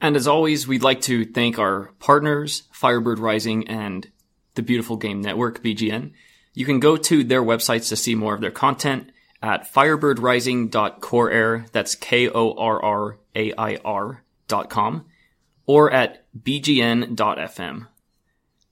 And 0.00 0.16
as 0.16 0.26
always, 0.26 0.66
we'd 0.66 0.82
like 0.82 1.02
to 1.02 1.26
thank 1.26 1.58
our 1.58 1.92
partners, 1.98 2.62
Firebird 2.72 3.18
Rising 3.18 3.68
and 3.68 4.10
the 4.54 4.62
Beautiful 4.62 4.96
Game 4.96 5.20
Network, 5.20 5.62
BGN. 5.62 6.12
You 6.54 6.64
can 6.64 6.80
go 6.80 6.96
to 6.96 7.22
their 7.22 7.42
websites 7.42 7.90
to 7.90 7.96
see 7.96 8.14
more 8.14 8.34
of 8.34 8.40
their 8.40 8.50
content 8.50 9.12
at 9.42 9.72
firebirdrising.corair, 9.72 11.66
that's 11.72 11.94
K-O-R-R-A-I-R 11.94 12.34
dot 14.48 14.70
com, 14.70 15.06
or 15.66 15.90
at 15.90 16.26
bgn.fm. 16.38 17.86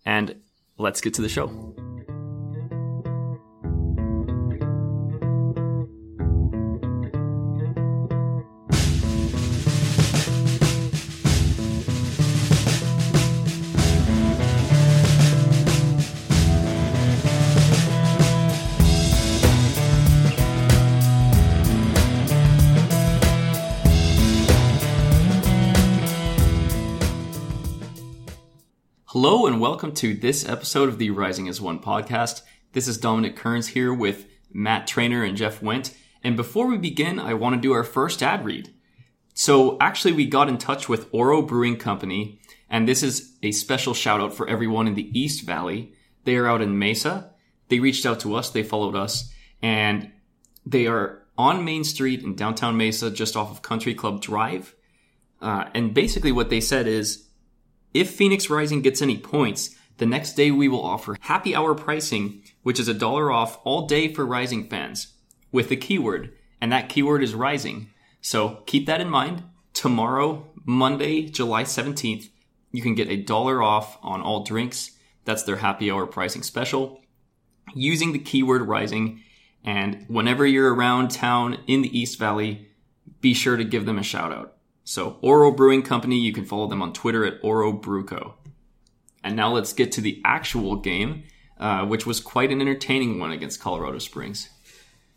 And 0.05 0.37
let's 0.77 1.01
get 1.01 1.15
to 1.15 1.23
the 1.23 1.29
show. 1.29 1.75
To 29.99 30.15
this 30.15 30.49
episode 30.49 30.89
of 30.89 30.99
the 30.99 31.11
Rising 31.11 31.49
as 31.49 31.61
One 31.61 31.81
podcast. 31.81 32.43
This 32.73 32.87
is 32.87 32.99
Dominic 32.99 33.35
Kearns 33.35 33.67
here 33.67 33.93
with 33.93 34.27
Matt 34.53 34.87
Trainer 34.87 35.25
and 35.25 35.37
Jeff 35.37 35.61
Went. 35.61 35.93
And 36.23 36.37
before 36.37 36.69
we 36.69 36.79
begin, 36.79 37.19
I 37.19 37.35
want 37.35 37.57
to 37.57 37.61
do 37.61 37.73
our 37.73 37.83
first 37.83 38.23
ad 38.23 38.45
read. 38.45 38.73
So 39.35 39.77
actually, 39.81 40.13
we 40.13 40.27
got 40.27 40.49
in 40.49 40.57
touch 40.57 40.89
with 40.89 41.09
Oro 41.11 41.43
Brewing 41.43 41.79
Company, 41.79 42.41
and 42.71 42.87
this 42.87 43.03
is 43.03 43.37
a 43.43 43.51
special 43.51 43.93
shout 43.93 44.21
out 44.21 44.33
for 44.33 44.49
everyone 44.49 44.87
in 44.87 44.95
the 44.95 45.11
East 45.19 45.45
Valley. 45.45 45.95
They 46.23 46.37
are 46.37 46.47
out 46.47 46.63
in 46.63 46.79
Mesa. 46.79 47.33
They 47.67 47.81
reached 47.81 48.07
out 48.07 48.21
to 48.21 48.37
us, 48.37 48.51
they 48.51 48.63
followed 48.63 48.95
us, 48.95 49.33
and 49.61 50.13
they 50.65 50.87
are 50.87 51.25
on 51.37 51.65
Main 51.65 51.83
Street 51.83 52.23
in 52.23 52.37
downtown 52.37 52.77
Mesa, 52.77 53.11
just 53.11 53.35
off 53.35 53.51
of 53.51 53.63
Country 53.63 53.95
Club 53.95 54.23
Drive. 54.23 54.77
Uh, 55.43 55.65
and 55.75 55.93
basically, 55.93 56.31
what 56.31 56.51
they 56.51 56.61
said 56.61 56.87
is 56.87 57.27
if 57.93 58.11
Phoenix 58.11 58.49
Rising 58.49 58.81
gets 58.81 59.03
any 59.03 59.19
points, 59.19 59.75
the 59.99 60.07
next 60.07 60.35
day 60.35 60.51
we 60.51 60.69
will 60.69 60.85
offer 60.85 61.17
happy 61.21 61.55
hour 61.55 61.75
pricing, 61.75 62.43
which 62.63 62.81
is 62.81 62.89
a 62.89 62.95
dollar 62.95 63.31
off 63.31 63.61
all 63.65 63.87
day 63.87 64.13
for 64.13 64.25
Rising 64.25 64.69
fans, 64.69 65.15
with 65.53 65.69
the 65.69 65.77
keyword, 65.77 66.33
and 66.61 66.73
that 66.73 66.89
keyword 66.89 67.23
is 67.23 67.35
Rising. 67.35 67.91
So 68.21 68.63
keep 68.67 68.87
that 68.87 69.01
in 69.01 69.11
mind. 69.11 69.43
Tomorrow, 69.75 70.47
Monday, 70.65 71.23
July 71.23 71.65
17th, 71.65 72.31
you 72.73 72.83
can 72.83 72.95
get 72.95 73.09
a 73.09 73.17
dollar 73.17 73.63
off 73.63 73.99
on 74.03 74.21
all 74.21 74.45
drinks. 74.45 74.93
That's 75.25 75.43
their 75.43 75.57
happy 75.57 75.91
hour 75.91 76.07
pricing 76.07 76.43
special. 76.43 77.01
Using 77.75 78.13
the 78.13 78.19
keyword 78.19 78.63
Rising, 78.63 79.23
and 79.65 80.05
whenever 80.09 80.47
you're 80.47 80.75
around 80.75 81.11
town 81.11 81.59
in 81.67 81.83
the 81.83 81.99
East 81.99 82.19
Valley, 82.19 82.69
be 83.21 83.35
sure 83.35 83.57
to 83.57 83.65
give 83.65 83.85
them 83.85 83.99
a 83.99 84.03
shout 84.03 84.33
out. 84.33 84.55
So, 84.85 85.19
Oro 85.21 85.51
Brewing 85.51 85.83
Company, 85.83 86.19
you 86.19 86.33
can 86.33 86.45
follow 86.45 86.67
them 86.67 86.81
on 86.81 86.93
Twitter 86.93 87.25
at 87.25 87.41
Oro 87.43 87.73
Brewco. 87.73 88.35
And 89.23 89.37
now 89.37 89.53
let's 89.53 89.73
get 89.73 89.93
to 89.93 90.01
the 90.01 90.21
actual 90.25 90.77
game, 90.77 91.25
uh, 91.59 91.87
which 91.87 92.07
was 92.07 92.21
quite 92.21 92.51
an 92.51 92.61
entertaining 92.61 93.19
one 93.19 93.33
against 93.33 93.61
Colorado 93.61 93.99
Springs. 93.99 94.49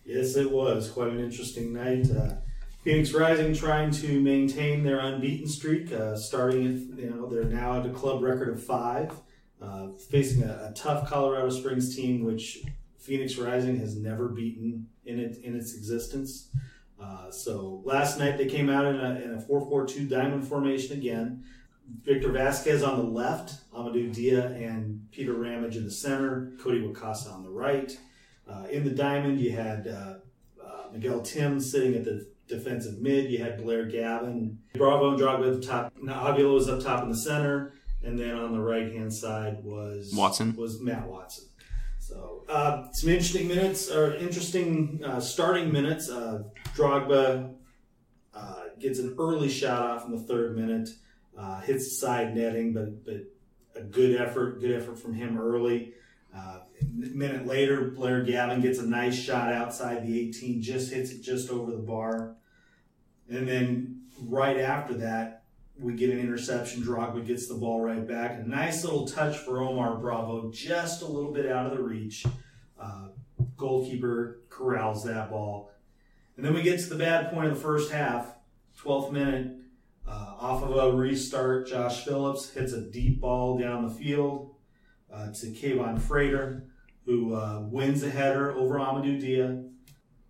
Yes, 0.05 0.35
it 0.35 0.51
was 0.51 0.89
quite 0.89 1.09
an 1.09 1.19
interesting 1.19 1.73
night. 1.73 2.09
Uh, 2.09 2.35
Phoenix 2.83 3.13
Rising 3.13 3.53
trying 3.53 3.91
to 3.91 4.19
maintain 4.19 4.83
their 4.83 4.99
unbeaten 4.99 5.47
streak, 5.47 5.91
uh, 5.91 6.15
starting 6.15 6.95
you 6.97 7.09
know, 7.11 7.27
they're 7.27 7.43
now 7.43 7.79
at 7.79 7.85
a 7.85 7.89
club 7.91 8.23
record 8.23 8.49
of 8.49 8.63
five, 8.63 9.11
uh, 9.61 9.89
facing 10.09 10.41
a, 10.41 10.69
a, 10.69 10.73
tough 10.73 11.07
Colorado 11.07 11.49
Springs 11.51 11.95
team, 11.95 12.25
which 12.25 12.63
Phoenix 12.97 13.37
Rising 13.37 13.77
has 13.77 13.95
never 13.95 14.29
beaten 14.29 14.87
in 15.05 15.19
it 15.19 15.37
in 15.43 15.55
its 15.55 15.75
existence. 15.75 16.49
Uh, 16.99 17.29
so 17.29 17.81
last 17.85 18.17
night 18.17 18.37
they 18.37 18.47
came 18.47 18.69
out 18.69 18.85
in 18.85 18.95
a, 18.95 19.21
in 19.21 19.33
a 19.35 19.41
4-4-2 19.41 20.09
diamond 20.09 20.47
formation 20.47 20.97
again. 20.97 21.43
Victor 22.03 22.31
Vasquez 22.31 22.83
on 22.83 22.97
the 22.97 23.03
left, 23.03 23.53
Amadou 23.71 24.13
Dia 24.13 24.47
and 24.47 25.07
Peter 25.11 25.33
Ramage 25.33 25.77
in 25.77 25.85
the 25.85 25.91
center, 25.91 26.53
Cody 26.61 26.81
Wakasa 26.81 27.33
on 27.33 27.43
the 27.43 27.49
right. 27.49 27.97
Uh, 28.49 28.65
in 28.69 28.83
the 28.83 28.91
diamond, 28.91 29.39
you 29.39 29.51
had 29.51 29.87
uh, 29.87 30.15
uh 30.63 30.91
Miguel 30.91 31.21
Tim 31.21 31.59
sitting 31.59 31.95
at 31.95 32.03
the 32.03 32.27
defensive 32.47 32.99
mid. 32.99 33.31
You 33.31 33.39
had 33.39 33.61
Blair 33.61 33.85
Gavin, 33.85 34.59
Bravo 34.73 35.11
and 35.11 35.19
Drogba 35.19 35.53
at 35.53 35.61
the 35.61 35.67
top. 35.67 35.93
Avila 36.01 36.53
was 36.53 36.67
up 36.67 36.83
top 36.83 37.03
in 37.03 37.09
the 37.09 37.15
center, 37.15 37.73
and 38.03 38.19
then 38.19 38.35
on 38.35 38.51
the 38.51 38.59
right 38.59 38.91
hand 38.91 39.13
side 39.13 39.63
was 39.63 40.13
Watson. 40.15 40.55
Was 40.55 40.81
Matt 40.81 41.07
Watson. 41.07 41.45
So 41.99 42.43
uh, 42.49 42.91
some 42.91 43.09
interesting 43.09 43.47
minutes 43.47 43.89
or 43.89 44.15
interesting 44.15 45.01
uh, 45.05 45.19
starting 45.19 45.71
minutes. 45.71 46.09
Uh, 46.09 46.43
Drogba 46.75 47.53
uh, 48.33 48.63
gets 48.79 48.99
an 48.99 49.15
early 49.17 49.49
shot 49.49 49.81
off 49.81 50.05
in 50.05 50.11
the 50.11 50.21
third 50.21 50.57
minute, 50.57 50.89
uh, 51.37 51.61
hits 51.61 51.85
the 51.85 51.95
side 51.95 52.35
netting, 52.35 52.73
but 52.73 53.05
but 53.05 53.23
a 53.75 53.83
good 53.83 54.19
effort, 54.19 54.59
good 54.59 54.71
effort 54.71 54.99
from 54.99 55.13
him 55.13 55.39
early. 55.39 55.93
Uh, 56.35 56.59
a 56.81 56.85
minute 56.85 57.45
later, 57.45 57.91
Blair 57.91 58.23
Gavin 58.23 58.61
gets 58.61 58.79
a 58.79 58.85
nice 58.85 59.17
shot 59.17 59.51
outside 59.51 60.05
the 60.05 60.19
18, 60.29 60.61
just 60.61 60.93
hits 60.93 61.11
it 61.11 61.21
just 61.21 61.49
over 61.49 61.71
the 61.71 61.77
bar, 61.77 62.35
and 63.29 63.47
then 63.47 64.01
right 64.23 64.57
after 64.57 64.93
that, 64.95 65.43
we 65.79 65.93
get 65.93 66.09
an 66.09 66.19
interception. 66.19 66.83
Drogba 66.83 67.25
gets 67.25 67.47
the 67.47 67.55
ball 67.55 67.81
right 67.81 68.07
back. 68.07 68.39
A 68.39 68.47
nice 68.47 68.83
little 68.83 69.07
touch 69.07 69.37
for 69.37 69.61
Omar 69.61 69.97
Bravo, 69.97 70.51
just 70.51 71.01
a 71.01 71.07
little 71.07 71.31
bit 71.31 71.47
out 71.47 71.65
of 71.65 71.77
the 71.77 71.83
reach. 71.83 72.25
Uh, 72.79 73.07
goalkeeper 73.57 74.41
corrals 74.49 75.03
that 75.05 75.29
ball. 75.29 75.71
And 76.35 76.45
then 76.45 76.53
we 76.53 76.61
get 76.61 76.79
to 76.79 76.89
the 76.89 76.95
bad 76.95 77.31
point 77.31 77.47
of 77.47 77.55
the 77.55 77.61
first 77.61 77.91
half, 77.91 78.33
12th 78.83 79.11
minute. 79.11 79.57
Off 80.41 80.63
of 80.63 80.75
a 80.75 80.97
restart, 80.97 81.67
Josh 81.67 82.03
Phillips 82.03 82.49
hits 82.49 82.73
a 82.73 82.81
deep 82.81 83.21
ball 83.21 83.59
down 83.59 83.87
the 83.87 83.93
field 83.93 84.55
uh, 85.13 85.31
to 85.31 85.51
Kevaughn 85.51 85.99
Frater, 85.99 86.63
who 87.05 87.35
uh, 87.35 87.59
wins 87.69 88.01
a 88.01 88.09
header 88.09 88.51
over 88.51 88.79
Amadou 88.79 89.21
Dia, 89.21 89.63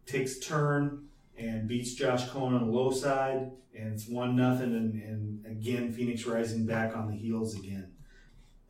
takes 0.05 0.37
turn, 0.39 1.07
and 1.37 1.65
beats 1.65 1.93
Josh 1.93 2.27
Cohen 2.27 2.53
on 2.53 2.65
the 2.65 2.71
low 2.71 2.91
side, 2.91 3.51
and 3.73 3.93
it's 3.93 4.05
one 4.05 4.35
nothing. 4.35 4.75
And, 4.75 5.01
and 5.01 5.45
again, 5.45 5.93
Phoenix 5.93 6.25
Rising 6.25 6.65
back 6.65 6.93
on 6.93 7.07
the 7.07 7.15
heels 7.15 7.55
again. 7.55 7.93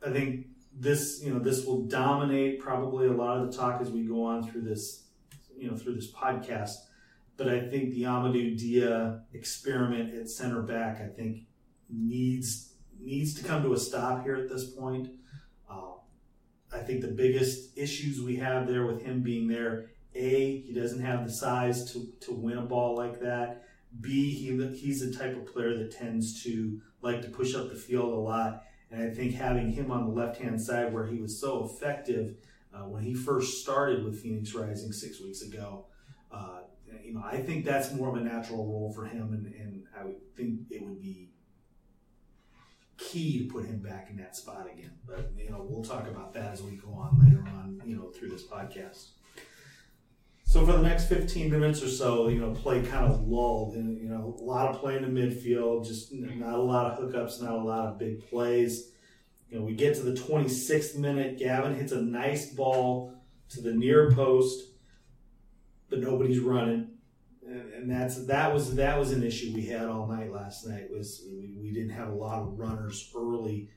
I 0.06 0.10
think 0.10 0.46
this, 0.72 1.22
you 1.24 1.34
know, 1.34 1.40
this 1.40 1.66
will 1.66 1.86
dominate 1.86 2.60
probably 2.60 3.08
a 3.08 3.12
lot 3.12 3.38
of 3.38 3.50
the 3.50 3.58
talk 3.58 3.80
as 3.80 3.90
we 3.90 4.02
go 4.02 4.24
on 4.24 4.48
through 4.48 4.62
this, 4.62 5.06
you 5.58 5.68
know, 5.68 5.76
through 5.76 5.96
this 5.96 6.12
podcast. 6.12 6.76
But 7.42 7.52
I 7.52 7.60
think 7.60 7.90
the 7.90 8.04
Amadou 8.04 8.56
Dia 8.56 9.22
experiment 9.32 10.14
at 10.14 10.28
center 10.28 10.62
back, 10.62 11.00
I 11.00 11.08
think, 11.08 11.46
needs 11.90 12.74
needs 13.00 13.34
to 13.34 13.42
come 13.42 13.64
to 13.64 13.72
a 13.72 13.78
stop 13.78 14.22
here 14.22 14.36
at 14.36 14.48
this 14.48 14.70
point. 14.70 15.08
Uh, 15.68 15.94
I 16.72 16.78
think 16.78 17.00
the 17.00 17.08
biggest 17.08 17.76
issues 17.76 18.20
we 18.20 18.36
have 18.36 18.68
there 18.68 18.86
with 18.86 19.02
him 19.02 19.22
being 19.22 19.48
there 19.48 19.90
a, 20.14 20.60
he 20.60 20.72
doesn't 20.72 21.02
have 21.02 21.26
the 21.26 21.32
size 21.32 21.90
to, 21.92 22.12
to 22.20 22.32
win 22.32 22.58
a 22.58 22.62
ball 22.62 22.94
like 22.96 23.18
that. 23.20 23.64
B, 24.00 24.30
he, 24.30 24.64
he's 24.76 25.00
the 25.00 25.18
type 25.18 25.36
of 25.36 25.52
player 25.52 25.76
that 25.78 25.90
tends 25.90 26.44
to 26.44 26.80
like 27.00 27.22
to 27.22 27.28
push 27.28 27.56
up 27.56 27.70
the 27.70 27.74
field 27.74 28.12
a 28.12 28.16
lot. 28.16 28.62
And 28.92 29.02
I 29.02 29.12
think 29.12 29.34
having 29.34 29.72
him 29.72 29.90
on 29.90 30.04
the 30.04 30.14
left 30.14 30.40
hand 30.40 30.60
side 30.60 30.92
where 30.92 31.06
he 31.06 31.18
was 31.18 31.40
so 31.40 31.64
effective 31.64 32.36
uh, 32.72 32.84
when 32.84 33.02
he 33.02 33.14
first 33.14 33.62
started 33.62 34.04
with 34.04 34.22
Phoenix 34.22 34.54
Rising 34.54 34.92
six 34.92 35.20
weeks 35.20 35.42
ago, 35.42 35.86
uh, 36.30 36.61
you 37.04 37.14
know, 37.14 37.22
I 37.24 37.38
think 37.38 37.64
that's 37.64 37.92
more 37.92 38.08
of 38.08 38.16
a 38.16 38.20
natural 38.20 38.66
role 38.66 38.92
for 38.94 39.04
him. 39.04 39.32
And, 39.32 39.46
and 39.54 39.84
I 39.98 40.04
would 40.04 40.34
think 40.36 40.60
it 40.70 40.82
would 40.82 41.00
be 41.00 41.30
key 42.96 43.38
to 43.38 43.52
put 43.52 43.64
him 43.64 43.78
back 43.78 44.08
in 44.10 44.16
that 44.16 44.36
spot 44.36 44.66
again. 44.72 44.92
But, 45.06 45.32
you 45.36 45.50
know, 45.50 45.66
we'll 45.68 45.84
talk 45.84 46.08
about 46.08 46.32
that 46.34 46.52
as 46.52 46.62
we 46.62 46.76
go 46.76 46.92
on 46.92 47.18
later 47.24 47.44
on, 47.48 47.80
you 47.84 47.96
know, 47.96 48.10
through 48.10 48.30
this 48.30 48.46
podcast. 48.46 49.08
So 50.52 50.66
for 50.66 50.72
the 50.72 50.82
next 50.82 51.08
15 51.08 51.50
minutes 51.50 51.82
or 51.82 51.88
so, 51.88 52.28
you 52.28 52.38
know, 52.38 52.50
play 52.50 52.82
kind 52.82 53.10
of 53.10 53.26
lulled, 53.26 53.74
and 53.74 53.96
you 53.96 54.10
know, 54.10 54.36
a 54.38 54.44
lot 54.44 54.68
of 54.68 54.82
play 54.82 54.98
in 54.98 55.02
the 55.02 55.08
midfield, 55.08 55.86
just 55.86 56.12
not 56.12 56.58
a 56.58 56.60
lot 56.60 56.92
of 56.92 56.98
hookups, 56.98 57.40
not 57.40 57.54
a 57.54 57.56
lot 57.56 57.86
of 57.86 57.98
big 57.98 58.28
plays. 58.28 58.90
You 59.48 59.58
know, 59.58 59.64
we 59.64 59.72
get 59.72 59.94
to 59.94 60.02
the 60.02 60.12
26th 60.12 60.98
minute, 60.98 61.38
Gavin 61.38 61.74
hits 61.74 61.92
a 61.92 62.02
nice 62.02 62.52
ball 62.52 63.14
to 63.48 63.62
the 63.62 63.72
near 63.72 64.10
post, 64.10 64.62
but 65.92 66.00
nobody's 66.00 66.38
running, 66.38 66.88
and, 67.46 67.90
that's 67.90 68.24
that 68.26 68.52
was 68.52 68.74
that 68.76 68.98
was 68.98 69.12
an 69.12 69.22
issue 69.22 69.52
we 69.54 69.66
had 69.66 69.86
all 69.86 70.06
night 70.06 70.32
last 70.32 70.66
night. 70.66 70.90
Was 70.90 71.22
we, 71.30 71.58
we 71.60 71.70
didn't 71.70 71.90
have 71.90 72.08
a 72.08 72.14
lot 72.14 72.40
of 72.40 72.58
runners 72.58 73.12
early 73.14 73.68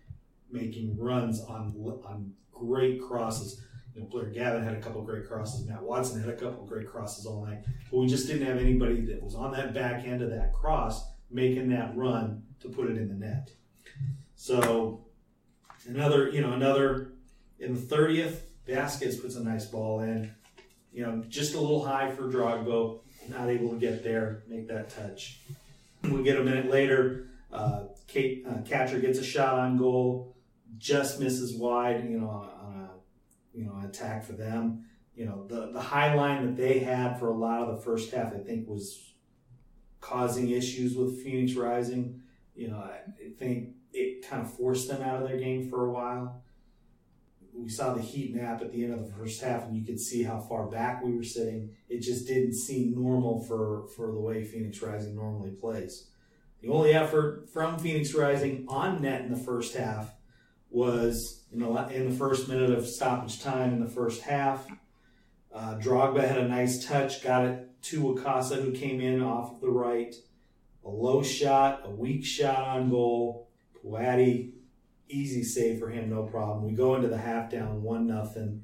making 0.50 0.98
runs 0.98 1.42
on 1.42 1.76
on 2.06 2.32
great 2.54 3.02
crosses 3.02 3.62
you 3.94 4.02
know, 4.02 4.08
Blair 4.08 4.26
Gavin 4.26 4.64
had 4.64 4.74
a 4.74 4.82
couple 4.82 5.02
great 5.04 5.28
crosses. 5.28 5.66
Matt 5.66 5.82
Watson 5.82 6.20
had 6.20 6.30
a 6.30 6.36
couple 6.36 6.66
great 6.66 6.88
crosses 6.88 7.26
all 7.26 7.46
night. 7.46 7.64
But 7.90 7.98
we 7.98 8.08
just 8.08 8.28
didn't 8.28 8.46
have 8.46 8.58
anybody 8.58 9.02
that 9.06 9.24
was 9.24 9.36
on 9.36 9.54
that 9.54 9.74
back 9.74 10.06
end 10.06 10.22
of 10.22 10.30
that 10.32 10.54
cross 10.54 11.06
making 11.32 11.70
that 11.70 11.96
run 11.96 12.44
to 12.60 12.70
put 12.70 12.90
it 12.90 12.98
in 12.98 13.08
the 13.08 13.14
net. 13.14 13.52
So 14.36 15.06
another, 15.88 16.30
you 16.30 16.42
know, 16.42 16.54
another 16.54 17.14
in 17.58 17.74
the 17.74 17.80
30th, 17.80 18.40
Vasquez 18.68 19.18
puts 19.18 19.36
a 19.36 19.44
nice 19.44 19.66
ball 19.66 20.02
in. 20.02 20.34
You 20.96 21.06
know, 21.06 21.24
just 21.28 21.56
a 21.56 21.60
little 21.60 21.84
high 21.84 22.10
for 22.10 22.24
Drogba, 22.24 23.02
not 23.28 23.50
able 23.50 23.72
to 23.72 23.76
get 23.76 24.02
there, 24.02 24.44
make 24.48 24.70
that 24.70 24.90
touch. 24.90 25.42
We 26.04 26.24
get 26.24 26.38
a 26.40 26.44
minute 26.44 26.72
later, 26.72 27.28
uh, 27.52 27.88
Kate, 28.08 28.46
uh, 28.48 28.62
catcher 28.62 29.00
gets 29.00 29.20
a 29.20 29.24
shot 29.24 29.60
on 29.60 29.76
goal, 29.76 30.38
just 30.78 31.20
misses 31.20 31.54
wide, 31.54 32.06
you 32.10 32.18
know, 32.18 32.30
on 32.30 32.90
a 32.90 33.58
you 33.58 33.66
know 33.66 33.78
attack 33.86 34.24
for 34.24 34.32
them. 34.32 34.86
You 35.16 35.26
know, 35.26 35.46
the 35.48 35.74
the 35.74 35.82
high 35.82 36.14
line 36.14 36.46
that 36.46 36.56
they 36.56 36.80
had 36.80 37.20
for 37.20 37.28
a 37.28 37.38
lot 37.38 37.68
of 37.68 37.76
the 37.76 37.82
first 37.82 38.14
half, 38.14 38.34
I 38.34 38.38
think, 38.38 38.66
was 38.66 39.16
causing 40.00 40.50
issues 40.50 40.96
with 40.96 41.22
Phoenix 41.22 41.56
Rising. 41.56 42.22
You 42.56 42.70
know, 42.70 42.78
I 42.78 43.00
think 43.38 43.72
it 43.92 44.26
kind 44.26 44.44
of 44.44 44.54
forced 44.54 44.88
them 44.88 45.02
out 45.02 45.22
of 45.22 45.28
their 45.28 45.40
game 45.40 45.70
for 45.70 45.88
a 45.88 45.92
while. 45.92 46.42
We 47.58 47.70
saw 47.70 47.94
the 47.94 48.02
heat 48.02 48.36
map 48.36 48.62
at 48.62 48.72
the 48.72 48.84
end 48.84 48.94
of 48.94 49.06
the 49.06 49.12
first 49.14 49.42
half, 49.42 49.64
and 49.64 49.76
you 49.76 49.84
could 49.84 50.00
see 50.00 50.24
how 50.24 50.40
far 50.40 50.68
back 50.68 51.04
we 51.04 51.16
were 51.16 51.24
sitting. 51.24 51.72
It 51.90 52.02
just 52.02 52.28
didn't 52.28 52.54
seem 52.54 52.94
normal 52.94 53.42
for, 53.44 53.88
for 53.96 54.12
the 54.12 54.20
way 54.20 54.44
Phoenix 54.44 54.82
Rising 54.82 55.16
normally 55.16 55.52
plays. 55.52 56.08
The 56.62 56.70
only 56.70 56.94
effort 56.94 57.50
from 57.52 57.80
Phoenix 57.80 58.14
Rising 58.14 58.66
on 58.68 59.02
net 59.02 59.22
in 59.22 59.32
the 59.32 59.40
first 59.40 59.76
half 59.76 60.12
was 60.70 61.44
in 61.54 61.60
the, 61.60 61.70
in 61.88 62.10
the 62.10 62.16
first 62.16 62.50
minute 62.50 62.72
of 62.72 62.86
stoppage 62.86 63.42
time 63.42 63.74
in 63.74 63.80
the 63.80 63.90
first 63.90 64.24
half. 64.24 64.68
Uh, 65.54 65.76
Drogba 65.76 66.28
had 66.28 66.38
a 66.38 66.48
nice 66.48 66.86
touch, 66.86 67.24
got 67.24 67.46
it 67.46 67.82
to 67.84 68.02
Wakasa, 68.02 68.62
who 68.62 68.72
came 68.74 69.00
in 69.00 69.22
off 69.22 69.62
the 69.62 69.70
right. 69.70 70.14
A 70.84 70.90
low 70.90 71.24
shot, 71.24 71.84
a 71.86 71.90
weak 71.90 72.26
shot 72.26 72.68
on 72.68 72.90
goal. 72.90 73.48
Puati, 73.84 74.52
easy 75.08 75.44
save 75.44 75.80
for 75.80 75.90
him, 75.90 76.10
no 76.10 76.24
problem. 76.24 76.66
We 76.66 76.74
go 76.74 76.96
into 76.96 77.08
the 77.08 77.18
half 77.18 77.50
down 77.50 77.84
one 77.84 78.08
nothing. 78.08 78.64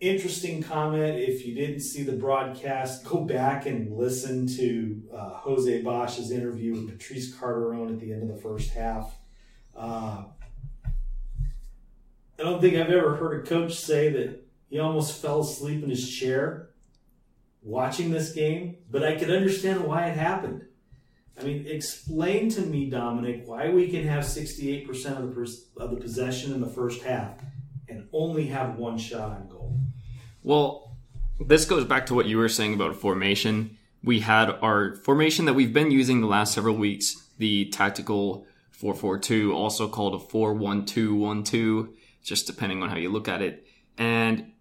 Interesting 0.00 0.62
comment. 0.62 1.18
If 1.18 1.44
you 1.44 1.54
didn't 1.54 1.80
see 1.80 2.04
the 2.04 2.12
broadcast, 2.12 3.04
go 3.04 3.24
back 3.24 3.66
and 3.66 3.96
listen 3.96 4.46
to 4.56 5.02
uh, 5.12 5.30
Jose 5.38 5.82
Bosch's 5.82 6.30
interview 6.30 6.72
with 6.72 6.88
Patrice 6.88 7.34
Carteron 7.34 7.92
at 7.92 8.00
the 8.00 8.12
end 8.12 8.22
of 8.22 8.28
the 8.28 8.40
first 8.40 8.70
half. 8.70 9.16
Uh, 9.76 10.24
I 12.38 12.42
don't 12.44 12.60
think 12.60 12.76
I've 12.76 12.90
ever 12.90 13.16
heard 13.16 13.44
a 13.44 13.48
coach 13.48 13.74
say 13.74 14.10
that 14.10 14.46
he 14.70 14.78
almost 14.78 15.20
fell 15.20 15.40
asleep 15.40 15.82
in 15.82 15.90
his 15.90 16.08
chair 16.08 16.70
watching 17.62 18.12
this 18.12 18.32
game, 18.32 18.76
but 18.88 19.02
I 19.02 19.16
could 19.16 19.30
understand 19.30 19.82
why 19.82 20.06
it 20.06 20.16
happened. 20.16 20.67
I 21.38 21.44
mean, 21.44 21.66
explain 21.68 22.48
to 22.50 22.62
me, 22.62 22.90
Dominic, 22.90 23.42
why 23.46 23.68
we 23.70 23.88
can 23.88 24.06
have 24.06 24.24
68% 24.24 24.88
of 25.16 25.28
the, 25.28 25.34
pers- 25.34 25.66
of 25.76 25.90
the 25.90 25.96
possession 25.96 26.52
in 26.52 26.60
the 26.60 26.66
first 26.66 27.02
half 27.02 27.34
and 27.88 28.08
only 28.12 28.46
have 28.48 28.76
one 28.76 28.98
shot 28.98 29.30
on 29.30 29.48
goal. 29.48 29.78
Well, 30.42 30.96
this 31.38 31.64
goes 31.64 31.84
back 31.84 32.06
to 32.06 32.14
what 32.14 32.26
you 32.26 32.38
were 32.38 32.48
saying 32.48 32.74
about 32.74 32.96
formation. 32.96 33.76
We 34.02 34.20
had 34.20 34.50
our 34.50 34.96
formation 34.96 35.44
that 35.44 35.54
we've 35.54 35.72
been 35.72 35.90
using 35.90 36.20
the 36.20 36.26
last 36.26 36.54
several 36.54 36.74
weeks, 36.74 37.30
the 37.38 37.66
tactical 37.66 38.46
442, 38.72 39.52
also 39.54 39.88
called 39.88 40.14
a 40.14 40.18
41212, 40.18 41.88
just 42.22 42.46
depending 42.46 42.82
on 42.82 42.90
how 42.90 42.96
you 42.96 43.10
look 43.10 43.28
at 43.28 43.42
it. 43.42 43.66
And 43.96 44.52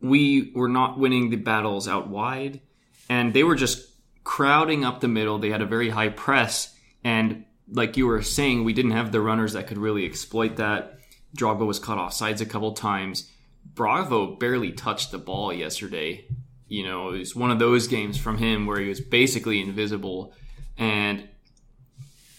we 0.00 0.52
were 0.54 0.68
not 0.68 0.98
winning 0.98 1.30
the 1.30 1.36
battles 1.36 1.86
out 1.88 2.08
wide, 2.08 2.60
and 3.08 3.32
they 3.32 3.44
were 3.44 3.56
just 3.56 3.87
crowding 4.28 4.84
up 4.84 5.00
the 5.00 5.08
middle. 5.08 5.38
They 5.38 5.48
had 5.48 5.62
a 5.62 5.66
very 5.66 5.88
high 5.88 6.10
press, 6.10 6.76
and 7.02 7.46
like 7.72 7.96
you 7.96 8.06
were 8.06 8.20
saying, 8.20 8.62
we 8.62 8.74
didn't 8.74 8.90
have 8.90 9.10
the 9.10 9.22
runners 9.22 9.54
that 9.54 9.66
could 9.66 9.78
really 9.78 10.04
exploit 10.04 10.56
that. 10.56 10.98
Drogba 11.34 11.66
was 11.66 11.78
cut 11.78 11.96
off 11.96 12.12
sides 12.12 12.42
a 12.42 12.46
couple 12.46 12.72
times. 12.72 13.32
Bravo 13.74 14.36
barely 14.36 14.70
touched 14.72 15.12
the 15.12 15.18
ball 15.18 15.50
yesterday. 15.50 16.26
You 16.68 16.84
know, 16.84 17.14
it 17.14 17.20
was 17.20 17.34
one 17.34 17.50
of 17.50 17.58
those 17.58 17.88
games 17.88 18.18
from 18.18 18.36
him 18.36 18.66
where 18.66 18.78
he 18.78 18.90
was 18.90 19.00
basically 19.00 19.62
invisible. 19.62 20.34
And, 20.76 21.26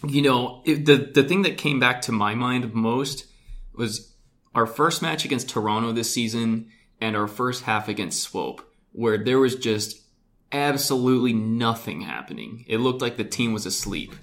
you 0.08 0.22
know, 0.22 0.62
it, 0.66 0.86
the, 0.86 0.98
the 0.98 1.24
thing 1.24 1.42
that 1.42 1.58
came 1.58 1.80
back 1.80 2.02
to 2.04 2.12
my 2.12 2.36
mind 2.36 2.72
most 2.76 3.26
was 3.74 4.14
our 4.54 4.68
first 4.68 5.02
match 5.02 5.26
against 5.26 5.50
Toronto 5.50 5.92
this 5.92 6.14
season 6.14 6.70
and 7.02 7.18
our 7.18 7.28
first 7.28 7.64
half 7.64 7.88
against 7.88 8.22
Swope, 8.22 8.62
where 8.92 9.18
there 9.18 9.40
was 9.40 9.56
just 9.56 10.04
absolutely 10.52 11.34
nothing 11.34 12.02
happening. 12.02 12.66
It 12.68 12.78
looked 12.78 13.02
like 13.02 13.18
the 13.18 13.24
team 13.24 13.54
was 13.54 13.66
asleep. 13.66 14.14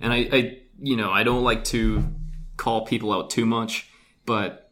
And 0.00 0.12
I, 0.12 0.28
I 0.32 0.58
you 0.80 0.96
know, 0.96 1.10
I 1.10 1.22
don't 1.22 1.44
like 1.44 1.64
to 1.64 2.04
call 2.56 2.84
people 2.84 3.12
out 3.12 3.30
too 3.30 3.46
much, 3.46 3.88
but 4.26 4.70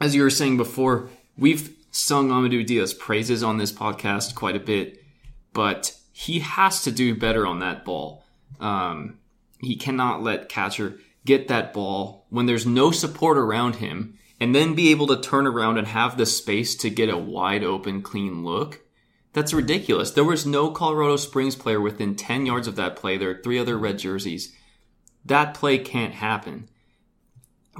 as 0.00 0.14
you 0.14 0.22
were 0.22 0.30
saying 0.30 0.56
before, 0.56 1.08
we've 1.36 1.74
sung 1.90 2.30
Amadou 2.30 2.66
Dia's 2.66 2.94
praises 2.94 3.42
on 3.42 3.58
this 3.58 3.72
podcast 3.72 4.34
quite 4.34 4.56
a 4.56 4.60
bit, 4.60 5.02
but 5.52 5.96
he 6.12 6.40
has 6.40 6.82
to 6.82 6.92
do 6.92 7.14
better 7.14 7.46
on 7.46 7.60
that 7.60 7.84
ball. 7.84 8.24
Um, 8.60 9.18
he 9.60 9.76
cannot 9.76 10.22
let 10.22 10.48
catcher 10.48 10.98
get 11.24 11.48
that 11.48 11.72
ball 11.72 12.26
when 12.30 12.46
there's 12.46 12.66
no 12.66 12.90
support 12.90 13.38
around 13.38 13.76
him 13.76 14.18
and 14.40 14.54
then 14.54 14.74
be 14.74 14.90
able 14.90 15.06
to 15.06 15.20
turn 15.20 15.46
around 15.46 15.78
and 15.78 15.86
have 15.86 16.16
the 16.16 16.26
space 16.26 16.74
to 16.76 16.90
get 16.90 17.08
a 17.08 17.16
wide 17.16 17.62
open, 17.62 18.02
clean 18.02 18.44
look. 18.44 18.80
That's 19.32 19.54
ridiculous. 19.54 20.10
There 20.10 20.24
was 20.24 20.44
no 20.44 20.70
Colorado 20.70 21.16
Springs 21.16 21.56
player 21.56 21.80
within 21.80 22.14
10 22.14 22.44
yards 22.46 22.68
of 22.68 22.76
that 22.76 22.96
play. 22.96 23.16
There 23.16 23.30
are 23.30 23.42
three 23.42 23.58
other 23.58 23.78
red 23.78 23.98
jerseys. 23.98 24.54
That 25.24 25.54
play 25.54 25.78
can't 25.78 26.14
happen. 26.14 26.68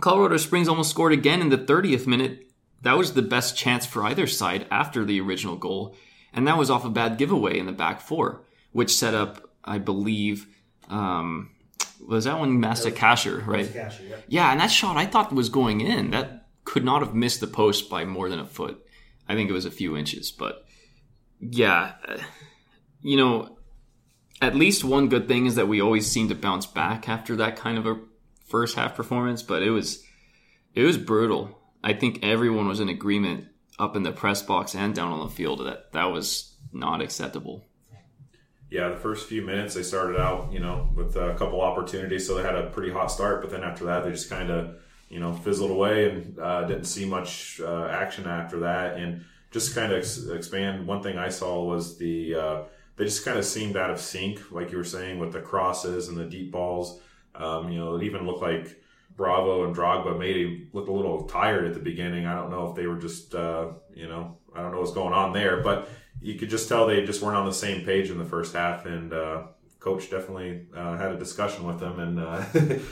Colorado 0.00 0.38
Springs 0.38 0.69
almost 0.69 0.90
scored 0.90 1.12
again 1.12 1.40
in 1.40 1.50
the 1.50 1.58
30th 1.58 2.06
minute. 2.06 2.50
That 2.81 2.96
was 2.96 3.12
the 3.12 3.22
best 3.22 3.56
chance 3.56 3.84
for 3.84 4.04
either 4.04 4.26
side 4.26 4.66
after 4.70 5.04
the 5.04 5.20
original 5.20 5.56
goal. 5.56 5.94
And 6.32 6.49
that 6.49 6.56
was 6.56 6.70
off 6.70 6.84
a 6.84 6.90
bad 6.90 7.19
giveaway 7.19 7.58
in 7.58 7.66
the 7.66 7.72
back 7.72 8.00
four, 8.00 8.44
which 8.72 8.94
set 8.94 9.14
up, 9.14 9.50
I 9.62 9.78
believe, 9.78 10.46
um, 10.88 11.50
was 12.06 12.25
that 12.25 12.38
one 12.38 12.58
Master 12.58 12.90
Casher, 12.90 13.46
right? 13.46 13.66
Casher, 13.66 14.08
yeah. 14.08 14.16
Yeah, 14.28 14.52
and 14.52 14.60
that 14.60 14.70
shot 14.70 14.96
I 14.96 15.06
thought 15.06 15.32
was 15.32 15.48
going 15.48 15.81
in. 15.81 16.10
That 16.10 16.46
could 16.64 16.84
not 16.84 17.02
have 17.02 17.14
missed 17.14 17.40
the 17.40 17.46
post 17.46 17.90
by 17.90 18.05
more 18.05 18.28
than 18.28 18.40
a 18.40 18.46
foot. 18.46 18.84
I 19.28 19.34
think 19.34 19.48
it 19.48 19.52
was 19.52 19.64
a 19.64 19.70
few 19.70 19.96
inches, 19.96 20.31
but 20.31 20.66
yeah, 21.42 21.94
you 23.00 23.16
know, 23.16 23.58
at 24.40 24.54
least 24.54 24.84
one 24.84 25.08
good 25.08 25.26
thing 25.26 25.46
is 25.46 25.56
that 25.56 25.68
we 25.68 25.80
always 25.80 26.10
seem 26.10 26.28
to 26.28 26.34
bounce 26.34 26.66
back 26.66 27.08
after 27.08 27.36
that 27.36 27.56
kind 27.56 27.78
of 27.78 27.86
a 27.86 28.00
first 28.48 28.76
half 28.76 28.94
performance, 28.94 29.43
but 29.43 29.62
it 29.62 29.70
was 29.70 30.05
it 30.74 30.84
was 30.84 30.96
brutal. 30.96 31.58
I 31.82 31.94
think 31.94 32.20
everyone 32.22 32.69
was 32.69 32.81
in 32.81 32.88
agreement 32.88 33.46
up 33.78 33.96
in 33.96 34.05
the 34.05 34.12
press 34.12 34.43
box 34.43 34.74
and 34.74 34.94
down 34.94 35.12
on 35.12 35.26
the 35.26 35.34
field 35.34 35.67
that 35.67 35.93
that 35.93 36.12
was 36.12 36.55
not 36.72 37.02
acceptable. 37.02 37.64
Yeah, 38.70 38.88
the 38.88 38.96
first 38.96 39.28
few 39.28 39.43
minutes 39.43 39.74
they 39.74 39.82
started 39.82 40.19
out, 40.19 40.50
you 40.52 40.60
know, 40.60 40.88
with 40.94 41.17
a 41.17 41.34
couple 41.34 41.60
opportunities, 41.60 42.26
so 42.26 42.36
they 42.36 42.43
had 42.43 42.55
a 42.55 42.70
pretty 42.70 42.90
hot 42.90 43.10
start. 43.10 43.43
But 43.43 43.50
then 43.50 43.64
after 43.64 43.84
that, 43.86 44.05
they 44.05 44.10
just 44.10 44.31
kind 44.31 44.50
of, 44.50 44.76
you 45.10 45.20
know, 45.20 45.34
fizzled 45.34 45.70
away 45.70 46.08
and 46.08 46.38
uh, 46.38 46.64
didn't 46.64 46.84
see 46.84 47.05
much 47.05 47.60
uh, 47.60 47.88
action 47.90 48.26
after 48.26 48.60
that. 48.60 48.96
And 48.96 49.24
just 49.52 49.74
kind 49.74 49.92
of 49.92 49.98
ex- 49.98 50.26
expand, 50.26 50.86
one 50.86 51.02
thing 51.02 51.18
I 51.18 51.28
saw 51.28 51.62
was 51.64 51.98
the 51.98 52.34
uh, 52.34 52.62
they 52.96 53.04
just 53.04 53.24
kind 53.24 53.38
of 53.38 53.44
seemed 53.44 53.76
out 53.76 53.90
of 53.90 54.00
sync, 54.00 54.50
like 54.50 54.70
you 54.70 54.78
were 54.78 54.84
saying, 54.84 55.18
with 55.18 55.32
the 55.32 55.40
crosses 55.40 56.08
and 56.08 56.16
the 56.16 56.24
deep 56.24 56.50
balls. 56.50 57.00
Um, 57.34 57.70
you 57.70 57.78
know, 57.78 57.96
it 57.96 58.02
even 58.02 58.26
looked 58.26 58.42
like 58.42 58.82
Bravo 59.16 59.64
and 59.64 59.74
Drogba 59.74 60.18
made 60.18 60.36
him 60.36 60.68
look 60.72 60.88
a 60.88 60.92
little 60.92 61.24
tired 61.24 61.66
at 61.66 61.74
the 61.74 61.80
beginning. 61.80 62.26
I 62.26 62.34
don't 62.34 62.50
know 62.50 62.68
if 62.68 62.74
they 62.74 62.86
were 62.86 62.98
just, 62.98 63.34
uh, 63.34 63.68
you 63.94 64.08
know, 64.08 64.36
I 64.54 64.60
don't 64.60 64.72
know 64.72 64.80
what's 64.80 64.92
going 64.92 65.14
on 65.14 65.32
there, 65.32 65.62
but 65.62 65.88
you 66.20 66.38
could 66.38 66.50
just 66.50 66.68
tell 66.68 66.86
they 66.86 67.04
just 67.04 67.22
weren't 67.22 67.36
on 67.36 67.46
the 67.46 67.52
same 67.52 67.84
page 67.84 68.10
in 68.10 68.18
the 68.18 68.24
first 68.24 68.54
half. 68.54 68.84
And 68.86 69.12
uh, 69.12 69.44
coach 69.82 70.10
definitely 70.10 70.67
uh, 70.77 70.96
had 70.96 71.10
a 71.10 71.19
discussion 71.19 71.67
with 71.67 71.81
them 71.81 71.98
and 71.98 72.20
uh, 72.20 72.44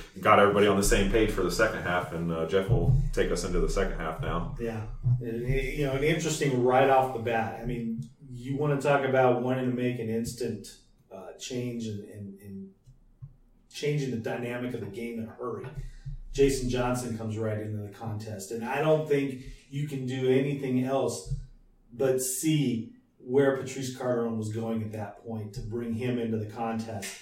got 0.20 0.40
everybody 0.40 0.66
on 0.66 0.76
the 0.76 0.82
same 0.82 1.10
page 1.10 1.30
for 1.30 1.42
the 1.42 1.50
second 1.50 1.82
half. 1.82 2.12
And 2.12 2.32
uh, 2.32 2.46
Jeff 2.46 2.68
will 2.68 2.96
take 3.12 3.30
us 3.30 3.44
into 3.44 3.60
the 3.60 3.68
second 3.68 3.98
half 3.98 4.20
now. 4.20 4.56
Yeah, 4.60 4.82
and, 5.20 5.48
you 5.48 5.86
know, 5.86 5.92
an 5.92 6.02
interesting 6.02 6.64
right 6.64 6.90
off 6.90 7.14
the 7.14 7.20
bat. 7.20 7.60
I 7.62 7.64
mean, 7.64 8.02
you 8.28 8.56
want 8.56 8.80
to 8.80 8.86
talk 8.86 9.04
about 9.04 9.42
wanting 9.42 9.70
to 9.70 9.76
make 9.76 10.00
an 10.00 10.10
instant 10.10 10.66
uh, 11.14 11.32
change 11.38 11.86
and, 11.86 12.40
and 12.40 12.70
changing 13.72 14.10
the 14.10 14.16
dynamic 14.16 14.74
of 14.74 14.80
the 14.80 14.86
game 14.86 15.20
in 15.20 15.26
a 15.26 15.30
hurry. 15.30 15.66
Jason 16.32 16.68
Johnson 16.68 17.16
comes 17.16 17.38
right 17.38 17.58
into 17.58 17.78
the 17.78 17.88
contest, 17.88 18.50
and 18.50 18.64
I 18.64 18.80
don't 18.80 19.08
think 19.08 19.42
you 19.68 19.86
can 19.86 20.06
do 20.06 20.28
anything 20.28 20.84
else 20.84 21.34
but 21.92 22.20
see 22.20 22.92
where 23.24 23.56
Patrice 23.56 23.96
Carteron 23.96 24.36
was 24.36 24.50
going 24.50 24.82
at 24.82 24.92
that 24.92 25.24
point 25.24 25.52
to 25.54 25.60
bring 25.60 25.94
him 25.94 26.18
into 26.18 26.38
the 26.38 26.46
contest. 26.46 27.16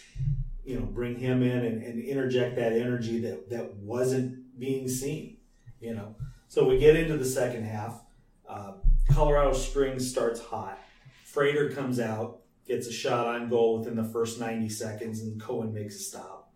You 0.64 0.80
know, 0.80 0.86
bring 0.86 1.18
him 1.18 1.42
in 1.42 1.64
and, 1.64 1.82
and 1.82 2.04
interject 2.04 2.56
that 2.56 2.72
energy 2.72 3.20
that, 3.20 3.48
that 3.50 3.74
wasn't 3.76 4.58
being 4.58 4.88
seen. 4.88 5.38
You 5.80 5.94
know, 5.94 6.16
so 6.48 6.68
we 6.68 6.78
get 6.78 6.96
into 6.96 7.16
the 7.16 7.24
second 7.24 7.64
half. 7.64 8.02
Uh, 8.48 8.72
Colorado 9.10 9.52
Springs 9.52 10.10
starts 10.10 10.40
hot. 10.40 10.78
Frater 11.24 11.70
comes 11.70 12.00
out. 12.00 12.40
gets 12.66 12.86
a 12.86 12.92
shot 12.92 13.26
on 13.26 13.48
goal 13.48 13.78
within 13.78 13.96
the 13.96 14.04
first 14.04 14.40
90 14.40 14.68
seconds, 14.68 15.20
and 15.20 15.40
Cohen 15.40 15.72
makes 15.72 15.96
a 15.96 16.00
stop. 16.00 16.52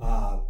Uh, 0.00 0.40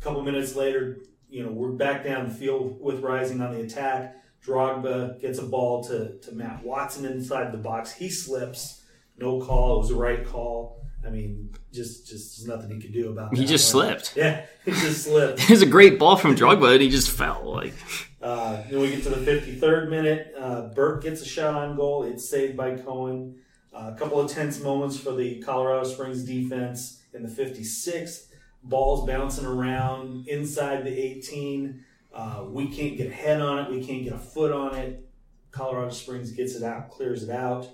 a 0.00 0.04
couple 0.04 0.22
minutes 0.22 0.54
later, 0.54 0.98
you 1.28 1.44
know, 1.44 1.50
we're 1.50 1.72
back 1.72 2.04
down 2.04 2.28
the 2.28 2.34
field 2.34 2.78
with 2.80 3.00
Rising 3.00 3.40
on 3.40 3.52
the 3.52 3.62
attack. 3.62 4.21
Drogba 4.46 5.20
gets 5.20 5.38
a 5.38 5.44
ball 5.44 5.84
to, 5.84 6.18
to 6.18 6.32
Matt 6.32 6.64
Watson 6.64 7.04
inside 7.04 7.52
the 7.52 7.58
box. 7.58 7.92
He 7.92 8.08
slips. 8.10 8.82
No 9.18 9.40
call. 9.40 9.76
It 9.76 9.78
was 9.78 9.90
a 9.90 9.94
right 9.96 10.26
call. 10.26 10.80
I 11.06 11.10
mean, 11.10 11.50
just 11.72 12.08
just 12.08 12.36
there's 12.38 12.46
nothing 12.48 12.70
he 12.70 12.80
could 12.80 12.92
do 12.92 13.10
about 13.10 13.30
that. 13.30 13.36
He 13.38 13.44
just 13.44 13.68
slipped. 13.70 14.14
Yeah, 14.16 14.44
he 14.64 14.70
just 14.70 15.04
slipped. 15.06 15.42
It 15.42 15.50
was 15.50 15.62
a 15.62 15.66
great 15.66 15.98
ball 15.98 16.16
from 16.16 16.34
Drogba, 16.36 16.72
and 16.72 16.82
he 16.82 16.88
just 16.90 17.10
fell. 17.10 17.42
Like 17.44 17.74
Uh, 18.22 18.62
then 18.70 18.80
we 18.80 18.90
get 18.90 19.02
to 19.04 19.10
the 19.10 19.16
53rd 19.30 19.90
minute. 19.90 20.32
Uh, 20.38 20.68
Burke 20.68 21.02
gets 21.02 21.22
a 21.22 21.24
shot 21.26 21.54
on 21.54 21.76
goal. 21.76 22.04
It's 22.04 22.28
saved 22.28 22.56
by 22.56 22.76
Cohen. 22.76 23.36
Uh, 23.74 23.90
a 23.94 23.98
couple 23.98 24.20
of 24.20 24.30
tense 24.30 24.60
moments 24.60 24.96
for 24.98 25.12
the 25.12 25.40
Colorado 25.42 25.84
Springs 25.84 26.24
defense 26.24 27.02
in 27.14 27.22
the 27.22 27.28
56th. 27.28 28.26
Balls 28.64 29.06
bouncing 29.06 29.44
around 29.46 30.28
inside 30.28 30.84
the 30.84 30.90
18. 30.96 31.84
Uh, 32.14 32.44
we 32.48 32.68
can't 32.68 32.96
get 32.96 33.08
a 33.08 33.14
head 33.14 33.40
on 33.40 33.58
it. 33.58 33.70
We 33.70 33.84
can't 33.84 34.04
get 34.04 34.12
a 34.12 34.18
foot 34.18 34.52
on 34.52 34.74
it. 34.74 35.08
Colorado 35.50 35.90
Springs 35.90 36.32
gets 36.32 36.54
it 36.54 36.62
out, 36.62 36.90
clears 36.90 37.22
it 37.22 37.30
out. 37.30 37.68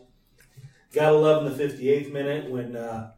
Gotta 0.93 1.17
love 1.17 1.47
in 1.47 1.57
the 1.57 1.65
58th 1.65 2.13
minute 2.13 2.51
when 2.51 2.75
uh, 2.75 3.13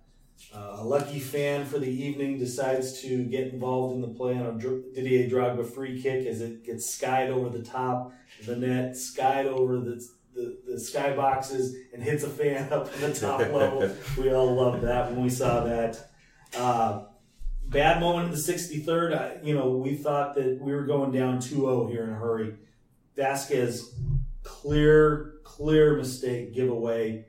uh, 0.55 0.77
a 0.79 0.85
lucky 0.85 1.21
fan 1.21 1.65
for 1.65 1.79
the 1.79 1.89
evening 1.89 2.39
decides 2.39 3.00
to 3.03 3.25
get 3.25 3.53
involved 3.53 3.95
in 3.95 4.00
the 4.00 4.09
play 4.09 4.37
on 4.37 4.47
a 4.47 4.53
Didier 4.59 5.29
Drogba 5.29 5.65
free 5.65 6.00
kick 6.00 6.27
as 6.27 6.41
it 6.41 6.65
gets 6.65 6.91
skied 6.91 7.31
over 7.31 7.49
the 7.49 7.62
top 7.62 8.12
of 8.41 8.47
the 8.47 8.57
net, 8.57 8.97
skied 8.97 9.47
over 9.47 9.79
the, 9.79 10.05
the, 10.35 10.59
the 10.67 10.81
sky 10.81 11.15
boxes, 11.15 11.77
and 11.95 12.03
hits 12.03 12.25
a 12.25 12.29
fan 12.29 12.73
up 12.73 12.93
in 12.95 13.00
the 13.00 13.15
top 13.15 13.41
level. 13.41 13.91
We 14.19 14.33
all 14.33 14.55
loved 14.55 14.83
that 14.83 15.11
when 15.11 15.23
we 15.23 15.31
saw 15.31 15.65
that. 15.65 16.11
Uh, 16.57 17.05
bad 17.71 18.00
moment 18.00 18.27
in 18.27 18.31
the 18.33 18.37
63rd. 18.37 19.19
I, 19.19 19.45
you 19.45 19.55
know, 19.55 19.71
we 19.71 19.95
thought 19.95 20.35
that 20.35 20.61
we 20.61 20.73
were 20.73 20.85
going 20.85 21.12
down 21.12 21.39
2-0 21.39 21.91
here 21.91 22.05
in 22.05 22.11
a 22.11 22.15
hurry. 22.15 22.55
Vasquez, 23.17 23.95
clear, 24.43 25.35
clear 25.45 25.97
mistake 25.97 26.55
giveaway 26.55 27.27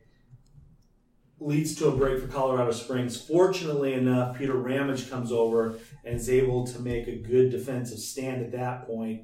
leads 1.39 1.75
to 1.75 1.87
a 1.87 1.91
break 1.91 2.21
for 2.21 2.27
Colorado 2.27 2.71
Springs. 2.71 3.19
Fortunately 3.19 3.93
enough, 3.93 4.37
Peter 4.37 4.53
Ramage 4.53 5.09
comes 5.09 5.31
over 5.31 5.75
and 6.05 6.15
is 6.15 6.29
able 6.29 6.65
to 6.67 6.79
make 6.79 7.07
a 7.07 7.15
good 7.15 7.49
defensive 7.49 7.99
stand 7.99 8.43
at 8.43 8.51
that 8.51 8.85
point, 8.85 9.23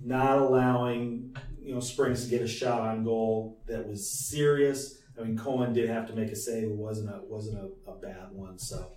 not 0.00 0.38
allowing 0.38 1.36
you 1.60 1.74
know 1.74 1.80
Springs 1.80 2.24
to 2.24 2.30
get 2.30 2.42
a 2.42 2.48
shot 2.48 2.80
on 2.80 3.04
goal 3.04 3.60
that 3.66 3.86
was 3.86 4.08
serious. 4.08 4.98
I 5.18 5.24
mean, 5.24 5.36
Cohen 5.36 5.72
did 5.72 5.90
have 5.90 6.06
to 6.06 6.14
make 6.14 6.30
a 6.30 6.36
save; 6.36 6.64
it 6.64 6.76
wasn't 6.76 7.10
a 7.10 7.20
wasn't 7.24 7.58
a, 7.58 7.90
a 7.90 7.96
bad 7.96 8.30
one. 8.30 8.58
So 8.58 8.92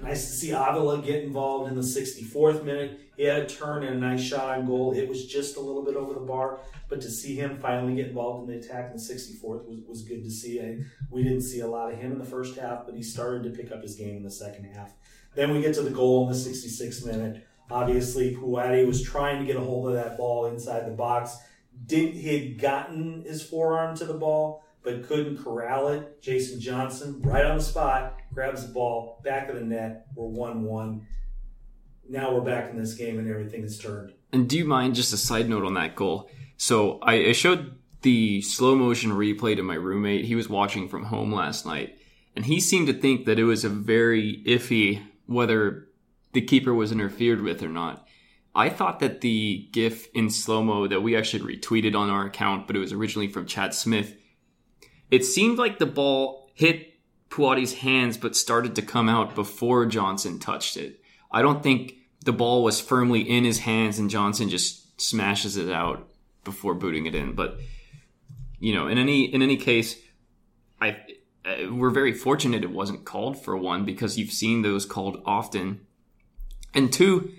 nice 0.00 0.26
to 0.26 0.32
see 0.32 0.50
Avila 0.50 1.02
get 1.02 1.24
involved 1.24 1.70
in 1.70 1.76
the 1.76 1.82
64th 1.82 2.64
minute. 2.64 3.00
He 3.16 3.24
had 3.24 3.42
a 3.42 3.46
turn 3.46 3.82
and 3.82 3.96
a 3.96 4.08
nice 4.08 4.22
shot 4.22 4.58
on 4.58 4.66
goal. 4.66 4.92
It 4.92 5.08
was 5.08 5.26
just 5.26 5.56
a 5.56 5.60
little 5.60 5.84
bit 5.84 5.96
over 5.96 6.14
the 6.14 6.20
bar, 6.20 6.60
but 6.88 7.00
to 7.00 7.10
see 7.10 7.34
him 7.34 7.58
finally 7.58 7.96
get 7.96 8.08
involved 8.08 8.48
in 8.48 8.54
the 8.54 8.64
attack 8.64 8.90
in 8.90 8.96
the 8.96 9.02
64th 9.02 9.66
was, 9.66 9.80
was 9.88 10.02
good 10.02 10.22
to 10.22 10.30
see. 10.30 10.60
I, 10.60 10.78
we 11.10 11.22
didn't 11.22 11.42
see 11.42 11.60
a 11.60 11.66
lot 11.66 11.92
of 11.92 11.98
him 11.98 12.12
in 12.12 12.18
the 12.18 12.24
first 12.24 12.56
half, 12.56 12.86
but 12.86 12.94
he 12.94 13.02
started 13.02 13.42
to 13.44 13.50
pick 13.50 13.72
up 13.72 13.82
his 13.82 13.96
game 13.96 14.16
in 14.16 14.22
the 14.22 14.30
second 14.30 14.64
half. 14.66 14.94
Then 15.34 15.52
we 15.52 15.60
get 15.60 15.74
to 15.74 15.82
the 15.82 15.90
goal 15.90 16.24
in 16.24 16.32
the 16.32 16.38
66th 16.38 17.06
minute. 17.06 17.46
Obviously, 17.70 18.34
Puati 18.34 18.86
was 18.86 19.02
trying 19.02 19.40
to 19.40 19.46
get 19.46 19.56
a 19.56 19.60
hold 19.60 19.88
of 19.88 19.94
that 19.94 20.16
ball 20.16 20.46
inside 20.46 20.86
the 20.86 20.92
box. 20.92 21.36
Did 21.86 22.14
he 22.14 22.38
had 22.38 22.58
gotten 22.58 23.22
his 23.22 23.42
forearm 23.42 23.96
to 23.98 24.04
the 24.04 24.14
ball, 24.14 24.64
but 24.88 25.06
couldn't 25.06 25.36
corral 25.44 25.88
it. 25.88 26.22
Jason 26.22 26.58
Johnson, 26.58 27.20
right 27.20 27.44
on 27.44 27.58
the 27.58 27.62
spot, 27.62 28.16
grabs 28.32 28.66
the 28.66 28.72
ball, 28.72 29.20
back 29.22 29.50
of 29.50 29.56
the 29.56 29.60
net. 29.60 30.06
We're 30.14 30.28
one-one. 30.28 31.06
Now 32.08 32.34
we're 32.34 32.40
back 32.40 32.70
in 32.70 32.78
this 32.78 32.94
game, 32.94 33.18
and 33.18 33.28
everything 33.28 33.64
is 33.64 33.78
turned. 33.78 34.14
And 34.32 34.48
do 34.48 34.56
you 34.56 34.64
mind 34.64 34.94
just 34.94 35.12
a 35.12 35.18
side 35.18 35.46
note 35.46 35.66
on 35.66 35.74
that 35.74 35.94
goal? 35.94 36.30
So 36.56 37.00
I, 37.02 37.26
I 37.26 37.32
showed 37.32 37.76
the 38.00 38.40
slow 38.40 38.74
motion 38.76 39.10
replay 39.10 39.56
to 39.56 39.62
my 39.62 39.74
roommate. 39.74 40.24
He 40.24 40.34
was 40.34 40.48
watching 40.48 40.88
from 40.88 41.04
home 41.04 41.34
last 41.34 41.66
night, 41.66 41.98
and 42.34 42.46
he 42.46 42.58
seemed 42.58 42.86
to 42.86 42.94
think 42.94 43.26
that 43.26 43.38
it 43.38 43.44
was 43.44 43.64
a 43.64 43.68
very 43.68 44.42
iffy 44.46 45.02
whether 45.26 45.86
the 46.32 46.40
keeper 46.40 46.72
was 46.72 46.92
interfered 46.92 47.42
with 47.42 47.62
or 47.62 47.68
not. 47.68 48.06
I 48.54 48.70
thought 48.70 49.00
that 49.00 49.20
the 49.20 49.68
GIF 49.70 50.08
in 50.14 50.30
slow 50.30 50.62
mo 50.62 50.86
that 50.88 51.02
we 51.02 51.14
actually 51.14 51.56
retweeted 51.56 51.94
on 51.94 52.08
our 52.08 52.24
account, 52.24 52.66
but 52.66 52.74
it 52.74 52.78
was 52.80 52.94
originally 52.94 53.28
from 53.28 53.44
Chad 53.44 53.74
Smith. 53.74 54.14
It 55.10 55.24
seemed 55.24 55.58
like 55.58 55.78
the 55.78 55.86
ball 55.86 56.50
hit 56.54 56.94
Puati's 57.30 57.74
hands, 57.74 58.16
but 58.16 58.36
started 58.36 58.74
to 58.76 58.82
come 58.82 59.08
out 59.08 59.34
before 59.34 59.86
Johnson 59.86 60.38
touched 60.38 60.76
it. 60.76 61.00
I 61.30 61.42
don't 61.42 61.62
think 61.62 61.94
the 62.24 62.32
ball 62.32 62.62
was 62.62 62.80
firmly 62.80 63.20
in 63.20 63.44
his 63.44 63.60
hands 63.60 63.98
and 63.98 64.10
Johnson 64.10 64.48
just 64.48 65.00
smashes 65.00 65.56
it 65.56 65.70
out 65.70 66.08
before 66.44 66.74
booting 66.74 67.06
it 67.06 67.14
in. 67.14 67.34
But 67.34 67.58
you 68.58 68.74
know, 68.74 68.88
in 68.88 68.98
any 68.98 69.24
in 69.32 69.42
any 69.42 69.56
case, 69.56 69.96
I 70.80 70.96
uh, 71.44 71.72
we're 71.72 71.90
very 71.90 72.12
fortunate 72.12 72.64
it 72.64 72.70
wasn't 72.70 73.04
called 73.04 73.42
for 73.42 73.56
one 73.56 73.84
because 73.84 74.18
you've 74.18 74.32
seen 74.32 74.62
those 74.62 74.84
called 74.84 75.22
often, 75.24 75.80
and 76.74 76.92
two, 76.92 77.32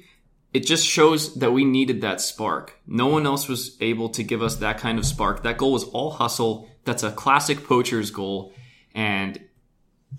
it 0.54 0.62
just 0.62 0.86
shows 0.86 1.36
that 1.36 1.52
we 1.52 1.66
needed 1.66 2.02
that 2.02 2.22
spark. 2.22 2.80
No 2.88 3.08
one 3.08 3.26
else 3.26 3.48
was 3.48 3.78
able 3.82 4.10
to 4.10 4.24
give 4.24 4.42
us 4.42 4.56
that 4.58 4.78
kind 4.78 4.98
of 4.98 5.06
spark. 5.06 5.44
That 5.44 5.58
goal 5.58 5.74
was 5.74 5.84
all 5.84 6.12
hustle. 6.12 6.70
That's 6.89 7.03
a 7.03 7.12
classic 7.12 7.65
poacher's 7.65 8.10
goal, 8.10 8.51
and 8.96 9.39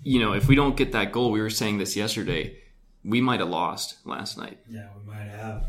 you 0.03 0.21
know, 0.21 0.31
if 0.31 0.47
we 0.47 0.55
don't 0.55 0.77
get 0.77 0.93
that 0.93 1.11
goal, 1.11 1.29
we 1.29 1.41
were 1.41 1.49
saying 1.49 1.79
this 1.79 1.97
yesterday, 1.97 2.55
we 3.03 3.19
might 3.19 3.41
have 3.41 3.49
lost 3.49 3.97
last 4.05 4.37
night. 4.37 4.57
Yeah, 4.69 4.87
we 4.97 5.11
might 5.11 5.27
have. 5.27 5.65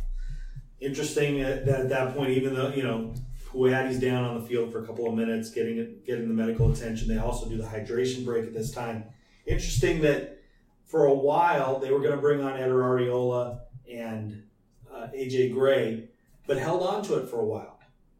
Interesting 0.79 1.41
at 1.41 1.67
that, 1.67 1.81
at 1.81 1.89
that 1.89 2.15
point, 2.15 2.31
even 2.31 2.55
though 2.55 2.69
you 2.69 2.85
know 2.85 3.15
Puati's 3.49 3.99
down 3.99 4.23
on 4.23 4.41
the 4.41 4.47
field 4.47 4.71
for 4.71 4.85
a 4.85 4.87
couple 4.87 5.09
of 5.09 5.15
minutes, 5.15 5.51
getting 5.51 5.97
getting 6.07 6.29
the 6.29 6.35
medical 6.35 6.71
attention. 6.71 7.09
They 7.09 7.19
also 7.19 7.49
do 7.49 7.57
the 7.57 7.65
hydration 7.65 8.25
break 8.25 8.45
at 8.45 8.55
this 8.55 8.71
time. 8.71 9.03
Interesting 9.45 10.03
that 10.03 10.41
for 10.85 11.07
a 11.07 11.15
while 11.15 11.81
they 11.81 11.91
were 11.91 11.99
going 11.99 12.15
to 12.15 12.21
bring 12.21 12.45
on 12.45 12.57
Eder 12.57 12.79
Arreola 12.79 13.59
and 13.93 14.45
uh, 14.89 15.09
AJ 15.13 15.53
Gray, 15.53 16.11
but 16.47 16.59
held 16.59 16.85
on 16.85 17.03
to 17.07 17.17
it 17.17 17.29
for 17.29 17.41
a 17.41 17.45
while. 17.45 17.72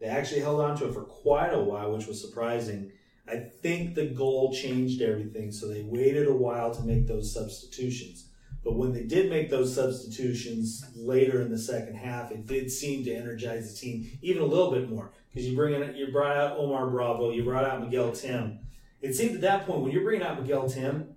They 0.03 0.09
actually 0.09 0.41
held 0.41 0.61
on 0.61 0.77
to 0.79 0.89
it 0.89 0.95
for 0.95 1.03
quite 1.03 1.55
a 1.55 1.61
while, 1.61 1.93
which 1.93 2.09
was 2.09 2.21
surprising. 2.21 2.91
I 3.29 3.37
think 3.37 3.95
the 3.95 4.07
goal 4.07 4.53
changed 4.53 5.01
everything, 5.01 5.53
so 5.53 5.69
they 5.69 5.83
waited 5.83 6.27
a 6.27 6.35
while 6.35 6.75
to 6.75 6.83
make 6.83 7.07
those 7.07 7.33
substitutions. 7.33 8.27
But 8.65 8.75
when 8.75 8.93
they 8.93 9.05
did 9.05 9.31
make 9.31 9.49
those 9.49 9.73
substitutions 9.73 10.85
later 10.97 11.41
in 11.41 11.53
the 11.53 11.59
second 11.59 11.95
half, 11.95 12.33
it 12.33 12.49
did 12.49 12.69
seem 12.73 13.05
to 13.05 13.15
energize 13.15 13.73
the 13.73 13.79
team 13.79 14.19
even 14.23 14.43
a 14.43 14.47
little 14.47 14.73
bit 14.73 14.91
more 14.91 15.13
because 15.31 15.49
you 15.49 15.55
bring 15.55 15.81
in, 15.81 15.95
you 15.95 16.11
brought 16.11 16.37
out 16.37 16.59
Omar 16.59 16.91
Bravo, 16.91 17.31
you 17.31 17.45
brought 17.45 17.65
out 17.65 17.81
Miguel 17.81 18.11
Tim. 18.11 18.59
It 19.03 19.15
seemed 19.15 19.37
at 19.37 19.41
that 19.43 19.67
point 19.67 19.83
when 19.83 19.93
you're 19.93 20.03
bringing 20.03 20.27
out 20.27 20.41
Miguel 20.41 20.69
Tim, 20.69 21.15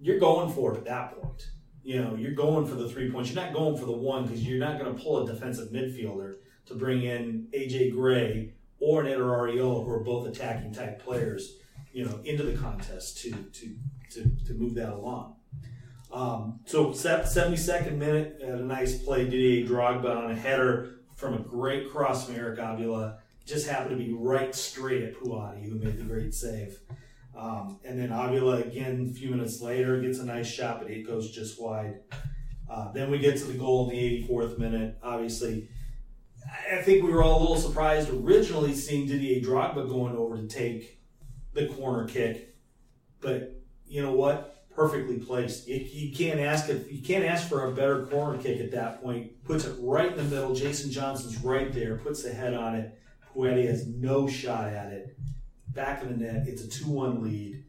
you're 0.00 0.18
going 0.18 0.52
for 0.52 0.74
it 0.74 0.78
at 0.78 0.84
that 0.86 1.16
point. 1.16 1.48
You 1.84 2.02
know, 2.02 2.16
you're 2.16 2.34
going 2.34 2.66
for 2.66 2.74
the 2.74 2.88
three 2.88 3.10
points. 3.10 3.32
You're 3.32 3.44
not 3.44 3.54
going 3.54 3.76
for 3.76 3.86
the 3.86 3.92
one 3.92 4.24
because 4.24 4.44
you're 4.44 4.58
not 4.58 4.80
going 4.80 4.96
to 4.96 5.00
pull 5.00 5.22
a 5.22 5.32
defensive 5.32 5.70
midfielder 5.70 6.36
to 6.66 6.74
bring 6.74 7.02
in 7.02 7.48
AJ 7.52 7.92
Gray 7.92 8.54
or 8.80 9.02
an 9.02 9.06
Eder 9.06 9.50
who 9.52 9.90
are 9.90 10.02
both 10.02 10.26
attacking 10.26 10.72
type 10.72 11.02
players, 11.02 11.56
you 11.92 12.04
know, 12.04 12.20
into 12.24 12.42
the 12.42 12.56
contest 12.56 13.18
to 13.18 13.30
to 13.30 13.76
to, 14.10 14.30
to 14.46 14.54
move 14.54 14.74
that 14.74 14.92
along. 14.92 15.36
Um, 16.12 16.60
so 16.66 16.88
72nd 16.88 17.96
minute, 17.96 18.38
had 18.44 18.58
a 18.58 18.64
nice 18.64 18.98
play. 18.98 19.24
Didier 19.24 19.66
Drogba 19.66 20.14
on 20.14 20.30
a 20.30 20.34
header 20.34 20.96
from 21.16 21.34
a 21.34 21.38
great 21.38 21.90
cross 21.90 22.26
from 22.26 22.36
Eric 22.36 22.58
Avila. 22.58 23.18
Just 23.46 23.66
happened 23.66 23.98
to 23.98 24.04
be 24.04 24.12
right 24.12 24.54
straight 24.54 25.02
at 25.02 25.14
Puati, 25.14 25.64
who 25.64 25.76
made 25.76 25.96
the 25.96 26.04
great 26.04 26.34
save. 26.34 26.80
Um, 27.34 27.80
and 27.84 27.98
then 27.98 28.12
Avila 28.12 28.58
again 28.58 29.08
a 29.10 29.14
few 29.14 29.30
minutes 29.30 29.62
later 29.62 30.00
gets 30.00 30.18
a 30.18 30.24
nice 30.24 30.46
shot, 30.46 30.80
but 30.80 30.90
it 30.90 31.06
goes 31.06 31.30
just 31.30 31.60
wide. 31.60 32.00
Uh, 32.70 32.92
then 32.92 33.10
we 33.10 33.18
get 33.18 33.36
to 33.38 33.44
the 33.44 33.58
goal 33.58 33.88
in 33.90 33.96
the 33.96 34.26
84th 34.28 34.58
minute. 34.58 34.98
Obviously, 35.02 35.68
I 36.72 36.82
think 36.82 37.04
we 37.04 37.10
were 37.10 37.22
all 37.22 37.38
a 37.38 37.42
little 37.42 37.58
surprised 37.58 38.10
originally 38.10 38.74
seeing 38.74 39.06
Didier 39.06 39.40
Drogba 39.40 39.88
going 39.88 40.16
over 40.16 40.36
to 40.36 40.46
take 40.46 41.00
the 41.52 41.66
corner 41.66 42.06
kick, 42.06 42.56
but 43.20 43.60
you 43.86 44.02
know 44.02 44.12
what? 44.12 44.66
Perfectly 44.74 45.18
placed. 45.18 45.68
You, 45.68 45.76
you 45.76 46.14
can't 46.14 46.40
ask 46.40 46.68
if 46.70 46.90
you 46.90 47.02
can't 47.02 47.24
ask 47.24 47.48
for 47.48 47.66
a 47.66 47.72
better 47.72 48.06
corner 48.06 48.38
kick 48.38 48.58
at 48.60 48.70
that 48.72 49.02
point. 49.02 49.44
Puts 49.44 49.66
it 49.66 49.76
right 49.80 50.10
in 50.10 50.16
the 50.16 50.24
middle. 50.24 50.54
Jason 50.54 50.90
Johnson's 50.90 51.38
right 51.38 51.70
there. 51.72 51.98
Puts 51.98 52.22
the 52.22 52.32
head 52.32 52.54
on 52.54 52.76
it. 52.76 52.98
Puati 53.34 53.66
has 53.66 53.86
no 53.86 54.26
shot 54.26 54.68
at 54.72 54.92
it. 54.92 55.18
Back 55.68 56.02
of 56.02 56.08
the 56.08 56.16
net. 56.16 56.44
It's 56.46 56.62
a 56.64 56.68
two-one 56.68 57.22
lead. 57.22 57.64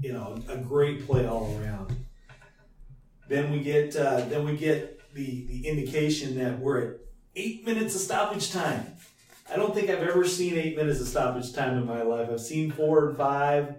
You 0.00 0.12
know, 0.12 0.40
a 0.48 0.56
great 0.56 1.06
play 1.06 1.26
all 1.26 1.58
around. 1.60 1.96
Then 3.28 3.50
we 3.50 3.60
get 3.60 3.96
uh, 3.96 4.20
then 4.26 4.44
we 4.44 4.56
get 4.56 5.12
the 5.14 5.46
the 5.46 5.66
indication 5.66 6.38
that 6.38 6.58
we're 6.58 6.80
at 6.82 6.96
eight 7.36 7.66
minutes 7.66 7.94
of 7.94 8.00
stoppage 8.00 8.52
time. 8.52 8.94
I 9.50 9.56
don't 9.56 9.74
think 9.74 9.90
I've 9.90 10.02
ever 10.02 10.26
seen 10.26 10.56
eight 10.56 10.76
minutes 10.76 11.00
of 11.00 11.08
stoppage 11.08 11.52
time 11.52 11.76
in 11.76 11.86
my 11.86 12.02
life. 12.02 12.30
I've 12.30 12.40
seen 12.40 12.70
four 12.70 13.08
and 13.08 13.16
five. 13.16 13.76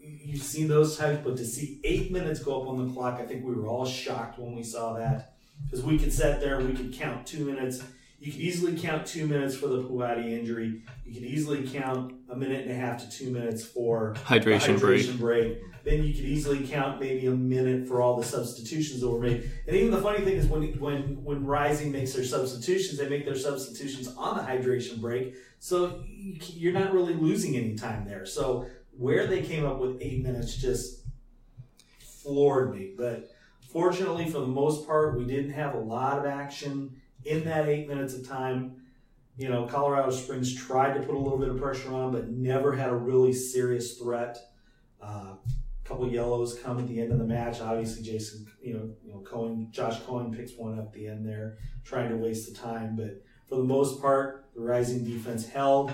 you've 0.00 0.42
seen 0.42 0.68
those 0.68 0.96
types, 0.96 1.20
but 1.24 1.36
to 1.36 1.44
see 1.44 1.80
eight 1.84 2.10
minutes 2.10 2.40
go 2.40 2.60
up 2.60 2.68
on 2.68 2.86
the 2.86 2.92
clock, 2.92 3.20
I 3.20 3.26
think 3.26 3.44
we 3.44 3.54
were 3.54 3.68
all 3.68 3.86
shocked 3.86 4.38
when 4.38 4.54
we 4.56 4.62
saw 4.62 4.94
that 4.94 5.34
because 5.64 5.84
we 5.84 5.98
could 5.98 6.12
sit 6.12 6.40
there 6.40 6.58
and 6.58 6.68
we 6.68 6.74
could 6.74 6.92
count 6.92 7.26
two 7.26 7.44
minutes. 7.44 7.82
You 8.18 8.32
could 8.32 8.40
easily 8.40 8.78
count 8.78 9.06
two 9.06 9.26
minutes 9.26 9.54
for 9.54 9.66
the 9.66 9.82
Puati 9.82 10.30
injury. 10.30 10.82
You 11.04 11.14
could 11.14 11.22
easily 11.22 11.68
count 11.68 12.14
a 12.30 12.36
minute 12.36 12.62
and 12.62 12.70
a 12.70 12.74
half 12.74 12.98
to 13.02 13.10
two 13.10 13.30
minutes 13.30 13.64
for 13.64 14.14
Hydration, 14.24 14.74
the 14.74 14.78
break. 14.78 15.18
break. 15.18 15.58
Then 15.84 16.02
you 16.02 16.14
could 16.14 16.24
easily 16.24 16.66
count 16.66 16.98
maybe 16.98 17.26
a 17.26 17.30
minute 17.30 17.86
for 17.86 18.00
all 18.00 18.16
the 18.16 18.24
substitutions 18.24 19.02
that 19.02 19.08
were 19.08 19.20
made. 19.20 19.50
And 19.66 19.76
even 19.76 19.90
the 19.90 20.00
funny 20.00 20.24
thing 20.24 20.36
is 20.36 20.46
when 20.46 20.62
when 20.80 21.22
when 21.22 21.44
Rising 21.44 21.92
makes 21.92 22.14
their 22.14 22.24
substitutions, 22.24 22.98
they 22.98 23.08
make 23.08 23.26
their 23.26 23.36
substitutions 23.36 24.08
on 24.16 24.38
the 24.38 24.42
hydration 24.42 25.00
break, 25.00 25.34
so 25.58 26.02
you're 26.54 26.72
not 26.72 26.92
really 26.92 27.14
losing 27.14 27.56
any 27.56 27.76
time 27.76 28.06
there. 28.06 28.24
So 28.24 28.66
where 28.96 29.26
they 29.26 29.42
came 29.42 29.66
up 29.66 29.78
with 29.78 29.98
eight 30.00 30.22
minutes 30.22 30.56
just 30.56 31.02
floored 32.00 32.74
me. 32.74 32.94
But 32.96 33.30
fortunately, 33.70 34.30
for 34.30 34.40
the 34.40 34.46
most 34.46 34.86
part, 34.86 35.16
we 35.16 35.24
didn't 35.24 35.52
have 35.52 35.74
a 35.74 35.78
lot 35.78 36.18
of 36.18 36.24
action 36.24 36.96
in 37.26 37.44
that 37.44 37.68
eight 37.68 37.88
minutes 37.88 38.14
of 38.14 38.26
time. 38.26 38.76
You 39.36 39.50
know, 39.50 39.66
Colorado 39.66 40.10
Springs 40.10 40.54
tried 40.54 40.94
to 40.94 41.00
put 41.00 41.14
a 41.14 41.18
little 41.18 41.38
bit 41.38 41.48
of 41.48 41.58
pressure 41.58 41.92
on, 41.92 42.12
but 42.12 42.30
never 42.30 42.74
had 42.74 42.88
a 42.88 42.94
really 42.94 43.34
serious 43.34 43.98
threat. 43.98 44.38
Uh, 45.02 45.34
a 45.34 45.88
couple 45.88 46.08
yellows 46.10 46.58
come 46.58 46.78
at 46.78 46.88
the 46.88 47.00
end 47.00 47.12
of 47.12 47.18
the 47.18 47.24
match. 47.24 47.60
Obviously, 47.60 48.02
Jason, 48.02 48.46
you 48.62 48.74
know, 48.74 48.90
you 49.04 49.12
know, 49.12 49.20
Cohen, 49.20 49.68
Josh 49.70 50.00
Cohen 50.00 50.34
picks 50.34 50.52
one 50.56 50.78
up 50.78 50.86
at 50.86 50.92
the 50.94 51.06
end 51.06 51.28
there, 51.28 51.58
trying 51.84 52.08
to 52.08 52.16
waste 52.16 52.48
the 52.48 52.58
time. 52.58 52.96
But 52.96 53.22
for 53.46 53.56
the 53.56 53.64
most 53.64 54.00
part, 54.00 54.46
the 54.54 54.62
Rising 54.62 55.04
defense 55.04 55.46
held. 55.46 55.92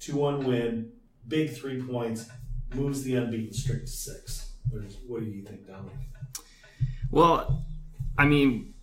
2 0.00 0.16
1 0.16 0.44
win, 0.44 0.92
big 1.28 1.54
three 1.54 1.82
points, 1.82 2.28
moves 2.74 3.02
the 3.02 3.14
unbeaten 3.16 3.52
streak 3.52 3.82
to 3.82 3.86
six. 3.86 4.52
What, 4.70 4.84
is, 4.84 4.96
what 5.06 5.20
do 5.20 5.26
you 5.26 5.42
think, 5.42 5.66
Dominic? 5.66 5.92
Well, 7.10 7.64
I 8.16 8.26
mean, 8.26 8.74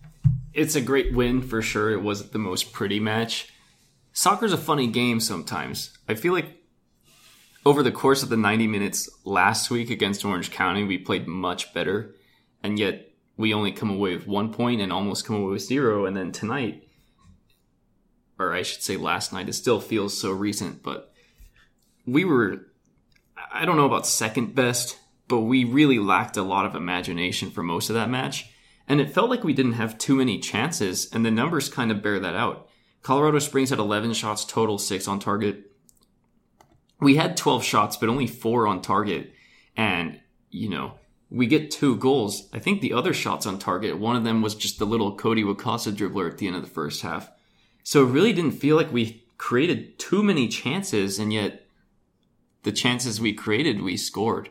it's 0.58 0.74
a 0.74 0.80
great 0.80 1.14
win 1.14 1.40
for 1.40 1.62
sure. 1.62 1.92
It 1.92 2.02
wasn't 2.02 2.32
the 2.32 2.38
most 2.40 2.72
pretty 2.72 2.98
match. 2.98 3.52
Soccer's 4.12 4.52
a 4.52 4.58
funny 4.58 4.88
game 4.88 5.20
sometimes. 5.20 5.96
I 6.08 6.14
feel 6.14 6.32
like 6.32 6.64
over 7.64 7.80
the 7.84 7.92
course 7.92 8.24
of 8.24 8.28
the 8.28 8.36
90 8.36 8.66
minutes 8.66 9.08
last 9.24 9.70
week 9.70 9.88
against 9.88 10.24
Orange 10.24 10.50
County, 10.50 10.82
we 10.82 10.98
played 10.98 11.28
much 11.28 11.72
better, 11.72 12.16
and 12.60 12.76
yet 12.76 13.12
we 13.36 13.54
only 13.54 13.70
come 13.70 13.88
away 13.88 14.16
with 14.16 14.26
one 14.26 14.52
point 14.52 14.80
and 14.80 14.92
almost 14.92 15.24
come 15.24 15.36
away 15.36 15.52
with 15.52 15.62
zero. 15.62 16.06
And 16.06 16.16
then 16.16 16.32
tonight, 16.32 16.88
or 18.36 18.52
I 18.52 18.62
should 18.62 18.82
say 18.82 18.96
last 18.96 19.32
night, 19.32 19.48
it 19.48 19.52
still 19.52 19.80
feels 19.80 20.18
so 20.18 20.32
recent, 20.32 20.82
but 20.82 21.12
we 22.04 22.24
were, 22.24 22.66
I 23.52 23.64
don't 23.64 23.76
know 23.76 23.86
about 23.86 24.08
second 24.08 24.56
best, 24.56 24.98
but 25.28 25.40
we 25.40 25.62
really 25.62 26.00
lacked 26.00 26.36
a 26.36 26.42
lot 26.42 26.66
of 26.66 26.74
imagination 26.74 27.52
for 27.52 27.62
most 27.62 27.90
of 27.90 27.94
that 27.94 28.10
match. 28.10 28.50
And 28.88 29.00
it 29.00 29.10
felt 29.10 29.30
like 29.30 29.44
we 29.44 29.52
didn't 29.52 29.72
have 29.72 29.98
too 29.98 30.16
many 30.16 30.38
chances, 30.38 31.08
and 31.12 31.24
the 31.24 31.30
numbers 31.30 31.68
kind 31.68 31.90
of 31.90 32.02
bear 32.02 32.18
that 32.18 32.34
out. 32.34 32.68
Colorado 33.02 33.38
Springs 33.38 33.70
had 33.70 33.78
11 33.78 34.14
shots 34.14 34.44
total, 34.44 34.78
6 34.78 35.06
on 35.06 35.20
target. 35.20 35.70
We 36.98 37.16
had 37.16 37.36
12 37.36 37.62
shots, 37.62 37.96
but 37.96 38.08
only 38.08 38.26
4 38.26 38.66
on 38.66 38.80
target. 38.80 39.32
And, 39.76 40.20
you 40.50 40.70
know, 40.70 40.94
we 41.30 41.46
get 41.46 41.70
two 41.70 41.96
goals. 41.96 42.48
I 42.52 42.58
think 42.58 42.80
the 42.80 42.94
other 42.94 43.12
shots 43.12 43.46
on 43.46 43.58
target, 43.58 43.98
one 43.98 44.16
of 44.16 44.24
them 44.24 44.40
was 44.40 44.54
just 44.54 44.78
the 44.78 44.86
little 44.86 45.14
Cody 45.16 45.44
Wakasa 45.44 45.92
dribbler 45.92 46.28
at 46.30 46.38
the 46.38 46.46
end 46.46 46.56
of 46.56 46.62
the 46.62 46.68
first 46.68 47.02
half. 47.02 47.30
So 47.84 48.02
it 48.04 48.10
really 48.10 48.32
didn't 48.32 48.52
feel 48.52 48.76
like 48.76 48.92
we 48.92 49.24
created 49.36 49.98
too 49.98 50.22
many 50.22 50.48
chances, 50.48 51.18
and 51.18 51.32
yet 51.32 51.66
the 52.62 52.72
chances 52.72 53.20
we 53.20 53.32
created, 53.34 53.82
we 53.82 53.96
scored. 53.96 54.48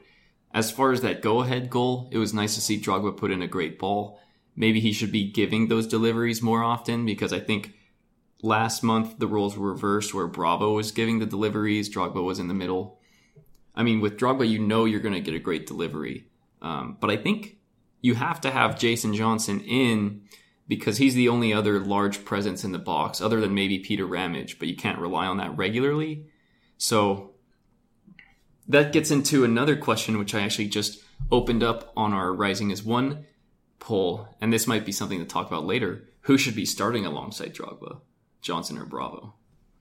As 0.54 0.72
far 0.72 0.92
as 0.92 1.02
that 1.02 1.22
go 1.22 1.42
ahead 1.42 1.70
goal, 1.70 2.08
it 2.12 2.18
was 2.18 2.34
nice 2.34 2.56
to 2.56 2.62
see 2.62 2.80
Drogba 2.80 3.18
put 3.18 3.32
in 3.32 3.42
a 3.42 3.48
great 3.48 3.78
ball. 3.78 4.20
Maybe 4.60 4.80
he 4.80 4.92
should 4.92 5.12
be 5.12 5.32
giving 5.32 5.68
those 5.68 5.86
deliveries 5.86 6.42
more 6.42 6.64
often 6.64 7.06
because 7.06 7.32
I 7.32 7.40
think 7.40 7.76
last 8.42 8.82
month 8.82 9.20
the 9.20 9.28
roles 9.28 9.56
were 9.56 9.72
reversed 9.72 10.16
where 10.16 10.28
Bravo 10.28 10.74
was 10.74 10.92
giving 10.92 11.20
the 11.20 11.28
deliveries, 11.28 11.94
Drogba 11.94 12.24
was 12.24 12.40
in 12.40 12.48
the 12.48 12.56
middle. 12.56 13.00
I 13.76 13.84
mean, 13.84 14.02
with 14.02 14.18
Drogba, 14.18 14.50
you 14.50 14.58
know 14.58 14.86
you're 14.86 15.00
going 15.00 15.14
to 15.14 15.22
get 15.22 15.36
a 15.36 15.40
great 15.40 15.68
delivery. 15.68 16.26
Um, 16.64 16.98
but 17.00 17.12
I 17.12 17.18
think 17.18 17.58
you 18.02 18.16
have 18.16 18.42
to 18.42 18.50
have 18.50 18.80
Jason 18.80 19.14
Johnson 19.14 19.62
in 19.62 20.24
because 20.68 20.98
he's 20.98 21.14
the 21.14 21.30
only 21.30 21.54
other 21.54 21.80
large 21.80 22.26
presence 22.26 22.64
in 22.64 22.72
the 22.72 22.80
box 22.80 23.22
other 23.22 23.40
than 23.40 23.54
maybe 23.54 23.78
Peter 23.78 24.08
Ramage, 24.08 24.58
but 24.58 24.68
you 24.68 24.76
can't 24.76 24.98
rely 24.98 25.28
on 25.28 25.38
that 25.38 25.56
regularly. 25.56 26.26
So 26.80 27.36
that 28.68 28.92
gets 28.92 29.12
into 29.12 29.44
another 29.44 29.76
question, 29.76 30.18
which 30.18 30.34
I 30.34 30.42
actually 30.42 30.70
just 30.70 31.04
opened 31.32 31.62
up 31.62 31.94
on 31.96 32.12
our 32.12 32.34
Rising 32.34 32.72
as 32.72 32.82
One 32.82 33.27
and 34.42 34.52
this 34.52 34.68
might 34.68 34.86
be 34.86 34.92
something 34.92 35.20
to 35.20 35.26
talk 35.26 35.48
about 35.48 35.66
later. 35.66 36.04
Who 36.22 36.38
should 36.38 36.56
be 36.56 36.66
starting 36.66 37.06
alongside 37.06 37.54
Drogba, 37.54 38.02
Johnson 38.42 38.78
or 38.78 38.86
Bravo? 38.86 39.34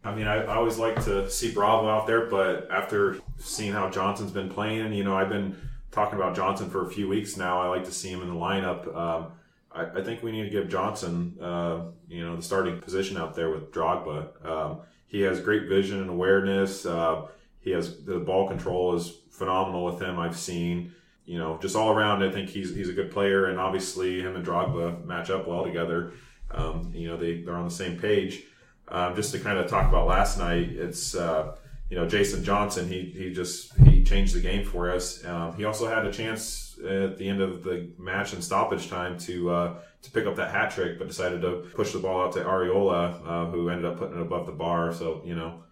I 0.05 0.14
mean, 0.14 0.29
I, 0.29 0.45
I 0.45 0.55
always 0.55 0.79
like 0.79 1.05
to 1.05 1.29
see 1.29 1.53
Bravo 1.53 1.88
out 1.88 2.07
there, 2.07 2.27
but 2.27 2.69
after 2.71 3.19
seeing 3.38 3.73
how 3.73 3.90
Johnson's 3.90 4.31
been 4.31 4.49
playing, 4.49 4.92
you 4.92 5.03
know, 5.03 5.16
I've 5.16 5.29
been 5.29 5.57
talking 5.90 6.16
about 6.16 6.37
Johnson 6.37 6.71
for 6.71 6.87
a 6.87 6.90
few 6.90 7.09
weeks 7.09 7.37
now. 7.37 7.61
I 7.61 7.69
like 7.69 7.85
to 7.87 7.92
see 7.92 8.11
him 8.11 8.23
in 8.23 8.29
the 8.29 8.35
lineup. 8.35 8.95
Um, 8.95 9.33
I, 9.73 9.99
I, 9.99 10.05
think 10.05 10.23
we 10.23 10.31
need 10.31 10.45
to 10.45 10.51
give 10.51 10.69
Johnson, 10.69 11.37
uh, 11.40 11.87
you 12.09 12.25
know, 12.25 12.37
the 12.37 12.42
starting 12.42 12.79
position 12.81 13.16
out 13.16 13.35
there 13.35 13.51
with 13.51 13.73
Drogba. 13.73 14.47
Um, 14.47 14.81
he 15.07 15.23
has 15.23 15.40
great 15.40 15.69
vision 15.69 16.01
and 16.01 16.11
awareness. 16.11 16.87
Uh, 16.87 17.27
he 17.61 17.73
has 17.73 18.05
the 18.05 18.21
ball 18.21 18.47
control 18.47 18.95
is 18.95 19.12
phenomenal 19.31 19.85
with 19.85 20.01
him. 20.01 20.21
I've 20.21 20.37
seen, 20.37 20.92
you 21.26 21.38
know, 21.38 21.58
just 21.60 21.76
all 21.76 21.90
around. 21.90 22.22
I 22.22 22.30
think 22.30 22.48
he's 22.48 22.74
he's 22.74 22.88
a 22.88 22.92
good 22.92 23.10
player, 23.10 23.46
and 23.46 23.58
obviously 23.58 24.20
him 24.20 24.36
and 24.36 24.46
Drogba 24.46 25.04
match 25.04 25.28
up 25.28 25.46
well 25.46 25.64
together. 25.64 26.12
Um, 26.52 26.92
you 26.94 27.08
know, 27.08 27.16
they 27.16 27.42
they're 27.42 27.56
on 27.56 27.64
the 27.64 27.74
same 27.74 27.98
page. 27.98 28.44
Um, 28.88 29.16
just 29.16 29.32
to 29.32 29.40
kind 29.40 29.58
of 29.58 29.68
talk 29.68 29.88
about 29.88 30.06
last 30.06 30.38
night, 30.38 30.70
it's 30.70 31.16
uh, 31.16 31.56
you 31.90 31.96
know 31.96 32.08
Jason 32.08 32.44
Johnson. 32.44 32.88
He 32.88 33.12
he 33.16 33.32
just 33.32 33.76
he 33.78 34.04
changed 34.04 34.34
the 34.34 34.40
game 34.40 34.64
for 34.64 34.90
us. 34.90 35.24
Um, 35.24 35.56
he 35.56 35.64
also 35.64 35.88
had 35.88 36.06
a 36.06 36.12
chance 36.12 36.78
at 36.78 37.18
the 37.18 37.28
end 37.28 37.40
of 37.40 37.64
the 37.64 37.90
match 37.98 38.32
and 38.32 38.42
stoppage 38.42 38.88
time 38.88 39.18
to 39.18 39.50
uh, 39.50 39.74
to 40.02 40.10
pick 40.12 40.26
up 40.26 40.36
that 40.36 40.52
hat 40.52 40.70
trick, 40.70 40.96
but 40.98 41.08
decided 41.08 41.42
to 41.42 41.66
push 41.74 41.92
the 41.92 41.98
ball 41.98 42.24
out 42.24 42.32
to 42.34 42.44
Arreola, 42.44 43.20
uh, 43.26 43.50
who 43.50 43.68
ended 43.68 43.86
up 43.86 43.98
putting 43.98 44.16
it 44.16 44.22
above 44.22 44.46
the 44.46 44.52
bar. 44.52 44.92
So 44.94 45.22
you 45.24 45.34
know 45.34 45.64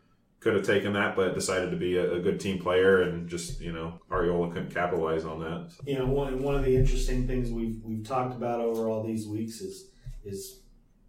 could 0.45 0.55
have 0.55 0.67
taken 0.67 0.93
that, 0.93 1.17
but 1.17 1.35
decided 1.35 1.71
to 1.71 1.77
be 1.77 1.97
a, 1.97 2.17
a, 2.17 2.21
good 2.21 2.39
team 2.39 2.61
player, 2.61 3.01
and 3.01 3.27
just 3.27 3.63
you 3.63 3.73
know 3.73 3.99
Arreola 4.11 4.53
couldn't 4.53 4.75
capitalize 4.75 5.25
on 5.25 5.41
that. 5.41 5.73
So. 5.73 5.83
You 5.87 5.99
know, 5.99 6.07
one 6.07 6.43
one 6.43 6.55
of 6.55 6.63
the 6.63 6.77
interesting 6.77 7.27
things 7.27 7.51
we've 7.51 7.81
we've 7.83 8.07
talked 8.07 8.37
about 8.37 8.61
over 8.61 8.87
all 8.87 9.03
these 9.03 9.27
weeks 9.27 9.63
is 9.63 9.89
is 10.23 10.61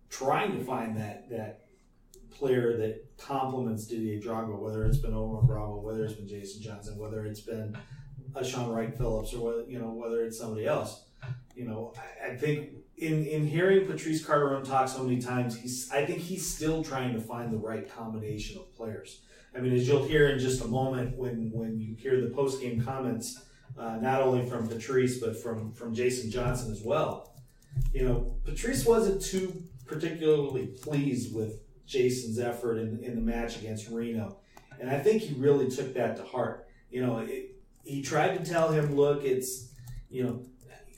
trying 0.09 0.57
to 0.57 0.63
find 0.63 0.95
that 0.95 1.29
that 1.29 1.65
player 2.31 2.77
that 2.77 3.05
complements 3.17 3.87
Didier 3.87 4.21
Drogba, 4.21 4.57
whether 4.57 4.85
it's 4.85 4.99
been 4.99 5.13
Omar 5.13 5.41
Bravo, 5.43 5.81
whether 5.81 6.05
it's 6.05 6.13
been 6.13 6.29
Jason 6.29 6.61
Johnson, 6.61 6.97
whether 6.97 7.25
it's 7.25 7.41
been 7.41 7.77
a 8.35 8.43
Shaun 8.43 8.69
Wright 8.71 8.97
Phillips, 8.97 9.33
or 9.33 9.45
whether 9.45 9.69
you 9.69 9.79
know 9.79 9.91
whether 9.91 10.23
it's 10.23 10.39
somebody 10.39 10.65
else. 10.65 11.03
You 11.55 11.65
know, 11.65 11.93
I, 11.97 12.31
I 12.31 12.37
think 12.37 12.69
in 12.97 13.25
in 13.25 13.45
hearing 13.45 13.85
Patrice 13.85 14.25
Carteron 14.25 14.63
talk 14.63 14.87
so 14.87 15.03
many 15.03 15.21
times, 15.21 15.57
he's 15.57 15.91
I 15.91 16.05
think 16.05 16.19
he's 16.19 16.47
still 16.47 16.83
trying 16.83 17.13
to 17.13 17.19
find 17.19 17.51
the 17.51 17.57
right 17.57 17.89
combination 17.89 18.57
of 18.57 18.73
players. 18.75 19.21
I 19.55 19.59
mean, 19.59 19.73
as 19.73 19.87
you'll 19.87 20.05
hear 20.05 20.29
in 20.29 20.39
just 20.39 20.63
a 20.63 20.67
moment 20.67 21.17
when 21.17 21.51
when 21.51 21.79
you 21.79 21.95
hear 21.95 22.21
the 22.21 22.29
post 22.29 22.61
game 22.61 22.81
comments, 22.81 23.41
uh, 23.77 23.97
not 23.97 24.21
only 24.21 24.49
from 24.49 24.67
Patrice 24.67 25.19
but 25.19 25.41
from 25.41 25.71
from 25.71 25.93
Jason 25.93 26.31
Johnson 26.31 26.71
as 26.71 26.81
well. 26.83 27.33
You 27.93 28.07
know, 28.07 28.35
Patrice 28.45 28.85
wasn't 28.85 29.21
too 29.21 29.63
particularly 29.85 30.67
pleased 30.67 31.35
with 31.35 31.59
Jason's 31.85 32.39
effort 32.39 32.77
in, 32.77 33.03
in 33.03 33.15
the 33.15 33.21
match 33.21 33.57
against 33.57 33.89
Reno, 33.89 34.37
and 34.79 34.89
I 34.89 34.99
think 34.99 35.21
he 35.21 35.35
really 35.35 35.69
took 35.69 35.93
that 35.95 36.15
to 36.17 36.23
heart. 36.23 36.67
You 36.89 37.05
know, 37.05 37.19
it, 37.19 37.57
he 37.83 38.01
tried 38.01 38.37
to 38.37 38.49
tell 38.49 38.71
him, 38.71 38.95
"Look, 38.95 39.25
it's 39.25 39.73
you 40.09 40.23
know." 40.23 40.45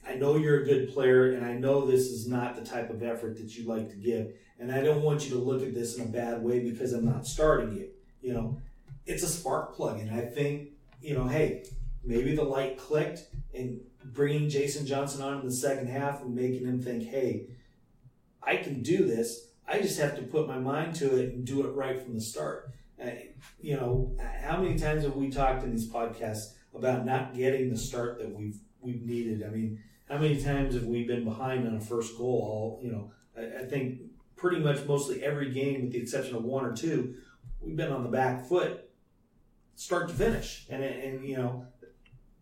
I 0.08 0.16
know 0.16 0.38
you're 0.38 0.62
a 0.62 0.66
good 0.66 0.94
player, 0.94 1.34
and 1.34 1.46
I 1.46 1.54
know 1.54 1.86
this 1.86 2.08
is 2.08 2.28
not 2.28 2.56
the 2.56 2.64
type 2.64 2.90
of 2.90 3.04
effort 3.04 3.38
that 3.38 3.56
you 3.58 3.68
like 3.68 3.90
to 3.90 3.96
give. 3.96 4.34
And 4.60 4.72
I 4.72 4.82
don't 4.82 5.02
want 5.02 5.26
you 5.26 5.32
to 5.32 5.42
look 5.42 5.62
at 5.62 5.74
this 5.74 5.98
in 5.98 6.06
a 6.06 6.08
bad 6.08 6.42
way 6.42 6.60
because 6.60 6.94
I'm 6.94 7.06
not 7.06 7.28
starting 7.28 7.74
you. 7.74 7.90
You 8.22 8.34
know, 8.34 8.62
it's 9.06 9.24
a 9.24 9.28
spark 9.28 9.76
plug. 9.76 10.00
And 10.00 10.12
I 10.12 10.22
think, 10.22 10.70
you 11.02 11.14
know, 11.14 11.28
hey, 11.28 11.66
maybe 12.04 12.36
the 12.36 12.44
light 12.44 12.78
clicked 12.78 13.24
and 13.54 13.80
bringing 14.06 14.50
Jason 14.50 14.86
Johnson 14.86 15.22
on 15.22 15.42
in 15.42 15.46
the 15.46 15.52
second 15.52 15.88
half 15.88 16.22
and 16.22 16.34
making 16.34 16.66
him 16.66 16.82
think, 16.82 17.04
hey, 17.04 17.48
I 18.42 18.58
can 18.58 18.82
do 18.82 19.06
this. 19.06 19.50
I 19.68 19.80
just 19.82 20.00
have 20.00 20.16
to 20.16 20.24
put 20.24 20.48
my 20.48 20.58
mind 20.58 20.96
to 20.96 21.18
it 21.18 21.34
and 21.34 21.46
do 21.46 21.68
it 21.68 21.72
right 21.72 22.02
from 22.02 22.14
the 22.14 22.22
start. 22.22 22.72
Uh, 23.02 23.10
you 23.60 23.76
know, 23.76 24.16
how 24.42 24.62
many 24.62 24.78
times 24.80 25.04
have 25.04 25.16
we 25.16 25.30
talked 25.30 25.64
in 25.64 25.72
these 25.72 25.90
podcasts 25.90 26.54
about 26.74 27.06
not 27.06 27.36
getting 27.36 27.70
the 27.70 27.78
start 27.78 28.18
that 28.20 28.34
we've 28.34 28.58
we've 28.82 29.04
needed? 29.04 29.44
I 29.44 29.50
mean, 29.50 29.84
how 30.10 30.18
many 30.18 30.42
times 30.42 30.74
have 30.76 30.86
we 30.86 31.04
been 31.06 31.24
behind 31.24 31.68
on 31.68 31.76
a 31.76 31.82
first 31.82 32.18
goal? 32.18 32.28
All 32.28 32.80
you 32.84 32.92
know, 32.92 33.12
I, 33.38 33.64
I 33.64 33.66
think 33.66 34.00
pretty 34.36 34.60
much 34.60 34.86
mostly 34.86 35.24
every 35.24 35.52
game, 35.52 35.84
with 35.84 35.92
the 35.92 36.00
exception 36.00 36.36
of 36.36 36.44
one 36.44 36.66
or 36.66 36.74
two, 36.76 37.16
we've 37.62 37.76
been 37.76 37.92
on 37.92 38.04
the 38.04 38.10
back 38.10 38.46
foot, 38.48 38.90
start 39.76 40.08
to 40.10 40.14
finish, 40.16 40.66
and 40.70 40.84
and 40.84 41.26
you 41.26 41.38
know, 41.38 41.66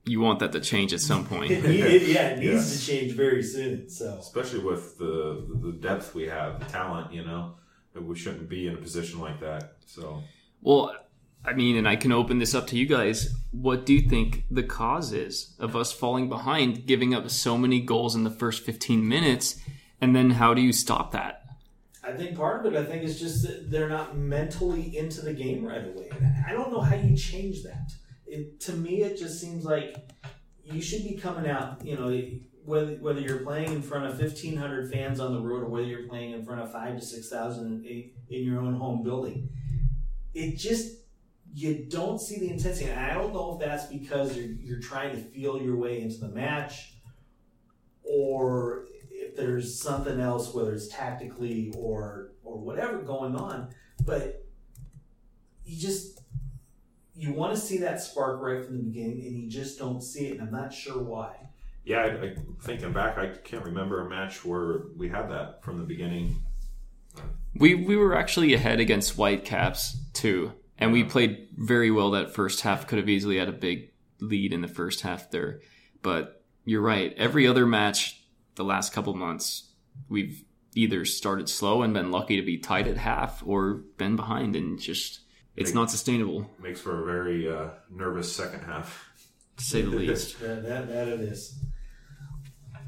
you 0.05 0.19
want 0.21 0.39
that 0.39 0.51
to 0.51 0.59
change 0.59 0.93
at 0.93 0.99
some 1.01 1.25
point. 1.25 1.51
It, 1.51 1.63
need- 1.63 1.79
it- 1.81 2.01
yeah, 2.07 2.27
it 2.29 2.39
needs 2.39 2.85
Yeah. 2.87 2.95
to 2.95 2.99
change 3.01 3.13
very 3.13 3.41
soon. 3.43 3.89
So 3.89 4.17
especially 4.19 4.59
with 4.59 4.97
the 4.97 5.45
the 5.63 5.71
depth 5.73 6.13
we 6.13 6.27
have, 6.27 6.59
the 6.59 6.65
talent. 6.65 7.13
You 7.13 7.25
know, 7.25 7.55
we 7.99 8.15
shouldn't 8.15 8.47
be 8.49 8.67
in 8.67 8.73
a 8.75 8.77
position 8.77 9.19
like 9.19 9.39
that. 9.39 9.73
So 9.85 10.21
Well, 10.61 10.95
I 11.45 11.53
mean, 11.53 11.77
and 11.77 11.87
I 11.87 11.95
can 11.95 12.11
open 12.11 12.39
this 12.39 12.55
up 12.55 12.67
to 12.67 12.77
you 12.77 12.87
guys. 12.87 13.33
What 13.51 13.85
do 13.85 13.93
you 13.93 14.09
think 14.09 14.45
the 14.49 14.63
cause 14.63 15.13
is 15.13 15.53
of 15.59 15.75
us 15.75 15.91
falling 15.91 16.27
behind, 16.27 16.87
giving 16.87 17.13
up 17.13 17.29
so 17.29 17.57
many 17.57 17.79
goals 17.79 18.15
in 18.15 18.23
the 18.23 18.31
first 18.31 18.63
15 18.63 19.07
minutes? 19.07 19.61
And 20.01 20.15
then 20.15 20.31
how 20.31 20.53
do 20.53 20.61
you 20.61 20.73
stop 20.73 21.11
that? 21.11 21.43
I 22.03 22.11
think 22.13 22.35
part 22.35 22.65
of 22.65 22.73
it, 22.73 22.77
I 22.77 22.83
think, 22.83 23.03
is 23.03 23.19
just 23.19 23.43
that 23.43 23.71
they're 23.71 23.89
not 23.89 24.17
mentally 24.17 24.97
into 24.97 25.21
the 25.21 25.33
game 25.33 25.63
right 25.65 25.85
away. 25.85 26.09
I 26.47 26.51
don't 26.51 26.71
know 26.71 26.81
how 26.81 26.95
you 26.95 27.15
change 27.15 27.63
that. 27.63 27.91
It, 28.27 28.59
to 28.61 28.73
me, 28.73 29.01
it 29.01 29.17
just 29.17 29.39
seems 29.39 29.65
like 29.65 29.95
you 30.63 30.81
should 30.81 31.03
be 31.03 31.15
coming 31.15 31.49
out. 31.49 31.83
You 31.85 31.95
know, 31.95 32.21
whether 32.63 32.93
whether 32.95 33.21
you're 33.21 33.39
playing 33.39 33.71
in 33.71 33.81
front 33.81 34.05
of 34.05 34.19
fifteen 34.19 34.55
hundred 34.55 34.91
fans 34.91 35.19
on 35.19 35.33
the 35.33 35.39
road 35.39 35.63
or 35.63 35.67
whether 35.67 35.85
you're 35.85 36.07
playing 36.07 36.31
in 36.31 36.45
front 36.45 36.61
of 36.61 36.71
five 36.71 36.95
to 36.99 37.05
six 37.05 37.29
thousand 37.29 37.85
in, 37.85 38.11
in 38.29 38.43
your 38.43 38.61
own 38.61 38.75
home 38.75 39.03
building, 39.03 39.49
it 40.33 40.57
just 40.57 41.04
you 41.55 41.85
don't 41.87 42.19
see 42.19 42.37
the 42.37 42.49
intensity. 42.49 42.89
And 42.89 42.99
I 42.99 43.13
don't 43.13 43.33
know 43.33 43.53
if 43.53 43.65
that's 43.65 43.85
because 43.85 44.35
you're 44.35 44.51
you're 44.61 44.81
trying 44.81 45.15
to 45.15 45.21
feel 45.21 45.61
your 45.61 45.77
way 45.77 46.01
into 46.01 46.17
the 46.17 46.27
match, 46.27 46.95
or 48.03 48.87
if 49.09 49.37
there's 49.37 49.79
something 49.79 50.19
else, 50.19 50.53
whether 50.53 50.73
it's 50.73 50.89
tactically 50.89 51.73
or 51.77 52.31
or 52.43 52.59
whatever 52.59 52.97
going 52.99 53.35
on, 53.35 53.69
but 54.05 54.45
you 55.63 55.79
just 55.79 56.21
you 57.15 57.31
want 57.31 57.55
to 57.55 57.59
see 57.59 57.77
that 57.77 58.01
spark 58.01 58.41
right 58.41 58.63
from 58.65 58.77
the 58.77 58.83
beginning, 58.83 59.25
and 59.25 59.37
you 59.37 59.49
just 59.49 59.79
don't 59.79 60.01
see 60.01 60.27
it, 60.27 60.33
and 60.33 60.41
I'm 60.41 60.51
not 60.51 60.73
sure 60.73 61.01
why. 61.01 61.37
yeah, 61.85 61.99
I, 61.99 62.25
I, 62.25 62.35
thinking 62.63 62.91
back, 62.91 63.17
I 63.17 63.27
can't 63.27 63.63
remember 63.63 64.05
a 64.05 64.09
match 64.09 64.43
where 64.43 64.81
we 64.97 65.07
had 65.07 65.31
that 65.31 65.63
from 65.63 65.77
the 65.77 65.85
beginning. 65.85 66.35
We 67.57 67.75
we 67.75 67.95
were 67.95 68.13
actually 68.13 68.53
ahead 68.53 68.81
against 68.81 69.13
Whitecaps 69.13 69.97
too, 70.11 70.51
and 70.77 70.91
we 70.91 71.03
played 71.03 71.47
very 71.55 71.91
well 71.91 72.11
that 72.11 72.33
first 72.33 72.61
half. 72.61 72.87
Could 72.87 72.99
have 72.99 73.09
easily 73.09 73.37
had 73.37 73.49
a 73.49 73.53
big 73.53 73.91
lead 74.19 74.53
in 74.53 74.61
the 74.61 74.67
first 74.67 75.01
half 75.01 75.31
there, 75.31 75.59
but 76.01 76.43
you're 76.63 76.81
right. 76.81 77.13
Every 77.17 77.47
other 77.47 77.65
match, 77.65 78.23
the 78.55 78.63
last 78.63 78.93
couple 78.93 79.13
months, 79.13 79.71
we've 80.09 80.43
either 80.75 81.05
started 81.05 81.47
slow 81.49 81.81
and 81.81 81.93
been 81.93 82.11
lucky 82.11 82.35
to 82.35 82.45
be 82.45 82.57
tied 82.57 82.87
at 82.87 82.97
half, 82.97 83.41
or 83.45 83.75
been 83.97 84.15
behind 84.15 84.55
and 84.55 84.79
just 84.79 85.21
it's 85.55 85.73
not 85.73 85.89
sustainable 85.89 86.49
Makes 86.61 86.81
for 86.81 87.01
a 87.01 87.05
very 87.05 87.49
uh, 87.49 87.69
nervous 87.89 88.35
second 88.35 88.61
half. 88.61 89.09
to 89.57 89.63
say 89.63 89.81
the 89.81 89.89
least. 89.91 90.39
That, 90.41 90.63
that, 90.63 90.87
that 90.89 91.07
it 91.07 91.21
is. 91.21 91.57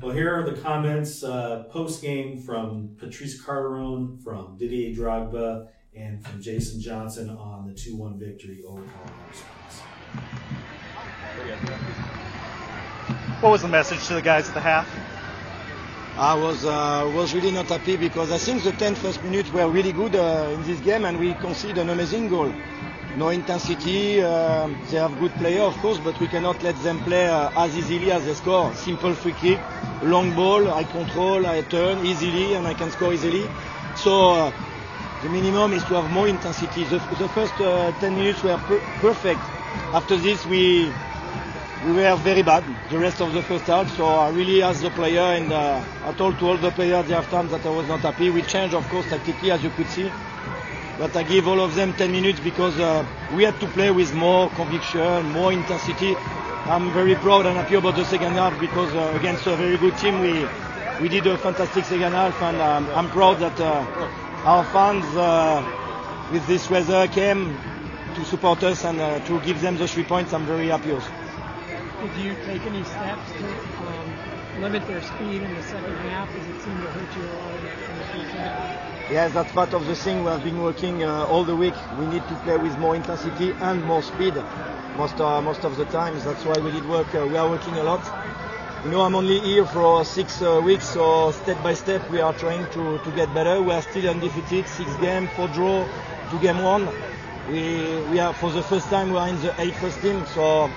Well, 0.01 0.11
here 0.11 0.35
are 0.35 0.43
the 0.43 0.59
comments 0.61 1.23
uh, 1.23 1.63
post 1.71 2.01
game 2.01 2.39
from 2.39 2.95
Patrice 2.99 3.41
Carteron, 3.41 4.21
from 4.21 4.57
Didier 4.57 4.93
Drogba, 4.93 5.69
and 5.99 6.23
from 6.23 6.41
Jason 6.41 6.79
Johnson 6.79 7.29
on 7.29 7.67
the 7.67 7.73
2 7.73 7.95
1 7.95 8.19
victory 8.19 8.63
over 8.67 8.83
Colorado 8.83 9.33
Springs. 9.33 9.81
What 13.41 13.51
was 13.51 13.61
the 13.61 13.67
message 13.67 14.05
to 14.07 14.15
the 14.15 14.21
guys 14.21 14.47
at 14.47 14.53
the 14.53 14.61
half? 14.61 14.87
I 16.17 16.33
was 16.33 16.65
uh, 16.65 17.11
was 17.15 17.33
really 17.33 17.51
not 17.51 17.67
happy 17.67 17.95
because 17.95 18.31
I 18.31 18.37
think 18.37 18.63
the 18.63 18.71
10 18.71 18.95
first 18.95 19.23
minutes 19.23 19.51
were 19.51 19.67
really 19.69 19.91
good 19.91 20.15
uh, 20.15 20.49
in 20.53 20.63
this 20.63 20.79
game 20.81 21.05
and 21.05 21.19
we 21.19 21.33
conceded 21.35 21.77
an 21.77 21.89
amazing 21.89 22.29
goal. 22.29 22.51
No 23.15 23.29
intensity, 23.29 24.21
uh, 24.21 24.67
they 24.89 24.97
have 24.97 25.19
good 25.19 25.33
player 25.33 25.61
of 25.61 25.75
course, 25.77 25.99
but 25.99 26.19
we 26.19 26.27
cannot 26.27 26.61
let 26.61 26.75
them 26.83 26.99
play 26.99 27.27
uh, 27.27 27.49
as 27.55 27.75
easily 27.75 28.11
as 28.11 28.25
they 28.25 28.33
score. 28.35 28.73
Simple 28.75 29.13
free 29.13 29.33
kick, 29.33 29.59
long 30.03 30.35
ball, 30.35 30.71
I 30.71 30.83
control, 30.83 31.45
I 31.45 31.61
turn 31.61 32.05
easily 32.05 32.53
and 32.53 32.67
I 32.67 32.73
can 32.75 32.91
score 32.91 33.13
easily. 33.13 33.47
So 33.95 34.31
uh, 34.31 34.51
the 35.23 35.29
minimum 35.29 35.73
is 35.73 35.83
to 35.85 35.95
have 35.95 36.09
more 36.11 36.27
intensity. 36.27 36.83
The, 36.83 36.99
the 37.15 37.27
first 37.29 37.59
uh, 37.61 37.91
10 37.99 38.15
minutes 38.15 38.43
were 38.43 38.57
per- 38.57 38.81
perfect. 39.01 39.41
After 39.93 40.17
this 40.17 40.45
we 40.45 40.93
we 41.85 41.93
were 41.93 42.15
very 42.17 42.41
bad 42.41 42.63
the 42.89 42.97
rest 42.99 43.21
of 43.21 43.33
the 43.33 43.41
first 43.41 43.65
half. 43.65 43.89
So 43.95 44.05
I 44.05 44.29
really 44.29 44.61
asked 44.61 44.81
the 44.81 44.89
player 44.89 45.21
and 45.21 45.51
uh, 45.51 45.81
I 46.05 46.11
told 46.13 46.37
to 46.39 46.47
all 46.47 46.57
the 46.57 46.71
players 46.71 47.07
the 47.07 47.15
halftime 47.15 47.49
that 47.49 47.65
I 47.65 47.69
was 47.69 47.87
not 47.87 47.99
happy. 48.01 48.29
We 48.29 48.41
changed, 48.41 48.75
of 48.75 48.87
course, 48.89 49.07
tactically, 49.09 49.51
as 49.51 49.63
you 49.63 49.69
could 49.71 49.87
see. 49.87 50.11
But 50.97 51.15
I 51.15 51.23
give 51.23 51.47
all 51.47 51.61
of 51.61 51.75
them 51.75 51.93
10 51.93 52.11
minutes 52.11 52.39
because 52.39 52.79
uh, 52.79 53.05
we 53.35 53.43
had 53.43 53.59
to 53.59 53.67
play 53.67 53.91
with 53.91 54.13
more 54.15 54.49
conviction, 54.49 55.29
more 55.31 55.53
intensity. 55.53 56.15
I'm 56.67 56.91
very 56.91 57.15
proud 57.15 57.45
and 57.45 57.55
happy 57.57 57.75
about 57.75 57.95
the 57.95 58.05
second 58.05 58.33
half 58.33 58.59
because 58.59 58.93
uh, 58.95 59.13
against 59.15 59.45
a 59.47 59.55
very 59.55 59.77
good 59.77 59.95
team, 59.97 60.19
we 60.19 60.47
we 60.99 61.07
did 61.09 61.27
a 61.27 61.37
fantastic 61.37 61.85
second 61.85 62.13
half, 62.13 62.41
and 62.41 62.59
um, 62.59 62.89
I'm 62.95 63.09
proud 63.09 63.37
that 63.39 63.59
uh, 63.59 63.85
our 64.45 64.63
fans 64.65 65.05
uh, 65.15 66.29
with 66.31 66.45
this 66.47 66.69
weather 66.69 67.07
came 67.07 67.57
to 68.15 68.25
support 68.25 68.63
us 68.63 68.83
and 68.85 68.99
uh, 68.99 69.19
to 69.25 69.39
give 69.41 69.61
them 69.61 69.77
the 69.77 69.87
three 69.87 70.03
points. 70.03 70.33
I'm 70.33 70.45
very 70.45 70.67
happy 70.67 70.91
also. 70.91 71.09
Did 72.01 72.23
you 72.23 72.35
take 72.45 72.61
any 72.65 72.83
steps 72.83 73.31
to 73.31 73.45
um, 73.87 74.61
limit 74.61 74.85
their 74.87 75.01
speed 75.01 75.41
in 75.41 75.53
the 75.53 75.63
second 75.63 75.95
half? 76.09 76.31
Does 76.33 76.47
it 76.47 76.61
seem 76.61 76.75
to 76.77 76.87
hurt 76.89 77.15
you 77.17 77.23
a 77.23 77.33
lot 77.33 77.53
in 77.63 77.97
the 77.97 78.05
first 78.05 78.35
half? 78.35 79.11
Yes, 79.11 79.33
that's 79.33 79.51
part 79.51 79.73
of 79.73 79.85
the 79.87 79.95
thing 79.95 80.23
we 80.23 80.29
have 80.29 80.43
been 80.43 80.61
working 80.61 81.03
uh, 81.03 81.25
all 81.25 81.43
the 81.43 81.55
week. 81.55 81.75
We 81.97 82.05
need 82.07 82.27
to 82.27 82.35
play 82.43 82.57
with 82.57 82.77
more 82.77 82.95
intensity 82.95 83.51
and 83.61 83.83
more 83.83 84.03
speed 84.03 84.33
most 84.97 85.21
uh, 85.21 85.41
most 85.41 85.63
of 85.63 85.77
the 85.77 85.85
times. 85.85 86.25
That's 86.25 86.43
why 86.43 86.57
we 86.59 86.71
did 86.71 86.85
work. 86.89 87.13
Uh, 87.13 87.25
we 87.27 87.37
are 87.37 87.47
working 87.49 87.75
a 87.75 87.83
lot. 87.83 88.01
You 88.83 88.91
know, 88.91 89.01
I'm 89.01 89.15
only 89.15 89.39
here 89.39 89.65
for 89.65 90.05
six 90.05 90.41
uh, 90.41 90.61
weeks, 90.63 90.85
so 90.85 91.31
step 91.31 91.61
by 91.63 91.73
step 91.73 92.07
we 92.11 92.21
are 92.21 92.33
trying 92.33 92.65
to, 92.67 92.99
to 92.99 93.11
get 93.11 93.33
better. 93.33 93.61
We 93.61 93.73
are 93.73 93.81
still 93.81 94.07
undefeated, 94.07 94.67
six 94.67 94.95
game, 94.97 95.27
four 95.29 95.47
draw, 95.47 95.85
two 96.29 96.39
game 96.39 96.61
one. 96.61 96.87
We 97.49 97.99
we 98.11 98.19
are 98.19 98.33
for 98.33 98.51
the 98.51 98.61
first 98.61 98.87
time 98.89 99.09
we 99.11 99.17
are 99.17 99.27
in 99.29 99.41
the 99.41 99.53
eight 99.59 99.73
first 99.75 99.99
team, 100.01 100.23
so 100.27 100.69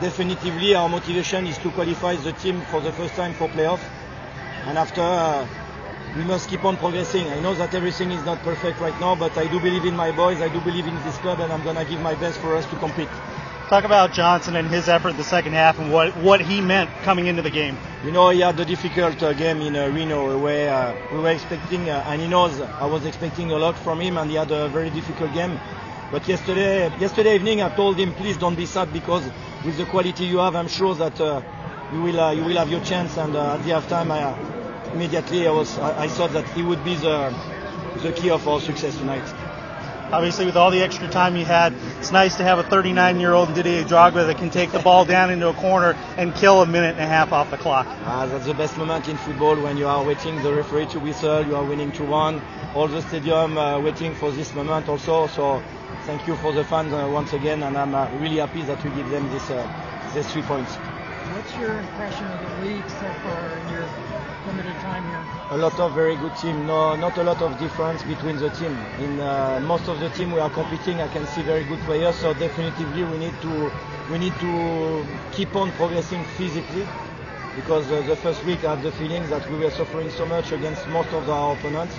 definitively 0.00 0.74
our 0.74 0.88
motivation 0.88 1.46
is 1.46 1.58
to 1.58 1.70
qualify 1.70 2.16
the 2.16 2.32
team 2.32 2.62
for 2.62 2.80
the 2.80 2.90
first 2.92 3.14
time 3.14 3.34
for 3.34 3.48
playoff. 3.48 3.80
And 4.66 4.78
after 4.78 5.02
uh, 5.02 5.46
we 6.16 6.24
must 6.24 6.48
keep 6.48 6.64
on 6.64 6.78
progressing. 6.78 7.28
I 7.28 7.40
know 7.40 7.54
that 7.54 7.74
everything 7.74 8.12
is 8.12 8.24
not 8.24 8.38
perfect 8.42 8.80
right 8.80 8.98
now, 8.98 9.14
but 9.14 9.36
I 9.36 9.46
do 9.46 9.60
believe 9.60 9.84
in 9.84 9.94
my 9.94 10.10
boys, 10.10 10.40
I 10.40 10.48
do 10.48 10.60
believe 10.60 10.86
in 10.86 10.94
this 11.04 11.18
club, 11.18 11.40
and 11.40 11.52
I'm 11.52 11.62
gonna 11.62 11.84
give 11.84 12.00
my 12.00 12.14
best 12.14 12.40
for 12.40 12.56
us 12.56 12.66
to 12.70 12.76
compete. 12.76 13.10
Talk 13.68 13.84
about 13.84 14.12
Johnson 14.12 14.56
and 14.56 14.68
his 14.68 14.88
effort 14.88 15.10
in 15.10 15.16
the 15.16 15.24
second 15.24 15.54
half 15.54 15.78
and 15.78 15.90
what, 15.90 16.14
what 16.18 16.40
he 16.42 16.60
meant 16.60 16.90
coming 17.04 17.26
into 17.26 17.40
the 17.40 17.50
game. 17.50 17.78
You 18.04 18.10
know, 18.10 18.28
he 18.28 18.40
had 18.40 18.60
a 18.60 18.64
difficult 18.66 19.22
uh, 19.22 19.32
game 19.32 19.62
in 19.62 19.74
uh, 19.74 19.88
Reno 19.88 20.38
where 20.38 20.72
uh, 20.74 20.94
we 21.10 21.20
were 21.20 21.30
expecting, 21.30 21.88
uh, 21.88 22.04
and 22.06 22.20
he 22.20 22.28
knows 22.28 22.60
I 22.60 22.84
was 22.84 23.06
expecting 23.06 23.50
a 23.50 23.56
lot 23.56 23.74
from 23.78 24.00
him, 24.00 24.18
and 24.18 24.28
he 24.30 24.36
had 24.36 24.50
a 24.50 24.68
very 24.68 24.90
difficult 24.90 25.32
game. 25.32 25.58
But 26.10 26.28
yesterday, 26.28 26.94
yesterday 26.98 27.36
evening, 27.36 27.62
I 27.62 27.74
told 27.74 27.96
him, 27.96 28.12
please 28.14 28.36
don't 28.36 28.56
be 28.56 28.66
sad 28.66 28.92
because 28.92 29.24
with 29.64 29.78
the 29.78 29.86
quality 29.86 30.24
you 30.26 30.38
have, 30.38 30.54
I'm 30.54 30.68
sure 30.68 30.94
that 30.96 31.18
uh, 31.18 31.40
you 31.94 32.02
will 32.02 32.20
uh, 32.20 32.32
you 32.32 32.44
will 32.44 32.56
have 32.56 32.70
your 32.70 32.84
chance. 32.84 33.16
And 33.16 33.34
at 33.34 33.64
the 33.64 33.70
halftime, 33.70 34.10
I, 34.10 34.36
immediately 34.92 35.46
I 35.48 35.50
was 35.50 35.78
I, 35.78 36.04
I 36.04 36.08
thought 36.08 36.32
that 36.32 36.46
he 36.50 36.62
would 36.62 36.84
be 36.84 36.96
the 36.96 37.32
the 38.02 38.12
key 38.12 38.28
of 38.28 38.46
our 38.46 38.60
success 38.60 38.98
tonight. 38.98 39.24
Obviously, 40.12 40.44
with 40.44 40.56
all 40.56 40.70
the 40.70 40.82
extra 40.82 41.08
time 41.08 41.36
you 41.36 41.46
had, 41.46 41.72
it's 41.98 42.12
nice 42.12 42.36
to 42.36 42.42
have 42.42 42.58
a 42.58 42.64
39-year-old 42.64 43.54
Didier 43.54 43.82
Drogba 43.84 44.26
that 44.26 44.36
can 44.36 44.50
take 44.50 44.70
the 44.70 44.78
ball 44.78 45.06
down 45.06 45.30
into 45.30 45.48
a 45.48 45.54
corner 45.54 45.96
and 46.18 46.34
kill 46.34 46.60
a 46.60 46.66
minute 46.66 46.96
and 46.96 47.00
a 47.00 47.06
half 47.06 47.32
off 47.32 47.50
the 47.50 47.56
clock. 47.56 47.86
Uh, 48.04 48.26
that's 48.26 48.44
the 48.44 48.52
best 48.52 48.76
moment 48.76 49.08
in 49.08 49.16
football 49.16 49.56
when 49.56 49.78
you 49.78 49.86
are 49.86 50.04
waiting 50.04 50.36
the 50.42 50.52
referee 50.52 50.84
to 50.88 51.00
whistle, 51.00 51.46
you 51.46 51.56
are 51.56 51.64
winning 51.64 51.90
2-1, 51.92 52.42
all 52.74 52.88
the 52.88 53.00
stadium 53.00 53.56
uh, 53.56 53.80
waiting 53.80 54.14
for 54.14 54.30
this 54.30 54.54
moment 54.54 54.86
also. 54.86 55.28
So 55.28 55.62
thank 56.04 56.26
you 56.26 56.36
for 56.36 56.52
the 56.52 56.64
fans 56.64 56.92
uh, 56.92 57.08
once 57.10 57.32
again, 57.32 57.62
and 57.62 57.78
I'm 57.78 57.94
uh, 57.94 58.10
really 58.18 58.36
happy 58.36 58.60
that 58.64 58.84
we 58.84 58.90
give 58.90 59.08
them 59.08 59.30
this 59.30 59.48
uh, 59.48 59.66
these 60.14 60.30
three 60.30 60.42
points. 60.42 60.74
What's 60.74 61.56
your 61.56 61.78
impression 61.78 62.26
of 62.26 62.60
the 62.60 62.66
league 62.66 62.90
so 62.90 63.08
far 63.24 63.48
in 63.48 63.68
your 63.70 64.11
limited 64.46 64.74
time 64.80 65.04
here? 65.04 65.24
A 65.50 65.56
lot 65.56 65.78
of 65.78 65.92
very 65.92 66.16
good 66.16 66.34
team. 66.36 66.66
No, 66.66 66.96
not 66.96 67.16
a 67.18 67.22
lot 67.22 67.42
of 67.42 67.58
difference 67.58 68.02
between 68.02 68.36
the 68.36 68.50
team. 68.50 68.76
In 69.00 69.20
uh, 69.20 69.60
most 69.60 69.88
of 69.88 70.00
the 70.00 70.08
team 70.10 70.32
we 70.32 70.40
are 70.40 70.50
competing, 70.50 71.00
I 71.00 71.08
can 71.08 71.26
see 71.26 71.42
very 71.42 71.64
good 71.64 71.80
players. 71.80 72.16
So 72.16 72.34
definitely 72.34 73.04
we 73.04 73.18
need 73.18 73.34
to 73.42 73.70
we 74.10 74.18
need 74.18 74.34
to 74.40 75.06
keep 75.32 75.54
on 75.54 75.70
progressing 75.72 76.24
physically 76.36 76.86
because 77.56 77.90
uh, 77.90 78.00
the 78.02 78.16
first 78.16 78.44
week 78.44 78.64
I 78.64 78.74
had 78.74 78.82
the 78.82 78.92
feeling 78.92 79.28
that 79.30 79.48
we 79.50 79.58
were 79.58 79.70
suffering 79.70 80.10
so 80.10 80.26
much 80.26 80.52
against 80.52 80.86
most 80.88 81.10
of 81.12 81.28
our 81.28 81.54
opponents, 81.54 81.94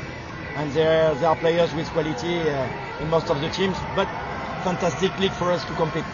and 0.56 0.71
there 0.71 1.13
there 1.15 1.29
are 1.29 1.36
players 1.36 1.73
with 1.73 1.88
quality 1.89 2.41
uh, 2.41 3.01
in 3.01 3.10
most 3.10 3.29
of 3.29 3.39
the 3.41 3.49
teams. 3.49 3.77
But 3.95 4.08
fantastic 4.63 5.17
league 5.19 5.34
for 5.34 5.51
us 5.51 5.63
to 5.65 5.73
compete. 5.75 6.06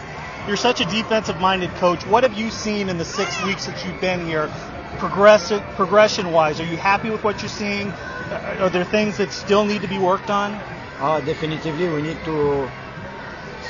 You're 0.46 0.56
such 0.56 0.80
a 0.80 0.84
defensive-minded 0.86 1.70
coach. 1.76 2.06
What 2.06 2.24
have 2.24 2.32
you 2.32 2.50
seen 2.50 2.88
in 2.88 2.96
the 2.96 3.04
six 3.04 3.42
weeks 3.44 3.66
that 3.66 3.84
you've 3.84 4.00
been 4.00 4.24
here, 4.26 4.50
progressive, 4.98 5.62
progression-wise? 5.76 6.60
Are 6.60 6.64
you 6.66 6.76
happy 6.76 7.10
with 7.10 7.22
what 7.24 7.40
you're 7.42 7.48
seeing? 7.48 7.88
Uh, 7.88 8.56
Are 8.60 8.70
there 8.70 8.84
things 8.84 9.16
that 9.18 9.32
still 9.32 9.64
need 9.64 9.82
to 9.82 9.88
be 9.88 9.98
worked 9.98 10.30
on? 10.30 10.52
Ah, 11.00 11.20
definitively, 11.20 11.88
we 11.88 12.02
need 12.02 12.18
to 12.24 12.68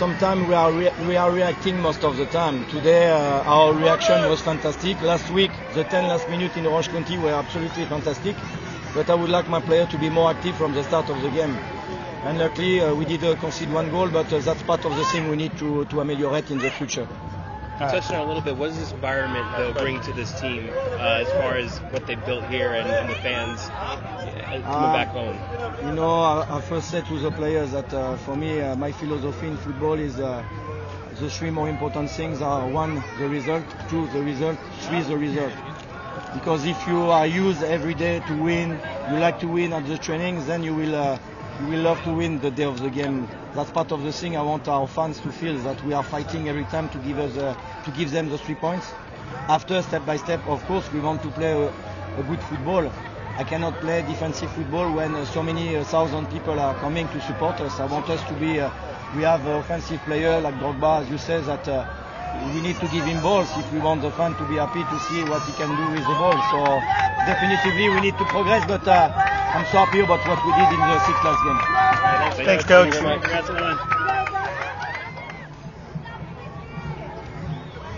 sometimes 0.00 0.48
we 0.48 0.54
are 0.54 0.72
re- 0.72 0.92
we 1.06 1.14
are 1.16 1.30
reacting 1.30 1.78
most 1.78 2.04
of 2.04 2.16
the 2.16 2.24
time. 2.26 2.64
Today 2.70 3.11
uh, 3.11 3.42
our 3.54 3.74
reaction 3.74 4.18
was 4.30 4.40
fantastic. 4.40 5.00
Last 5.02 5.30
week 5.30 5.50
the 5.74 5.85
10 5.85 6.09
last 6.09 6.28
minutes 6.28 6.56
in 6.56 6.66
Orange 6.66 6.88
County 6.88 7.18
were 7.18 7.33
absolutely 7.35 7.85
fantastic. 7.85 8.35
But 8.94 9.11
I 9.11 9.14
would 9.14 9.28
like 9.30 9.48
my 9.48 9.61
player 9.61 9.87
to 9.87 9.98
be 9.98 10.09
more 10.09 10.30
active 10.30 10.56
from 10.56 10.72
the 10.72 10.83
start 10.83 11.11
of 11.11 11.20
the 11.22 11.28
game. 11.30 11.54
And 12.24 12.38
luckily 12.38 12.80
uh, 12.80 12.94
we 12.94 13.04
did 13.04 13.22
uh, 13.24 13.37
concede 13.37 13.70
one 13.72 13.90
goal, 13.90 14.09
but 14.09 14.33
uh, 14.33 14.38
that's 14.40 14.62
part 14.62 14.85
of 14.85 14.96
the 14.96 15.04
thing 15.04 15.28
we 15.30 15.37
need 15.37 15.56
to, 15.59 15.85
to 15.87 16.00
ameliorate 16.00 16.50
in 16.50 16.59
the 16.59 16.70
future. 16.70 17.06
Touching 17.80 18.16
on 18.16 18.24
a 18.24 18.26
little 18.26 18.42
bit, 18.42 18.56
what 18.56 18.66
does 18.68 18.78
this 18.78 18.92
environment 18.92 19.48
though 19.56 19.72
bring 19.72 20.02
to 20.02 20.12
this 20.12 20.38
team 20.38 20.68
uh, 20.68 21.24
as 21.24 21.30
far 21.32 21.56
as 21.56 21.78
what 21.78 22.06
they 22.06 22.14
built 22.14 22.44
here 22.44 22.74
and, 22.74 22.86
and 22.86 23.08
the 23.08 23.14
fans 23.14 23.58
uh, 23.70 24.60
coming 24.64 24.92
back 24.92 25.08
home? 25.08 25.38
You 25.86 25.92
know, 25.92 26.20
I, 26.20 26.58
I 26.58 26.60
first 26.60 26.90
said 26.90 27.06
to 27.06 27.18
the 27.18 27.30
players 27.30 27.72
that 27.72 27.90
uh, 27.94 28.16
for 28.18 28.36
me, 28.36 28.60
uh, 28.60 28.76
my 28.76 28.92
philosophy 28.92 29.48
in 29.48 29.56
football 29.56 29.94
is 29.94 30.20
uh, 30.20 30.44
the 31.20 31.30
three 31.30 31.48
more 31.48 31.70
important 31.70 32.10
things 32.10 32.42
are 32.42 32.68
one, 32.68 33.02
the 33.18 33.26
result, 33.30 33.64
two, 33.88 34.06
the 34.08 34.20
result, 34.20 34.58
three, 34.80 35.00
the 35.00 35.16
result. 35.16 35.54
Because 36.34 36.66
if 36.66 36.86
you 36.86 37.04
are 37.04 37.26
used 37.26 37.62
every 37.62 37.94
day 37.94 38.20
to 38.26 38.42
win, 38.42 38.78
you 39.10 39.16
like 39.16 39.40
to 39.40 39.48
win 39.48 39.72
at 39.72 39.86
the 39.86 39.96
trainings, 39.96 40.46
then 40.46 40.62
you 40.62 40.74
will 40.74 41.18
uh, 41.60 41.66
will 41.70 41.80
love 41.82 42.02
to 42.04 42.12
win 42.14 42.40
the 42.40 42.50
day 42.50 42.64
of 42.64 42.80
the 42.80 42.90
game. 42.90 43.28
That's 43.54 43.70
part 43.70 43.92
of 43.92 44.02
the 44.02 44.12
thing 44.12 44.36
I 44.36 44.42
want 44.42 44.68
our 44.68 44.86
fans 44.86 45.20
to 45.20 45.32
feel 45.32 45.58
that 45.58 45.82
we 45.84 45.92
are 45.92 46.04
fighting 46.04 46.48
every 46.48 46.64
time 46.64 46.88
to 46.90 46.98
give 46.98 47.18
us 47.18 47.36
uh, 47.36 47.54
to 47.84 47.90
give 47.92 48.10
them 48.10 48.28
the 48.28 48.38
three 48.38 48.54
points. 48.54 48.92
After 49.48 49.82
step 49.82 50.04
by 50.06 50.16
step, 50.16 50.46
of 50.46 50.64
course, 50.66 50.90
we 50.92 51.00
want 51.00 51.22
to 51.22 51.30
play 51.30 51.52
a, 51.52 51.68
a 51.68 52.22
good 52.22 52.40
football. 52.42 52.90
I 53.36 53.44
cannot 53.44 53.80
play 53.80 54.02
defensive 54.02 54.50
football 54.52 54.90
when 54.92 55.14
uh, 55.14 55.24
so 55.24 55.42
many 55.42 55.76
uh, 55.76 55.84
thousand 55.84 56.26
people 56.30 56.58
are 56.58 56.74
coming 56.80 57.08
to 57.08 57.20
support 57.20 57.60
us. 57.60 57.80
I 57.80 57.86
want 57.86 58.08
us 58.10 58.22
to 58.28 58.34
be. 58.34 58.60
Uh, 58.60 58.70
we 59.16 59.22
have 59.22 59.44
an 59.46 59.56
offensive 59.56 60.00
player 60.02 60.40
like 60.40 60.54
Drogba, 60.54 61.02
as 61.02 61.10
you 61.10 61.18
say, 61.18 61.40
that 61.40 61.66
uh, 61.68 61.84
we 62.54 62.60
need 62.60 62.76
to 62.76 62.86
give 62.88 63.04
him 63.04 63.20
balls 63.22 63.48
if 63.56 63.72
we 63.72 63.80
want 63.80 64.02
the 64.02 64.10
fan 64.12 64.34
to 64.36 64.44
be 64.44 64.56
happy 64.56 64.84
to 64.84 64.98
see 65.00 65.24
what 65.24 65.42
he 65.42 65.52
can 65.54 65.68
do 65.74 65.90
with 65.90 66.06
the 66.06 66.14
ball. 66.14 66.38
So 66.50 66.80
definitively 67.26 67.88
we 67.88 68.00
need 68.00 68.16
to 68.18 68.24
progress, 68.26 68.64
but 68.68 68.86
uh, 68.86 69.39
I'm 69.52 69.66
so 69.66 69.78
happy 69.78 70.00
about 70.00 70.20
what 70.28 70.44
we 70.46 70.52
did 70.52 70.72
in 70.72 70.78
the 70.78 70.98
six 71.06 71.18
last 71.24 71.42
game. 71.44 72.46
Thanks, 72.46 72.64
coach. 72.64 72.94
Congrats 72.94 73.50
on 73.50 73.56
the 73.56 73.62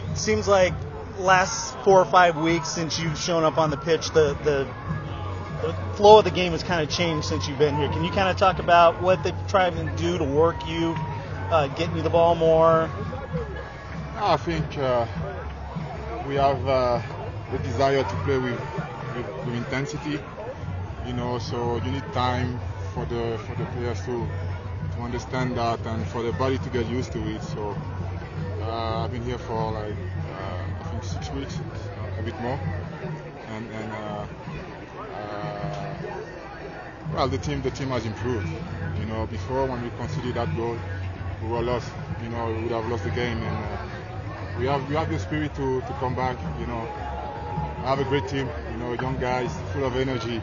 win. 0.07 0.17
Seems 0.17 0.49
like 0.49 0.73
last 1.19 1.77
four 1.81 2.01
or 2.01 2.05
five 2.05 2.37
weeks 2.37 2.69
since 2.69 2.99
you've 2.99 3.19
shown 3.19 3.45
up 3.45 3.59
on 3.59 3.71
the 3.71 3.77
pitch, 3.77 4.11
the 4.13 4.35
the, 4.45 4.67
the 5.61 5.75
flow 5.97 6.19
of 6.19 6.25
the 6.25 6.31
game 6.31 6.53
has 6.53 6.63
kind 6.63 6.83
of 6.83 6.89
changed 6.89 7.27
since 7.27 7.47
you've 7.47 7.59
been 7.59 7.77
here. 7.77 7.89
Can 7.89 8.03
you 8.05 8.11
kind 8.11 8.29
of 8.29 8.37
talk 8.37 8.59
about 8.59 9.03
what 9.03 9.23
they've 9.23 9.35
tried 9.49 9.75
to 9.75 9.85
do 9.97 10.19
to 10.19 10.25
work 10.25 10.67
you, 10.67 10.95
uh, 11.51 11.69
getting 11.69 11.97
you 11.97 12.03
the 12.03 12.11
ball 12.11 12.35
more? 12.35 12.91
I 14.17 14.37
think 14.37 14.79
uh, 14.79 15.07
we 16.27 16.37
have 16.37 16.67
uh, 16.67 17.03
the 17.51 17.59
desire 17.59 18.03
to 18.03 18.17
play 18.25 18.39
with, 18.39 18.61
with, 19.17 19.47
with 19.47 19.55
intensity, 19.55 20.19
you 21.07 21.13
know. 21.13 21.39
So 21.39 21.77
you 21.77 21.91
need 21.91 22.05
time 22.13 22.61
for 22.95 23.05
the 23.07 23.39
for 23.47 23.55
the 23.57 23.67
players 23.67 24.01
to 24.07 24.27
to 24.97 25.01
understand 25.01 25.57
that 25.57 25.85
and 25.87 26.07
for 26.09 26.23
the 26.23 26.33
body 26.33 26.59
to 26.59 26.69
get 26.71 26.87
used 26.87 27.13
to 27.13 27.19
it. 27.35 27.43
So 27.43 27.77
uh, 28.63 29.05
I've 29.05 29.13
been 29.13 29.23
here 29.23 29.39
for 29.39 29.73
like 29.73 29.95
uh, 30.33 30.65
I 30.81 30.85
think 30.91 31.05
six 31.05 31.31
weeks, 31.33 31.59
a 32.19 32.23
bit 32.23 32.39
more, 32.41 32.59
and 33.49 33.71
and 33.73 33.93
uh, 33.93 34.27
uh, 35.15 35.95
well 37.15 37.29
the 37.29 37.39
team 37.39 37.63
the 37.63 37.71
team 37.71 37.89
has 37.89 38.05
improved. 38.07 38.49
You 39.01 39.07
know, 39.07 39.27
before 39.27 39.67
when 39.67 39.83
we 39.83 39.91
conceded 39.91 40.35
that 40.35 40.55
goal, 40.57 40.77
we 41.43 41.49
were 41.49 41.63
lost. 41.63 41.91
You 42.23 42.29
know, 42.29 42.47
we 42.53 42.63
would 42.63 42.73
have 42.73 42.87
lost 42.89 43.05
the 43.05 43.11
game 43.11 43.43
and. 43.43 43.65
Uh, 43.65 43.79
we 44.59 44.67
have 44.67 44.87
we 44.89 44.95
have 44.95 45.11
the 45.11 45.19
spirit 45.19 45.55
to, 45.55 45.81
to 45.81 45.93
come 45.95 46.15
back. 46.15 46.37
You 46.61 46.67
know, 46.67 46.87
I 47.85 47.89
have 47.89 48.01
a 48.01 48.05
great 48.05 48.29
team. 48.29 48.49
You 48.71 48.77
know, 48.77 48.93
young 48.93 49.19
guys, 49.19 49.51
full 49.73 49.85
of 49.85 49.97
energy. 49.97 50.43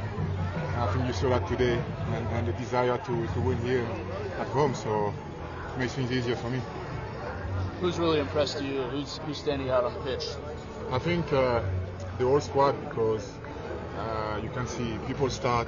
I 0.79 0.91
think 0.93 1.07
you 1.07 1.13
saw 1.13 1.29
that 1.29 1.47
today, 1.47 1.81
and, 2.13 2.27
and 2.29 2.47
the 2.47 2.53
desire 2.53 2.97
to, 2.97 3.27
to 3.27 3.39
win 3.41 3.57
here 3.59 3.85
at 4.39 4.47
home. 4.47 4.73
So 4.73 5.13
it 5.73 5.79
makes 5.79 5.93
things 5.93 6.11
easier 6.11 6.35
for 6.35 6.49
me. 6.49 6.61
Who's 7.81 7.99
really 7.99 8.19
impressed 8.19 8.61
you? 8.61 8.81
Who's 8.83 9.19
who's 9.25 9.37
standing 9.37 9.69
out 9.69 9.83
on 9.83 9.93
the 9.93 9.99
pitch? 10.01 10.25
I 10.91 10.99
think 10.99 11.31
uh, 11.31 11.61
the 12.17 12.25
whole 12.25 12.41
squad 12.41 12.73
because 12.87 13.29
uh, 13.97 14.39
you 14.41 14.49
can 14.49 14.67
see 14.67 14.97
people 15.07 15.29
start. 15.29 15.67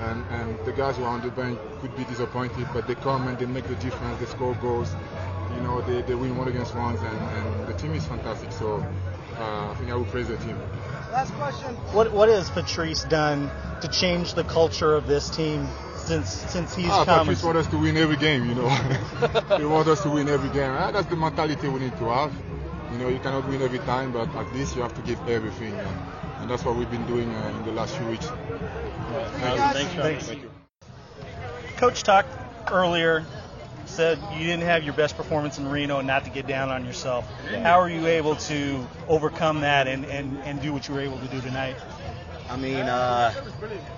And, 0.00 0.24
and 0.30 0.58
the 0.64 0.72
guys 0.72 0.96
who 0.96 1.04
are 1.04 1.10
on 1.10 1.20
the 1.20 1.30
bench 1.30 1.58
could 1.82 1.94
be 1.94 2.04
disappointed, 2.04 2.66
but 2.72 2.86
they 2.86 2.94
come 2.94 3.28
and 3.28 3.38
they 3.38 3.44
make 3.44 3.68
the 3.68 3.74
difference. 3.74 4.18
They 4.18 4.24
score 4.24 4.54
goals 4.54 4.94
you 5.54 5.60
know, 5.62 5.80
they, 5.82 6.02
they 6.02 6.14
win 6.14 6.36
one 6.36 6.48
against 6.48 6.74
ones, 6.74 7.00
and, 7.00 7.18
and 7.18 7.68
the 7.68 7.74
team 7.74 7.94
is 7.94 8.04
fantastic. 8.06 8.52
So 8.52 8.84
uh, 9.38 9.70
I 9.70 9.74
think 9.78 9.90
I 9.90 9.94
will 9.94 10.04
praise 10.06 10.28
the 10.28 10.36
team. 10.38 10.58
Last 11.12 11.32
question. 11.34 11.74
What 11.92 12.12
what 12.12 12.28
has 12.28 12.50
Patrice 12.50 13.04
done 13.04 13.50
to 13.80 13.88
change 13.88 14.34
the 14.34 14.44
culture 14.44 14.94
of 14.94 15.08
this 15.08 15.28
team 15.28 15.66
since 15.96 16.30
since 16.30 16.74
he's 16.74 16.86
ah, 16.88 17.04
come? 17.04 17.26
Patrice 17.26 17.42
wants 17.42 17.66
us 17.66 17.72
to 17.72 17.78
win 17.78 17.96
every 17.96 18.16
game. 18.16 18.48
You 18.48 18.54
know, 18.54 18.68
he 19.58 19.64
wants 19.64 19.90
us 19.90 20.02
to 20.02 20.10
win 20.10 20.28
every 20.28 20.50
game. 20.50 20.70
Ah, 20.70 20.92
that's 20.92 21.08
the 21.08 21.16
mentality 21.16 21.68
we 21.68 21.80
need 21.80 21.96
to 21.98 22.04
have. 22.04 22.32
You 22.92 22.98
know, 22.98 23.08
you 23.08 23.18
cannot 23.18 23.48
win 23.48 23.60
every 23.60 23.80
time, 23.80 24.12
but 24.12 24.28
at 24.36 24.54
least 24.54 24.76
you 24.76 24.82
have 24.82 24.94
to 24.94 25.02
give 25.02 25.18
everything, 25.28 25.74
and, 25.74 25.98
and 26.40 26.50
that's 26.50 26.64
what 26.64 26.76
we've 26.76 26.90
been 26.90 27.06
doing 27.06 27.28
uh, 27.34 27.58
in 27.58 27.64
the 27.64 27.72
last 27.72 27.96
few 27.96 28.06
weeks. 28.06 28.26
Thanks, 29.38 29.92
Sean. 29.92 30.02
Thanks. 30.02 30.30
Coach 31.76 32.02
talked 32.04 32.30
earlier 32.70 33.24
said 33.90 34.18
you 34.32 34.46
didn't 34.46 34.62
have 34.62 34.82
your 34.82 34.94
best 34.94 35.16
performance 35.16 35.58
in 35.58 35.68
Reno 35.68 35.98
and 35.98 36.06
not 36.06 36.24
to 36.24 36.30
get 36.30 36.46
down 36.46 36.70
on 36.70 36.84
yourself. 36.84 37.28
How 37.62 37.80
are 37.80 37.90
you 37.90 38.06
able 38.06 38.36
to 38.36 38.86
overcome 39.08 39.60
that 39.60 39.86
and, 39.86 40.04
and, 40.06 40.38
and 40.44 40.62
do 40.62 40.72
what 40.72 40.88
you 40.88 40.94
were 40.94 41.00
able 41.00 41.18
to 41.18 41.26
do 41.26 41.40
tonight? 41.40 41.76
I 42.48 42.56
mean, 42.56 42.76
uh, 42.76 43.32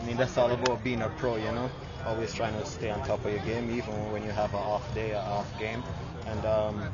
I 0.01 0.07
mean 0.07 0.17
that's 0.17 0.37
all 0.37 0.51
about 0.51 0.83
being 0.85 1.01
a 1.03 1.09
pro, 1.09 1.37
you 1.37 1.53
know. 1.53 1.71
Always 2.05 2.35
trying 2.35 2.59
to 2.61 2.67
stay 2.67 2.91
on 2.91 3.03
top 3.07 3.25
of 3.25 3.33
your 3.33 3.41
game, 3.45 3.71
even 3.71 4.13
when 4.13 4.25
you 4.25 4.31
have 4.31 4.51
an 4.51 4.61
off 4.61 4.95
day, 4.95 5.13
an 5.13 5.19
off 5.19 5.59
game. 5.59 5.83
And 6.27 6.45
um, 6.45 6.91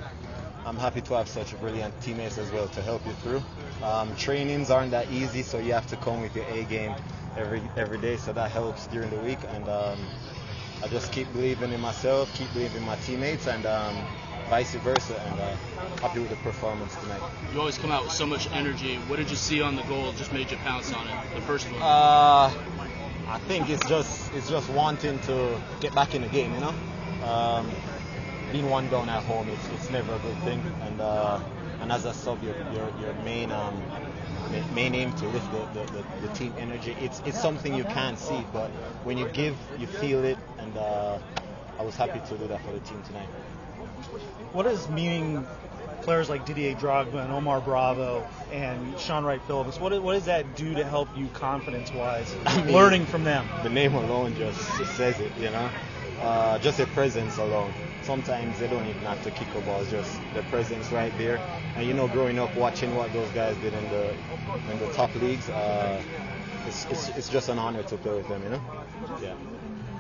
I'm 0.67 0.77
happy 0.77 1.01
to 1.01 1.15
have 1.15 1.29
such 1.29 1.59
brilliant 1.61 1.99
teammates 2.03 2.37
as 2.39 2.53
well 2.53 2.69
to 2.69 2.83
help 2.83 3.05
you 3.07 3.13
through. 3.15 3.43
Um, 3.83 4.15
trainings 4.17 4.71
aren't 4.71 4.91
that 4.91 5.11
easy, 5.11 5.43
so 5.43 5.59
you 5.59 5.73
have 5.73 5.87
to 5.89 5.97
come 5.97 6.21
with 6.21 6.37
your 6.37 6.45
A 6.51 6.65
game 6.65 6.95
every 7.37 7.63
every 7.77 7.99
day. 7.99 8.17
So 8.19 8.33
that 8.35 8.51
helps 8.51 8.87
during 8.89 9.11
the 9.11 9.19
week. 9.19 9.39
And 9.55 9.69
um, 9.69 9.99
I 10.83 10.89
just 10.89 11.13
keep 11.13 11.33
believing 11.33 11.73
in 11.73 11.81
myself, 11.81 12.33
keep 12.35 12.53
believing 12.53 12.79
in 12.79 12.87
my 12.87 12.97
teammates, 12.97 13.49
and 13.49 13.67
um, 13.67 13.97
vice 14.49 14.75
versa. 14.77 15.21
And 15.21 15.41
uh, 15.41 15.57
happy 16.01 16.21
with 16.21 16.31
the 16.31 16.37
performance 16.37 16.95
tonight. 16.97 17.21
You 17.53 17.59
always 17.59 17.79
come 17.79 17.91
out 17.91 18.05
with 18.05 18.13
so 18.13 18.27
much 18.27 18.51
energy. 18.53 18.97
What 19.09 19.17
did 19.17 19.31
you 19.31 19.37
see 19.37 19.61
on 19.61 19.77
the 19.77 19.83
goal 19.83 20.13
just 20.13 20.33
made 20.33 20.51
you 20.51 20.57
pounce 20.59 20.93
on 20.93 21.07
it? 21.09 21.35
The 21.35 21.41
first 21.43 21.71
one. 21.71 21.83
Uh, 21.83 22.53
I 23.29 23.39
think 23.47 23.69
it's 23.69 23.87
just 23.89 24.33
it's 24.35 24.49
just 24.49 24.71
wanting 24.71 25.19
to 25.21 25.61
get 25.81 25.95
back 25.95 26.15
in 26.15 26.23
the 26.23 26.29
game, 26.29 26.55
you 26.55 26.61
know. 26.61 26.75
Um, 27.27 27.71
being 28.53 28.71
one 28.71 28.89
down 28.89 29.09
at 29.09 29.23
home, 29.25 29.49
it's, 29.49 29.69
it's 29.75 29.91
never 29.91 30.15
a 30.15 30.19
good 30.21 30.39
thing. 30.39 30.63
And 30.83 31.01
uh, 31.01 31.41
and 31.81 31.93
as 31.93 32.05
a 32.05 32.15
sub, 32.15 32.43
your 32.43 32.55
your, 32.73 32.93
your 33.01 33.15
main 33.25 33.51
um, 33.51 33.83
main 34.75 34.95
aim 34.95 35.13
to 35.15 35.29
lift 35.29 35.51
the, 35.53 35.81
the, 35.81 35.93
the, 35.93 36.27
the 36.27 36.35
team 36.35 36.55
energy. 36.59 36.97
It's 37.01 37.21
it's 37.25 37.41
something 37.41 37.75
you 37.75 37.85
can't 37.85 38.19
see, 38.19 38.45
but 38.53 38.71
when 39.05 39.19
you 39.19 39.29
give, 39.29 39.57
you 39.79 39.87
feel 39.87 40.25
it. 40.25 40.39
And 40.59 40.77
uh, 40.77 41.19
I 41.79 41.83
was 41.83 41.97
happy 41.97 42.21
to 42.29 42.39
do 42.39 42.47
that 42.49 42.61
for 42.63 42.73
the 42.73 42.81
team 42.81 43.03
tonight. 43.03 43.29
What 44.53 44.67
is 44.67 44.89
meaning 44.89 45.47
players 46.03 46.29
like 46.29 46.47
Didier 46.47 46.75
Drogba 46.75 47.23
and 47.23 47.33
Omar 47.33 47.61
Bravo 47.61 48.27
and 48.51 48.99
Shaun 48.99 49.25
Wright 49.25 49.43
Phillips? 49.43 49.79
What, 49.79 50.01
what 50.03 50.15
does 50.15 50.25
that 50.25 50.57
do 50.57 50.75
to 50.75 50.85
help 50.85 51.09
you 51.17 51.27
confidence 51.35 51.93
wise? 51.93 52.35
I 52.47 52.63
mean, 52.63 52.75
learning 52.75 53.07
from 53.07 53.25
them. 53.25 53.47
The 53.63 53.71
name 53.71 53.95
alone 53.95 54.35
just, 54.37 54.59
says 54.97 55.21
it, 55.21 55.33
you 55.39 55.51
know. 55.51 55.71
Uh, 56.21 56.59
just 56.59 56.79
their 56.79 56.87
presence 56.87 57.37
alone. 57.39 57.73
Sometimes 58.09 58.59
they 58.59 58.69
don't 58.69 58.87
even 58.87 59.03
have 59.03 59.23
to 59.25 59.31
kick 59.33 59.49
a 59.55 59.61
ball, 59.61 59.83
it's 59.83 59.91
just 59.91 60.19
their 60.33 60.43
presence 60.45 60.91
right 60.91 61.13
there. 61.19 61.39
And 61.77 61.87
you 61.87 61.93
know, 61.93 62.09
growing 62.09 62.39
up 62.39 62.57
watching 62.57 62.95
what 62.95 63.13
those 63.13 63.29
guys 63.33 63.55
did 63.59 63.75
in 63.75 63.85
the 63.91 64.15
in 64.73 64.79
the 64.79 64.91
top 64.95 65.15
leagues, 65.17 65.51
uh, 65.51 66.01
it's, 66.67 66.87
it's, 66.87 67.09
it's 67.19 67.29
just 67.29 67.51
an 67.51 67.59
honor 67.59 67.83
to 67.83 67.97
play 67.99 68.17
with 68.17 68.27
them, 68.29 68.43
you 68.45 68.49
know. 68.49 68.63
Yeah. 69.21 69.35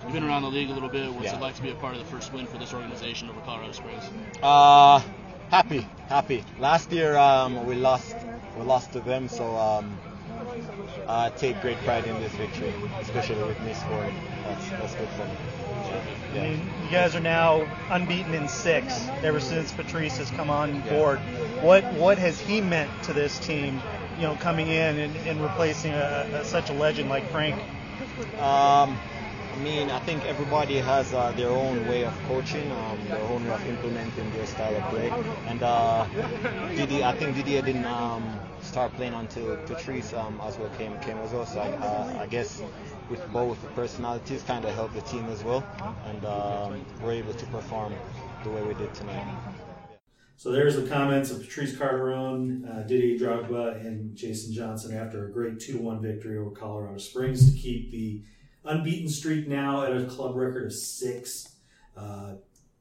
You've 0.05 0.15
been 0.15 0.25
around 0.25 0.41
the 0.41 0.49
league 0.49 0.71
a 0.71 0.73
little 0.73 0.89
bit. 0.89 1.13
What's 1.13 1.27
Yeah. 1.27 1.37
it 1.37 1.43
like 1.43 1.57
to 1.57 1.63
be 1.63 1.69
a 1.69 1.75
part 1.75 1.97
of 1.97 1.99
the 1.99 2.07
first 2.07 2.33
win 2.33 2.47
for 2.47 2.57
this 2.57 2.73
organization 2.73 3.29
over 3.29 3.41
Colorado 3.43 3.73
Springs? 3.73 4.05
Uh, 4.43 5.03
happy, 5.51 5.87
happy. 6.09 6.43
Last 6.59 6.91
year 6.91 7.15
um, 7.19 7.67
we 7.67 7.75
lost, 7.75 8.17
we 8.57 8.65
lost 8.65 8.95
to 8.95 9.01
them, 9.01 9.29
so 9.29 9.55
um, 9.55 9.99
I 11.07 11.29
take 11.37 11.61
great 11.61 11.77
pride 11.85 12.07
in 12.07 12.19
this 12.23 12.33
victory, 12.33 12.73
especially 13.03 13.45
with 13.45 13.61
me 13.61 13.75
scoring. 13.75 14.15
That's 14.45 14.71
that's 14.71 14.95
good 14.95 15.09
for 15.11 15.27
me. 15.27 15.58
I 16.31 16.35
mean, 16.35 16.61
you 16.85 16.91
guys 16.91 17.15
are 17.15 17.21
now 17.21 17.67
unbeaten 17.91 18.35
in 18.35 18.49
six 18.49 19.07
ever 19.23 19.41
since 19.41 19.73
Patrice 19.73 20.19
has 20.19 20.31
come 20.31 20.51
on 20.51 20.81
board. 20.83 21.19
What 21.63 21.85
what 21.95 22.19
has 22.19 22.39
he 22.39 22.61
meant 22.61 22.91
to 23.05 23.13
this 23.13 23.39
team? 23.39 23.81
You 24.17 24.25
know, 24.25 24.35
coming 24.37 24.69
in 24.69 24.99
and, 24.99 25.17
and 25.29 25.41
replacing 25.43 25.93
a, 25.93 26.29
a, 26.35 26.45
such 26.45 26.71
a 26.71 26.73
legend 26.73 27.09
like 27.09 27.25
Frank. 27.31 27.57
Um, 28.37 28.99
I 29.53 29.61
mean, 29.63 29.91
I 29.91 29.99
think 30.01 30.25
everybody 30.25 30.77
has 30.79 31.13
uh, 31.13 31.33
their 31.33 31.49
own 31.49 31.87
way 31.89 32.05
of 32.05 32.15
coaching, 32.25 32.71
um, 32.71 32.99
their 33.09 33.19
own 33.19 33.45
way 33.45 33.55
of 33.55 33.67
implementing 33.67 34.31
their 34.33 34.47
style 34.47 34.77
of 34.77 34.85
play. 34.91 35.11
And 35.47 35.63
uh, 35.63 36.07
Didier, 36.77 37.05
I 37.05 37.13
think 37.13 37.35
Didier 37.35 37.63
didn't 37.63 37.87
um, 37.87 38.39
start 38.63 38.93
playing 38.95 39.15
until 39.15 39.57
Patrice 39.67 40.13
um, 40.15 40.41
as 40.45 40.57
well 40.59 40.69
came 40.79 40.97
came 41.01 41.17
as 41.19 41.33
well. 41.33 41.47
So 41.47 41.61
I, 41.61 41.69
uh, 41.71 42.21
I 42.21 42.27
guess 42.27 42.63
with 43.11 43.27
both 43.33 43.59
personalities, 43.75 44.43
kind 44.43 44.65
of 44.65 44.75
helped 44.75 44.95
the 44.95 45.01
team 45.03 45.27
as 45.27 45.43
well, 45.45 45.65
and 46.07 46.25
um, 46.25 46.85
we're 47.03 47.13
able 47.13 47.35
to 47.35 47.47
perform 47.47 47.95
the 48.45 48.51
way 48.51 48.63
we 48.63 48.75
did 48.75 48.93
tonight. 48.95 49.27
So 50.37 50.53
there's 50.53 50.77
the 50.77 50.87
comments 50.87 51.33
of 51.33 51.41
Patrice 51.41 51.77
Carteron, 51.77 52.65
uh, 52.71 52.87
Didier 52.87 53.19
Drogba, 53.19 53.85
and 53.85 54.15
Jason 54.15 54.53
Johnson 54.55 54.97
after 54.97 55.27
a 55.27 55.33
great 55.33 55.59
2 55.59 55.79
1 55.79 56.01
victory 56.01 56.39
over 56.39 56.51
Colorado 56.51 56.99
Springs 56.99 57.53
to 57.53 57.59
keep 57.59 57.91
the 57.91 58.23
unbeaten 58.65 59.09
streak 59.09 59.49
now 59.49 59.83
at 59.83 59.97
a 59.97 60.05
club 60.05 60.37
record 60.37 60.67
of 60.67 60.73
six, 60.73 61.57
uh, 61.97 62.35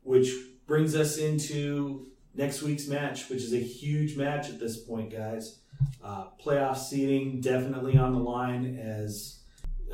which 0.03 0.31
brings 0.67 0.95
us 0.95 1.17
into 1.17 2.07
next 2.35 2.61
week's 2.61 2.87
match, 2.87 3.27
which 3.29 3.41
is 3.41 3.53
a 3.53 3.59
huge 3.59 4.15
match 4.15 4.49
at 4.49 4.59
this 4.59 4.77
point, 4.77 5.11
guys. 5.11 5.59
Uh, 6.03 6.25
playoff 6.43 6.77
seeding 6.77 7.41
definitely 7.41 7.97
on 7.97 8.13
the 8.13 8.19
line 8.19 8.77
as 8.77 9.36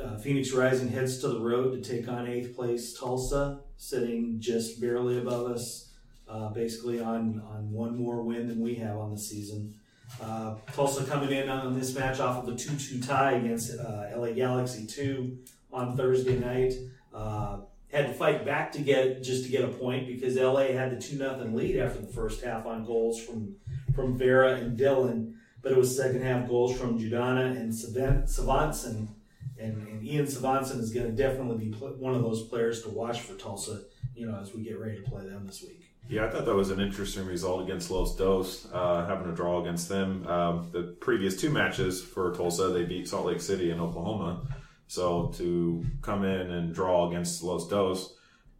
uh, 0.02 0.16
Phoenix 0.18 0.52
Rising 0.52 0.88
heads 0.88 1.18
to 1.18 1.28
the 1.28 1.40
road 1.40 1.72
to 1.72 1.96
take 1.96 2.08
on 2.08 2.26
eighth 2.26 2.54
place 2.56 2.98
Tulsa, 2.98 3.60
sitting 3.76 4.36
just 4.40 4.80
barely 4.80 5.18
above 5.18 5.50
us, 5.50 5.92
uh, 6.28 6.48
basically 6.48 7.00
on, 7.00 7.42
on 7.48 7.70
one 7.70 7.96
more 7.96 8.22
win 8.22 8.48
than 8.48 8.60
we 8.60 8.74
have 8.76 8.96
on 8.96 9.12
the 9.12 9.18
season. 9.18 9.74
Uh, 10.20 10.56
Tulsa 10.72 11.04
coming 11.04 11.30
in 11.30 11.48
on 11.48 11.78
this 11.78 11.94
match 11.94 12.20
off 12.20 12.42
of 12.42 12.54
a 12.54 12.56
2 12.56 12.76
2 12.76 13.00
tie 13.00 13.32
against 13.32 13.78
uh, 13.78 14.06
LA 14.14 14.32
Galaxy 14.32 14.86
2 14.86 15.38
on 15.72 15.96
Thursday 15.96 16.38
night. 16.38 16.72
Uh, 17.12 17.58
had 17.94 18.08
to 18.08 18.12
fight 18.12 18.44
back 18.44 18.72
to 18.72 18.80
get 18.80 19.22
just 19.22 19.44
to 19.44 19.50
get 19.50 19.64
a 19.64 19.68
point 19.68 20.08
because 20.08 20.36
LA 20.36 20.72
had 20.72 20.90
the 20.90 21.00
two 21.00 21.16
nothing 21.16 21.54
lead 21.54 21.76
after 21.76 22.00
the 22.00 22.12
first 22.12 22.42
half 22.44 22.66
on 22.66 22.84
goals 22.84 23.22
from 23.22 23.54
from 23.94 24.18
Vera 24.18 24.54
and 24.54 24.78
Dylan, 24.78 25.34
but 25.62 25.70
it 25.70 25.78
was 25.78 25.96
second 25.96 26.22
half 26.22 26.48
goals 26.48 26.76
from 26.76 26.98
Judana 26.98 27.52
and 27.52 27.72
Svantesson. 27.72 29.08
And, 29.58 29.86
and 29.86 30.04
Ian 30.04 30.26
Svantesson 30.26 30.80
is 30.80 30.92
going 30.92 31.06
to 31.06 31.12
definitely 31.12 31.66
be 31.66 31.70
one 31.72 32.14
of 32.14 32.22
those 32.22 32.48
players 32.48 32.82
to 32.82 32.88
watch 32.88 33.20
for 33.20 33.34
Tulsa, 33.34 33.82
you 34.14 34.26
know, 34.26 34.38
as 34.40 34.52
we 34.54 34.62
get 34.62 34.78
ready 34.78 34.96
to 34.96 35.08
play 35.08 35.24
them 35.24 35.46
this 35.46 35.62
week. 35.62 35.90
Yeah, 36.08 36.26
I 36.26 36.30
thought 36.30 36.44
that 36.44 36.54
was 36.54 36.70
an 36.70 36.80
interesting 36.80 37.24
result 37.24 37.62
against 37.62 37.90
Los 37.90 38.14
Dos, 38.16 38.68
uh, 38.72 39.06
having 39.06 39.30
a 39.30 39.34
draw 39.34 39.62
against 39.62 39.88
them. 39.88 40.26
Um, 40.26 40.68
the 40.70 40.96
previous 41.00 41.40
two 41.40 41.50
matches 41.50 42.02
for 42.02 42.34
Tulsa, 42.34 42.68
they 42.68 42.84
beat 42.84 43.08
Salt 43.08 43.26
Lake 43.26 43.40
City 43.40 43.70
and 43.70 43.80
Oklahoma. 43.80 44.46
So 44.86 45.32
to 45.36 45.84
come 46.02 46.24
in 46.24 46.50
and 46.50 46.74
draw 46.74 47.08
against 47.08 47.42
Los 47.42 47.68
Dos, 47.68 48.16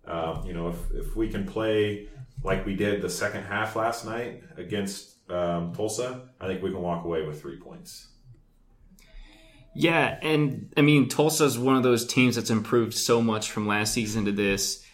uh, 0.07 0.43
you 0.47 0.55
know, 0.55 0.69
if, 0.69 0.77
if 0.93 1.17
we 1.17 1.29
can 1.29 1.45
play 1.45 2.09
like 2.43 2.65
we 2.65 2.77
did 2.77 3.03
the 3.03 3.11
second 3.11 3.43
half 3.43 3.77
last 3.77 4.07
night 4.07 4.43
against 4.57 5.31
um, 5.31 5.75
Tulsa, 5.75 6.29
I 6.41 6.47
think 6.47 6.63
we 6.63 6.71
can 6.71 6.81
walk 6.81 7.05
away 7.05 7.27
with 7.27 7.41
three 7.41 7.59
points. 7.59 8.09
Yeah, 9.75 10.19
and 10.23 10.73
I 10.77 10.83
mean 10.83 11.09
Tulsa 11.09 11.45
is 11.45 11.59
one 11.59 11.77
of 11.77 11.83
those 11.83 12.07
teams 12.07 12.37
that's 12.37 12.51
improved 12.51 12.95
so 12.95 13.21
much 13.21 13.51
from 13.51 13.67
last 13.67 13.93
season 13.93 14.25
to 14.27 14.33
this. 14.33 14.85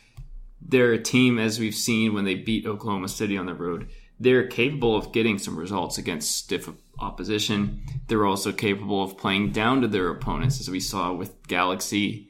They're 0.61 0.93
a 0.93 1.03
team, 1.03 1.39
as 1.39 1.59
we've 1.59 1.75
seen 1.75 2.15
when 2.15 2.25
they 2.25 2.35
beat 2.35 2.67
Oklahoma 2.67 3.09
City 3.09 3.37
on 3.37 3.47
the 3.47 3.55
road, 3.55 3.89
they're 4.19 4.47
capable 4.47 4.97
of 4.97 5.13
getting 5.13 5.39
some 5.39 5.59
results 5.59 5.99
against 5.99 6.37
stiff 6.37 6.69
opposition. 6.99 7.83
They're 8.07 8.27
also 8.27 8.53
capable 8.53 9.03
of 9.03 9.17
playing 9.17 9.53
down 9.53 9.81
to 9.81 9.89
their 9.89 10.11
opponents, 10.11 10.61
as 10.61 10.71
we 10.71 10.81
saw 10.81 11.13
with 11.13 11.47
Galaxy 11.49 12.29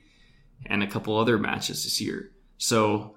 and 0.66 0.82
a 0.82 0.86
couple 0.86 1.16
other 1.16 1.38
matches 1.38 1.84
this 1.84 2.00
year. 2.00 2.30
So 2.58 3.16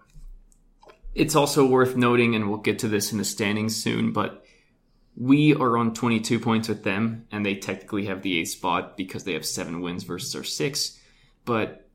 it's 1.13 1.35
also 1.35 1.65
worth 1.65 1.95
noting, 1.95 2.35
and 2.35 2.49
we'll 2.49 2.57
get 2.57 2.79
to 2.79 2.87
this 2.87 3.11
in 3.11 3.19
the 3.19 3.25
standings 3.25 3.75
soon, 3.75 4.11
but 4.11 4.42
we 5.15 5.53
are 5.53 5.77
on 5.77 5.93
22 5.93 6.39
points 6.39 6.67
with 6.67 6.83
them, 6.83 7.27
and 7.31 7.45
they 7.45 7.55
technically 7.55 8.05
have 8.05 8.21
the 8.21 8.39
eighth 8.39 8.49
spot 8.49 8.97
because 8.97 9.23
they 9.23 9.33
have 9.33 9.45
seven 9.45 9.81
wins 9.81 10.03
versus 10.03 10.35
our 10.35 10.43
six. 10.43 10.99
But 11.45 11.87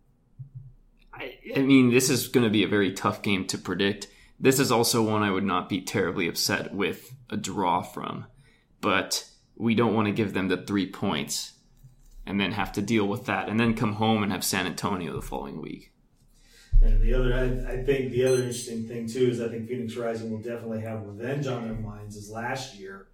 I, 1.13 1.37
I 1.57 1.61
mean, 1.61 1.91
this 1.91 2.11
is 2.11 2.29
going 2.29 2.45
to 2.45 2.51
be 2.51 2.63
a 2.63 2.69
very 2.69 2.93
tough 2.93 3.23
game 3.23 3.47
to 3.49 3.59
predict. 3.59 4.09
This 4.39 4.61
is 4.61 4.71
also 4.71 5.03
one 5.03 5.23
I 5.23 5.33
would 5.33 5.45
not 5.45 5.69
be 5.69 5.81
terribly 5.81 6.29
upset 6.29 6.73
with 6.73 7.13
a 7.29 7.37
draw 7.37 7.83
from. 7.83 8.27
But 8.81 9.29
we 9.57 9.75
don't 9.75 9.95
want 9.95 10.07
to 10.07 10.13
give 10.13 10.33
them 10.33 10.49
the 10.49 10.57
three 10.57 10.89
points 10.91 11.55
and 12.25 12.41
then 12.41 12.53
have 12.53 12.73
to 12.73 12.83
deal 12.83 13.07
with 13.07 13.27
that 13.27 13.49
and 13.49 13.59
then 13.59 13.75
come 13.75 13.95
home 13.95 14.23
and 14.23 14.31
have 14.31 14.45
San 14.45 14.67
Antonio 14.67 15.13
the 15.15 15.23
following 15.23 15.61
week. 15.61 15.93
And 16.83 17.01
the 17.01 17.15
other, 17.15 17.35
I, 17.35 17.73
I, 17.73 17.85
think 17.85 18.13
the 18.13 18.25
other 18.25 18.37
interesting 18.37 18.87
thing 18.87 19.09
too 19.09 19.29
is 19.29 19.41
I 19.41 19.49
think 19.49 19.69
Phoenix 19.69 19.97
Rising 19.97 20.31
will 20.31 20.39
definitely 20.39 20.81
have 20.83 21.05
revenge 21.05 21.47
on 21.47 21.65
their 21.65 21.75
minds. 21.75 22.17
As 22.17 22.31
last 22.31 22.77
year, 22.77 23.09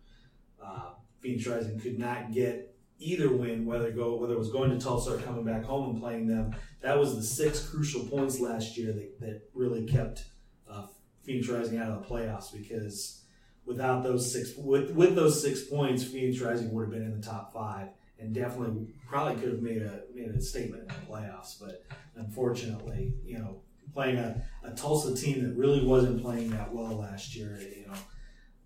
uh, 0.63 0.91
Phoenix 1.21 1.47
Rising 1.47 1.81
could 1.81 1.99
not 1.99 2.33
get 2.33 2.77
either 2.99 3.35
win, 3.35 3.65
whether 3.65 3.91
go 3.91 4.17
whether 4.17 4.35
it 4.35 4.39
was 4.39 4.51
going 4.51 4.71
to 4.71 4.79
Tulsa 4.79 5.15
or 5.15 5.19
coming 5.19 5.45
back 5.45 5.65
home 5.65 5.91
and 5.91 6.01
playing 6.01 6.27
them. 6.27 6.55
That 6.83 6.99
was 6.99 7.17
the 7.17 7.23
six 7.23 7.67
crucial 7.67 8.05
points 8.05 8.39
last 8.39 8.77
year 8.77 8.93
that, 8.93 9.21
that 9.21 9.43
really 9.55 9.87
kept 9.87 10.25
uh, 10.71 10.87
Phoenix 11.23 11.49
Rising 11.49 11.79
out 11.79 11.91
of 11.91 12.03
the 12.03 12.15
playoffs 12.15 12.53
because 12.53 13.23
without 13.65 14.03
those 14.03 14.31
six 14.31 14.55
with 14.57 14.91
with 14.91 15.15
those 15.15 15.41
six 15.41 15.63
points, 15.63 16.05
Phoenix 16.05 16.41
Rising 16.41 16.71
would 16.73 16.83
have 16.83 16.91
been 16.91 17.03
in 17.03 17.19
the 17.19 17.27
top 17.27 17.55
five 17.55 17.89
and 18.25 18.35
definitely 18.35 18.87
probably 19.07 19.35
could 19.35 19.51
have 19.51 19.63
made 19.63 19.83
a 19.83 20.03
made 20.15 20.31
a 20.31 20.41
statement 20.41 20.83
in 20.83 20.89
the 20.89 21.13
playoffs. 21.13 21.61
But 21.61 21.85
unfortunately, 22.17 23.15
you 23.25 23.39
know, 23.39 23.61
playing 23.93 24.17
a, 24.17 24.43
a 24.65 24.71
Tulsa 24.73 25.15
team 25.15 25.45
that 25.45 25.55
really 25.57 25.85
wasn't 25.85 26.23
playing 26.23 26.51
that 26.51 26.73
well 26.73 26.97
last 26.97 27.37
year, 27.37 27.61
you 27.61 27.87
know, 27.87 27.99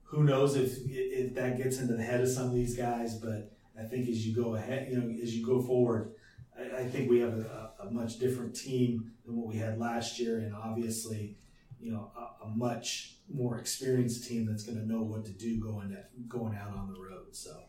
who 0.04 0.22
knows 0.22 0.56
if 0.56 0.78
if 0.86 1.34
that 1.34 1.58
gets 1.58 1.78
into 1.78 1.94
the 1.94 2.02
head 2.02 2.20
of 2.20 2.28
some 2.28 2.46
of 2.46 2.54
these 2.54 2.76
guys. 2.76 3.16
But 3.16 3.52
I 3.78 3.84
think 3.84 4.08
as 4.08 4.26
you 4.26 4.34
go 4.34 4.54
ahead, 4.54 4.88
you 4.90 4.98
know, 4.98 5.22
as 5.22 5.36
you 5.36 5.44
go 5.44 5.60
forward. 5.60 6.12
I, 6.56 6.80
I 6.80 6.84
think 6.88 7.10
we 7.10 7.20
have 7.20 7.34
a, 7.34 7.72
a, 7.84 7.90
much 7.90 8.18
different 8.18 8.56
team 8.56 9.12
than 9.24 9.36
what 9.36 9.46
we 9.46 9.56
had 9.56 9.78
last 9.78 10.18
year, 10.18 10.38
and 10.38 10.52
obviously, 10.52 11.36
you 11.78 11.92
know, 11.92 12.10
a, 12.16 12.46
a 12.46 12.48
much 12.48 13.14
more 13.32 13.58
experienced 13.58 14.26
team 14.26 14.44
that's 14.44 14.64
going 14.64 14.76
to 14.76 14.84
know 14.84 15.02
what 15.02 15.24
to 15.26 15.30
do 15.30 15.60
going 15.60 15.92
at, 15.92 16.10
going 16.28 16.56
out 16.56 16.76
on 16.76 16.92
the 16.92 17.00
road. 17.00 17.28
So. 17.32 17.67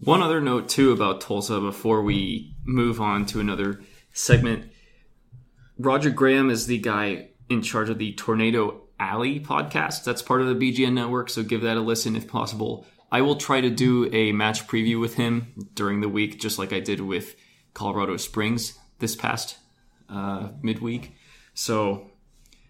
One 0.00 0.22
other 0.22 0.40
note 0.40 0.68
too 0.68 0.92
about 0.92 1.20
Tulsa 1.20 1.60
before 1.60 2.02
we 2.02 2.54
move 2.64 3.00
on 3.00 3.26
to 3.26 3.40
another 3.40 3.82
segment. 4.12 4.70
Roger 5.76 6.10
Graham 6.10 6.50
is 6.50 6.66
the 6.68 6.78
guy 6.78 7.30
in 7.48 7.62
charge 7.62 7.90
of 7.90 7.98
the 7.98 8.12
Tornado 8.12 8.82
Alley 9.00 9.40
podcast. 9.40 10.04
That's 10.04 10.22
part 10.22 10.40
of 10.40 10.46
the 10.46 10.54
BGN 10.54 10.92
network, 10.92 11.28
so 11.30 11.42
give 11.42 11.62
that 11.62 11.76
a 11.76 11.80
listen 11.80 12.14
if 12.14 12.28
possible. 12.28 12.86
I 13.10 13.22
will 13.22 13.36
try 13.36 13.60
to 13.60 13.70
do 13.70 14.08
a 14.14 14.30
match 14.30 14.68
preview 14.68 15.00
with 15.00 15.14
him 15.14 15.52
during 15.74 16.00
the 16.00 16.08
week, 16.08 16.38
just 16.38 16.60
like 16.60 16.72
I 16.72 16.78
did 16.78 17.00
with 17.00 17.34
Colorado 17.74 18.16
Springs 18.18 18.78
this 19.00 19.16
past 19.16 19.58
uh, 20.08 20.50
midweek. 20.62 21.16
So 21.54 22.12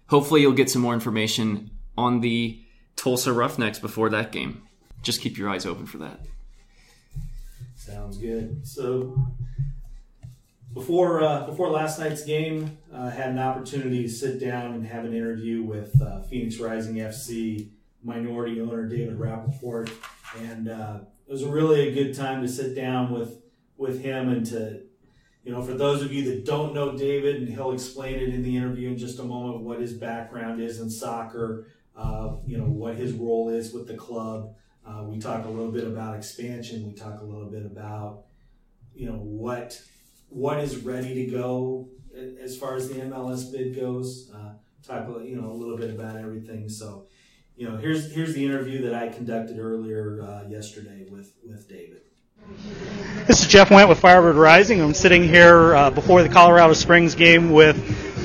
hopefully 0.06 0.40
you'll 0.40 0.52
get 0.52 0.70
some 0.70 0.80
more 0.80 0.94
information 0.94 1.72
on 1.96 2.20
the 2.20 2.62
Tulsa 2.96 3.34
Roughnecks 3.34 3.78
before 3.78 4.08
that 4.10 4.32
game. 4.32 4.62
Just 5.02 5.20
keep 5.20 5.36
your 5.36 5.50
eyes 5.50 5.66
open 5.66 5.84
for 5.84 5.98
that. 5.98 6.20
Sounds 7.88 8.18
good. 8.18 8.66
So 8.66 9.18
before 10.74 11.22
uh, 11.22 11.46
before 11.46 11.70
last 11.70 11.98
night's 11.98 12.24
game, 12.24 12.78
I 12.92 12.96
uh, 12.96 13.10
had 13.10 13.30
an 13.30 13.38
opportunity 13.38 14.02
to 14.02 14.08
sit 14.08 14.38
down 14.38 14.74
and 14.74 14.86
have 14.86 15.04
an 15.04 15.14
interview 15.14 15.62
with 15.62 16.00
uh, 16.00 16.22
Phoenix 16.22 16.58
Rising 16.58 16.96
FC 16.96 17.70
minority 18.02 18.60
owner 18.60 18.86
David 18.86 19.18
Rappaport, 19.18 19.90
and 20.38 20.68
uh, 20.68 21.00
it 21.26 21.32
was 21.32 21.44
really 21.44 21.88
a 21.88 21.92
good 21.92 22.14
time 22.14 22.42
to 22.42 22.48
sit 22.48 22.76
down 22.76 23.10
with 23.10 23.40
with 23.76 24.02
him 24.02 24.28
and 24.28 24.44
to 24.46 24.82
you 25.48 25.54
know, 25.54 25.62
for 25.62 25.72
those 25.72 26.02
of 26.02 26.12
you 26.12 26.24
that 26.24 26.44
don't 26.44 26.74
know 26.74 26.94
David, 26.94 27.36
and 27.36 27.48
he'll 27.48 27.72
explain 27.72 28.16
it 28.16 28.28
in 28.34 28.42
the 28.42 28.54
interview 28.54 28.88
in 28.88 28.98
just 28.98 29.18
a 29.18 29.22
moment, 29.22 29.60
what 29.60 29.80
his 29.80 29.94
background 29.94 30.60
is 30.60 30.78
in 30.78 30.90
soccer, 30.90 31.68
uh, 31.96 32.32
you 32.46 32.58
know, 32.58 32.66
what 32.66 32.96
his 32.96 33.12
role 33.12 33.48
is 33.48 33.72
with 33.72 33.86
the 33.86 33.94
club. 33.94 34.54
Uh, 34.88 35.02
we 35.02 35.18
talk 35.18 35.44
a 35.44 35.48
little 35.48 35.70
bit 35.70 35.86
about 35.86 36.16
expansion. 36.16 36.86
We 36.86 36.94
talk 36.94 37.20
a 37.20 37.24
little 37.24 37.50
bit 37.50 37.66
about, 37.66 38.24
you 38.94 39.06
know, 39.06 39.18
what 39.18 39.80
what 40.30 40.60
is 40.60 40.78
ready 40.78 41.26
to 41.26 41.30
go 41.30 41.88
as 42.42 42.56
far 42.56 42.76
as 42.76 42.88
the 42.88 42.94
MLS 43.00 43.52
bid 43.52 43.76
goes. 43.76 44.30
Uh, 44.34 44.52
talk, 44.86 45.08
you 45.24 45.36
know, 45.36 45.50
a 45.50 45.52
little 45.52 45.76
bit 45.76 45.90
about 45.90 46.16
everything. 46.16 46.68
So, 46.68 47.06
you 47.56 47.68
know, 47.68 47.76
here's 47.76 48.14
here's 48.14 48.34
the 48.34 48.44
interview 48.44 48.82
that 48.82 48.94
I 48.94 49.08
conducted 49.08 49.58
earlier 49.58 50.22
uh, 50.22 50.48
yesterday 50.48 51.04
with 51.10 51.34
with 51.44 51.68
David. 51.68 52.02
This 53.26 53.42
is 53.42 53.46
Jeff 53.46 53.70
Went 53.70 53.90
with 53.90 54.00
Firebird 54.00 54.36
Rising. 54.36 54.80
I'm 54.80 54.94
sitting 54.94 55.24
here 55.24 55.74
uh, 55.74 55.90
before 55.90 56.22
the 56.22 56.30
Colorado 56.30 56.72
Springs 56.72 57.14
game 57.14 57.50
with 57.50 57.76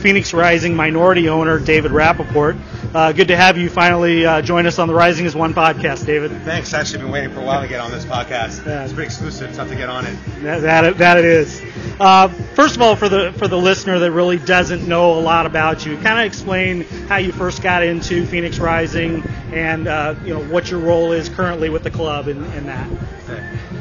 Phoenix 0.02 0.34
Rising 0.34 0.76
minority 0.76 1.28
owner 1.28 1.60
David 1.60 1.92
Rappaport. 1.92 2.58
Uh, 2.94 3.12
good 3.12 3.30
to 3.30 3.36
have 3.36 3.58
you 3.58 3.72
finally 3.72 4.24
uh, 4.24 4.40
join 4.44 4.68
us 4.68 4.78
on 4.78 4.88
the 4.88 4.94
Rising 4.94 5.26
as 5.26 5.36
One 5.36 5.56
podcast, 5.56 6.06
David. 6.06 6.32
Thanks. 6.44 6.76
I 6.76 6.80
actually, 6.80 7.00
been 7.00 7.10
waiting 7.10 7.32
for 7.32 7.40
a 7.40 7.44
while 7.44 7.60
to 7.60 7.68
get 7.68 7.80
on 7.80 7.90
this 7.90 8.06
podcast. 8.06 8.64
Yeah. 8.68 8.84
It's 8.84 8.94
pretty 8.94 9.08
exclusive. 9.08 9.52
Tough 9.56 9.70
to 9.70 9.76
get 9.76 9.90
on 9.90 10.06
it. 10.06 10.16
That, 10.44 10.60
that, 10.62 10.98
that 11.00 11.18
it 11.18 11.26
is. 11.26 11.60
Uh, 12.00 12.28
first 12.28 12.76
of 12.76 12.84
all, 12.84 12.96
for 12.96 13.10
the 13.10 13.34
for 13.34 13.48
the 13.48 13.58
listener 13.58 13.98
that 13.98 14.12
really 14.12 14.38
doesn't 14.38 14.88
know 14.88 15.18
a 15.18 15.22
lot 15.22 15.48
about 15.48 15.86
you, 15.88 15.98
kind 15.98 16.20
of 16.20 16.26
explain 16.26 16.82
how 17.08 17.18
you 17.18 17.32
first 17.32 17.64
got 17.64 17.82
into 17.82 18.28
Phoenix 18.28 18.60
Rising 18.60 19.24
and 19.52 19.88
uh, 19.88 20.14
you 20.24 20.36
know 20.36 20.44
what 20.46 20.70
your 20.70 20.80
role 20.80 21.14
is 21.14 21.30
currently 21.30 21.70
with 21.70 21.84
the 21.84 21.92
club 21.92 22.28
and, 22.28 22.46
and 22.54 22.68
that. 22.68 22.90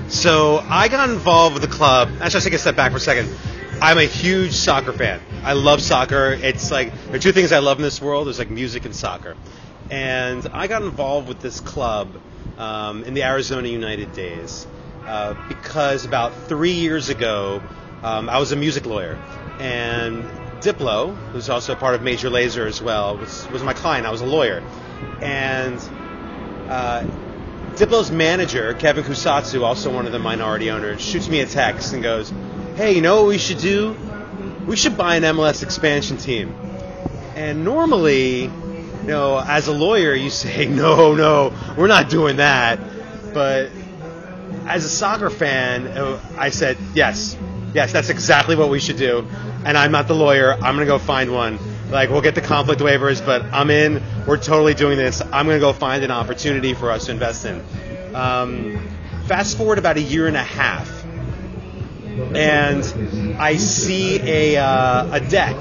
So 0.08 0.64
I 0.68 0.88
got 0.88 1.10
involved 1.10 1.54
with 1.54 1.62
the 1.62 1.74
club. 1.74 2.08
Actually, 2.20 2.38
I'll 2.38 2.44
take 2.44 2.52
a 2.54 2.58
step 2.58 2.76
back 2.76 2.92
for 2.92 2.98
a 2.98 3.00
second. 3.00 3.28
I'm 3.82 3.98
a 3.98 4.04
huge 4.04 4.52
soccer 4.52 4.92
fan. 4.92 5.20
I 5.42 5.54
love 5.54 5.82
soccer. 5.82 6.38
It's 6.40 6.70
like 6.70 6.94
there 7.06 7.16
are 7.16 7.18
two 7.18 7.32
things 7.32 7.50
I 7.50 7.58
love 7.58 7.78
in 7.78 7.82
this 7.82 8.00
world. 8.00 8.28
There's 8.28 8.38
like 8.38 8.48
music 8.48 8.84
and 8.84 8.94
soccer. 8.94 9.36
And 9.90 10.46
I 10.52 10.68
got 10.68 10.82
involved 10.82 11.26
with 11.26 11.40
this 11.40 11.58
club 11.58 12.08
um, 12.58 13.02
in 13.02 13.14
the 13.14 13.24
Arizona 13.24 13.66
United 13.66 14.12
days 14.12 14.68
uh, 15.04 15.34
because 15.48 16.04
about 16.04 16.32
three 16.46 16.74
years 16.74 17.08
ago, 17.08 17.60
um, 18.04 18.28
I 18.28 18.38
was 18.38 18.52
a 18.52 18.56
music 18.56 18.86
lawyer, 18.86 19.18
and 19.58 20.22
Diplo, 20.60 21.16
who's 21.32 21.50
also 21.50 21.74
part 21.74 21.96
of 21.96 22.02
Major 22.02 22.30
Lazer 22.30 22.68
as 22.68 22.80
well, 22.80 23.16
was, 23.16 23.48
was 23.50 23.64
my 23.64 23.74
client. 23.74 24.06
I 24.06 24.12
was 24.12 24.20
a 24.20 24.26
lawyer, 24.26 24.62
and 25.20 25.80
uh, 26.68 27.04
Diplo's 27.76 28.10
manager, 28.10 28.74
Kevin 28.74 29.02
Kusatsu, 29.04 29.62
also 29.62 29.92
one 29.92 30.06
of 30.06 30.12
the 30.12 30.18
minority 30.18 30.70
owners, 30.70 31.00
shoots 31.00 31.28
me 31.28 31.40
a 31.40 31.46
text 31.46 31.92
and 31.94 32.02
goes, 32.02 32.32
"Hey, 32.76 32.92
you 32.94 33.00
know 33.00 33.22
what 33.22 33.28
we 33.28 33.38
should 33.38 33.58
do? 33.58 33.96
We 34.66 34.76
should 34.76 34.96
buy 34.96 35.16
an 35.16 35.24
MLS 35.24 35.62
expansion 35.62 36.18
team." 36.18 36.54
And 37.34 37.64
normally, 37.64 38.42
you 38.42 38.50
know, 39.02 39.38
as 39.38 39.68
a 39.68 39.72
lawyer, 39.72 40.14
you 40.14 40.30
say, 40.44 40.66
"No, 40.66 41.14
no, 41.14 41.52
we're 41.76 41.86
not 41.86 42.10
doing 42.10 42.36
that." 42.36 42.78
But 43.32 43.70
as 44.66 44.84
a 44.84 44.88
soccer 44.90 45.30
fan, 45.30 45.86
uh, 45.86 46.20
I 46.36 46.50
said, 46.50 46.76
"Yes, 46.94 47.36
yes, 47.72 47.92
that's 47.92 48.10
exactly 48.10 48.54
what 48.54 48.68
we 48.68 48.80
should 48.80 48.98
do." 48.98 49.26
And 49.64 49.78
I'm 49.78 49.92
not 49.92 50.08
the 50.08 50.14
lawyer. 50.14 50.52
I'm 50.52 50.74
gonna 50.74 50.86
go 50.86 50.98
find 50.98 51.32
one. 51.32 51.58
Like 51.92 52.08
we'll 52.08 52.22
get 52.22 52.34
the 52.34 52.40
conflict 52.40 52.80
waivers, 52.80 53.24
but 53.24 53.42
I'm 53.52 53.70
in. 53.70 54.02
We're 54.26 54.38
totally 54.38 54.72
doing 54.72 54.96
this. 54.96 55.20
I'm 55.20 55.46
gonna 55.46 55.60
go 55.60 55.74
find 55.74 56.02
an 56.02 56.10
opportunity 56.10 56.72
for 56.72 56.90
us 56.90 57.06
to 57.06 57.12
invest 57.12 57.44
in. 57.44 57.62
Um, 58.14 58.88
fast 59.26 59.58
forward 59.58 59.78
about 59.78 59.98
a 59.98 60.00
year 60.00 60.26
and 60.26 60.36
a 60.36 60.42
half, 60.42 61.01
and 62.34 63.36
I 63.38 63.56
see 63.56 64.20
a 64.20 64.56
uh, 64.56 65.14
a 65.14 65.20
deck 65.20 65.60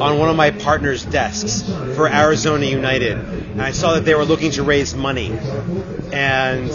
on 0.00 0.18
one 0.18 0.28
of 0.28 0.36
my 0.36 0.50
partner's 0.50 1.04
desks 1.04 1.62
for 1.94 2.08
Arizona 2.08 2.66
United, 2.66 3.18
and 3.18 3.62
I 3.62 3.72
saw 3.72 3.94
that 3.94 4.04
they 4.04 4.14
were 4.14 4.24
looking 4.24 4.50
to 4.52 4.62
raise 4.62 4.94
money. 4.94 5.30
And 6.12 6.70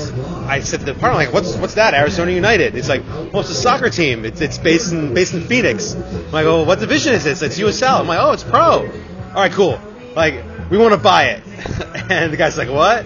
I 0.47 0.61
said 0.61 0.80
to 0.80 0.86
the 0.86 0.93
partner, 0.93 1.18
like, 1.18 1.34
"What's 1.34 1.55
what's 1.57 1.76
that? 1.76 1.93
Arizona 1.93 2.32
United?" 2.32 2.76
It's 2.76 2.89
like, 2.89 3.03
"Well, 3.05 3.41
it's 3.41 3.49
a 3.49 3.55
soccer 3.55 3.89
team. 3.89 4.26
It's, 4.26 4.41
it's 4.41 4.57
based 4.57 4.91
in 4.91 5.13
based 5.13 5.34
in 5.34 5.41
Phoenix." 5.41 5.93
I'm 5.93 6.32
like, 6.32 6.45
"Oh, 6.45 6.63
what 6.63 6.80
division 6.80 7.13
is 7.13 7.24
this?" 7.24 7.41
It's 7.41 7.59
USL. 7.59 7.99
I'm 7.99 8.07
like, 8.07 8.20
"Oh, 8.20 8.32
it's 8.32 8.43
pro." 8.43 8.61
All 8.61 9.34
right, 9.34 9.51
cool. 9.51 9.80
Like, 10.15 10.43
we 10.72 10.78
want 10.78 10.93
to 10.93 10.99
buy 10.99 11.30
it. 11.30 11.43
and 12.09 12.34
the 12.34 12.38
guy's 12.38 12.57
like, 12.57 12.70
"What?" 12.70 13.05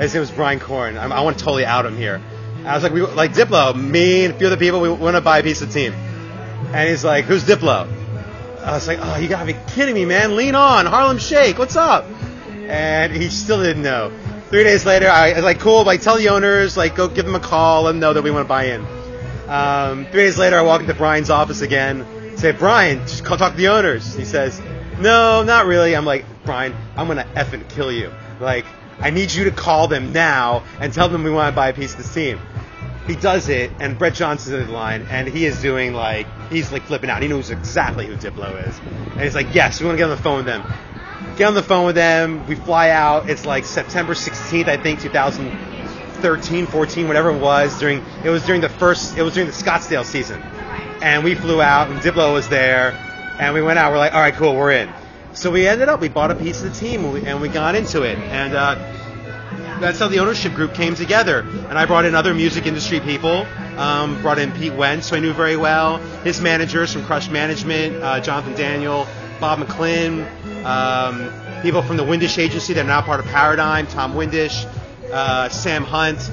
His 0.00 0.14
name 0.14 0.20
was 0.20 0.30
Brian 0.30 0.58
Corn. 0.58 0.96
I'm, 0.96 1.12
I 1.12 1.20
want 1.20 1.38
to 1.38 1.44
totally 1.44 1.66
out 1.66 1.86
him 1.86 1.96
here. 1.96 2.20
I 2.64 2.74
was 2.74 2.82
like, 2.82 2.92
we 2.92 3.02
like 3.02 3.32
Diplo, 3.32 3.74
me 3.74 4.24
and 4.24 4.34
a 4.34 4.38
few 4.38 4.46
other 4.46 4.56
people. 4.56 4.80
We 4.80 4.90
want 4.90 5.16
to 5.16 5.20
buy 5.20 5.38
a 5.38 5.42
piece 5.42 5.62
of 5.62 5.72
the 5.72 5.74
team. 5.74 5.92
And 6.72 6.88
he's 6.88 7.04
like, 7.04 7.24
"Who's 7.26 7.44
Diplo?" 7.44 7.88
I 8.64 8.72
was 8.72 8.86
like, 8.86 8.98
"Oh, 9.02 9.16
you 9.16 9.28
gotta 9.28 9.46
be 9.46 9.56
kidding 9.74 9.94
me, 9.94 10.04
man! 10.04 10.36
Lean 10.36 10.54
on, 10.54 10.86
Harlem 10.86 11.18
Shake. 11.18 11.58
What's 11.58 11.76
up?" 11.76 12.06
And 12.68 13.12
he 13.12 13.28
still 13.28 13.62
didn't 13.62 13.82
know. 13.82 14.12
Three 14.48 14.64
days 14.64 14.86
later, 14.86 15.08
I 15.08 15.32
was 15.32 15.44
like, 15.44 15.58
"Cool, 15.58 15.84
like 15.84 16.00
tell 16.00 16.16
the 16.16 16.28
owners, 16.28 16.76
like 16.76 16.94
go 16.94 17.08
give 17.08 17.26
them 17.26 17.34
a 17.34 17.40
call, 17.40 17.82
let 17.82 17.92
them 17.92 18.00
know 18.00 18.12
that 18.12 18.22
we 18.22 18.30
want 18.30 18.44
to 18.44 18.48
buy 18.48 18.66
in." 18.66 18.86
Um, 19.48 20.06
three 20.06 20.22
days 20.22 20.38
later, 20.38 20.58
I 20.58 20.62
walk 20.62 20.80
into 20.80 20.94
Brian's 20.94 21.28
office 21.28 21.60
again. 21.60 22.06
Say, 22.36 22.52
Brian, 22.52 23.00
just 23.00 23.24
call 23.24 23.36
talk 23.36 23.52
to 23.52 23.56
the 23.58 23.68
owners. 23.68 24.14
He 24.14 24.24
says, 24.24 24.60
No, 24.98 25.42
not 25.42 25.66
really. 25.66 25.94
I'm 25.94 26.06
like, 26.06 26.24
Brian, 26.44 26.74
I'm 26.96 27.06
gonna 27.06 27.26
effing 27.34 27.68
kill 27.68 27.92
you. 27.92 28.10
Like, 28.40 28.64
I 29.00 29.10
need 29.10 29.32
you 29.32 29.44
to 29.44 29.50
call 29.50 29.88
them 29.88 30.12
now 30.12 30.64
and 30.80 30.92
tell 30.92 31.08
them 31.08 31.24
we 31.24 31.30
want 31.30 31.52
to 31.52 31.56
buy 31.56 31.68
a 31.68 31.72
piece 31.72 31.92
of 31.92 31.98
this 31.98 32.12
team. 32.12 32.40
He 33.06 33.16
does 33.16 33.48
it, 33.48 33.72
and 33.80 33.98
Brett 33.98 34.14
Johnson's 34.14 34.54
in 34.54 34.66
the 34.66 34.72
line, 34.72 35.06
and 35.10 35.26
he 35.26 35.44
is 35.44 35.60
doing 35.60 35.92
like 35.92 36.26
he's 36.50 36.70
like 36.70 36.82
flipping 36.82 37.10
out. 37.10 37.20
He 37.20 37.28
knows 37.28 37.50
exactly 37.50 38.06
who 38.06 38.16
Diplo 38.16 38.68
is, 38.68 38.78
and 38.78 39.20
he's 39.20 39.34
like, 39.34 39.52
"Yes, 39.54 39.80
we 39.80 39.86
want 39.86 39.96
to 39.96 39.98
get 39.98 40.04
on 40.04 40.16
the 40.16 40.22
phone 40.22 40.36
with 40.36 40.46
them." 40.46 40.62
Get 41.36 41.46
on 41.46 41.54
the 41.54 41.62
phone 41.62 41.86
with 41.86 41.94
them. 41.94 42.46
We 42.46 42.54
fly 42.54 42.90
out. 42.90 43.28
It's 43.28 43.46
like 43.46 43.64
September 43.64 44.14
16th, 44.14 44.68
I 44.68 44.76
think, 44.76 45.00
2013, 45.00 46.66
14, 46.66 47.08
whatever 47.08 47.30
it 47.30 47.38
was. 47.38 47.76
During 47.78 48.04
it 48.22 48.28
was 48.28 48.44
during 48.44 48.60
the 48.60 48.68
first, 48.68 49.16
it 49.16 49.22
was 49.22 49.34
during 49.34 49.48
the 49.48 49.54
Scottsdale 49.54 50.04
season, 50.04 50.40
and 51.02 51.24
we 51.24 51.34
flew 51.34 51.60
out, 51.60 51.90
and 51.90 51.98
Diplo 52.00 52.32
was 52.32 52.48
there, 52.48 52.92
and 53.40 53.52
we 53.52 53.62
went 53.62 53.80
out. 53.80 53.90
We're 53.90 53.98
like, 53.98 54.14
"All 54.14 54.20
right, 54.20 54.34
cool, 54.34 54.54
we're 54.54 54.72
in." 54.72 54.92
So 55.34 55.50
we 55.50 55.66
ended 55.66 55.88
up, 55.88 56.00
we 56.00 56.08
bought 56.08 56.30
a 56.30 56.34
piece 56.34 56.62
of 56.62 56.72
the 56.72 56.78
team, 56.78 57.04
and 57.26 57.40
we, 57.40 57.48
got 57.48 57.74
into 57.74 58.02
it, 58.02 58.18
and. 58.18 58.54
Uh, 58.54 58.98
that's 59.82 59.98
how 59.98 60.06
the 60.06 60.20
ownership 60.20 60.54
group 60.54 60.74
came 60.74 60.94
together. 60.94 61.40
And 61.40 61.76
I 61.76 61.86
brought 61.86 62.04
in 62.04 62.14
other 62.14 62.32
music 62.34 62.66
industry 62.66 63.00
people. 63.00 63.44
Um, 63.76 64.20
brought 64.22 64.38
in 64.38 64.52
Pete 64.52 64.74
Wentz, 64.74 65.10
who 65.10 65.16
I 65.16 65.18
knew 65.18 65.32
very 65.32 65.56
well. 65.56 65.96
His 66.22 66.40
managers 66.40 66.92
from 66.92 67.04
Crush 67.04 67.28
Management, 67.28 67.96
uh, 67.96 68.20
Jonathan 68.20 68.54
Daniel, 68.54 69.08
Bob 69.40 69.58
McLynn, 69.58 70.24
um, 70.64 71.62
people 71.62 71.82
from 71.82 71.96
the 71.96 72.04
Windish 72.04 72.38
agency 72.38 72.74
that 72.74 72.84
are 72.84 72.88
now 72.88 73.02
part 73.02 73.18
of 73.18 73.26
Paradigm, 73.26 73.88
Tom 73.88 74.14
Windish, 74.14 74.66
uh, 75.10 75.48
Sam 75.48 75.82
Hunt. 75.82 76.30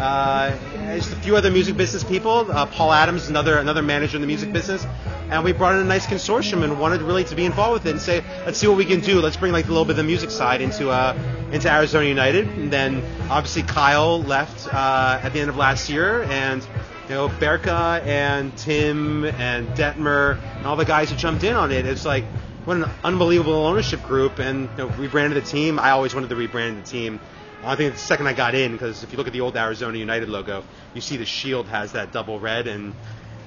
Uh, 0.00 0.56
just 0.96 1.12
a 1.12 1.16
few 1.16 1.36
other 1.36 1.50
music 1.50 1.76
business 1.76 2.02
people. 2.02 2.50
Uh, 2.50 2.64
Paul 2.64 2.90
Adams, 2.90 3.28
another 3.28 3.58
another 3.58 3.82
manager 3.82 4.16
in 4.16 4.22
the 4.22 4.26
music 4.26 4.50
business, 4.50 4.86
and 5.28 5.44
we 5.44 5.52
brought 5.52 5.74
in 5.74 5.82
a 5.82 5.84
nice 5.84 6.06
consortium 6.06 6.64
and 6.64 6.80
wanted 6.80 7.02
really 7.02 7.22
to 7.24 7.34
be 7.34 7.44
involved 7.44 7.74
with 7.74 7.86
it 7.86 7.90
and 7.90 8.00
say, 8.00 8.24
let's 8.46 8.56
see 8.56 8.66
what 8.66 8.78
we 8.78 8.86
can 8.86 9.00
do. 9.00 9.20
Let's 9.20 9.36
bring 9.36 9.52
like 9.52 9.66
a 9.66 9.68
little 9.68 9.84
bit 9.84 9.92
of 9.92 9.96
the 9.98 10.04
music 10.04 10.30
side 10.30 10.62
into 10.62 10.88
uh, 10.88 11.14
into 11.52 11.70
Arizona 11.70 12.06
United. 12.06 12.48
And 12.48 12.72
then 12.72 13.04
obviously 13.28 13.62
Kyle 13.62 14.22
left 14.22 14.72
uh, 14.72 15.20
at 15.22 15.34
the 15.34 15.40
end 15.40 15.50
of 15.50 15.56
last 15.56 15.90
year, 15.90 16.22
and 16.22 16.62
you 17.06 17.14
know 17.14 17.28
Berke 17.28 17.68
and 17.68 18.56
Tim 18.56 19.26
and 19.26 19.68
Detmer 19.76 20.38
and 20.56 20.66
all 20.66 20.76
the 20.76 20.86
guys 20.86 21.10
who 21.10 21.16
jumped 21.16 21.44
in 21.44 21.54
on 21.54 21.72
it. 21.72 21.84
It's 21.84 22.06
like 22.06 22.24
what 22.64 22.78
an 22.78 22.86
unbelievable 23.04 23.66
ownership 23.66 24.02
group, 24.04 24.38
and 24.38 24.62
you 24.62 24.76
know, 24.78 24.86
rebranded 24.96 25.42
the 25.42 25.46
team. 25.46 25.78
I 25.78 25.90
always 25.90 26.14
wanted 26.14 26.30
to 26.30 26.36
rebrand 26.36 26.82
the 26.82 26.88
team. 26.90 27.20
I 27.62 27.76
think 27.76 27.92
the 27.92 27.98
second 27.98 28.26
I 28.26 28.32
got 28.32 28.54
in, 28.54 28.72
because 28.72 29.02
if 29.02 29.12
you 29.12 29.18
look 29.18 29.26
at 29.26 29.32
the 29.34 29.42
old 29.42 29.56
Arizona 29.56 29.98
United 29.98 30.28
logo, 30.28 30.64
you 30.94 31.00
see 31.00 31.18
the 31.18 31.26
shield 31.26 31.66
has 31.66 31.92
that 31.92 32.10
double 32.10 32.40
red, 32.40 32.66
and 32.66 32.94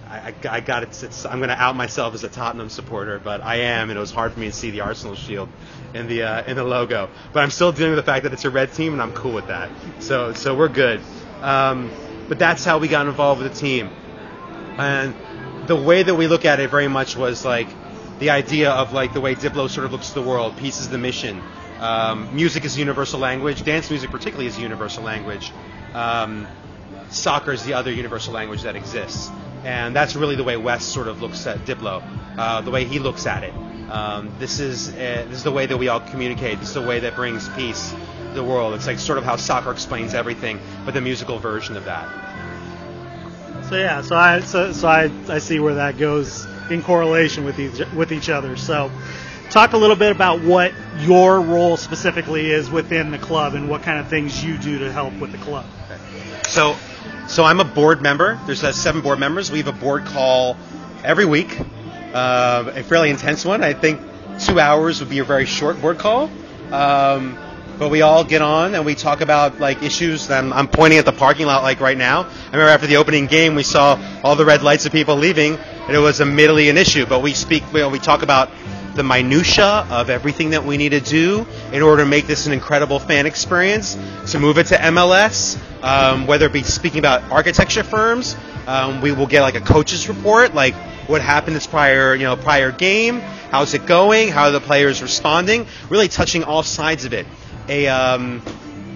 I, 0.07 0.29
I, 0.29 0.35
I 0.49 0.59
got 0.59 0.83
it. 0.83 1.03
It's, 1.03 1.25
I'm 1.25 1.39
going 1.39 1.49
to 1.49 1.59
out 1.59 1.75
myself 1.75 2.13
as 2.13 2.23
a 2.23 2.29
Tottenham 2.29 2.69
supporter, 2.69 3.19
but 3.19 3.41
I 3.41 3.55
am, 3.55 3.89
and 3.89 3.97
it 3.97 3.99
was 3.99 4.11
hard 4.11 4.33
for 4.33 4.39
me 4.39 4.47
to 4.47 4.51
see 4.51 4.69
the 4.69 4.81
Arsenal 4.81 5.15
shield 5.15 5.49
in 5.95 6.07
the 6.07 6.23
uh, 6.23 6.43
in 6.45 6.55
the 6.55 6.63
logo. 6.63 7.09
But 7.33 7.43
I'm 7.43 7.49
still 7.49 7.71
dealing 7.71 7.95
with 7.95 8.05
the 8.05 8.11
fact 8.11 8.23
that 8.23 8.33
it's 8.33 8.45
a 8.45 8.51
red 8.51 8.73
team, 8.73 8.93
and 8.93 9.01
I'm 9.01 9.13
cool 9.13 9.33
with 9.33 9.47
that. 9.47 9.71
So 9.99 10.33
so 10.33 10.55
we're 10.55 10.69
good. 10.69 11.01
Um, 11.41 11.89
but 12.29 12.37
that's 12.37 12.63
how 12.63 12.77
we 12.77 12.87
got 12.87 13.07
involved 13.07 13.41
with 13.41 13.51
the 13.51 13.59
team, 13.59 13.89
and 14.77 15.15
the 15.67 15.75
way 15.75 16.03
that 16.03 16.13
we 16.13 16.27
look 16.27 16.45
at 16.45 16.59
it 16.59 16.69
very 16.69 16.87
much 16.87 17.15
was 17.17 17.43
like 17.43 17.67
the 18.19 18.29
idea 18.29 18.69
of 18.71 18.93
like 18.93 19.13
the 19.13 19.21
way 19.21 19.33
Diplo 19.33 19.67
sort 19.69 19.85
of 19.85 19.91
looks 19.91 20.09
to 20.09 20.13
the 20.15 20.21
world. 20.21 20.55
Peace 20.57 20.79
is 20.79 20.89
the 20.89 20.99
mission. 20.99 21.41
Um, 21.79 22.35
music 22.35 22.65
is 22.65 22.75
a 22.75 22.79
universal 22.79 23.19
language. 23.19 23.63
Dance 23.63 23.89
music, 23.89 24.09
particularly, 24.11 24.47
is 24.47 24.57
a 24.57 24.61
universal 24.61 25.03
language. 25.03 25.51
Um, 25.93 26.47
soccer 27.09 27.51
is 27.51 27.63
the 27.63 27.73
other 27.73 27.91
universal 27.91 28.33
language 28.33 28.63
that 28.63 28.75
exists, 28.75 29.29
and 29.63 29.95
that's 29.95 30.15
really 30.15 30.35
the 30.35 30.43
way 30.43 30.57
Wes 30.57 30.83
sort 30.83 31.07
of 31.07 31.21
looks 31.21 31.45
at 31.47 31.59
Diplo, 31.59 32.03
uh, 32.37 32.61
the 32.61 32.71
way 32.71 32.85
he 32.85 32.99
looks 32.99 33.25
at 33.25 33.43
it. 33.43 33.53
Um, 33.89 34.31
this 34.39 34.59
is 34.59 34.89
uh, 34.89 35.25
this 35.27 35.37
is 35.37 35.43
the 35.43 35.51
way 35.51 35.65
that 35.65 35.77
we 35.77 35.87
all 35.87 35.99
communicate. 35.99 36.59
This 36.59 36.69
is 36.69 36.73
the 36.75 36.81
way 36.81 36.99
that 37.01 37.15
brings 37.15 37.49
peace 37.49 37.91
to 37.91 38.33
the 38.33 38.43
world. 38.43 38.73
It's 38.73 38.87
like 38.87 38.97
sort 38.99 39.17
of 39.17 39.23
how 39.23 39.35
soccer 39.35 39.71
explains 39.71 40.13
everything, 40.13 40.59
but 40.85 40.93
the 40.93 41.01
musical 41.01 41.37
version 41.39 41.77
of 41.77 41.85
that. 41.85 42.07
So 43.69 43.75
yeah, 43.75 44.01
so 44.01 44.15
I 44.15 44.39
so, 44.41 44.71
so 44.71 44.87
I, 44.87 45.11
I 45.29 45.39
see 45.39 45.59
where 45.59 45.75
that 45.75 45.97
goes 45.97 46.45
in 46.69 46.81
correlation 46.81 47.43
with 47.43 47.59
each 47.59 47.79
with 47.93 48.11
each 48.11 48.29
other. 48.29 48.55
So 48.57 48.91
talk 49.53 49.73
a 49.73 49.77
little 49.77 49.95
bit 49.95 50.11
about 50.11 50.41
what 50.41 50.73
your 50.97 51.39
role 51.39 51.77
specifically 51.77 52.49
is 52.49 52.71
within 52.71 53.11
the 53.11 53.19
club 53.19 53.53
and 53.53 53.69
what 53.69 53.83
kind 53.83 53.99
of 53.99 54.07
things 54.07 54.43
you 54.43 54.57
do 54.57 54.79
to 54.79 54.91
help 54.91 55.13
with 55.19 55.31
the 55.31 55.37
club. 55.37 55.63
So, 56.47 56.75
so 57.27 57.43
I'm 57.43 57.59
a 57.59 57.63
board 57.63 58.01
member. 58.01 58.39
There's 58.47 58.63
uh, 58.63 58.71
seven 58.71 59.01
board 59.01 59.19
members. 59.19 59.51
We 59.51 59.59
have 59.59 59.67
a 59.67 59.71
board 59.71 60.05
call 60.05 60.57
every 61.03 61.25
week, 61.25 61.55
uh, 62.13 62.71
a 62.73 62.81
fairly 62.81 63.11
intense 63.11 63.45
one. 63.45 63.63
I 63.63 63.73
think 63.73 64.01
two 64.39 64.59
hours 64.59 65.01
would 65.01 65.09
be 65.09 65.19
a 65.19 65.23
very 65.23 65.45
short 65.45 65.79
board 65.79 65.99
call. 65.99 66.31
Um, 66.71 67.37
but 67.77 67.89
we 67.89 68.01
all 68.01 68.23
get 68.23 68.41
on 68.41 68.73
and 68.73 68.85
we 68.85 68.95
talk 68.95 69.21
about 69.21 69.59
like 69.59 69.83
issues. 69.83 70.31
I'm, 70.31 70.51
I'm 70.51 70.67
pointing 70.67 70.97
at 70.97 71.05
the 71.05 71.11
parking 71.11 71.45
lot 71.45 71.61
like 71.61 71.79
right 71.79 71.97
now. 71.97 72.21
I 72.21 72.45
remember 72.47 72.69
after 72.69 72.87
the 72.87 72.97
opening 72.97 73.27
game, 73.27 73.53
we 73.53 73.63
saw 73.63 74.01
all 74.23 74.35
the 74.35 74.45
red 74.45 74.63
lights 74.63 74.87
of 74.87 74.91
people 74.91 75.15
leaving, 75.15 75.57
and 75.57 75.95
it 75.95 75.99
was 75.99 76.21
admittedly 76.21 76.69
an 76.69 76.77
issue. 76.77 77.05
But 77.05 77.21
we 77.21 77.33
speak, 77.33 77.71
we 77.71 77.99
talk 77.99 78.23
about 78.23 78.49
the 78.95 79.03
minutia 79.03 79.85
of 79.89 80.09
everything 80.09 80.51
that 80.51 80.63
we 80.65 80.77
need 80.77 80.89
to 80.89 80.99
do 80.99 81.45
in 81.71 81.81
order 81.81 82.03
to 82.03 82.09
make 82.09 82.27
this 82.27 82.45
an 82.45 82.53
incredible 82.53 82.99
fan 82.99 83.25
experience. 83.25 83.97
To 84.31 84.39
move 84.39 84.57
it 84.57 84.67
to 84.67 84.75
MLS, 84.75 85.57
um, 85.83 86.27
whether 86.27 86.45
it 86.45 86.53
be 86.53 86.63
speaking 86.63 86.99
about 86.99 87.23
architecture 87.31 87.83
firms, 87.83 88.35
um, 88.67 89.01
we 89.01 89.11
will 89.11 89.27
get 89.27 89.41
like 89.41 89.55
a 89.55 89.61
coach's 89.61 90.07
report, 90.07 90.53
like 90.53 90.75
what 91.07 91.21
happened 91.21 91.55
this 91.55 91.67
prior, 91.67 92.15
you 92.15 92.23
know, 92.23 92.35
prior 92.35 92.71
game, 92.71 93.19
how's 93.19 93.73
it 93.73 93.85
going, 93.85 94.29
how 94.29 94.43
are 94.45 94.51
the 94.51 94.61
players 94.61 95.01
responding, 95.01 95.65
really 95.89 96.07
touching 96.07 96.43
all 96.43 96.63
sides 96.63 97.05
of 97.05 97.13
it. 97.13 97.25
A 97.67 97.87
um, 97.87 98.41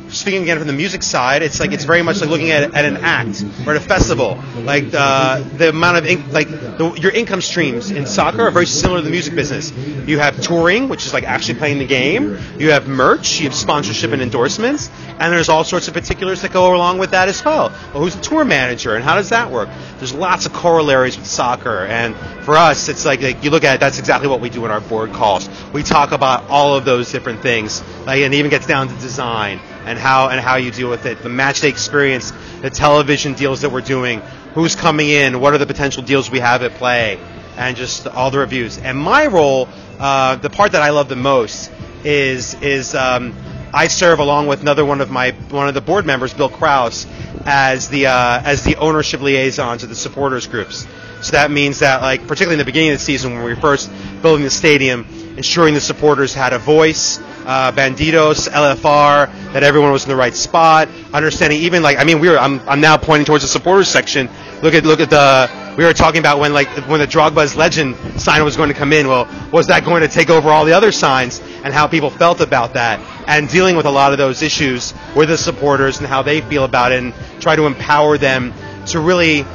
speaking 0.09 0.43
again 0.43 0.57
from 0.57 0.67
the 0.67 0.73
music 0.73 1.03
side, 1.03 1.41
it's 1.41 1.59
like 1.59 1.71
it's 1.71 1.83
very 1.83 2.01
much 2.01 2.21
like 2.21 2.29
looking 2.29 2.51
at, 2.51 2.73
at 2.73 2.85
an 2.85 2.97
act 2.97 3.43
or 3.65 3.71
at 3.71 3.77
a 3.77 3.79
festival. 3.79 4.41
Like 4.57 4.93
uh, 4.93 5.39
the 5.39 5.69
amount 5.69 5.97
of 5.97 6.05
in, 6.05 6.31
like 6.31 6.49
the, 6.49 6.97
your 6.99 7.11
income 7.11 7.41
streams 7.41 7.91
in 7.91 8.05
soccer 8.05 8.43
are 8.43 8.51
very 8.51 8.65
similar 8.65 8.99
to 8.99 9.03
the 9.03 9.11
music 9.11 9.35
business. 9.35 9.71
You 9.71 10.19
have 10.19 10.39
touring, 10.41 10.89
which 10.89 11.05
is 11.05 11.13
like 11.13 11.23
actually 11.23 11.59
playing 11.59 11.79
the 11.79 11.85
game. 11.85 12.37
You 12.57 12.71
have 12.71 12.87
merch. 12.87 13.39
You 13.39 13.45
have 13.45 13.55
sponsorship 13.55 14.11
and 14.11 14.21
endorsements, 14.21 14.89
and 15.19 15.33
there's 15.33 15.49
all 15.49 15.63
sorts 15.63 15.87
of 15.87 15.93
particulars 15.93 16.41
that 16.41 16.51
go 16.51 16.75
along 16.75 16.99
with 16.99 17.11
that 17.11 17.27
as 17.27 17.43
well. 17.43 17.69
Well, 17.93 18.03
who's 18.03 18.15
the 18.15 18.21
tour 18.21 18.45
manager, 18.45 18.95
and 18.95 19.03
how 19.03 19.15
does 19.15 19.29
that 19.29 19.51
work? 19.51 19.69
There's 19.97 20.13
lots 20.13 20.45
of 20.45 20.53
corollaries 20.53 21.17
with 21.17 21.27
soccer, 21.27 21.85
and 21.85 22.15
for 22.43 22.55
us, 22.55 22.89
it's 22.89 23.05
like, 23.05 23.21
like 23.21 23.43
you 23.43 23.49
look 23.49 23.63
at 23.63 23.75
it. 23.75 23.79
That's 23.79 23.99
exactly 23.99 24.27
what 24.27 24.41
we 24.41 24.49
do 24.49 24.63
in 24.65 24.71
our 24.71 24.81
board 24.81 25.11
calls. 25.13 25.49
We 25.73 25.83
talk 25.83 26.11
about 26.11 26.49
all 26.49 26.75
of 26.75 26.85
those 26.85 27.11
different 27.11 27.41
things, 27.41 27.83
like, 28.05 28.21
and 28.21 28.33
it 28.33 28.37
even 28.37 28.49
gets 28.49 28.67
down 28.67 28.87
to 28.87 28.95
design 28.95 29.59
and 29.87 29.97
how 29.97 30.29
and 30.29 30.39
how 30.39 30.55
you 30.57 30.71
deal 30.71 30.89
with 30.89 31.05
it. 31.05 31.23
The 31.23 31.29
match 31.29 31.61
day 31.61 31.69
experience, 31.69 32.31
the 32.61 32.69
television 32.69 33.33
deals 33.33 33.61
that 33.61 33.71
we're 33.71 33.81
doing, 33.81 34.21
who's 34.53 34.75
coming 34.75 35.09
in, 35.09 35.39
what 35.39 35.53
are 35.53 35.57
the 35.57 35.65
potential 35.65 36.03
deals 36.03 36.29
we 36.29 36.39
have 36.39 36.63
at 36.63 36.73
play, 36.73 37.19
and 37.57 37.75
just 37.75 38.07
all 38.07 38.31
the 38.31 38.39
reviews. 38.39 38.77
And 38.77 38.97
my 38.97 39.27
role, 39.27 39.67
uh, 39.99 40.35
the 40.35 40.49
part 40.49 40.73
that 40.73 40.81
I 40.81 40.89
love 40.89 41.09
the 41.09 41.15
most, 41.15 41.71
is 42.03 42.53
is 42.61 42.93
um, 42.95 43.33
I 43.73 43.87
serve 43.87 44.19
along 44.19 44.47
with 44.47 44.61
another 44.61 44.85
one 44.85 45.01
of 45.01 45.09
my 45.09 45.31
one 45.49 45.67
of 45.67 45.73
the 45.73 45.81
board 45.81 46.05
members, 46.05 46.33
Bill 46.33 46.49
Kraus, 46.49 47.05
as 47.45 47.89
the 47.89 48.07
uh, 48.07 48.41
as 48.43 48.63
the 48.63 48.75
ownership 48.77 49.21
liaison 49.21 49.77
to 49.79 49.87
the 49.87 49.95
supporters 49.95 50.47
groups. 50.47 50.87
So 51.21 51.31
that 51.31 51.49
means 51.49 51.79
that, 51.79 52.03
like, 52.03 52.21
particularly 52.27 52.55
in 52.55 52.59
the 52.59 52.65
beginning 52.65 52.91
of 52.91 52.99
the 52.99 53.03
season 53.03 53.33
when 53.33 53.43
we 53.43 53.53
were 53.53 53.59
first 53.59 53.91
building 54.21 54.43
the 54.43 54.51
stadium, 54.51 55.05
ensuring 55.37 55.75
the 55.75 55.81
supporters 55.81 56.33
had 56.33 56.51
a 56.51 56.57
voice, 56.57 57.19
uh, 57.45 57.71
Bandidos, 57.71 58.49
LFR, 58.49 59.31
that 59.53 59.63
everyone 59.63 59.91
was 59.91 60.03
in 60.03 60.09
the 60.09 60.15
right 60.15 60.33
spot, 60.33 60.89
understanding 61.13 61.61
even 61.61 61.83
like 61.83 61.97
I 61.97 62.03
mean 62.03 62.19
we 62.19 62.27
were 62.27 62.37
I'm, 62.37 62.59
I'm 62.67 62.81
now 62.81 62.97
pointing 62.97 63.25
towards 63.25 63.43
the 63.43 63.47
supporters 63.47 63.87
section. 63.87 64.29
Look 64.61 64.73
at 64.73 64.83
look 64.83 64.99
at 64.99 65.09
the 65.09 65.49
we 65.77 65.85
were 65.85 65.93
talking 65.93 66.19
about 66.19 66.39
when 66.39 66.53
like 66.53 66.67
when 66.87 66.99
the 66.99 67.07
Drogba's 67.07 67.55
legend 67.55 67.95
sign 68.19 68.43
was 68.43 68.57
going 68.57 68.69
to 68.69 68.75
come 68.75 68.91
in. 68.91 69.07
Well, 69.07 69.29
was 69.51 69.67
that 69.67 69.85
going 69.85 70.01
to 70.01 70.07
take 70.07 70.29
over 70.29 70.49
all 70.49 70.65
the 70.65 70.73
other 70.73 70.91
signs 70.91 71.39
and 71.63 71.73
how 71.73 71.87
people 71.87 72.09
felt 72.09 72.41
about 72.41 72.73
that 72.73 72.99
and 73.27 73.47
dealing 73.47 73.75
with 73.75 73.85
a 73.85 73.91
lot 73.91 74.11
of 74.11 74.17
those 74.17 74.41
issues 74.41 74.93
with 75.15 75.29
the 75.29 75.37
supporters 75.37 75.99
and 75.99 76.07
how 76.07 76.23
they 76.23 76.41
feel 76.41 76.63
about 76.63 76.91
it 76.91 77.03
and 77.03 77.13
try 77.39 77.55
to 77.55 77.67
empower 77.67 78.17
them 78.17 78.53
to 78.87 78.99
really 78.99 79.45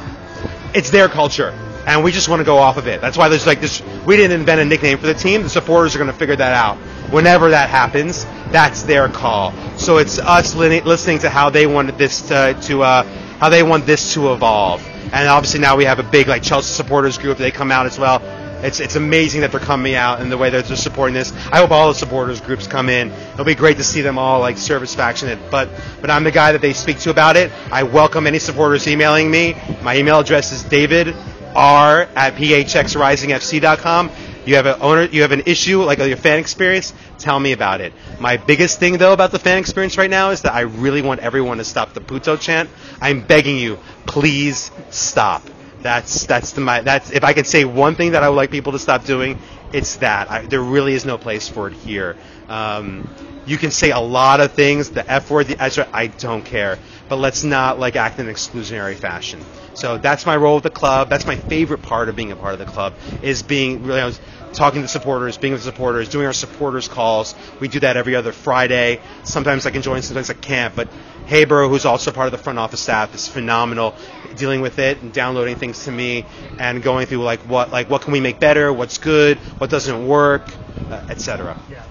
it's 0.73 0.89
their 0.89 1.09
culture 1.09 1.53
and 1.85 2.03
we 2.03 2.11
just 2.11 2.29
want 2.29 2.39
to 2.39 2.45
go 2.45 2.57
off 2.57 2.77
of 2.77 2.87
it. 2.87 3.01
That's 3.01 3.17
why 3.17 3.29
there's 3.29 3.45
like 3.45 3.59
this. 3.59 3.81
We 4.05 4.15
didn't 4.15 4.39
invent 4.39 4.61
a 4.61 4.65
nickname 4.65 4.97
for 4.97 5.07
the 5.07 5.13
team. 5.13 5.43
The 5.43 5.49
supporters 5.49 5.95
are 5.95 5.99
going 5.99 6.11
to 6.11 6.17
figure 6.17 6.35
that 6.35 6.53
out. 6.53 6.77
Whenever 7.11 7.49
that 7.49 7.69
happens, 7.69 8.25
that's 8.51 8.83
their 8.83 9.09
call. 9.09 9.51
So 9.77 9.97
it's 9.97 10.19
us 10.19 10.55
li- 10.55 10.81
listening 10.81 11.19
to 11.19 11.29
how 11.29 11.49
they 11.49 11.67
wanted 11.67 11.97
this 11.97 12.21
to, 12.29 12.57
to 12.63 12.83
uh, 12.83 13.03
how 13.39 13.49
they 13.49 13.63
want 13.63 13.85
this 13.85 14.13
to 14.13 14.31
evolve. 14.33 14.81
And 15.11 15.27
obviously 15.27 15.59
now 15.59 15.75
we 15.75 15.85
have 15.85 15.99
a 15.99 16.03
big 16.03 16.27
like 16.27 16.41
Chelsea 16.43 16.73
supporters 16.73 17.17
group. 17.17 17.37
They 17.37 17.51
come 17.51 17.71
out 17.71 17.85
as 17.85 17.99
well. 17.99 18.21
It's 18.63 18.79
it's 18.79 18.95
amazing 18.95 19.41
that 19.41 19.51
they're 19.51 19.59
coming 19.59 19.93
out 19.93 20.21
and 20.21 20.31
the 20.31 20.37
way 20.37 20.49
that 20.49 20.63
they're 20.65 20.77
supporting 20.77 21.13
this. 21.13 21.33
I 21.51 21.57
hope 21.57 21.71
all 21.71 21.89
the 21.89 21.93
supporters 21.93 22.39
groups 22.39 22.65
come 22.65 22.87
in. 22.87 23.11
It'll 23.33 23.43
be 23.43 23.55
great 23.55 23.75
to 23.75 23.83
see 23.83 23.99
them 23.99 24.17
all 24.17 24.39
like 24.39 24.57
service 24.57 24.95
factionate. 24.95 25.51
But 25.51 25.67
but 25.99 26.09
I'm 26.09 26.23
the 26.23 26.31
guy 26.31 26.53
that 26.53 26.61
they 26.61 26.71
speak 26.71 26.99
to 26.99 27.09
about 27.09 27.35
it. 27.35 27.51
I 27.73 27.83
welcome 27.83 28.25
any 28.25 28.39
supporters 28.39 28.87
emailing 28.87 29.29
me. 29.29 29.57
My 29.81 29.97
email 29.97 30.19
address 30.19 30.53
is 30.53 30.63
David 30.63 31.13
R 31.55 32.01
at 32.15 32.35
phxrisingfc.com. 32.35 34.11
You 34.45 34.55
have 34.55 34.65
an 34.65 34.75
owner, 34.81 35.03
you 35.05 35.21
have 35.21 35.31
an 35.31 35.43
issue 35.45 35.81
like 35.83 35.99
your 35.99 36.17
fan 36.17 36.39
experience. 36.39 36.93
Tell 37.17 37.39
me 37.39 37.53
about 37.53 37.79
it. 37.81 37.93
My 38.19 38.37
biggest 38.37 38.79
thing 38.79 38.97
though 38.97 39.13
about 39.13 39.31
the 39.31 39.39
fan 39.39 39.57
experience 39.57 39.97
right 39.97 40.09
now 40.09 40.31
is 40.31 40.41
that 40.41 40.53
I 40.53 40.61
really 40.61 41.01
want 41.01 41.21
everyone 41.21 41.57
to 41.59 41.63
stop 41.63 41.93
the 41.93 42.01
puto 42.01 42.35
chant. 42.35 42.69
I'm 42.99 43.21
begging 43.21 43.57
you, 43.57 43.79
please 44.05 44.71
stop. 44.89 45.43
That's 45.81 46.25
that's 46.25 46.51
the 46.51 46.61
my 46.61 46.81
that's 46.81 47.11
if 47.11 47.23
I 47.23 47.33
could 47.33 47.47
say 47.47 47.65
one 47.65 47.95
thing 47.95 48.11
that 48.11 48.23
I 48.23 48.29
would 48.29 48.35
like 48.35 48.51
people 48.51 48.71
to 48.73 48.79
stop 48.79 49.05
doing, 49.05 49.37
it's 49.73 49.97
that. 49.97 50.29
I, 50.31 50.45
there 50.45 50.61
really 50.61 50.93
is 50.93 51.05
no 51.05 51.17
place 51.17 51.47
for 51.49 51.67
it 51.67 51.73
here. 51.73 52.15
Um, 52.47 53.07
you 53.45 53.57
can 53.57 53.71
say 53.71 53.91
a 53.91 53.99
lot 53.99 54.39
of 54.39 54.53
things, 54.53 54.91
the 54.91 55.09
F 55.09 55.29
word, 55.29 55.47
the 55.47 55.61
S 55.61 55.77
I 55.77 56.07
don't 56.07 56.43
care. 56.45 56.79
But 57.09 57.17
let's 57.17 57.43
not 57.43 57.79
like 57.79 57.95
act 57.95 58.19
in 58.19 58.27
an 58.27 58.33
exclusionary 58.33 58.95
fashion. 58.95 59.41
So 59.73 59.97
that's 59.97 60.25
my 60.25 60.35
role 60.35 60.55
with 60.55 60.63
the 60.63 60.69
club. 60.69 61.09
That's 61.09 61.25
my 61.25 61.35
favorite 61.35 61.81
part 61.81 62.09
of 62.09 62.15
being 62.15 62.31
a 62.31 62.35
part 62.35 62.53
of 62.53 62.59
the 62.59 62.65
club 62.65 62.93
is 63.21 63.41
being 63.41 63.83
really 63.83 64.13
talking 64.53 64.83
to 64.83 64.87
supporters, 64.87 65.37
being 65.37 65.53
with 65.53 65.63
supporters, 65.63 66.09
doing 66.09 66.27
our 66.27 66.33
supporters 66.33 66.87
calls. 66.87 67.33
We 67.59 67.67
do 67.67 67.79
that 67.79 67.97
every 67.97 68.15
other 68.15 68.31
Friday. 68.31 69.01
Sometimes 69.23 69.65
I 69.65 69.71
can 69.71 69.81
join, 69.81 70.01
sometimes 70.01 70.29
I 70.29 70.35
can't. 70.35 70.75
But 70.75 70.89
Haber, 71.25 71.67
who's 71.67 71.85
also 71.85 72.11
part 72.11 72.27
of 72.27 72.31
the 72.31 72.37
front 72.37 72.59
office 72.59 72.81
staff, 72.81 73.15
is 73.15 73.27
phenomenal 73.27 73.95
dealing 74.35 74.61
with 74.61 74.79
it 74.79 75.01
and 75.01 75.13
downloading 75.13 75.55
things 75.55 75.85
to 75.85 75.91
me 75.91 76.25
and 76.59 76.81
going 76.83 77.07
through 77.07 77.23
like 77.23 77.39
what 77.41 77.71
like 77.71 77.89
what 77.89 78.01
can 78.01 78.13
we 78.13 78.19
make 78.19 78.39
better, 78.39 78.71
what's 78.71 78.97
good, 78.97 79.37
what 79.57 79.69
doesn't 79.69 80.07
work, 80.07 80.53
uh, 80.89 81.01
etc. 81.09 81.57
Yeah. 81.69 81.83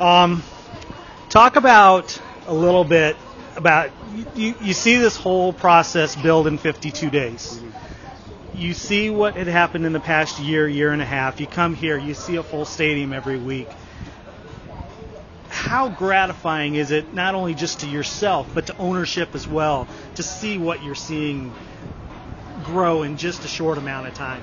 Um, 0.00 0.42
talk 1.28 1.56
about 1.56 2.20
a 2.46 2.54
little 2.54 2.84
bit 2.84 3.16
about 3.58 3.90
you, 4.34 4.54
you 4.62 4.72
see 4.72 4.96
this 4.96 5.16
whole 5.16 5.52
process 5.52 6.16
build 6.16 6.46
in 6.46 6.56
52 6.56 7.10
days. 7.10 7.60
You 8.54 8.72
see 8.72 9.10
what 9.10 9.36
had 9.36 9.46
happened 9.46 9.84
in 9.84 9.92
the 9.92 10.00
past 10.00 10.38
year, 10.40 10.66
year 10.66 10.92
and 10.92 11.02
a 11.02 11.04
half. 11.04 11.40
You 11.40 11.46
come 11.46 11.74
here, 11.74 11.98
you 11.98 12.14
see 12.14 12.36
a 12.36 12.42
full 12.42 12.64
stadium 12.64 13.12
every 13.12 13.38
week. 13.38 13.68
How 15.48 15.88
gratifying 15.88 16.76
is 16.76 16.90
it, 16.90 17.12
not 17.12 17.34
only 17.34 17.54
just 17.54 17.80
to 17.80 17.86
yourself, 17.86 18.48
but 18.54 18.66
to 18.68 18.76
ownership 18.78 19.34
as 19.34 19.46
well, 19.46 19.86
to 20.14 20.22
see 20.22 20.56
what 20.56 20.82
you're 20.82 20.94
seeing 20.94 21.52
grow 22.64 23.02
in 23.02 23.16
just 23.16 23.44
a 23.44 23.48
short 23.48 23.76
amount 23.76 24.06
of 24.06 24.14
time? 24.14 24.42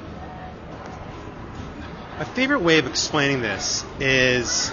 My 2.17 2.25
favorite 2.25 2.61
way 2.61 2.79
of 2.79 2.87
explaining 2.87 3.41
this 3.41 3.83
is 3.99 4.71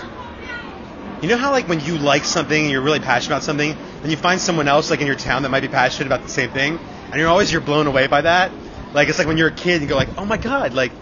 you 1.22 1.28
know 1.28 1.36
how 1.36 1.53
like 1.53 1.68
when 1.68 1.78
you 1.78 1.99
like 1.99 2.24
something 2.24 2.62
and 2.62 2.70
you're 2.70 2.82
really 2.82 2.99
passionate 2.99 3.36
about 3.36 3.45
something, 3.45 3.76
and 4.03 4.11
you 4.11 4.16
find 4.16 4.40
someone 4.40 4.68
else 4.68 4.90
like 4.90 5.00
in 5.00 5.07
your 5.07 5.16
town 5.16 5.42
that 5.42 5.50
might 5.50 5.61
be 5.61 5.68
passionate 5.68 6.07
about 6.07 6.22
the 6.22 6.28
same 6.28 6.50
thing, 6.50 6.78
and 7.11 7.20
you're 7.20 7.28
always 7.28 7.53
you're 7.53 7.61
blown 7.61 7.86
away 7.86 8.07
by 8.07 8.22
that. 8.22 8.53
Like 8.92 9.09
it's 9.09 9.18
like 9.18 9.28
when 9.28 9.38
you're 9.38 9.48
a 9.48 9.53
kid, 9.53 9.82
you 9.82 9.88
go 9.88 9.96
like, 9.96 10.11
oh 10.18 10.24
my 10.24 10.36
god, 10.36 10.74
like 10.74 10.92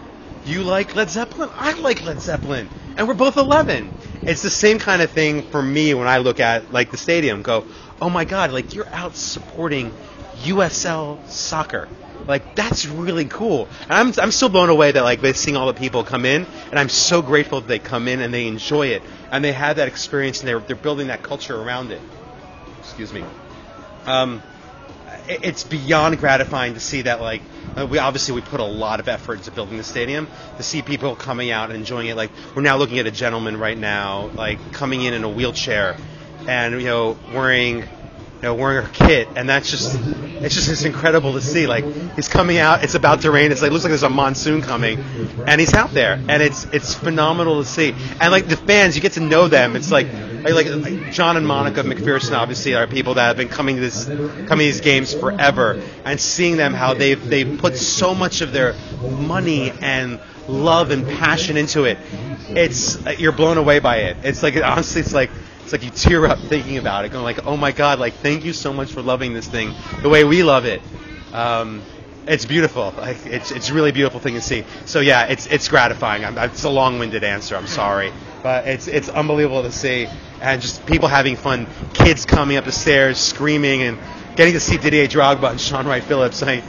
you 0.45 0.63
like 0.63 0.95
Led 0.95 1.11
Zeppelin, 1.11 1.51
I 1.55 1.73
like 1.81 2.05
Led 2.05 2.21
Zeppelin, 2.21 2.69
and 2.97 3.09
we're 3.09 3.15
both 3.15 3.37
11. 3.37 3.93
It's 4.27 4.43
the 4.43 4.51
same 4.51 4.79
kind 4.79 5.03
of 5.03 5.11
thing 5.11 5.43
for 5.43 5.63
me 5.63 5.95
when 5.95 6.07
I 6.09 6.19
look 6.19 6.41
at 6.41 6.73
like 6.73 6.91
the 6.91 6.97
stadium. 6.97 7.43
Go, 7.43 7.67
oh 8.01 8.11
my 8.11 8.25
god, 8.25 8.53
like 8.53 8.75
you're 8.75 8.93
out 8.93 9.17
supporting 9.17 9.93
USL 10.45 11.27
soccer. 11.29 11.89
Like 12.27 12.55
that's 12.55 12.87
really 12.87 13.25
cool. 13.25 13.69
And 13.89 13.93
I'm 13.93 14.13
I'm 14.23 14.31
still 14.31 14.51
blown 14.51 14.69
away 14.69 14.93
that 14.93 15.03
like 15.03 15.21
they 15.21 15.33
seeing 15.33 15.57
all 15.57 15.67
the 15.67 15.75
people 15.75 16.05
come 16.05 16.25
in, 16.25 16.47
and 16.71 16.79
I'm 16.79 16.89
so 16.89 17.23
grateful 17.23 17.61
that 17.61 17.67
they 17.69 17.79
come 17.79 18.09
in 18.09 18.21
and 18.21 18.33
they 18.33 18.47
enjoy 18.47 18.89
it 18.89 19.03
and 19.33 19.45
they 19.45 19.53
have 19.53 19.77
that 19.77 19.89
experience 19.89 20.41
and 20.41 20.49
they're 20.49 20.61
they're 20.61 20.77
building 20.77 21.09
that 21.09 21.23
culture 21.23 21.61
around 21.61 21.91
it. 21.93 22.03
Excuse 23.01 23.23
me. 23.25 23.31
Um, 24.05 24.43
it's 25.27 25.65
beyond 25.65 26.19
gratifying 26.19 26.75
to 26.75 26.81
see 26.81 27.01
that 27.03 27.23
like 27.23 27.41
uh, 27.75 27.87
we 27.87 27.97
obviously 27.97 28.35
we 28.35 28.43
put 28.43 28.61
a 28.61 28.65
lot 28.65 29.01
of 29.01 29.09
effort 29.09 29.39
into 29.39 29.51
building 29.51 29.79
the 29.79 29.85
stadium 29.85 30.29
to 30.59 30.63
see 30.63 30.83
people 30.83 31.17
coming 31.17 31.51
out 31.51 31.71
and 31.71 31.79
enjoying 31.79 32.09
it. 32.09 32.17
Like 32.17 32.31
we're 32.55 32.61
now 32.61 32.77
looking 32.77 32.99
at 32.99 33.07
a 33.07 33.11
gentleman 33.11 33.57
right 33.57 33.79
now 33.79 34.27
like 34.35 34.59
coming 34.75 35.01
in 35.01 35.15
in 35.15 35.25
a 35.25 35.31
wheelchair 35.31 35.97
and 36.47 36.75
you 36.79 36.87
know 36.89 37.19
wearing 37.33 37.89
you 38.41 38.49
know, 38.49 38.55
wearing 38.55 38.87
her 38.87 38.91
kit, 38.91 39.29
and 39.37 39.47
that's 39.47 39.71
just 39.71 39.99
it's 40.01 40.55
just 40.55 40.71
it's 40.71 40.85
incredible 40.85 41.35
to 41.35 41.43
see. 41.43 41.67
Like 41.67 41.85
he's 42.15 42.29
coming 42.29 42.57
out, 42.57 42.83
it's 42.83 42.95
about 42.95 43.21
to 43.23 43.31
rain. 43.31 43.53
It's 43.53 43.61
like 43.61 43.71
looks 43.71 43.85
like 43.85 43.91
there's 43.91 44.03
a 44.03 44.09
monsoon 44.09 44.63
coming, 44.63 44.99
and 45.47 45.61
he's 45.61 45.75
out 45.75 45.93
there, 45.93 46.15
and 46.15 46.43
it's 46.43 46.65
it's 46.73 46.95
phenomenal 46.95 47.63
to 47.63 47.69
see. 47.69 47.95
And 48.19 48.33
like 48.33 48.49
the 48.49 48.57
fans, 48.57 48.97
you 48.97 49.03
get 49.03 49.13
to 49.13 49.21
know 49.21 49.49
them. 49.49 49.77
It's 49.77 49.91
like 49.91 50.07
like, 50.43 50.67
like 50.69 51.13
John 51.13 51.37
and 51.37 51.47
Monica 51.47 51.83
McPherson 51.83 52.33
obviously 52.33 52.75
are 52.75 52.87
people 52.87 53.15
that 53.15 53.27
have 53.27 53.37
been 53.37 53.49
coming 53.49 53.77
to 53.77 53.83
this 53.83 54.07
coming 54.07 54.47
to 54.49 54.57
these 54.57 54.81
games 54.81 55.13
forever, 55.13 55.83
and 56.07 56.19
seeing 56.19 56.57
them 56.57 56.73
how 56.73 56.95
they've 56.95 57.23
they've 57.23 57.59
put 57.59 57.77
so 57.77 58.15
much 58.15 58.41
of 58.41 58.53
their 58.53 58.75
money 59.03 59.71
and 59.71 60.19
love 60.49 60.91
and 60.93 61.07
passion 61.07 61.59
into 61.59 61.85
it. 61.85 61.99
It's 62.49 63.21
you're 63.21 63.33
blown 63.33 63.59
away 63.59 63.81
by 63.81 63.99
it. 63.99 64.17
It's 64.23 64.43
like 64.43 64.57
honestly, 64.57 65.03
it's 65.03 65.13
like 65.13 65.31
it's 65.63 65.73
like 65.73 65.83
you 65.85 65.91
tear 65.91 66.27
up 66.27 66.39
thinking 66.39 66.79
about 66.79 67.05
it, 67.05 67.11
going 67.13 67.25
like, 67.25 67.47
"Oh 67.47 67.57
my 67.57 67.73
God! 67.73 67.99
Like, 67.99 68.15
thank 68.15 68.45
you 68.45 68.53
so 68.53 68.73
much 68.73 68.93
for 68.93 69.03
loving 69.03 69.35
this 69.35 69.47
thing 69.47 69.75
the 70.03 70.09
way 70.09 70.25
we 70.25 70.43
love 70.43 70.65
it." 70.65 70.83
Um, 71.33 71.83
It's 72.27 72.45
beautiful. 72.45 72.93
Like 72.97 73.25
it's 73.27 73.51
it's 73.51 73.71
really 73.71 73.93
beautiful 73.93 74.21
thing 74.21 74.35
to 74.35 74.41
see. 74.43 74.65
So 74.85 75.01
yeah, 75.01 75.27
it's 75.27 75.47
it's 75.47 75.69
gratifying. 75.69 76.25
I'm, 76.25 76.37
it's 76.39 76.65
a 76.65 76.71
long-winded 76.71 77.25
answer. 77.25 77.57
I'm 77.57 77.67
sorry, 77.67 78.13
but 78.43 78.69
it's 78.69 78.87
it's 78.89 79.09
unbelievable 79.09 79.63
to 79.63 79.73
see, 79.73 80.07
and 80.41 80.61
just 80.61 80.85
people 80.87 81.09
having 81.09 81.37
fun. 81.37 81.67
Kids 81.95 82.27
coming 82.27 82.57
up 82.57 82.65
the 82.65 82.73
stairs, 82.73 83.19
screaming, 83.19 83.83
and 83.83 83.99
getting 84.37 84.53
to 84.55 84.61
see 84.61 84.77
Didier 84.77 85.07
Drogba 85.09 85.51
and 85.51 85.61
Shaun 85.61 85.87
Wright 85.87 86.05
Phillips. 86.05 86.43
Like, 86.51 86.63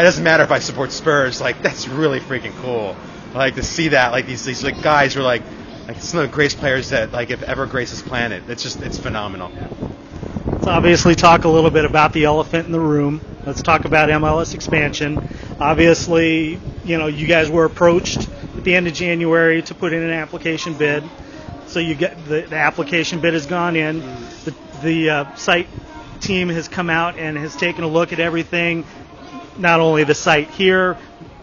it 0.00 0.02
doesn't 0.02 0.24
matter 0.24 0.42
if 0.42 0.50
I 0.50 0.58
support 0.58 0.90
Spurs. 0.92 1.40
Like 1.40 1.62
that's 1.62 1.86
really 1.88 2.18
freaking 2.20 2.54
cool. 2.62 2.96
Like 3.34 3.54
to 3.56 3.62
see 3.62 3.88
that. 3.88 4.12
Like 4.12 4.26
these 4.26 4.44
these 4.44 4.64
like 4.64 4.82
guys 4.82 5.14
were 5.14 5.22
like 5.22 5.42
like 5.86 6.00
some 6.00 6.20
of 6.20 6.28
the 6.28 6.34
greatest 6.34 6.58
players 6.58 6.90
that 6.90 7.12
like 7.12 7.30
have 7.30 7.42
ever 7.42 7.66
graced 7.66 7.92
this 7.92 8.02
planet. 8.02 8.42
It's 8.48 8.62
just 8.62 8.82
it's 8.82 8.98
phenomenal. 8.98 9.52
Let's 10.52 10.66
obviously 10.66 11.14
talk 11.14 11.44
a 11.44 11.48
little 11.48 11.70
bit 11.70 11.84
about 11.84 12.12
the 12.12 12.24
elephant 12.24 12.66
in 12.66 12.72
the 12.72 12.80
room. 12.80 13.20
Let's 13.44 13.62
talk 13.62 13.84
about 13.84 14.08
MLS 14.08 14.54
expansion. 14.54 15.20
Obviously, 15.60 16.58
you 16.84 16.98
know, 16.98 17.06
you 17.06 17.26
guys 17.28 17.48
were 17.50 17.64
approached 17.64 18.28
at 18.56 18.64
the 18.64 18.74
end 18.74 18.88
of 18.88 18.94
January 18.94 19.62
to 19.62 19.74
put 19.74 19.92
in 19.92 20.02
an 20.02 20.10
application 20.10 20.74
bid. 20.74 21.04
So 21.68 21.78
you 21.78 21.94
get 21.94 22.16
the, 22.26 22.42
the 22.42 22.56
application 22.56 23.20
bid 23.20 23.34
has 23.34 23.46
gone 23.46 23.76
in. 23.76 24.00
The, 24.44 24.54
the 24.82 25.10
uh, 25.10 25.34
site 25.36 25.68
team 26.20 26.48
has 26.48 26.66
come 26.68 26.90
out 26.90 27.16
and 27.16 27.36
has 27.36 27.54
taken 27.54 27.84
a 27.84 27.88
look 27.88 28.12
at 28.12 28.18
everything. 28.18 28.84
Not 29.58 29.80
only 29.80 30.04
the 30.04 30.14
site 30.14 30.50
here, 30.50 30.98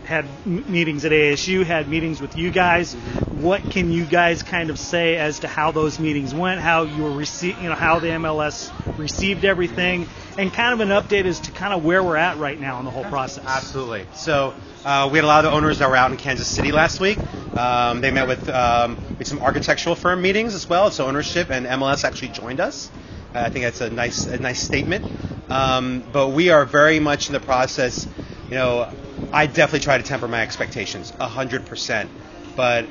had 0.05 0.25
meetings 0.45 1.05
at 1.05 1.11
ASU, 1.11 1.65
had 1.65 1.87
meetings 1.87 2.21
with 2.21 2.37
you 2.37 2.51
guys. 2.51 2.93
What 3.31 3.69
can 3.69 3.91
you 3.91 4.05
guys 4.05 4.43
kind 4.43 4.69
of 4.69 4.77
say 4.77 5.15
as 5.15 5.39
to 5.39 5.47
how 5.47 5.71
those 5.71 5.99
meetings 5.99 6.33
went, 6.33 6.59
how 6.59 6.83
you 6.83 7.03
were 7.03 7.09
rece- 7.09 7.59
you 7.61 7.69
know, 7.69 7.75
how 7.75 7.99
the 7.99 8.07
MLS 8.07 8.71
received 8.97 9.43
everything, 9.43 10.07
and 10.37 10.53
kind 10.53 10.73
of 10.73 10.79
an 10.79 10.89
update 10.89 11.25
as 11.25 11.39
to 11.41 11.51
kind 11.51 11.73
of 11.73 11.83
where 11.83 12.03
we're 12.03 12.17
at 12.17 12.37
right 12.37 12.59
now 12.59 12.79
in 12.79 12.85
the 12.85 12.91
whole 12.91 13.05
process? 13.05 13.43
Absolutely. 13.45 14.05
So 14.13 14.53
uh, 14.85 15.09
we 15.11 15.17
had 15.17 15.25
a 15.25 15.27
lot 15.27 15.45
of 15.45 15.51
the 15.51 15.57
owners 15.57 15.79
that 15.79 15.89
were 15.89 15.95
out 15.95 16.11
in 16.11 16.17
Kansas 16.17 16.47
City 16.47 16.71
last 16.71 16.99
week. 16.99 17.17
Um, 17.55 18.01
they 18.01 18.11
met 18.11 18.27
with, 18.27 18.49
um, 18.49 18.97
with 19.17 19.27
some 19.27 19.39
architectural 19.39 19.95
firm 19.95 20.21
meetings 20.21 20.53
as 20.53 20.67
well. 20.67 20.91
So 20.91 21.07
ownership 21.07 21.49
and 21.49 21.65
MLS 21.65 22.03
actually 22.03 22.29
joined 22.29 22.59
us. 22.59 22.91
I 23.33 23.49
think 23.49 23.65
that's 23.65 23.81
a 23.81 23.89
nice 23.89 24.27
a 24.27 24.37
nice 24.37 24.59
statement. 24.59 25.05
Um, 25.49 26.03
but 26.11 26.29
we 26.29 26.49
are 26.49 26.65
very 26.65 26.99
much 26.99 27.29
in 27.29 27.33
the 27.33 27.39
process. 27.39 28.07
You 28.49 28.55
know, 28.55 28.89
I 29.33 29.47
definitely 29.47 29.79
try 29.79 29.97
to 29.97 30.03
temper 30.03 30.27
my 30.27 30.41
expectations, 30.41 31.11
hundred 31.19 31.65
percent. 31.65 32.11
But 32.55 32.85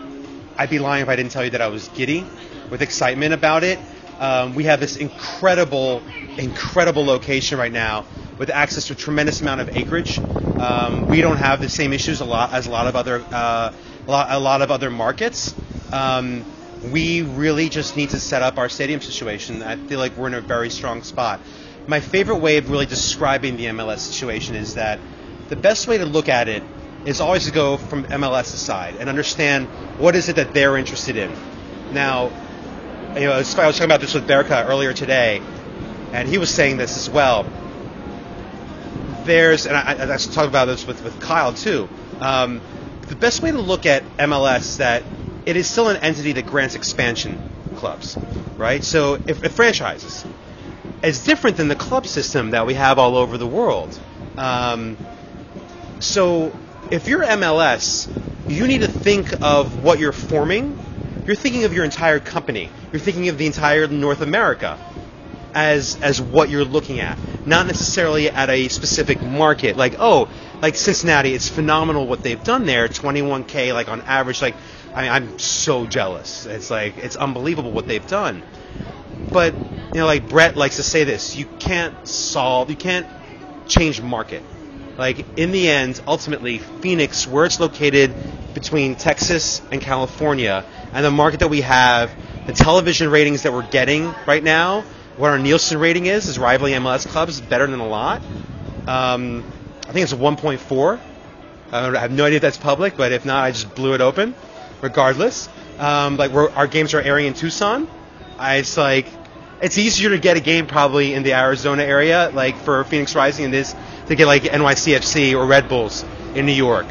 I'd 0.59 0.70
be 0.70 0.80
lying 0.80 1.03
if 1.03 1.09
I 1.09 1.16
didn't 1.16 1.30
tell 1.32 1.45
you 1.45 1.51
that 1.51 1.62
I 1.62 1.68
was 1.68 1.88
giddy 1.88 2.34
with 2.68 2.82
excitement 2.82 3.32
about 3.32 3.62
it. 3.64 3.78
Um, 4.18 4.55
we 4.55 4.64
have 4.64 4.80
this 4.80 4.97
incredible, 4.97 6.03
incredible 6.36 7.05
location 7.05 7.59
right 7.59 7.72
now 7.72 8.07
with 8.38 8.51
access 8.51 8.88
to 8.88 8.93
a 8.95 8.97
tremendous 8.97 9.40
amount 9.40 9.61
of 9.61 9.70
acreage. 9.72 10.20
Um, 10.59 11.07
we 11.09 11.20
don't 11.20 11.38
have 11.38 11.61
the 11.61 11.68
same 11.68 11.93
issues 11.93 12.20
a 12.20 12.24
lot 12.24 12.53
as 12.53 12.66
a 12.66 12.70
lot 12.70 12.86
of 12.88 12.97
other 12.97 13.24
uh, 13.32 13.70
a, 14.07 14.11
lot, 14.11 14.26
a 14.30 14.38
lot 14.38 14.62
of 14.62 14.70
other 14.70 14.90
markets. 14.90 15.55
Um, 15.93 16.45
we 16.82 17.22
really 17.22 17.68
just 17.68 17.97
need 17.97 18.11
to 18.11 18.18
set 18.18 18.43
up 18.43 18.59
our 18.59 18.68
stadium 18.68 19.01
situation. 19.01 19.62
I 19.62 19.76
feel 19.76 20.01
like 20.01 20.16
we're 20.16 20.26
in 20.26 20.34
a 20.34 20.40
very 20.40 20.70
strong 20.70 21.03
spot. 21.03 21.40
My 21.86 22.01
favorite 22.01 22.38
way 22.38 22.57
of 22.59 22.70
really 22.70 22.86
describing 22.86 23.57
the 23.57 23.66
MLS 23.66 24.01
situation 24.01 24.57
is 24.57 24.74
that 24.74 24.99
the 25.53 25.57
best 25.57 25.86
way 25.86 25.98
to 25.98 26.07
look 26.07 26.30
at 26.30 26.48
it 26.48 26.62
is 27.05 27.20
always 27.20 27.44
to 27.44 27.53
go 27.53 27.76
from 27.76 28.05
MLS's 28.05 28.59
side 28.59 28.94
and 28.98 29.11
understand 29.11 29.66
what 29.98 30.16
is 30.16 30.30
it 30.30 30.36
that 30.36 30.55
they're 30.55 30.78
interested 30.78 31.14
in. 31.14 31.30
Now, 31.92 32.30
you 33.14 33.26
know, 33.26 33.32
I 33.32 33.36
was 33.36 33.53
talking 33.53 33.82
about 33.82 34.00
this 34.00 34.14
with 34.14 34.26
Berke 34.26 34.50
earlier 34.50 34.94
today, 34.94 35.42
and 36.14 36.26
he 36.26 36.38
was 36.38 36.48
saying 36.48 36.78
this 36.78 36.96
as 36.96 37.11
well. 37.11 37.44
There's, 39.24 39.66
and 39.66 39.76
I, 39.76 40.14
I 40.14 40.16
talked 40.16 40.48
about 40.48 40.68
this 40.68 40.86
with, 40.86 41.05
with 41.05 41.20
Kyle 41.20 41.53
too. 41.53 41.86
Um, 42.18 42.62
the 43.09 43.16
best 43.16 43.42
way 43.42 43.50
to 43.50 43.61
look 43.61 43.84
at 43.84 44.05
MLS 44.16 44.61
is 44.61 44.76
that 44.78 45.03
it 45.44 45.59
is 45.59 45.68
still 45.68 45.90
an 45.90 45.98
entity 45.98 46.32
that 46.32 46.46
grants 46.46 46.76
expansion 46.76 47.38
clubs, 47.76 48.16
right? 48.57 48.82
So 48.82 49.20
if, 49.26 49.55
franchises, 49.55 50.24
it's 51.03 51.22
different 51.22 51.59
than 51.59 51.68
the 51.68 51.76
club 51.76 52.07
system 52.07 52.53
that 52.53 52.64
we 52.66 52.72
have 52.72 52.98
all 52.98 53.18
over 53.18 53.36
the 53.36 53.46
world. 53.46 54.00
Um, 54.38 54.96
so 56.03 56.55
if 56.90 57.09
you're 57.09 57.22
MLS, 57.22 58.09
you 58.48 58.66
need 58.66 58.80
to 58.80 58.88
think 58.88 59.32
of 59.40 59.82
what 59.82 59.98
you're 59.98 60.12
forming. 60.12 60.76
You're 61.26 61.36
thinking 61.36 61.64
of 61.64 61.72
your 61.72 61.84
entire 61.84 62.18
company. 62.18 62.70
You're 62.92 63.00
thinking 63.00 63.28
of 63.28 63.38
the 63.38 63.46
entire 63.46 63.86
North 63.86 64.20
America 64.20 64.78
as 65.55 65.96
as 66.03 66.20
what 66.20 66.50
you're 66.50 66.64
looking 66.64 67.00
at, 67.00 67.18
not 67.46 67.66
necessarily 67.66 68.28
at 68.30 68.50
a 68.50 68.68
specific 68.68 69.22
market. 69.22 69.76
Like 69.76 69.96
oh, 69.98 70.28
like 70.61 70.74
Cincinnati, 70.76 71.34
it's 71.34 71.48
phenomenal 71.48 72.07
what 72.07 72.22
they've 72.22 72.42
done 72.42 72.66
there. 72.66 72.88
21k 72.88 73.72
like 73.72 73.88
on 73.88 74.00
average. 74.03 74.42
Like 74.42 74.57
I 74.94 75.03
mean, 75.03 75.12
I'm 75.12 75.38
so 75.38 75.86
jealous. 75.86 76.46
It's 76.46 76.70
like 76.70 76.98
it's 76.98 77.16
unbelievable 77.16 77.72
what 77.72 77.86
they've 77.86 78.07
done. 78.07 78.42
But 79.32 79.55
you 79.94 80.00
know, 80.00 80.07
like 80.07 80.28
Brett 80.28 80.57
likes 80.57 80.76
to 80.76 80.82
say 80.82 81.05
this: 81.05 81.36
you 81.36 81.46
can't 81.59 82.07
solve, 82.07 82.70
you 82.70 82.76
can't 82.76 83.07
change 83.68 84.03
market. 84.03 84.42
Like 84.99 85.38
in 85.38 85.53
the 85.53 85.68
end, 85.68 86.01
ultimately, 86.07 86.59
Phoenix, 86.59 87.26
where 87.26 87.45
it's 87.45 87.59
located 87.59 88.14
between 88.55 88.95
Texas 88.95 89.62
and 89.70 89.80
California, 89.80 90.64
and 90.93 91.05
the 91.05 91.11
market 91.11 91.40
that 91.40 91.49
we 91.49 91.62
have, 91.62 92.11
the 92.47 92.53
television 92.53 93.11
ratings 93.11 93.45
that 93.45 93.53
we're 93.53 93.68
getting 93.68 94.14
right 94.26 94.43
now, 94.43 94.82
what 95.16 95.30
our 95.30 95.38
Nielsen 95.38 95.78
rating 95.78 96.07
is, 96.07 96.28
is 96.28 96.38
rivaling 96.38 96.74
MLS 96.74 97.07
clubs, 97.07 97.40
better 97.40 97.66
than 97.66 97.80
a 97.80 97.86
lot. 97.86 98.22
Um, 98.86 99.45
I 99.88 99.93
think 99.93 100.05
it's 100.05 100.12
a 100.12 100.16
1.4. 100.16 101.01
I 101.72 101.99
have 101.99 102.11
no 102.12 102.24
idea 102.26 102.36
if 102.36 102.43
that's 102.43 102.59
public, 102.59 102.97
but 102.97 103.12
if 103.12 103.24
not, 103.24 103.45
I 103.45 103.53
just 103.53 103.74
blew 103.74 103.95
it 103.95 104.01
open. 104.01 104.34
Regardless, 104.82 105.49
um, 105.78 106.16
like 106.16 106.32
our 106.34 106.66
games 106.66 106.93
are 106.93 107.01
airing 107.01 107.26
in 107.26 107.34
Tucson. 107.34 107.88
I, 108.36 108.57
it's 108.57 108.76
like 108.76 109.07
it's 109.62 109.78
easier 109.78 110.11
to 110.11 110.18
get 110.18 110.36
a 110.36 110.40
game 110.40 110.66
probably 110.66 111.14
in 111.14 111.22
the 111.22 111.34
Arizona 111.34 111.84
area, 111.84 112.30
like 112.34 112.57
for 112.57 112.82
Phoenix 112.84 113.14
Rising, 113.14 113.45
than 113.45 113.55
it 113.55 113.59
is 113.59 113.76
to 114.09 114.14
get 114.14 114.26
like 114.26 114.42
NYCFC 114.42 115.34
or 115.34 115.46
Red 115.46 115.68
Bulls 115.68 116.05
in 116.34 116.46
New 116.46 116.53
York. 116.53 116.86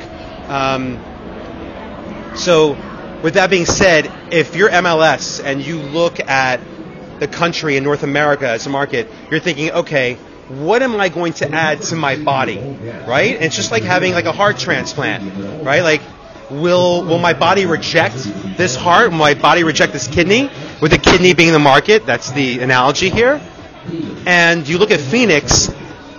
Um, 0.50 1.00
so, 2.36 2.78
with 3.24 3.36
that 3.36 3.50
being 3.50 3.66
said, 3.66 4.12
if 4.32 4.56
you're 4.56 4.70
MLS 4.70 5.44
and 5.44 5.62
you 5.62 5.80
look 5.80 6.20
at 6.20 6.60
the 7.20 7.28
country 7.28 7.78
in 7.78 7.84
North 7.84 8.04
America 8.04 8.48
as 8.48 8.66
a 8.66 8.70
market, 8.70 9.08
you're 9.30 9.40
thinking, 9.40 9.72
okay, 9.72 10.18
what 10.48 10.82
am 10.82 11.00
I 11.00 11.10
going 11.10 11.34
to 11.34 11.50
add 11.50 11.82
to 11.84 11.96
my 11.96 12.18
body, 12.18 12.58
right? 13.08 13.36
And 13.36 13.46
it's 13.46 13.56
just 13.56 13.72
like 13.72 13.84
having 13.84 14.14
like 14.14 14.26
a 14.26 14.32
heart 14.32 14.58
transplant, 14.58 15.64
right? 15.64 15.82
Like, 15.82 16.02
will 16.50 17.04
will 17.06 17.20
my 17.20 17.34
body 17.34 17.66
reject 17.66 18.16
this 18.58 18.76
heart? 18.76 19.12
Will 19.12 19.18
my 19.18 19.34
body 19.34 19.64
reject 19.64 19.94
this 19.94 20.08
kidney? 20.08 20.50
With 20.82 20.92
the 20.92 20.98
kidney 20.98 21.34
being 21.34 21.52
the 21.52 21.60
market, 21.60 22.06
that's 22.06 22.32
the 22.32 22.60
analogy 22.60 23.10
here. 23.10 23.42
And 24.26 24.68
you 24.68 24.78
look 24.78 24.92
at 24.92 25.00
Phoenix, 25.00 25.70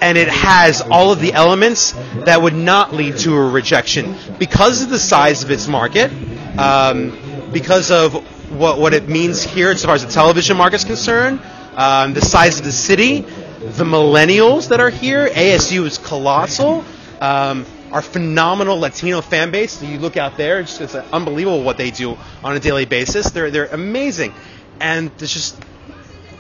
and 0.03 0.19
it 0.19 0.27
has 0.29 0.81
all 0.83 1.13
of 1.13 1.21
the 1.21 1.33
elements 1.33 1.93
that 2.27 2.43
would 2.43 2.55
not 2.55 2.93
lead 2.93 3.17
to 3.19 3.37
a 3.37 3.49
rejection 3.51 4.17
because 4.37 4.83
of 4.83 4.91
the 4.91 4.99
size 4.99 5.45
of 5.45 5.51
its 5.53 5.69
market, 5.69 6.11
um, 6.59 7.49
because 7.53 7.93
of 7.93 8.13
what, 8.51 8.81
what 8.81 8.95
it 8.95 9.09
means 9.09 9.45
here 9.45 9.71
as 9.71 9.85
far 9.85 9.95
as 9.95 10.05
the 10.05 10.11
television 10.11 10.57
market 10.57 10.77
is 10.77 10.85
concerned, 10.85 11.41
um, 11.77 12.15
the 12.15 12.21
size 12.21 12.59
of 12.59 12.65
the 12.65 12.73
city, 12.73 13.21
the 13.21 13.85
millennials 13.85 14.71
that 14.71 14.81
are 14.81 14.91
here. 14.91 15.29
ASU 15.29 15.87
is 15.87 15.99
colossal. 15.99 16.85
Um, 17.21 17.65
our 17.93 18.03
phenomenal 18.03 18.81
Latino 18.81 19.21
fan 19.21 19.53
base. 19.53 19.81
You 19.83 19.99
look 20.01 20.17
out 20.17 20.37
there; 20.37 20.59
it's, 20.61 20.81
it's 20.81 20.97
unbelievable 20.97 21.63
what 21.63 21.77
they 21.77 21.93
do 21.93 22.19
on 22.43 22.57
a 22.57 22.61
daily 22.61 22.87
basis. 22.87 23.31
They're 23.31 23.53
they're 23.53 23.67
amazing, 23.67 24.35
and 24.81 25.13
it's 25.21 25.33
just 25.33 25.63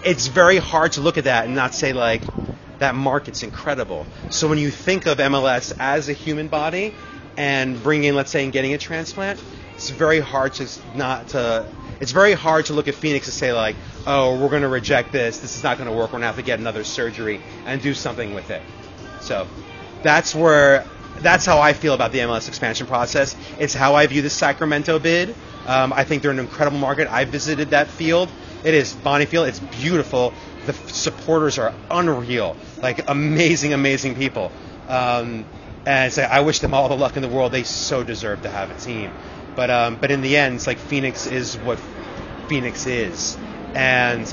it's 0.04 0.26
very 0.26 0.56
hard 0.58 0.92
to 0.92 1.00
look 1.00 1.16
at 1.16 1.24
that 1.24 1.44
and 1.44 1.54
not 1.54 1.74
say 1.74 1.92
like 1.92 2.22
that 2.83 2.97
market's 2.97 3.45
incredible. 3.45 4.05
So 4.30 4.49
when 4.49 4.59
you 4.59 4.70
think 4.70 5.07
of 5.07 5.18
MLS 5.18 5.72
as 5.78 6.09
a 6.09 6.12
human 6.12 6.49
body 6.49 6.93
and 7.37 7.80
bringing, 7.80 8.14
let's 8.14 8.33
say, 8.33 8.43
and 8.43 8.53
getting 8.53 8.74
a 8.74 8.78
transplant, 8.78 9.41
it's 9.74 9.91
very 9.91 10.18
hard 10.18 10.55
to 10.55 10.68
not 10.97 11.28
to. 11.28 11.64
It's 12.01 12.11
very 12.11 12.33
hard 12.33 12.66
to 12.66 12.72
look 12.72 12.89
at 12.89 12.97
Phoenix 12.97 13.28
and 13.28 13.35
say 13.35 13.53
like, 13.53 13.76
oh, 14.09 14.41
we're 14.41 14.49
going 14.49 14.62
to 14.62 14.68
reject 14.68 15.12
this. 15.12 15.39
This 15.39 15.57
is 15.57 15.62
not 15.62 15.78
going 15.78 15.89
to 15.89 15.95
work. 15.95 16.09
We're 16.09 16.18
going 16.18 16.22
to 16.22 16.26
have 16.26 16.37
to 16.37 16.43
get 16.43 16.59
another 16.59 16.83
surgery 16.83 17.41
and 17.64 17.80
do 17.80 17.95
something 17.95 18.35
with 18.35 18.51
it. 18.51 18.62
So 19.20 19.47
that's 20.03 20.35
where 20.35 20.85
that's 21.20 21.47
how 21.47 21.61
I 21.61 21.74
feel 21.74 21.95
about 21.95 22.11
the 22.11 22.18
MLS 22.18 22.49
expansion 22.49 22.89
process. 22.89 23.37
It's 23.61 23.74
how 23.74 23.95
I 23.95 24.09
view 24.09 24.22
the 24.22 24.30
Sacramento 24.30 24.99
bid. 24.99 25.37
Um, 25.68 25.93
I 25.93 26.03
think 26.03 26.22
they're 26.22 26.33
an 26.33 26.41
incredible 26.41 26.78
market. 26.78 27.07
I 27.07 27.26
visited 27.26 27.70
that 27.70 27.87
field. 27.87 28.28
It 28.64 28.74
is 28.74 28.93
Bonney 28.93 29.26
Field. 29.26 29.47
It's 29.47 29.61
beautiful 29.61 30.35
the 30.66 30.72
supporters 30.72 31.58
are 31.58 31.74
unreal, 31.90 32.56
like 32.78 33.08
amazing, 33.08 33.72
amazing 33.72 34.14
people. 34.14 34.52
Um, 34.88 35.44
and 35.84 36.12
so 36.12 36.22
I 36.22 36.40
wish 36.40 36.60
them 36.60 36.74
all 36.74 36.88
the 36.88 36.96
luck 36.96 37.16
in 37.16 37.22
the 37.22 37.28
world. 37.28 37.52
They 37.52 37.64
so 37.64 38.04
deserve 38.04 38.42
to 38.42 38.50
have 38.50 38.70
a 38.70 38.78
team. 38.78 39.12
But 39.56 39.70
um, 39.70 39.96
but 40.00 40.10
in 40.10 40.22
the 40.22 40.36
end, 40.36 40.54
it's 40.56 40.66
like 40.66 40.78
Phoenix 40.78 41.26
is 41.26 41.56
what 41.58 41.78
Phoenix 42.48 42.86
is, 42.86 43.36
and 43.74 44.26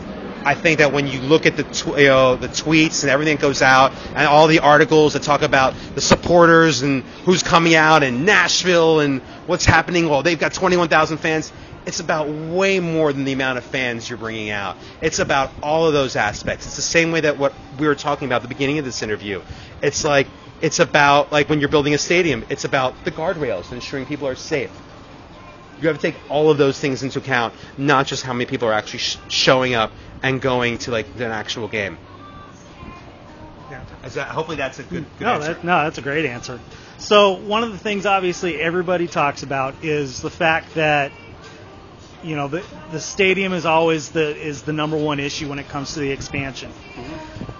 I 0.45 0.55
think 0.55 0.79
that 0.79 0.93
when 0.93 1.07
you 1.07 1.19
look 1.19 1.45
at 1.45 1.57
the 1.57 1.63
tw- 1.63 1.97
you 1.99 2.07
know, 2.07 2.35
the 2.37 2.47
tweets 2.47 3.03
and 3.03 3.09
everything 3.09 3.35
that 3.35 3.41
goes 3.41 3.61
out 3.61 3.91
and 4.15 4.25
all 4.25 4.47
the 4.47 4.59
articles 4.59 5.13
that 5.13 5.23
talk 5.23 5.41
about 5.41 5.73
the 5.95 6.01
supporters 6.01 6.81
and 6.81 7.03
who's 7.25 7.43
coming 7.43 7.75
out 7.75 8.03
in 8.03 8.23
Nashville 8.23 9.01
and 9.01 9.21
what's 9.47 9.65
happening, 9.65 10.07
well, 10.07 10.23
they've 10.23 10.39
got 10.39 10.53
21,000 10.53 11.17
fans. 11.17 11.51
It's 11.89 11.99
about 11.99 12.29
way 12.29 12.79
more 12.79 13.11
than 13.11 13.23
the 13.23 13.33
amount 13.33 13.57
of 13.57 13.63
fans 13.63 14.07
you're 14.07 14.19
bringing 14.19 14.51
out. 14.51 14.77
It's 15.01 15.17
about 15.17 15.49
all 15.63 15.87
of 15.87 15.93
those 15.93 16.15
aspects. 16.15 16.67
It's 16.67 16.75
the 16.75 16.83
same 16.83 17.11
way 17.11 17.21
that 17.21 17.39
what 17.39 17.51
we 17.79 17.87
were 17.87 17.95
talking 17.95 18.27
about 18.27 18.35
at 18.35 18.41
the 18.43 18.47
beginning 18.47 18.77
of 18.77 18.85
this 18.85 19.01
interview. 19.01 19.41
It's 19.81 20.03
like 20.03 20.27
it's 20.61 20.77
about 20.77 21.31
like 21.31 21.49
when 21.49 21.59
you're 21.59 21.67
building 21.67 21.95
a 21.95 21.97
stadium. 21.97 22.45
It's 22.47 22.63
about 22.63 22.93
the 23.05 23.11
guardrails 23.11 23.63
and 23.71 23.81
ensuring 23.81 24.05
people 24.05 24.27
are 24.27 24.35
safe. 24.35 24.69
You 25.81 25.87
have 25.87 25.97
to 25.97 26.01
take 26.11 26.15
all 26.29 26.51
of 26.51 26.59
those 26.59 26.79
things 26.79 27.01
into 27.01 27.17
account, 27.17 27.55
not 27.75 28.05
just 28.05 28.21
how 28.21 28.33
many 28.33 28.45
people 28.45 28.67
are 28.67 28.73
actually 28.73 28.99
sh- 28.99 29.17
showing 29.27 29.73
up 29.73 29.91
and 30.21 30.39
going 30.39 30.77
to 30.79 30.91
like 30.91 31.07
an 31.15 31.23
actual 31.23 31.67
game. 31.67 31.97
Yeah. 33.71 33.83
Is 34.05 34.13
that, 34.13 34.27
hopefully 34.27 34.57
that's 34.57 34.77
a 34.77 34.83
good, 34.83 35.07
good 35.17 35.25
no, 35.25 35.33
answer. 35.33 35.53
that, 35.55 35.63
no, 35.63 35.85
that's 35.85 35.97
a 35.97 36.03
great 36.03 36.25
answer. 36.25 36.59
So 36.99 37.31
one 37.31 37.63
of 37.63 37.71
the 37.71 37.79
things, 37.79 38.05
obviously, 38.05 38.61
everybody 38.61 39.07
talks 39.07 39.41
about 39.41 39.83
is 39.83 40.21
the 40.21 40.29
fact 40.29 40.75
that 40.75 41.11
you 42.23 42.35
know 42.35 42.47
the 42.47 42.63
the 42.91 42.99
stadium 42.99 43.53
is 43.53 43.65
always 43.65 44.09
the 44.09 44.35
is 44.35 44.63
the 44.63 44.73
number 44.73 44.97
one 44.97 45.19
issue 45.19 45.49
when 45.49 45.59
it 45.59 45.67
comes 45.69 45.93
to 45.93 45.99
the 45.99 46.11
expansion. 46.11 46.71
Mm-hmm. 46.71 47.51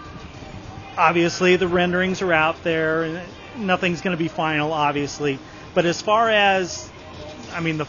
Obviously, 0.97 1.55
the 1.55 1.68
renderings 1.68 2.22
are 2.22 2.34
out 2.34 2.62
there, 2.64 3.03
and 3.03 3.22
nothing's 3.57 4.01
going 4.01 4.16
to 4.16 4.22
be 4.22 4.28
final, 4.28 4.74
obviously. 4.74 5.39
But 5.74 5.86
as 5.86 6.01
far 6.01 6.30
as, 6.30 6.89
I 7.53 7.62
mean, 7.62 7.78
the 7.78 7.86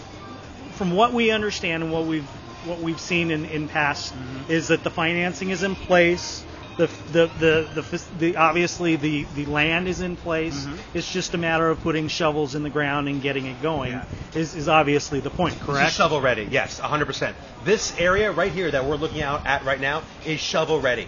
from 0.74 0.92
what 0.92 1.12
we 1.12 1.30
understand 1.30 1.82
and 1.82 1.92
what 1.92 2.06
we've 2.06 2.28
what 2.64 2.78
we've 2.78 3.00
seen 3.00 3.30
in 3.30 3.44
in 3.46 3.68
past 3.68 4.14
mm-hmm. 4.14 4.50
is 4.52 4.68
that 4.68 4.84
the 4.84 4.90
financing 4.90 5.50
is 5.50 5.62
in 5.62 5.74
place. 5.74 6.44
The, 6.80 6.86
the, 7.12 7.30
the, 7.38 7.82
the, 7.82 8.04
the 8.18 8.36
obviously 8.36 8.96
the, 8.96 9.24
the 9.34 9.44
land 9.44 9.86
is 9.86 10.00
in 10.00 10.16
place. 10.16 10.64
Mm-hmm. 10.64 10.96
It's 10.96 11.12
just 11.12 11.34
a 11.34 11.38
matter 11.38 11.68
of 11.68 11.78
putting 11.82 12.08
shovels 12.08 12.54
in 12.54 12.62
the 12.62 12.70
ground 12.70 13.06
and 13.06 13.20
getting 13.20 13.44
it 13.44 13.60
going. 13.60 14.00
Is, 14.34 14.54
is 14.54 14.66
obviously 14.66 15.20
the 15.20 15.28
point, 15.28 15.60
correct? 15.60 15.92
shovel 15.92 16.22
ready. 16.22 16.48
Yes, 16.50 16.80
100%. 16.80 17.34
This 17.64 17.94
area 17.98 18.32
right 18.32 18.50
here 18.50 18.70
that 18.70 18.86
we're 18.86 18.96
looking 18.96 19.20
out 19.20 19.44
at 19.46 19.62
right 19.66 19.78
now 19.78 20.04
is 20.24 20.40
shovel 20.40 20.80
ready. 20.80 21.06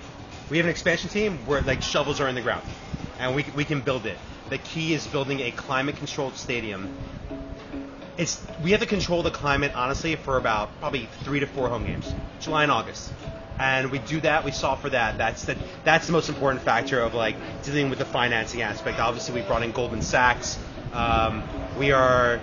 We 0.50 0.58
have 0.58 0.66
an 0.66 0.70
expansion 0.70 1.08
team 1.08 1.38
where 1.46 1.62
like 1.62 1.80
shovels 1.80 2.20
are 2.20 2.28
in 2.28 2.34
the 2.34 2.42
ground, 2.42 2.66
and 3.18 3.34
we 3.34 3.46
we 3.56 3.64
can 3.64 3.80
build 3.80 4.04
it. 4.04 4.18
The 4.50 4.58
key 4.58 4.92
is 4.92 5.06
building 5.06 5.40
a 5.40 5.52
climate 5.52 5.96
controlled 5.96 6.36
stadium. 6.36 6.94
It's 8.18 8.44
we 8.62 8.72
have 8.72 8.80
to 8.80 8.86
control 8.86 9.22
the 9.22 9.30
climate 9.30 9.72
honestly 9.74 10.16
for 10.16 10.36
about 10.36 10.68
probably 10.80 11.08
three 11.24 11.40
to 11.40 11.46
four 11.46 11.70
home 11.70 11.86
games, 11.86 12.12
July 12.40 12.64
and 12.64 12.72
August. 12.72 13.10
And 13.58 13.90
we 13.90 13.98
do 13.98 14.20
that. 14.22 14.44
We 14.44 14.50
solve 14.52 14.80
for 14.80 14.90
that. 14.90 15.18
That's 15.18 15.44
the 15.44 15.56
that's 15.84 16.06
the 16.06 16.12
most 16.12 16.28
important 16.28 16.62
factor 16.62 17.00
of 17.00 17.14
like 17.14 17.36
dealing 17.62 17.90
with 17.90 17.98
the 17.98 18.04
financing 18.04 18.62
aspect. 18.62 18.98
Obviously, 18.98 19.40
we 19.40 19.46
brought 19.46 19.62
in 19.62 19.72
Goldman 19.72 20.02
Sachs. 20.02 20.58
Um, 20.92 21.42
we 21.78 21.92
are 21.92 22.40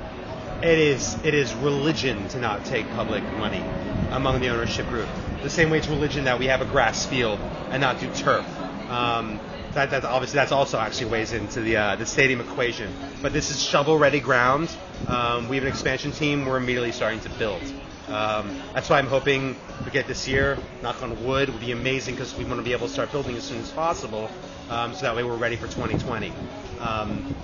it 0.61 0.77
is 0.77 1.17
it 1.23 1.33
is 1.33 1.53
religion 1.55 2.27
to 2.29 2.39
not 2.39 2.65
take 2.65 2.89
public 2.91 3.23
money 3.37 3.63
among 4.11 4.41
the 4.41 4.49
ownership 4.49 4.87
group. 4.87 5.07
The 5.41 5.49
same 5.49 5.69
way 5.69 5.77
it's 5.77 5.87
religion 5.87 6.25
that 6.25 6.37
we 6.39 6.47
have 6.47 6.61
a 6.61 6.65
grass 6.65 7.05
field 7.05 7.39
and 7.71 7.81
not 7.81 7.99
do 7.99 8.11
turf. 8.13 8.45
Um, 8.89 9.39
that, 9.73 9.91
that 9.91 10.03
obviously 10.03 10.37
that's 10.37 10.51
also 10.51 10.79
actually 10.79 11.11
weighs 11.11 11.31
into 11.31 11.61
the 11.61 11.77
uh, 11.77 11.95
the 11.95 12.05
stadium 12.05 12.41
equation. 12.41 12.93
But 13.21 13.33
this 13.33 13.51
is 13.51 13.61
shovel 13.61 13.97
ready 13.97 14.19
ground. 14.19 14.69
Um, 15.07 15.47
we 15.47 15.55
have 15.55 15.63
an 15.63 15.69
expansion 15.71 16.11
team. 16.11 16.45
We're 16.45 16.57
immediately 16.57 16.91
starting 16.91 17.19
to 17.21 17.29
build. 17.29 17.61
Um, 18.09 18.59
that's 18.73 18.89
why 18.89 18.99
I'm 18.99 19.07
hoping 19.07 19.55
we 19.85 19.91
get 19.91 20.07
this 20.07 20.27
year. 20.27 20.57
Knock 20.81 21.01
on 21.03 21.23
wood 21.23 21.49
would 21.49 21.59
be 21.59 21.71
amazing 21.71 22.15
because 22.15 22.35
we 22.35 22.43
want 22.43 22.57
to 22.57 22.63
be 22.63 22.73
able 22.73 22.87
to 22.87 22.93
start 22.93 23.11
building 23.11 23.35
as 23.37 23.43
soon 23.43 23.59
as 23.59 23.69
possible, 23.71 24.29
um, 24.69 24.93
so 24.93 25.01
that 25.01 25.15
way 25.15 25.23
we're 25.23 25.35
ready 25.35 25.55
for 25.55 25.67
2020. 25.67 26.33
Um, 26.79 27.35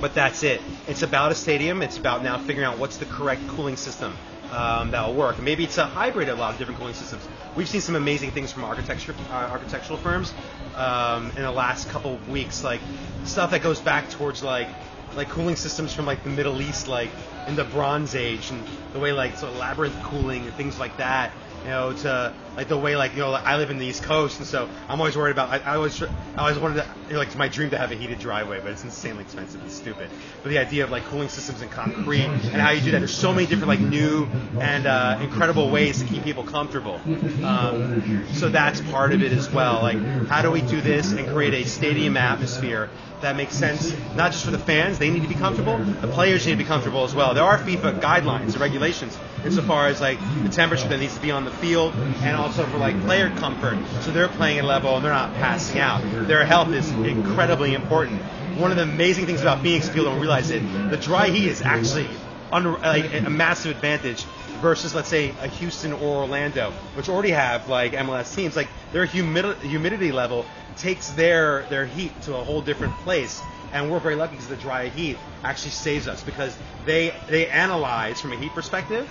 but 0.00 0.14
that's 0.14 0.42
it. 0.42 0.60
It's 0.88 1.02
about 1.02 1.32
a 1.32 1.34
stadium. 1.34 1.82
It's 1.82 1.98
about 1.98 2.22
now 2.22 2.38
figuring 2.38 2.66
out 2.66 2.78
what's 2.78 2.96
the 2.96 3.04
correct 3.06 3.46
cooling 3.48 3.76
system 3.76 4.16
um, 4.50 4.90
that 4.90 5.06
will 5.06 5.14
work. 5.14 5.40
Maybe 5.40 5.64
it's 5.64 5.78
a 5.78 5.86
hybrid 5.86 6.28
of 6.28 6.38
a 6.38 6.40
lot 6.40 6.52
of 6.52 6.58
different 6.58 6.78
cooling 6.78 6.94
systems. 6.94 7.26
We've 7.56 7.68
seen 7.68 7.80
some 7.80 7.96
amazing 7.96 8.30
things 8.30 8.52
from 8.52 8.64
architecture, 8.64 9.14
uh, 9.30 9.34
architectural 9.34 9.98
firms 9.98 10.32
um, 10.76 11.30
in 11.36 11.42
the 11.42 11.50
last 11.50 11.88
couple 11.88 12.14
of 12.14 12.28
weeks, 12.28 12.64
like 12.64 12.80
stuff 13.24 13.50
that 13.50 13.62
goes 13.62 13.80
back 13.80 14.10
towards 14.10 14.42
like 14.42 14.68
like 15.16 15.28
cooling 15.28 15.56
systems 15.56 15.92
from 15.92 16.06
like 16.06 16.22
the 16.22 16.30
Middle 16.30 16.60
East, 16.60 16.88
like 16.88 17.10
in 17.46 17.56
the 17.56 17.64
Bronze 17.64 18.14
Age, 18.14 18.50
and 18.50 18.64
the 18.92 18.98
way 18.98 19.12
like 19.12 19.36
so 19.36 19.50
labyrinth 19.52 20.00
cooling 20.02 20.44
and 20.46 20.54
things 20.54 20.78
like 20.78 20.96
that. 20.98 21.32
You 21.64 21.70
know, 21.70 21.92
to 21.92 22.32
like 22.56 22.68
the 22.68 22.76
way 22.76 22.96
like 22.96 23.12
you 23.12 23.20
know 23.20 23.32
I 23.32 23.56
live 23.56 23.70
in 23.70 23.78
the 23.78 23.86
East 23.86 24.02
Coast, 24.02 24.38
and 24.38 24.46
so 24.46 24.68
I'm 24.88 25.00
always 25.00 25.16
worried 25.16 25.32
about. 25.32 25.50
I, 25.50 25.72
I 25.72 25.76
always 25.76 26.02
I 26.02 26.08
always 26.36 26.58
wanted 26.58 26.76
to 26.76 26.88
you 27.06 27.12
know, 27.14 27.18
like 27.18 27.28
it's 27.28 27.36
my 27.36 27.48
dream 27.48 27.70
to 27.70 27.78
have 27.78 27.92
a 27.92 27.94
heated 27.94 28.18
driveway, 28.18 28.60
but 28.60 28.72
it's 28.72 28.84
insanely 28.84 29.22
expensive 29.24 29.60
and 29.60 29.70
stupid. 29.70 30.10
But 30.42 30.48
the 30.50 30.58
idea 30.58 30.84
of 30.84 30.90
like 30.90 31.04
cooling 31.04 31.28
systems 31.28 31.62
in 31.62 31.68
concrete 31.68 32.24
and 32.24 32.60
how 32.60 32.70
you 32.70 32.80
do 32.80 32.90
that, 32.92 32.98
there's 32.98 33.14
so 33.14 33.32
many 33.32 33.46
different 33.46 33.68
like 33.68 33.80
new 33.80 34.26
and 34.60 34.86
uh, 34.86 35.18
incredible 35.20 35.70
ways 35.70 36.00
to 36.00 36.06
keep 36.06 36.24
people 36.24 36.44
comfortable. 36.44 37.00
Um, 37.44 38.26
so 38.32 38.48
that's 38.48 38.80
part 38.80 39.12
of 39.12 39.22
it 39.22 39.32
as 39.32 39.50
well. 39.50 39.82
Like 39.82 39.98
how 40.26 40.42
do 40.42 40.50
we 40.50 40.60
do 40.60 40.80
this 40.80 41.12
and 41.12 41.28
create 41.28 41.54
a 41.54 41.64
stadium 41.64 42.16
atmosphere 42.16 42.90
that 43.20 43.36
makes 43.36 43.54
sense 43.54 43.94
not 44.14 44.32
just 44.32 44.44
for 44.44 44.50
the 44.50 44.58
fans, 44.58 44.98
they 44.98 45.10
need 45.10 45.22
to 45.22 45.28
be 45.28 45.34
comfortable, 45.34 45.78
the 45.78 46.08
players 46.08 46.46
need 46.46 46.52
to 46.52 46.58
be 46.58 46.64
comfortable 46.64 47.04
as 47.04 47.14
well. 47.14 47.34
There 47.34 47.44
are 47.44 47.58
FIFA 47.58 48.00
guidelines 48.00 48.52
and 48.52 48.60
regulations 48.60 49.18
insofar 49.44 49.86
as 49.88 50.00
like 50.00 50.18
the 50.42 50.48
temperature 50.48 50.88
that 50.88 50.98
needs 50.98 51.14
to 51.14 51.20
be 51.20 51.30
on 51.30 51.44
the 51.44 51.50
field 51.50 51.94
and 51.94 52.36
also 52.40 52.66
for 52.66 52.78
like 52.78 53.00
player 53.02 53.30
comfort. 53.30 53.78
So 54.02 54.10
they're 54.10 54.28
playing 54.28 54.58
at 54.58 54.64
level 54.64 54.96
and 54.96 55.04
they're 55.04 55.12
not 55.12 55.34
passing 55.34 55.78
out. 55.78 56.02
Their 56.26 56.44
health 56.44 56.72
is 56.72 56.90
incredibly 56.90 57.74
important. 57.74 58.20
One 58.56 58.70
of 58.70 58.76
the 58.76 58.82
amazing 58.82 59.26
things 59.26 59.40
about 59.42 59.62
Phoenix 59.62 59.88
Field, 59.88 60.06
and 60.06 60.16
we 60.16 60.22
realize 60.22 60.50
it, 60.50 60.60
the 60.90 60.96
dry 60.96 61.28
heat 61.28 61.48
is 61.48 61.62
actually 61.62 62.08
under, 62.52 62.72
like, 62.72 63.12
a 63.14 63.30
massive 63.30 63.76
advantage 63.76 64.24
versus 64.60 64.94
let's 64.94 65.08
say 65.08 65.30
a 65.40 65.48
Houston 65.48 65.92
or 65.92 66.22
Orlando, 66.22 66.72
which 66.94 67.08
already 67.08 67.30
have 67.30 67.68
like 67.68 67.92
MLS 67.92 68.34
teams. 68.34 68.56
Like 68.56 68.68
their 68.92 69.04
humid- 69.04 69.56
humidity 69.58 70.12
level 70.12 70.44
takes 70.76 71.10
their 71.10 71.64
their 71.70 71.86
heat 71.86 72.20
to 72.22 72.36
a 72.36 72.44
whole 72.44 72.60
different 72.60 72.94
place. 72.98 73.40
And 73.72 73.90
we're 73.90 74.00
very 74.00 74.16
lucky 74.16 74.32
because 74.32 74.48
the 74.48 74.56
dry 74.56 74.88
heat 74.88 75.16
actually 75.44 75.70
saves 75.70 76.08
us 76.08 76.22
because 76.22 76.56
they 76.84 77.14
they 77.28 77.48
analyze 77.48 78.20
from 78.20 78.32
a 78.32 78.36
heat 78.36 78.52
perspective 78.52 79.08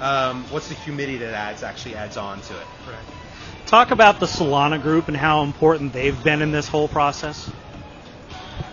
um, 0.00 0.44
what's 0.50 0.68
the 0.68 0.74
humidity 0.74 1.18
that 1.18 1.34
adds 1.34 1.62
actually 1.62 1.94
adds 1.94 2.16
on 2.16 2.40
to 2.42 2.58
it. 2.58 2.66
Correct. 2.84 3.04
Talk 3.66 3.90
about 3.90 4.18
the 4.18 4.26
Solana 4.26 4.80
group 4.80 5.08
and 5.08 5.16
how 5.16 5.42
important 5.42 5.92
they've 5.92 6.24
been 6.24 6.42
in 6.42 6.50
this 6.50 6.66
whole 6.66 6.88
process. 6.88 7.50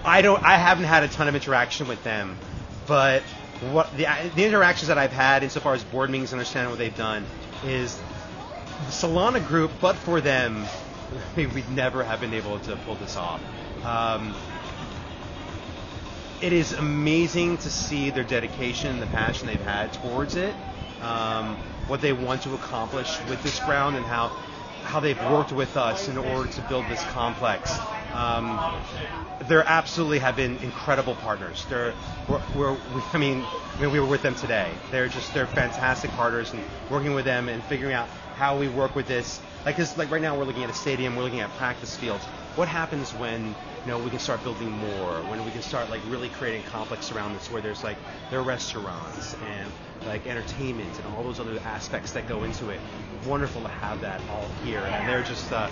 I 0.03 0.21
don't. 0.21 0.43
I 0.43 0.57
haven't 0.57 0.85
had 0.85 1.03
a 1.03 1.07
ton 1.07 1.27
of 1.27 1.35
interaction 1.35 1.87
with 1.87 2.03
them, 2.03 2.37
but 2.87 3.23
what 3.71 3.95
the 3.97 4.07
the 4.35 4.45
interactions 4.45 4.87
that 4.87 4.97
I've 4.97 5.11
had 5.11 5.43
insofar 5.43 5.73
as 5.73 5.83
board 5.83 6.09
meetings, 6.09 6.31
and 6.31 6.39
understanding 6.39 6.69
what 6.69 6.79
they've 6.79 6.95
done, 6.95 7.25
is 7.65 7.95
the 8.85 8.91
Solana 8.91 9.45
group. 9.45 9.71
But 9.81 9.97
for 9.97 10.21
them, 10.21 10.65
I 11.35 11.37
mean, 11.37 11.53
we'd 11.53 11.69
never 11.69 12.03
have 12.03 12.21
been 12.21 12.33
able 12.33 12.59
to 12.59 12.75
pull 12.77 12.95
this 12.95 13.17
off. 13.17 13.41
Um, 13.83 14.33
it 16.41 16.53
is 16.53 16.73
amazing 16.73 17.57
to 17.57 17.69
see 17.69 18.11
their 18.11 18.23
dedication 18.23 18.91
and 18.91 19.01
the 19.01 19.07
passion 19.07 19.47
they've 19.47 19.59
had 19.59 19.91
towards 19.93 20.35
it, 20.35 20.53
um, 21.07 21.55
what 21.87 22.01
they 22.01 22.13
want 22.13 22.41
to 22.43 22.53
accomplish 22.53 23.17
with 23.29 23.41
this 23.43 23.59
ground, 23.61 23.95
and 23.95 24.05
how 24.05 24.29
how 24.83 24.99
they've 24.99 25.21
worked 25.31 25.51
with 25.51 25.75
us 25.75 26.07
in 26.07 26.17
order 26.17 26.49
to 26.49 26.61
build 26.69 26.85
this 26.87 27.03
complex. 27.05 27.71
Um, 28.13 28.59
they 29.47 29.55
absolutely 29.55 30.19
have 30.19 30.35
been 30.35 30.57
incredible 30.57 31.15
partners. 31.15 31.65
They're, 31.69 31.93
we're, 32.27 32.41
we're, 32.55 32.77
I 33.13 33.17
mean, 33.17 33.43
we 33.79 33.99
were 33.99 34.05
with 34.05 34.21
them 34.21 34.35
today. 34.35 34.71
They're 34.91 35.07
just 35.07 35.33
they're 35.33 35.47
fantastic 35.47 36.11
partners, 36.11 36.53
and 36.53 36.63
working 36.89 37.13
with 37.13 37.25
them 37.25 37.49
and 37.49 37.63
figuring 37.63 37.93
out 37.93 38.07
how 38.35 38.57
we 38.57 38.67
work 38.67 38.95
with 38.95 39.07
this. 39.07 39.39
Like, 39.65 39.75
cause 39.77 39.97
like 39.97 40.09
right 40.11 40.21
now 40.21 40.37
we're 40.37 40.45
looking 40.45 40.63
at 40.63 40.69
a 40.69 40.73
stadium, 40.73 41.15
we're 41.15 41.23
looking 41.23 41.41
at 41.41 41.49
practice 41.57 41.95
fields. 41.95 42.23
What 42.55 42.67
happens 42.67 43.13
when 43.13 43.47
you 43.47 43.53
know 43.87 43.99
we 43.99 44.09
can 44.09 44.19
start 44.19 44.43
building 44.43 44.71
more? 44.71 45.13
When 45.29 45.43
we 45.45 45.51
can 45.51 45.61
start 45.61 45.89
like 45.89 46.01
really 46.07 46.29
creating 46.29 46.63
complex 46.63 47.11
around 47.11 47.33
this, 47.33 47.51
where 47.51 47.61
there's 47.61 47.83
like 47.83 47.97
there 48.29 48.39
are 48.39 48.43
restaurants 48.43 49.35
and 49.45 49.71
like 50.07 50.25
entertainment 50.27 50.95
and 50.97 51.15
all 51.15 51.23
those 51.23 51.39
other 51.39 51.59
aspects 51.65 52.11
that 52.13 52.27
go 52.27 52.43
into 52.43 52.69
it. 52.69 52.79
Wonderful 53.25 53.61
to 53.61 53.67
have 53.67 54.01
that 54.01 54.21
all 54.29 54.47
here, 54.63 54.79
and 54.79 55.07
they're 55.09 55.23
just. 55.23 55.51
Uh, 55.51 55.69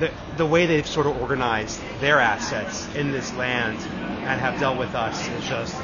the, 0.00 0.12
the 0.36 0.46
way 0.46 0.66
they've 0.66 0.86
sort 0.86 1.08
of 1.08 1.20
organized 1.20 1.80
their 2.00 2.20
assets 2.20 2.86
in 2.94 3.10
this 3.10 3.34
land 3.34 3.76
and 3.78 4.40
have 4.40 4.60
dealt 4.60 4.78
with 4.78 4.94
us 4.94 5.28
is 5.28 5.48
just 5.48 5.74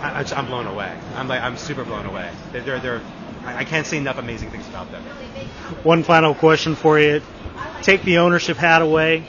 I, 0.00 0.24
I'm 0.34 0.46
blown 0.46 0.66
away. 0.66 0.98
I'm 1.14 1.28
like 1.28 1.42
I'm 1.42 1.56
super 1.56 1.84
blown 1.84 2.06
away. 2.06 2.30
They're, 2.52 2.62
they're, 2.62 2.80
they're 2.80 3.02
I 3.44 3.64
can't 3.64 3.86
say 3.86 3.98
enough 3.98 4.18
amazing 4.18 4.50
things 4.50 4.66
about 4.68 4.90
them. 4.90 5.02
One 5.82 6.02
final 6.02 6.34
question 6.34 6.74
for 6.74 6.98
you: 6.98 7.22
Take 7.82 8.02
the 8.02 8.18
ownership 8.18 8.56
hat 8.56 8.82
away. 8.82 9.24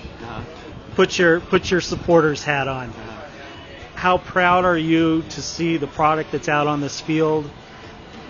Put 0.95 1.17
your 1.17 1.39
put 1.39 1.71
your 1.71 1.81
supporters 1.81 2.43
hat 2.43 2.67
on. 2.67 2.93
How 3.95 4.17
proud 4.17 4.65
are 4.65 4.77
you 4.77 5.21
to 5.29 5.41
see 5.41 5.77
the 5.77 5.87
product 5.87 6.31
that's 6.31 6.49
out 6.49 6.67
on 6.67 6.81
this 6.81 6.99
field, 6.99 7.49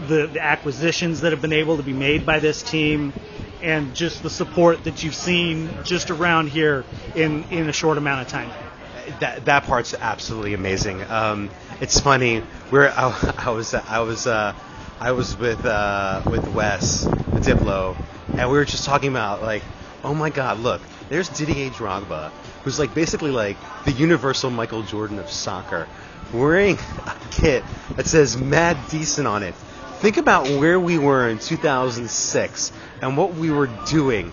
the, 0.08 0.28
the 0.28 0.44
acquisitions 0.44 1.22
that 1.22 1.32
have 1.32 1.42
been 1.42 1.54
able 1.54 1.78
to 1.78 1.84
be 1.84 1.94
made 1.94 2.26
by 2.26 2.40
this 2.40 2.64
team, 2.64 3.14
and 3.62 3.94
just 3.96 4.24
the 4.24 4.30
support 4.30 4.84
that 4.86 5.04
you've 5.04 5.16
seen 5.16 5.70
just 5.84 6.10
around 6.10 6.48
here 6.50 6.84
in 7.16 7.44
in 7.46 7.70
a 7.70 7.74
short 7.74 7.98
amount 7.98 8.22
of 8.22 8.28
time. 8.28 8.50
That 9.20 9.46
that 9.46 9.64
part's 9.64 9.94
absolutely 9.94 10.54
amazing. 10.54 11.02
Um, 11.04 11.50
it's 11.80 12.00
funny. 12.00 12.44
We're 12.72 12.90
I, 12.90 13.36
I 13.46 13.50
was 13.52 13.74
I 13.74 14.00
was 14.00 14.28
uh, 14.28 14.54
I 15.00 15.12
was 15.12 15.38
with 15.38 15.66
uh, 15.66 16.22
with 16.30 16.48
Wes 16.48 17.10
with 17.34 17.46
Diplo, 17.46 17.98
and 18.38 18.50
we 18.50 18.58
were 18.58 18.66
just 18.66 18.86
talking 18.86 19.10
about 19.10 19.42
like, 19.42 19.64
oh 20.04 20.14
my 20.14 20.30
God, 20.30 20.60
look, 20.60 20.82
there's 21.10 21.30
Didier 21.30 21.70
Drogba, 21.70 22.30
who's 22.64 22.80
like 22.80 22.94
basically 22.94 23.32
like 23.32 23.58
the 23.86 23.92
universal 23.92 24.50
Michael 24.50 24.84
Jordan 24.84 25.20
of 25.20 25.30
soccer, 25.30 25.88
wearing 26.34 26.78
a 27.06 27.16
kit 27.32 27.64
that 27.96 28.06
says 28.08 28.38
Mad 28.38 28.78
Decent 28.90 29.28
on 29.28 29.44
it. 29.44 29.56
Think 30.02 30.18
about 30.18 30.48
where 30.48 30.80
we 30.80 30.98
were 30.98 31.30
in 31.30 31.38
2006 31.38 32.72
and 33.04 33.16
what 33.16 33.36
we 33.36 33.52
were 33.52 33.70
doing. 33.86 34.32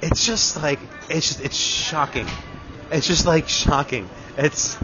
It's 0.00 0.24
just 0.24 0.62
like 0.62 0.78
it's 1.10 1.26
just 1.26 1.40
it's 1.40 1.56
shocking. 1.56 2.28
It's 2.92 3.08
just 3.08 3.26
like 3.26 3.48
shocking. 3.48 4.08
It's 4.38 4.78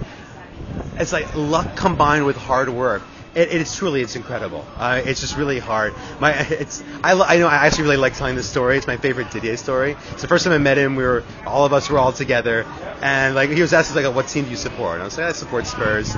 it's 0.99 1.13
like 1.13 1.37
luck 1.37 1.77
combined 1.77 2.27
with 2.27 2.37
hard 2.37 2.69
work. 2.69 3.03
It, 3.37 3.53
it's 3.53 3.77
truly 3.77 4.01
it's 4.01 4.17
incredible. 4.17 4.67
Uh, 4.77 5.01
it's 5.05 5.21
just 5.21 5.37
really 5.37 5.61
hard. 5.61 5.95
My 6.19 6.33
it's 6.33 6.83
I, 7.05 7.13
I 7.13 7.37
know 7.37 7.47
I 7.47 7.55
actually 7.55 7.85
really 7.85 7.99
like 7.99 8.17
telling 8.17 8.35
this 8.35 8.51
story. 8.51 8.77
It's 8.77 8.89
my 8.89 8.97
favorite 8.97 9.31
Didier 9.31 9.57
story. 9.57 9.97
It's 10.11 10.23
the 10.23 10.27
first 10.29 10.43
time 10.43 10.53
I 10.53 10.59
met 10.59 10.79
him. 10.79 10.97
We 10.97 11.05
were 11.05 11.23
all 11.47 11.65
of 11.65 11.73
us 11.73 11.89
were 11.89 11.99
all 12.01 12.13
together, 12.13 12.67
and 13.03 13.37
like 13.37 13.51
he 13.51 13.61
was 13.61 13.73
asking 13.73 14.03
like, 14.03 14.13
"What 14.13 14.27
team 14.27 14.47
do 14.47 14.51
you 14.51 14.57
support?" 14.57 14.95
And 14.95 15.03
I 15.03 15.05
was 15.05 15.17
like, 15.17 15.29
"I 15.29 15.33
support 15.33 15.69
Spurs." 15.69 16.13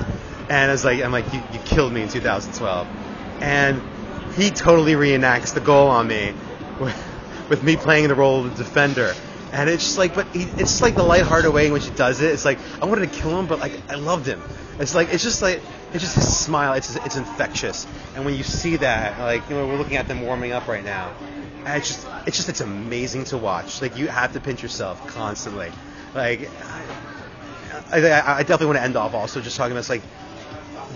And 0.49 0.71
I 0.71 0.73
was 0.73 0.83
like, 0.83 1.03
"I'm 1.03 1.11
like 1.11 1.31
you, 1.31 1.43
you 1.53 1.59
killed 1.59 1.93
me 1.93 2.01
in 2.01 2.09
2012," 2.09 2.87
and 3.41 3.81
he 4.35 4.49
totally 4.49 4.93
reenacts 4.93 5.53
the 5.53 5.59
goal 5.59 5.89
on 5.89 6.07
me 6.07 6.33
with, 6.79 7.47
with 7.49 7.63
me 7.63 7.75
playing 7.75 8.07
the 8.07 8.15
role 8.15 8.45
of 8.45 8.57
the 8.57 8.63
defender. 8.63 9.13
And 9.51 9.69
it's 9.69 9.83
just 9.83 9.97
like, 9.97 10.15
but 10.15 10.27
he, 10.27 10.43
it's 10.43 10.57
just 10.71 10.81
like 10.81 10.95
the 10.95 11.03
lighthearted 11.03 11.53
way 11.53 11.67
in 11.67 11.73
which 11.73 11.85
he 11.85 11.91
does 11.91 12.21
it. 12.21 12.31
It's 12.31 12.45
like 12.45 12.59
I 12.81 12.85
wanted 12.85 13.11
to 13.11 13.19
kill 13.19 13.37
him, 13.37 13.47
but 13.47 13.59
like 13.59 13.73
I 13.89 13.95
loved 13.95 14.25
him. 14.25 14.41
It's 14.79 14.95
like 14.95 15.13
it's 15.13 15.23
just 15.23 15.41
like 15.41 15.61
it's 15.91 16.01
just 16.01 16.15
his 16.15 16.37
smile. 16.37 16.73
It's 16.73 16.95
it's 16.95 17.17
infectious. 17.17 17.85
And 18.15 18.23
when 18.23 18.35
you 18.35 18.43
see 18.43 18.77
that, 18.77 19.19
like 19.19 19.47
you 19.49 19.55
know, 19.55 19.67
we're 19.67 19.75
looking 19.75 19.97
at 19.97 20.07
them 20.07 20.21
warming 20.21 20.53
up 20.53 20.67
right 20.67 20.83
now. 20.83 21.13
And 21.65 21.77
it's 21.77 21.87
just 21.89 22.07
it's 22.25 22.37
just 22.37 22.47
it's 22.47 22.61
amazing 22.61 23.25
to 23.25 23.37
watch. 23.37 23.81
Like 23.81 23.97
you 23.97 24.07
have 24.07 24.31
to 24.33 24.39
pinch 24.39 24.63
yourself 24.63 25.05
constantly. 25.07 25.71
Like 26.15 26.49
I, 27.91 27.99
I, 27.99 28.37
I 28.37 28.43
definitely 28.43 28.67
want 28.67 28.77
to 28.77 28.83
end 28.83 28.95
off 28.95 29.13
also 29.13 29.41
just 29.41 29.57
talking 29.57 29.73
about 29.73 29.89
like 29.89 30.01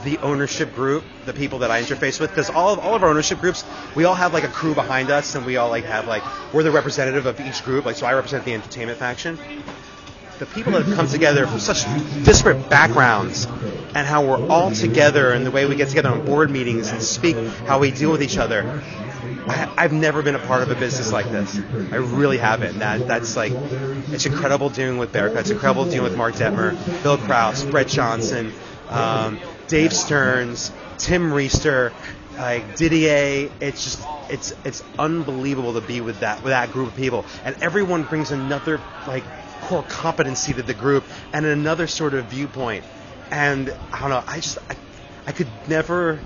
the 0.06 0.18
ownership 0.20 0.74
group, 0.74 1.04
the 1.26 1.34
people 1.34 1.60
that 1.60 1.72
I 1.72 1.82
interface 1.82 2.20
with, 2.20 2.30
because 2.30 2.50
all 2.50 2.70
of 2.70 2.80
all 2.80 2.96
of 2.96 3.04
our 3.04 3.10
ownership 3.10 3.40
groups, 3.40 3.66
we 3.96 4.06
all 4.06 4.16
have 4.16 4.34
like 4.34 4.46
a 4.46 4.48
crew 4.48 4.74
behind 4.74 5.10
us, 5.10 5.36
and 5.36 5.46
we 5.46 5.58
all 5.58 5.70
like 5.70 5.84
have 5.84 6.08
like 6.08 6.24
we're 6.54 6.64
the 6.64 6.72
representative 6.72 7.26
of 7.26 7.42
each 7.42 7.66
group. 7.66 7.86
Like 7.86 7.98
so, 7.98 8.06
I 8.06 8.14
represent 8.14 8.46
the 8.46 8.54
entertainment 8.54 9.00
faction. 9.00 9.38
The 10.40 10.46
people 10.46 10.74
that 10.74 10.84
have 10.84 10.96
come 10.96 11.08
together 11.08 11.48
from 11.48 11.60
such 11.60 11.84
disparate 12.24 12.70
backgrounds, 12.70 13.46
and 13.96 14.08
how 14.08 14.26
we're 14.26 14.48
all 14.48 14.72
together, 14.72 15.32
and 15.32 15.46
the 15.46 15.52
way 15.52 15.66
we 15.66 15.76
get 15.76 15.90
together 15.90 16.10
on 16.10 16.26
board 16.26 16.52
meetings 16.52 16.92
and 16.92 17.02
speak, 17.02 17.36
how 17.66 17.80
we 17.80 17.92
deal 17.92 18.12
with 18.12 18.24
each 18.24 18.38
other. 18.38 18.82
I, 19.48 19.84
have 19.84 19.94
never 19.94 20.24
been 20.24 20.36
a 20.36 20.40
part 20.40 20.64
of 20.64 20.72
a 20.72 20.76
business 20.76 21.12
like 21.12 21.30
this. 21.30 21.60
I 21.92 21.98
really 21.98 22.38
haven't. 22.38 22.80
That 22.80 23.08
that's 23.08 23.36
like, 23.36 23.54
it's 23.54 24.26
incredible 24.26 24.70
dealing 24.70 24.98
with 24.98 25.12
Bearcat. 25.12 25.42
It's 25.42 25.50
incredible 25.52 25.86
dealing 25.86 26.04
with 26.04 26.18
Mark 26.18 26.34
Detmer, 26.34 26.74
Bill 27.04 27.18
Kraus, 27.18 27.64
Brett 27.64 27.88
Johnson, 27.88 28.52
um, 28.90 29.40
Dave 29.68 29.94
Stearns, 29.94 30.72
Tim 30.98 31.32
Riester, 31.32 31.94
like 32.38 32.76
Didier. 32.76 33.52
It's 33.60 33.84
just 33.84 34.08
it's 34.30 34.54
it's 34.64 34.84
unbelievable 34.98 35.74
to 35.74 35.82
be 35.82 36.02
with 36.02 36.20
that 36.20 36.44
with 36.44 36.52
that 36.52 36.72
group 36.72 36.90
of 36.90 36.96
people, 36.96 37.26
and 37.44 37.56
everyone 37.62 38.04
brings 38.04 38.32
another 38.32 38.82
like 39.06 39.24
core 39.62 39.84
competency 39.84 40.54
to 40.54 40.64
the 40.64 40.74
group 40.74 41.10
and 41.34 41.46
another 41.46 41.88
sort 41.88 42.14
of 42.14 42.26
viewpoint. 42.28 42.86
And 43.32 43.76
I 43.92 44.00
don't 44.02 44.10
know. 44.10 44.24
I 44.28 44.36
just 44.38 44.58
I, 44.70 44.76
I 45.28 45.32
could 45.32 45.50
never. 45.68 46.26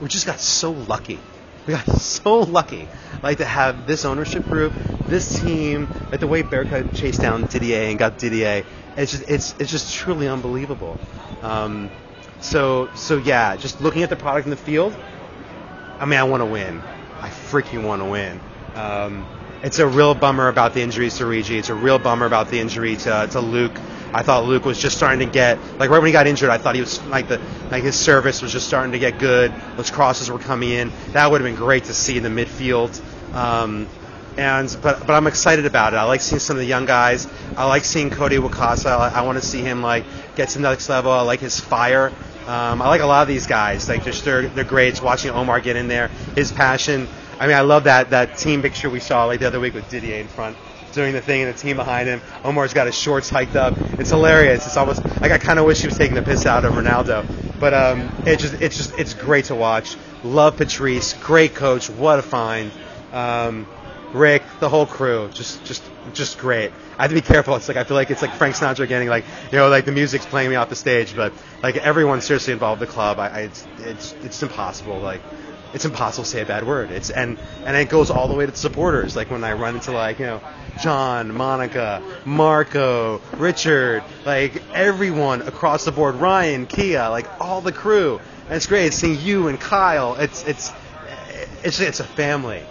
We 0.00 0.08
just 0.08 0.26
got 0.26 0.40
so 0.40 0.72
lucky. 0.72 1.26
We 1.66 1.72
got 1.72 1.86
so 1.90 2.40
lucky, 2.40 2.88
like 3.22 3.38
to 3.38 3.44
have 3.44 3.86
this 3.86 4.04
ownership 4.04 4.46
group, 4.46 4.74
this 5.08 5.40
team, 5.40 5.88
like 6.10 6.20
the 6.20 6.26
way 6.28 6.42
Bearcat 6.42 6.92
chased 6.92 7.20
down 7.20 7.46
Didier 7.46 7.88
and 7.88 7.98
got 7.98 8.18
Didier. 8.18 8.64
It's 8.96 9.12
just 9.12 9.24
it's 9.28 9.54
it's 9.58 9.70
just 9.70 9.92
truly 9.94 10.28
unbelievable. 10.28 11.00
Um, 11.42 11.92
so 12.40 12.90
so 12.94 13.16
yeah, 13.18 13.56
just 13.56 13.80
looking 13.80 14.02
at 14.02 14.10
the 14.10 14.16
product 14.16 14.46
in 14.46 14.50
the 14.50 14.56
field, 14.56 14.94
I 15.98 16.04
mean, 16.04 16.18
I 16.18 16.24
want 16.24 16.42
to 16.42 16.46
win. 16.46 16.82
I 17.20 17.28
freaking 17.28 17.84
want 17.84 18.02
to 18.02 18.06
win. 18.06 18.40
Um, 18.74 19.26
it's 19.62 19.78
a 19.78 19.86
real 19.86 20.14
bummer 20.14 20.48
about 20.48 20.74
the 20.74 20.82
injuries 20.82 21.16
to 21.18 21.26
Reggie. 21.26 21.58
It's 21.58 21.70
a 21.70 21.74
real 21.74 21.98
bummer 21.98 22.26
about 22.26 22.50
the 22.50 22.60
injury 22.60 22.96
to, 22.96 23.28
to 23.32 23.40
Luke. 23.40 23.78
I 24.12 24.22
thought 24.22 24.44
Luke 24.44 24.64
was 24.64 24.78
just 24.78 24.96
starting 24.96 25.26
to 25.26 25.32
get 25.32 25.58
like 25.78 25.90
right 25.90 25.98
when 25.98 26.06
he 26.06 26.12
got 26.12 26.26
injured. 26.26 26.50
I 26.50 26.58
thought 26.58 26.74
he 26.74 26.80
was 26.80 27.02
like 27.06 27.28
the 27.28 27.40
like 27.70 27.82
his 27.82 27.96
service 27.96 28.42
was 28.42 28.52
just 28.52 28.66
starting 28.66 28.92
to 28.92 28.98
get 28.98 29.18
good. 29.18 29.52
Those 29.76 29.90
crosses 29.90 30.30
were 30.30 30.38
coming 30.38 30.70
in. 30.70 30.92
That 31.12 31.30
would 31.30 31.40
have 31.40 31.48
been 31.48 31.56
great 31.56 31.84
to 31.84 31.94
see 31.94 32.16
in 32.16 32.22
the 32.22 32.28
midfield. 32.28 33.00
Um, 33.34 33.88
and 34.36 34.76
but 34.82 35.00
but 35.00 35.10
I'm 35.10 35.26
excited 35.26 35.66
about 35.66 35.94
it. 35.94 35.96
I 35.96 36.04
like 36.04 36.20
seeing 36.20 36.38
some 36.40 36.56
of 36.56 36.60
the 36.60 36.66
young 36.66 36.84
guys. 36.84 37.26
I 37.56 37.66
like 37.66 37.84
seeing 37.84 38.10
Cody 38.10 38.36
Wakasa. 38.36 38.86
I, 38.86 39.20
I 39.20 39.22
want 39.22 39.38
to 39.40 39.44
see 39.44 39.62
him 39.62 39.82
like 39.82 40.04
get 40.34 40.50
to 40.50 40.58
the 40.58 40.68
next 40.68 40.88
level. 40.88 41.10
I 41.10 41.22
like 41.22 41.40
his 41.40 41.58
fire. 41.58 42.12
Um, 42.46 42.80
I 42.80 42.88
like 42.88 43.00
a 43.00 43.06
lot 43.06 43.22
of 43.22 43.28
these 43.28 43.46
guys. 43.46 43.88
Like 43.88 44.04
just 44.04 44.24
their 44.24 44.48
their 44.48 44.64
grades. 44.64 45.00
Watching 45.00 45.30
Omar 45.30 45.60
get 45.60 45.76
in 45.76 45.88
there, 45.88 46.08
his 46.34 46.52
passion. 46.52 47.08
I 47.38 47.46
mean, 47.46 47.56
I 47.56 47.62
love 47.62 47.84
that 47.84 48.10
that 48.10 48.36
team 48.36 48.62
picture 48.62 48.88
we 48.88 49.00
saw 49.00 49.24
like 49.24 49.40
the 49.40 49.46
other 49.46 49.60
week 49.60 49.74
with 49.74 49.88
Didier 49.88 50.16
in 50.20 50.28
front 50.28 50.56
doing 50.96 51.12
the 51.12 51.20
thing 51.20 51.42
and 51.42 51.54
the 51.54 51.58
team 51.58 51.76
behind 51.76 52.08
him. 52.08 52.22
Omar's 52.42 52.72
got 52.72 52.86
his 52.86 52.96
shorts 52.96 53.28
hiked 53.28 53.54
up. 53.54 53.74
It's 54.00 54.10
hilarious. 54.10 54.66
It's 54.66 54.78
almost 54.78 55.04
like 55.20 55.30
I 55.30 55.38
kind 55.38 55.58
of 55.58 55.66
wish 55.66 55.82
he 55.82 55.86
was 55.86 55.96
taking 55.96 56.14
the 56.14 56.22
piss 56.22 56.46
out 56.46 56.64
of 56.64 56.72
Ronaldo. 56.72 57.26
But 57.60 57.74
um, 57.74 58.10
it 58.26 58.38
just 58.38 58.54
it's 58.54 58.76
just 58.76 58.98
it's 58.98 59.14
great 59.14 59.46
to 59.46 59.54
watch. 59.54 59.96
Love 60.24 60.56
Patrice, 60.56 61.12
great 61.14 61.54
coach. 61.54 61.88
What 61.88 62.18
a 62.18 62.22
find. 62.22 62.72
Um, 63.12 63.66
Rick, 64.16 64.42
the 64.60 64.68
whole 64.68 64.86
crew, 64.86 65.30
just 65.32 65.64
just 65.64 65.82
just 66.14 66.38
great. 66.38 66.72
I 66.98 67.02
have 67.02 67.10
to 67.10 67.14
be 67.14 67.20
careful. 67.20 67.54
It's 67.56 67.68
like 67.68 67.76
I 67.76 67.84
feel 67.84 67.96
like 67.96 68.10
it's 68.10 68.22
like 68.22 68.32
Frank 68.32 68.54
Sinatra 68.54 68.88
getting 68.88 69.08
like 69.08 69.24
you 69.52 69.58
know 69.58 69.68
like 69.68 69.84
the 69.84 69.92
music's 69.92 70.26
playing 70.26 70.50
me 70.50 70.56
off 70.56 70.68
the 70.68 70.76
stage, 70.76 71.14
but 71.14 71.32
like 71.62 71.76
everyone 71.76 72.20
seriously 72.20 72.52
involved 72.52 72.80
in 72.80 72.88
the 72.88 72.92
club. 72.92 73.18
I, 73.18 73.28
I 73.28 73.40
it's 73.40 73.66
it's 73.78 74.12
it's 74.22 74.42
impossible. 74.42 74.98
Like 74.98 75.20
it's 75.74 75.84
impossible 75.84 76.24
to 76.24 76.30
say 76.30 76.40
a 76.40 76.46
bad 76.46 76.66
word. 76.66 76.90
It's 76.90 77.10
and 77.10 77.38
and 77.64 77.76
it 77.76 77.88
goes 77.88 78.10
all 78.10 78.28
the 78.28 78.34
way 78.34 78.46
to 78.46 78.52
the 78.52 78.58
supporters. 78.58 79.14
Like 79.14 79.30
when 79.30 79.44
I 79.44 79.52
run 79.52 79.74
into 79.74 79.92
like 79.92 80.18
you 80.18 80.26
know 80.26 80.40
John, 80.80 81.34
Monica, 81.34 82.02
Marco, 82.24 83.20
Richard, 83.36 84.02
like 84.24 84.62
everyone 84.72 85.42
across 85.42 85.84
the 85.84 85.92
board, 85.92 86.16
Ryan, 86.16 86.66
Kia, 86.66 87.08
like 87.10 87.26
all 87.40 87.60
the 87.60 87.72
crew. 87.72 88.20
And 88.46 88.54
it's 88.54 88.66
great 88.66 88.94
seeing 88.94 89.20
you 89.20 89.48
and 89.48 89.60
Kyle. 89.60 90.14
It's 90.14 90.44
it's 90.44 90.72
it's 91.62 91.80
it's 91.80 92.00
a 92.00 92.04
family. 92.04 92.62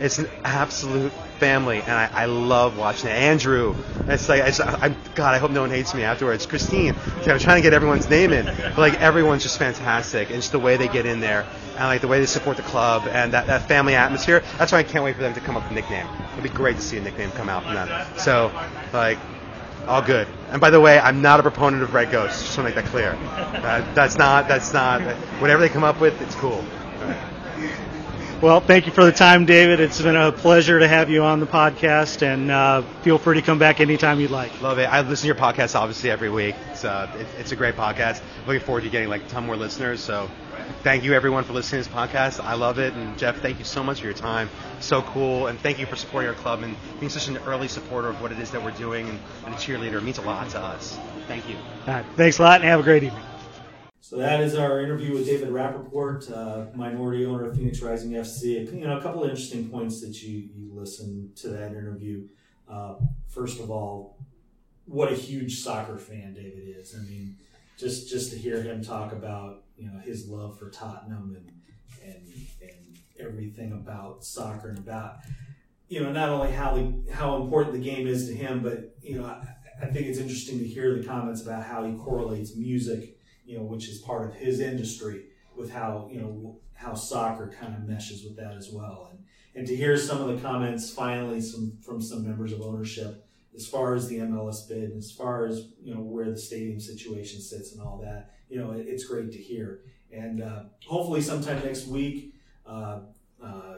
It's 0.00 0.18
an 0.18 0.28
absolute 0.44 1.12
family, 1.38 1.80
and 1.80 1.90
I, 1.90 2.10
I 2.12 2.24
love 2.26 2.78
watching 2.78 3.08
it. 3.08 3.14
Andrew, 3.14 3.74
it's 4.06 4.28
like 4.28 4.42
I, 4.42 4.46
just, 4.46 4.60
I, 4.60 4.94
God, 5.14 5.34
I 5.34 5.38
hope 5.38 5.50
no 5.50 5.60
one 5.62 5.70
hates 5.70 5.94
me 5.94 6.04
afterwards. 6.04 6.46
Christine, 6.46 6.94
I'm 7.26 7.38
trying 7.38 7.56
to 7.56 7.62
get 7.62 7.72
everyone's 7.72 8.08
name 8.08 8.32
in, 8.32 8.46
but 8.46 8.78
like 8.78 9.00
everyone's 9.00 9.42
just 9.42 9.58
fantastic, 9.58 10.30
and 10.30 10.36
just 10.36 10.52
the 10.52 10.58
way 10.58 10.76
they 10.76 10.88
get 10.88 11.06
in 11.06 11.20
there, 11.20 11.46
and 11.72 11.84
like 11.84 12.00
the 12.00 12.08
way 12.08 12.20
they 12.20 12.26
support 12.26 12.56
the 12.56 12.62
club, 12.62 13.08
and 13.10 13.32
that, 13.32 13.46
that 13.48 13.68
family 13.68 13.94
atmosphere. 13.94 14.42
That's 14.58 14.72
why 14.72 14.78
I 14.78 14.82
can't 14.84 15.04
wait 15.04 15.16
for 15.16 15.22
them 15.22 15.34
to 15.34 15.40
come 15.40 15.56
up 15.56 15.64
with 15.64 15.72
a 15.72 15.74
nickname. 15.74 16.06
It'd 16.32 16.44
be 16.44 16.48
great 16.48 16.76
to 16.76 16.82
see 16.82 16.96
a 16.98 17.00
nickname 17.00 17.30
come 17.32 17.48
out 17.48 17.64
from 17.64 17.74
them. 17.74 18.06
So, 18.18 18.52
like, 18.92 19.18
all 19.88 20.02
good. 20.02 20.28
And 20.50 20.60
by 20.60 20.70
the 20.70 20.80
way, 20.80 20.98
I'm 20.98 21.22
not 21.22 21.40
a 21.40 21.42
proponent 21.42 21.82
of 21.82 21.92
Red 21.92 22.12
Ghost. 22.12 22.44
Just 22.44 22.56
want 22.56 22.68
to 22.68 22.74
make 22.76 22.84
that 22.84 22.90
clear. 22.90 23.18
Uh, 23.20 23.84
that's 23.94 24.16
not. 24.16 24.46
That's 24.46 24.72
not. 24.72 25.00
Whatever 25.40 25.60
they 25.62 25.68
come 25.68 25.82
up 25.84 26.00
with, 26.00 26.20
it's 26.22 26.36
cool. 26.36 26.64
Well, 28.42 28.58
thank 28.58 28.86
you 28.86 28.92
for 28.92 29.04
the 29.04 29.12
time, 29.12 29.46
David. 29.46 29.78
It's 29.78 30.02
been 30.02 30.16
a 30.16 30.32
pleasure 30.32 30.80
to 30.80 30.88
have 30.88 31.08
you 31.08 31.22
on 31.22 31.38
the 31.38 31.46
podcast, 31.46 32.22
and 32.22 32.50
uh, 32.50 32.82
feel 33.02 33.16
free 33.16 33.36
to 33.36 33.42
come 33.42 33.60
back 33.60 33.80
anytime 33.80 34.18
you'd 34.18 34.32
like. 34.32 34.60
Love 34.60 34.80
it. 34.80 34.86
I 34.86 35.02
listen 35.02 35.22
to 35.22 35.26
your 35.28 35.36
podcast 35.36 35.76
obviously 35.76 36.10
every 36.10 36.28
week. 36.28 36.56
It's 36.72 36.84
uh, 36.84 37.08
it, 37.16 37.26
it's 37.38 37.52
a 37.52 37.56
great 37.56 37.76
podcast. 37.76 38.20
Looking 38.44 38.60
forward 38.66 38.82
to 38.82 38.90
getting 38.90 39.08
like 39.08 39.22
a 39.22 39.28
ton 39.28 39.46
more 39.46 39.54
listeners. 39.54 40.00
So, 40.00 40.28
thank 40.82 41.04
you 41.04 41.14
everyone 41.14 41.44
for 41.44 41.52
listening 41.52 41.84
to 41.84 41.88
this 41.88 41.96
podcast. 41.96 42.42
I 42.44 42.54
love 42.54 42.80
it, 42.80 42.94
and 42.94 43.16
Jeff, 43.16 43.38
thank 43.40 43.60
you 43.60 43.64
so 43.64 43.84
much 43.84 44.00
for 44.00 44.06
your 44.06 44.14
time. 44.14 44.50
So 44.80 45.02
cool, 45.02 45.46
and 45.46 45.56
thank 45.60 45.78
you 45.78 45.86
for 45.86 45.94
supporting 45.94 46.28
our 46.28 46.34
club 46.34 46.64
and 46.64 46.74
being 46.98 47.10
such 47.10 47.28
an 47.28 47.36
early 47.46 47.68
supporter 47.68 48.08
of 48.08 48.20
what 48.20 48.32
it 48.32 48.40
is 48.40 48.50
that 48.50 48.64
we're 48.64 48.72
doing, 48.72 49.08
and, 49.08 49.20
and 49.46 49.54
a 49.54 49.56
cheerleader. 49.56 49.98
It 49.98 50.02
means 50.02 50.18
a 50.18 50.22
lot 50.22 50.50
to 50.50 50.58
us. 50.60 50.98
Thank 51.28 51.48
you. 51.48 51.54
All 51.86 51.94
right, 51.94 52.04
thanks 52.16 52.40
a 52.40 52.42
lot, 52.42 52.60
and 52.60 52.68
have 52.68 52.80
a 52.80 52.82
great 52.82 53.04
evening. 53.04 53.22
So 54.12 54.18
that 54.18 54.42
is 54.42 54.54
our 54.56 54.82
interview 54.82 55.14
with 55.14 55.24
David 55.24 55.48
Rappaport, 55.48 56.30
uh, 56.30 56.76
minority 56.76 57.24
owner 57.24 57.48
of 57.48 57.56
Phoenix 57.56 57.80
Rising 57.80 58.10
FC. 58.10 58.70
You 58.70 58.86
know, 58.86 58.98
a 58.98 59.00
couple 59.00 59.24
of 59.24 59.30
interesting 59.30 59.70
points 59.70 60.02
that 60.02 60.22
you, 60.22 60.50
you 60.54 60.70
listened 60.74 61.34
to 61.36 61.48
that 61.48 61.70
interview. 61.70 62.28
Uh, 62.68 62.96
first 63.26 63.58
of 63.58 63.70
all, 63.70 64.18
what 64.84 65.10
a 65.10 65.14
huge 65.14 65.60
soccer 65.60 65.96
fan 65.96 66.34
David 66.34 66.76
is. 66.76 66.94
I 66.94 67.00
mean, 67.08 67.36
just 67.78 68.10
just 68.10 68.32
to 68.32 68.36
hear 68.36 68.62
him 68.62 68.84
talk 68.84 69.12
about 69.12 69.62
you 69.78 69.90
know 69.90 69.98
his 70.00 70.28
love 70.28 70.58
for 70.58 70.68
Tottenham 70.68 71.34
and 71.34 71.50
and 72.04 72.26
and 72.60 72.98
everything 73.18 73.72
about 73.72 74.26
soccer 74.26 74.68
and 74.68 74.78
about 74.78 75.20
you 75.88 76.02
know, 76.02 76.12
not 76.12 76.28
only 76.28 76.52
how 76.52 76.74
the 76.74 77.12
how 77.14 77.42
important 77.42 77.72
the 77.72 77.80
game 77.80 78.06
is 78.06 78.28
to 78.28 78.34
him, 78.34 78.62
but 78.62 78.94
you 79.00 79.18
know, 79.18 79.24
I, 79.24 79.42
I 79.82 79.86
think 79.86 80.06
it's 80.06 80.18
interesting 80.18 80.58
to 80.58 80.66
hear 80.66 80.98
the 80.98 81.06
comments 81.06 81.40
about 81.40 81.64
how 81.64 81.82
he 81.86 81.94
correlates 81.94 82.54
music, 82.56 83.16
you 83.52 83.58
know, 83.58 83.64
which 83.64 83.86
is 83.88 83.98
part 83.98 84.26
of 84.26 84.34
his 84.34 84.60
industry, 84.60 85.24
with 85.54 85.70
how 85.70 86.08
you 86.10 86.20
know 86.20 86.58
how 86.72 86.94
soccer 86.94 87.54
kind 87.60 87.74
of 87.74 87.86
meshes 87.86 88.24
with 88.24 88.34
that 88.36 88.54
as 88.56 88.70
well, 88.72 89.10
and 89.10 89.22
and 89.54 89.66
to 89.66 89.76
hear 89.76 89.96
some 89.96 90.22
of 90.22 90.28
the 90.34 90.40
comments 90.48 90.90
finally 90.90 91.40
some 91.40 91.76
from 91.82 92.00
some 92.00 92.26
members 92.26 92.52
of 92.52 92.62
ownership 92.62 93.26
as 93.54 93.66
far 93.66 93.94
as 93.94 94.08
the 94.08 94.16
MLS 94.18 94.66
bid, 94.66 94.92
as 94.96 95.12
far 95.12 95.44
as 95.44 95.66
you 95.82 95.94
know 95.94 96.00
where 96.00 96.30
the 96.30 96.38
stadium 96.38 96.80
situation 96.80 97.40
sits 97.40 97.72
and 97.72 97.82
all 97.82 98.00
that, 98.02 98.30
you 98.48 98.58
know, 98.58 98.72
it, 98.72 98.86
it's 98.88 99.04
great 99.04 99.30
to 99.32 99.38
hear. 99.38 99.80
And 100.10 100.42
uh, 100.42 100.64
hopefully, 100.86 101.20
sometime 101.20 101.62
next 101.62 101.86
week, 101.86 102.34
uh, 102.66 103.00
uh, 103.42 103.76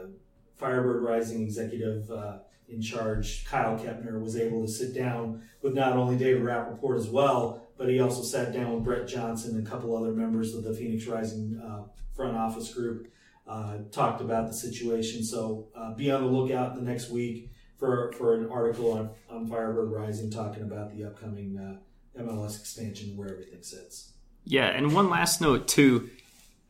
Firebird 0.56 1.02
Rising 1.02 1.42
executive 1.42 2.08
uh, 2.10 2.38
in 2.68 2.80
charge, 2.80 3.44
Kyle 3.46 3.76
Kepner, 3.76 4.20
was 4.20 4.36
able 4.36 4.64
to 4.64 4.70
sit 4.70 4.94
down 4.94 5.42
with 5.62 5.74
not 5.74 5.96
only 5.96 6.16
David 6.16 6.42
Rappaport 6.42 6.96
as 6.96 7.08
well, 7.08 7.63
but 7.76 7.88
he 7.88 8.00
also 8.00 8.22
sat 8.22 8.52
down 8.52 8.74
with 8.74 8.84
Brett 8.84 9.08
Johnson 9.08 9.56
and 9.56 9.66
a 9.66 9.70
couple 9.70 9.96
other 9.96 10.12
members 10.12 10.54
of 10.54 10.64
the 10.64 10.72
Phoenix 10.74 11.06
Rising 11.06 11.60
uh, 11.64 11.84
front 12.14 12.36
office 12.36 12.72
group. 12.72 13.08
Uh, 13.46 13.76
talked 13.92 14.22
about 14.22 14.46
the 14.46 14.54
situation. 14.54 15.22
So 15.22 15.68
be 15.98 16.10
on 16.10 16.22
the 16.22 16.30
lookout 16.30 16.76
the 16.76 16.80
next 16.80 17.10
week 17.10 17.50
for 17.78 18.12
for 18.12 18.34
an 18.34 18.48
article 18.50 18.92
on, 18.92 19.10
on 19.28 19.46
Firebird 19.46 19.90
Rising 19.90 20.30
talking 20.30 20.62
about 20.62 20.96
the 20.96 21.04
upcoming 21.04 21.58
uh, 21.58 22.22
MLS 22.22 22.58
expansion 22.58 23.16
where 23.16 23.28
everything 23.28 23.62
sits. 23.62 24.12
Yeah, 24.44 24.66
and 24.66 24.94
one 24.94 25.10
last 25.10 25.40
note 25.40 25.68
too. 25.68 26.10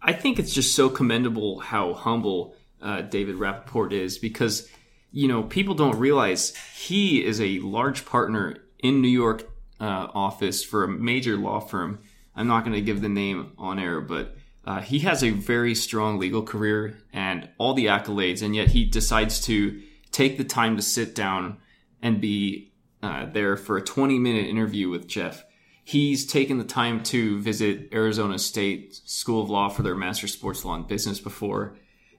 I 0.00 0.12
think 0.12 0.38
it's 0.38 0.52
just 0.52 0.74
so 0.74 0.88
commendable 0.88 1.60
how 1.60 1.94
humble 1.94 2.54
uh, 2.82 3.02
David 3.02 3.36
Rappaport 3.36 3.92
is 3.92 4.18
because 4.18 4.68
you 5.12 5.28
know 5.28 5.42
people 5.42 5.74
don't 5.74 5.98
realize 5.98 6.56
he 6.76 7.24
is 7.24 7.40
a 7.40 7.58
large 7.60 8.04
partner 8.04 8.58
in 8.78 9.00
New 9.00 9.08
York 9.08 9.48
uh, 9.80 10.08
office 10.14 10.64
for 10.64 10.84
a 10.84 10.88
major 10.88 11.36
law 11.36 11.60
firm. 11.60 12.00
I'm 12.36 12.46
not 12.46 12.64
going 12.64 12.74
to 12.74 12.80
give 12.80 13.00
the 13.00 13.08
name 13.08 13.52
on 13.58 13.78
air, 13.78 14.00
but 14.00 14.36
uh, 14.66 14.80
he 14.80 15.00
has 15.00 15.22
a 15.22 15.30
very 15.30 15.74
strong 15.74 16.18
legal 16.18 16.42
career 16.42 16.98
and 17.12 17.48
all 17.58 17.74
the 17.74 17.86
accolades, 17.86 18.42
and 18.42 18.54
yet 18.56 18.68
he 18.68 18.84
decides 18.84 19.40
to 19.42 19.80
take 20.10 20.38
the 20.38 20.44
time 20.44 20.76
to 20.76 20.82
sit 20.82 21.14
down 21.14 21.58
and 22.00 22.20
be 22.20 22.72
uh, 23.02 23.26
there 23.26 23.56
for 23.56 23.76
a 23.76 23.82
20 23.82 24.18
minute 24.18 24.46
interview 24.46 24.88
with 24.88 25.06
Jeff. 25.06 25.44
He's 25.84 26.24
taken 26.24 26.56
the 26.56 26.64
time 26.64 27.02
to 27.04 27.38
visit 27.40 27.92
Arizona 27.92 28.38
State 28.38 28.94
School 29.04 29.42
of 29.42 29.50
Law 29.50 29.68
for 29.68 29.82
their 29.82 29.94
Master 29.94 30.26
Sports 30.26 30.64
Law 30.64 30.76
and 30.76 30.88
Business 30.88 31.20
before. 31.20 31.76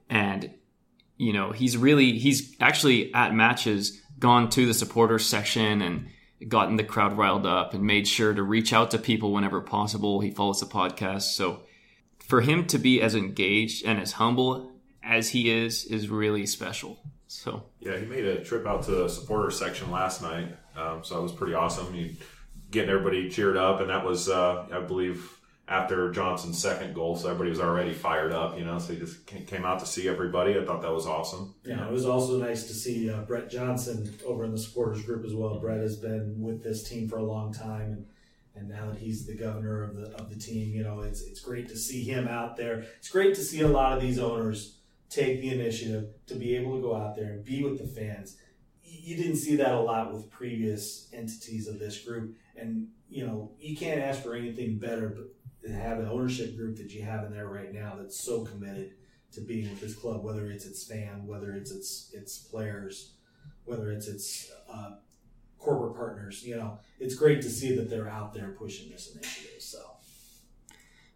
And, 0.08 0.52
you 1.16 1.32
know, 1.32 1.50
he's 1.50 1.76
really, 1.76 2.16
he's 2.18 2.54
actually 2.60 3.12
at 3.12 3.34
matches 3.34 4.00
gone 4.20 4.48
to 4.50 4.66
the 4.66 4.74
supporters 4.74 5.26
section 5.26 5.82
and 5.82 6.08
gotten 6.48 6.76
the 6.76 6.84
crowd 6.84 7.16
riled 7.16 7.46
up 7.46 7.74
and 7.74 7.84
made 7.84 8.06
sure 8.06 8.34
to 8.34 8.42
reach 8.42 8.72
out 8.72 8.90
to 8.90 8.98
people 8.98 9.32
whenever 9.32 9.60
possible. 9.60 10.20
He 10.20 10.30
follows 10.30 10.60
the 10.60 10.66
podcast. 10.66 11.34
So 11.34 11.62
for 12.18 12.40
him 12.40 12.66
to 12.66 12.78
be 12.78 13.00
as 13.00 13.14
engaged 13.14 13.84
and 13.84 14.00
as 14.00 14.12
humble 14.12 14.72
as 15.02 15.30
he 15.30 15.50
is, 15.50 15.84
is 15.84 16.08
really 16.08 16.46
special. 16.46 16.98
So 17.28 17.64
yeah, 17.80 17.96
he 17.98 18.06
made 18.06 18.24
a 18.24 18.42
trip 18.44 18.66
out 18.66 18.84
to 18.84 18.90
the 18.90 19.08
supporter 19.08 19.50
section 19.50 19.90
last 19.90 20.22
night, 20.22 20.56
um, 20.76 21.02
so 21.02 21.18
it 21.18 21.22
was 21.22 21.32
pretty 21.32 21.54
awesome. 21.54 21.92
He 21.92 22.16
getting 22.70 22.90
everybody 22.90 23.28
cheered 23.30 23.56
up, 23.56 23.80
and 23.80 23.90
that 23.90 24.04
was, 24.04 24.28
uh, 24.28 24.66
I 24.72 24.80
believe, 24.80 25.35
after 25.68 26.12
Johnson's 26.12 26.58
second 26.58 26.94
goal, 26.94 27.16
so 27.16 27.28
everybody 27.28 27.50
was 27.50 27.60
already 27.60 27.92
fired 27.92 28.32
up. 28.32 28.56
You 28.58 28.64
know, 28.64 28.78
so 28.78 28.92
he 28.92 28.98
just 28.98 29.26
came 29.26 29.64
out 29.64 29.80
to 29.80 29.86
see 29.86 30.08
everybody. 30.08 30.58
I 30.58 30.64
thought 30.64 30.82
that 30.82 30.92
was 30.92 31.06
awesome. 31.06 31.54
Yeah, 31.64 31.86
it 31.86 31.92
was 31.92 32.06
also 32.06 32.38
nice 32.38 32.66
to 32.68 32.74
see 32.74 33.10
uh, 33.10 33.22
Brett 33.22 33.50
Johnson 33.50 34.14
over 34.24 34.44
in 34.44 34.52
the 34.52 34.58
supporters 34.58 35.02
group 35.02 35.24
as 35.24 35.34
well. 35.34 35.58
Brett 35.58 35.80
has 35.80 35.96
been 35.96 36.36
with 36.40 36.62
this 36.62 36.88
team 36.88 37.08
for 37.08 37.18
a 37.18 37.24
long 37.24 37.52
time, 37.52 37.92
and 37.92 38.06
and 38.54 38.68
now 38.68 38.90
that 38.90 38.98
he's 38.98 39.26
the 39.26 39.36
governor 39.36 39.82
of 39.82 39.96
the 39.96 40.06
of 40.16 40.30
the 40.30 40.38
team, 40.38 40.72
you 40.72 40.84
know, 40.84 41.00
it's 41.00 41.22
it's 41.22 41.40
great 41.40 41.68
to 41.68 41.76
see 41.76 42.04
him 42.04 42.28
out 42.28 42.56
there. 42.56 42.84
It's 42.98 43.10
great 43.10 43.34
to 43.34 43.42
see 43.42 43.60
a 43.60 43.68
lot 43.68 43.92
of 43.92 44.00
these 44.00 44.18
owners 44.18 44.78
take 45.10 45.40
the 45.40 45.50
initiative 45.50 46.08
to 46.26 46.34
be 46.34 46.56
able 46.56 46.76
to 46.76 46.82
go 46.82 46.94
out 46.94 47.16
there 47.16 47.32
and 47.32 47.44
be 47.44 47.62
with 47.62 47.78
the 47.78 47.86
fans. 47.86 48.36
You 48.82 49.16
didn't 49.16 49.36
see 49.36 49.56
that 49.56 49.72
a 49.72 49.80
lot 49.80 50.12
with 50.12 50.30
previous 50.30 51.08
entities 51.12 51.68
of 51.68 51.78
this 51.78 52.04
group, 52.04 52.36
and 52.56 52.88
you 53.08 53.26
know 53.26 53.50
you 53.58 53.76
can't 53.76 54.00
ask 54.00 54.22
for 54.22 54.36
anything 54.36 54.78
better 54.78 55.08
but 55.08 55.26
have 55.72 55.98
an 55.98 56.06
ownership 56.06 56.56
group 56.56 56.76
that 56.76 56.92
you 56.92 57.02
have 57.02 57.24
in 57.24 57.32
there 57.32 57.48
right 57.48 57.72
now 57.72 57.94
that's 57.98 58.18
so 58.18 58.44
committed 58.44 58.92
to 59.32 59.40
being 59.40 59.68
with 59.68 59.80
this 59.80 59.94
club, 59.94 60.24
whether 60.24 60.46
it's 60.46 60.66
its 60.66 60.84
fan, 60.84 61.26
whether 61.26 61.52
it's 61.52 61.70
its 61.70 62.10
its 62.12 62.38
players, 62.38 63.12
whether 63.64 63.90
it's 63.90 64.08
its 64.08 64.50
uh, 64.72 64.92
corporate 65.58 65.96
partners. 65.96 66.42
You 66.44 66.56
know, 66.56 66.78
it's 67.00 67.14
great 67.14 67.42
to 67.42 67.50
see 67.50 67.74
that 67.76 67.90
they're 67.90 68.08
out 68.08 68.32
there 68.32 68.48
pushing 68.48 68.90
this 68.90 69.14
initiative. 69.14 69.60
So. 69.60 69.78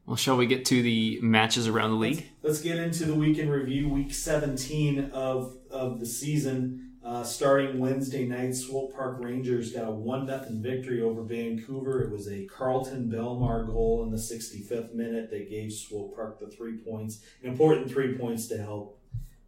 Well, 0.06 0.16
shall 0.16 0.36
we 0.36 0.46
get 0.46 0.64
to 0.66 0.82
the 0.82 1.20
matches 1.22 1.68
around 1.68 1.90
the 1.90 1.96
league? 1.96 2.26
Let's, 2.42 2.42
let's 2.42 2.60
get 2.62 2.78
into 2.78 3.04
the 3.04 3.14
weekend 3.14 3.50
review, 3.50 3.88
week 3.88 4.12
17 4.12 5.10
of, 5.12 5.56
of 5.70 6.00
the 6.00 6.06
season. 6.06 6.79
Uh, 7.02 7.24
starting 7.24 7.78
Wednesday 7.78 8.26
night, 8.26 8.54
Swope 8.54 8.94
Park 8.94 9.16
Rangers 9.20 9.72
got 9.72 9.88
a 9.88 9.90
1 9.90 10.26
0 10.26 10.44
victory 10.50 11.00
over 11.00 11.22
Vancouver. 11.22 12.02
It 12.02 12.10
was 12.10 12.28
a 12.28 12.46
Kharlton 12.46 13.10
Belmar 13.10 13.66
goal 13.66 14.02
in 14.04 14.10
the 14.10 14.18
65th 14.18 14.92
minute 14.92 15.30
that 15.30 15.48
gave 15.48 15.72
Swope 15.72 16.14
Park 16.14 16.38
the 16.38 16.48
three 16.48 16.76
points. 16.76 17.24
An 17.42 17.48
important 17.48 17.90
three 17.90 18.18
points 18.18 18.48
to 18.48 18.58
help 18.58 19.00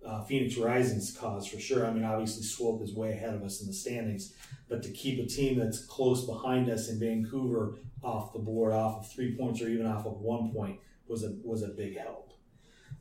uh, 0.04 0.24
Phoenix 0.24 0.56
Rising's 0.56 1.14
cause 1.14 1.46
for 1.46 1.60
sure. 1.60 1.86
I 1.86 1.92
mean, 1.92 2.04
obviously, 2.04 2.42
Swope 2.42 2.82
is 2.82 2.94
way 2.94 3.12
ahead 3.12 3.34
of 3.34 3.42
us 3.42 3.60
in 3.60 3.66
the 3.66 3.74
standings, 3.74 4.32
but 4.70 4.82
to 4.84 4.90
keep 4.90 5.22
a 5.22 5.26
team 5.28 5.58
that's 5.58 5.84
close 5.84 6.24
behind 6.24 6.70
us 6.70 6.88
in 6.88 6.98
Vancouver 6.98 7.76
off 8.02 8.32
the 8.32 8.38
board, 8.38 8.72
off 8.72 9.00
of 9.00 9.12
three 9.12 9.36
points 9.36 9.60
or 9.60 9.68
even 9.68 9.86
off 9.86 10.06
of 10.06 10.20
one 10.22 10.52
point, 10.52 10.80
was 11.06 11.22
a 11.22 11.34
was 11.44 11.62
a 11.62 11.68
big 11.68 11.98
help. 11.98 12.31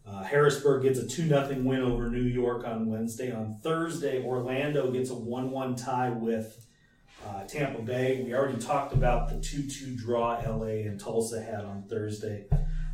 Uh, 0.08 0.24
Harrisburg 0.24 0.84
gets 0.84 1.00
a 1.00 1.08
2 1.08 1.28
0 1.28 1.56
win 1.62 1.82
over 1.82 2.10
New 2.10 2.22
York 2.22 2.66
on 2.66 2.88
Wednesday. 2.88 3.32
On 3.32 3.56
Thursday, 3.62 4.24
Orlando 4.24 4.92
gets 4.92 5.10
a 5.10 5.16
1 5.16 5.52
1 5.52 5.76
tie 5.76 6.10
with 6.10 6.66
uh, 7.26 7.44
Tampa 7.44 7.82
Bay. 7.82 8.24
We 8.24 8.34
already 8.34 8.60
talked 8.60 8.94
about 8.94 9.30
the 9.30 9.40
2 9.40 9.68
2 9.68 9.96
draw 9.96 10.42
LA 10.46 10.88
and 10.88 11.00
Tulsa 11.00 11.42
had 11.42 11.66
on 11.66 11.84
Thursday. 11.84 12.46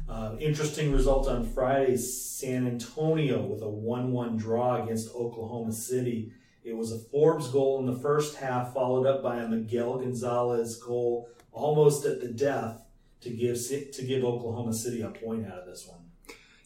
Uh, 0.10 0.36
interesting 0.40 0.94
result 0.94 1.28
on 1.28 1.46
Friday 1.46 1.98
San 1.98 2.66
Antonio 2.68 3.42
with 3.42 3.62
a 3.62 3.70
1 3.70 4.12
1 4.12 4.38
draw 4.38 4.84
against 4.84 5.14
Oklahoma 5.16 5.72
City. 5.72 6.32
It 6.64 6.76
was 6.76 6.92
a 6.92 7.00
Forbes 7.00 7.48
goal 7.48 7.80
in 7.80 7.86
the 7.86 8.00
first 8.00 8.36
half, 8.36 8.74
followed 8.74 9.08
up 9.08 9.24
by 9.24 9.38
a 9.38 9.48
Miguel 9.48 10.00
Gonzalez 10.00 10.76
goal 10.76 11.30
almost 11.52 12.06
at 12.06 12.20
the 12.20 12.28
death 12.28 12.84
to 13.22 13.30
give 13.30 13.58
to 13.94 14.04
give 14.04 14.24
Oklahoma 14.24 14.74
City 14.74 15.02
a 15.02 15.10
point 15.10 15.46
out 15.46 15.60
of 15.60 15.66
this 15.66 15.88
one. 15.88 15.97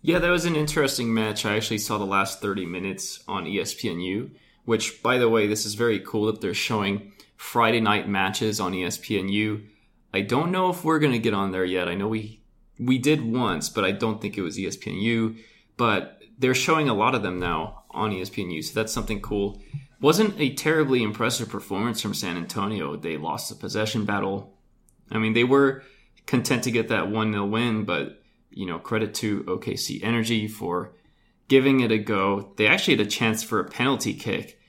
Yeah, 0.02 0.20
that 0.20 0.30
was 0.30 0.45
an 0.45 0.56
interesting 0.56 1.14
match. 1.14 1.45
I 1.45 1.56
actually 1.56 1.78
saw 1.78 1.97
the 1.97 2.06
last 2.06 2.41
30 2.41 2.66
minutes 2.66 3.24
on 3.28 3.45
ESPNU, 3.45 4.32
which 4.66 5.04
by 5.04 5.18
the 5.18 5.30
way, 5.30 5.47
this 5.47 5.66
is 5.66 5.76
very 5.76 5.99
cool 5.99 6.26
that 6.26 6.41
they're 6.41 6.54
showing 6.54 7.14
Friday 7.38 7.80
night 7.80 8.08
matches 8.08 8.60
on 8.60 8.74
ESPNU. 8.74 9.66
I 10.14 10.22
don't 10.22 10.52
know 10.52 10.70
if 10.70 10.84
we're 10.84 10.99
going 10.99 11.14
to 11.14 11.20
get 11.20 11.34
on 11.34 11.52
there 11.52 11.66
yet. 11.66 11.88
I 11.88 11.95
know 11.95 12.08
we 12.08 12.41
we 12.80 12.97
did 12.97 13.22
once, 13.22 13.70
but 13.70 13.84
I 13.84 13.91
don't 13.91 14.20
think 14.20 14.38
it 14.38 14.41
was 14.41 14.58
ESPNU, 14.58 15.38
but 15.78 16.20
they're 16.39 16.56
showing 16.56 16.89
a 16.89 16.95
lot 16.95 17.14
of 17.14 17.22
them 17.22 17.39
now 17.39 17.84
on 17.91 18.12
ESPNU, 18.12 18.64
so 18.64 18.74
that's 18.74 18.91
something 18.91 19.22
cool 19.22 19.62
wasn't 20.02 20.39
a 20.39 20.54
terribly 20.56 21.04
impressive 21.04 21.47
performance 21.47 22.02
from 22.02 22.16
San 22.16 22.36
Antonio. 22.36 22.95
They 22.95 23.18
lost 23.18 23.49
the 23.49 23.56
possession 23.56 24.04
battle. 24.04 24.58
I 25.12 25.20
mean, 25.20 25.34
they 25.34 25.43
were 25.43 25.84
content 26.26 26.64
to 26.64 26.72
get 26.72 26.89
that 26.89 27.10
1 27.10 27.32
0 27.32 27.45
win, 27.45 27.86
but, 27.86 28.20
you 28.52 28.66
know, 28.66 28.80
credit 28.80 29.14
to 29.16 29.43
OKC 29.43 30.04
Energy 30.04 30.47
for 30.47 30.93
giving 31.47 31.82
it 31.82 31.91
a 31.91 31.97
go. 31.97 32.54
They 32.58 32.68
actually 32.68 32.97
had 32.97 33.08
a 33.08 33.10
chance 33.10 33.43
for 33.43 33.60
a 33.60 33.66
penalty 33.66 34.14
kick 34.14 34.60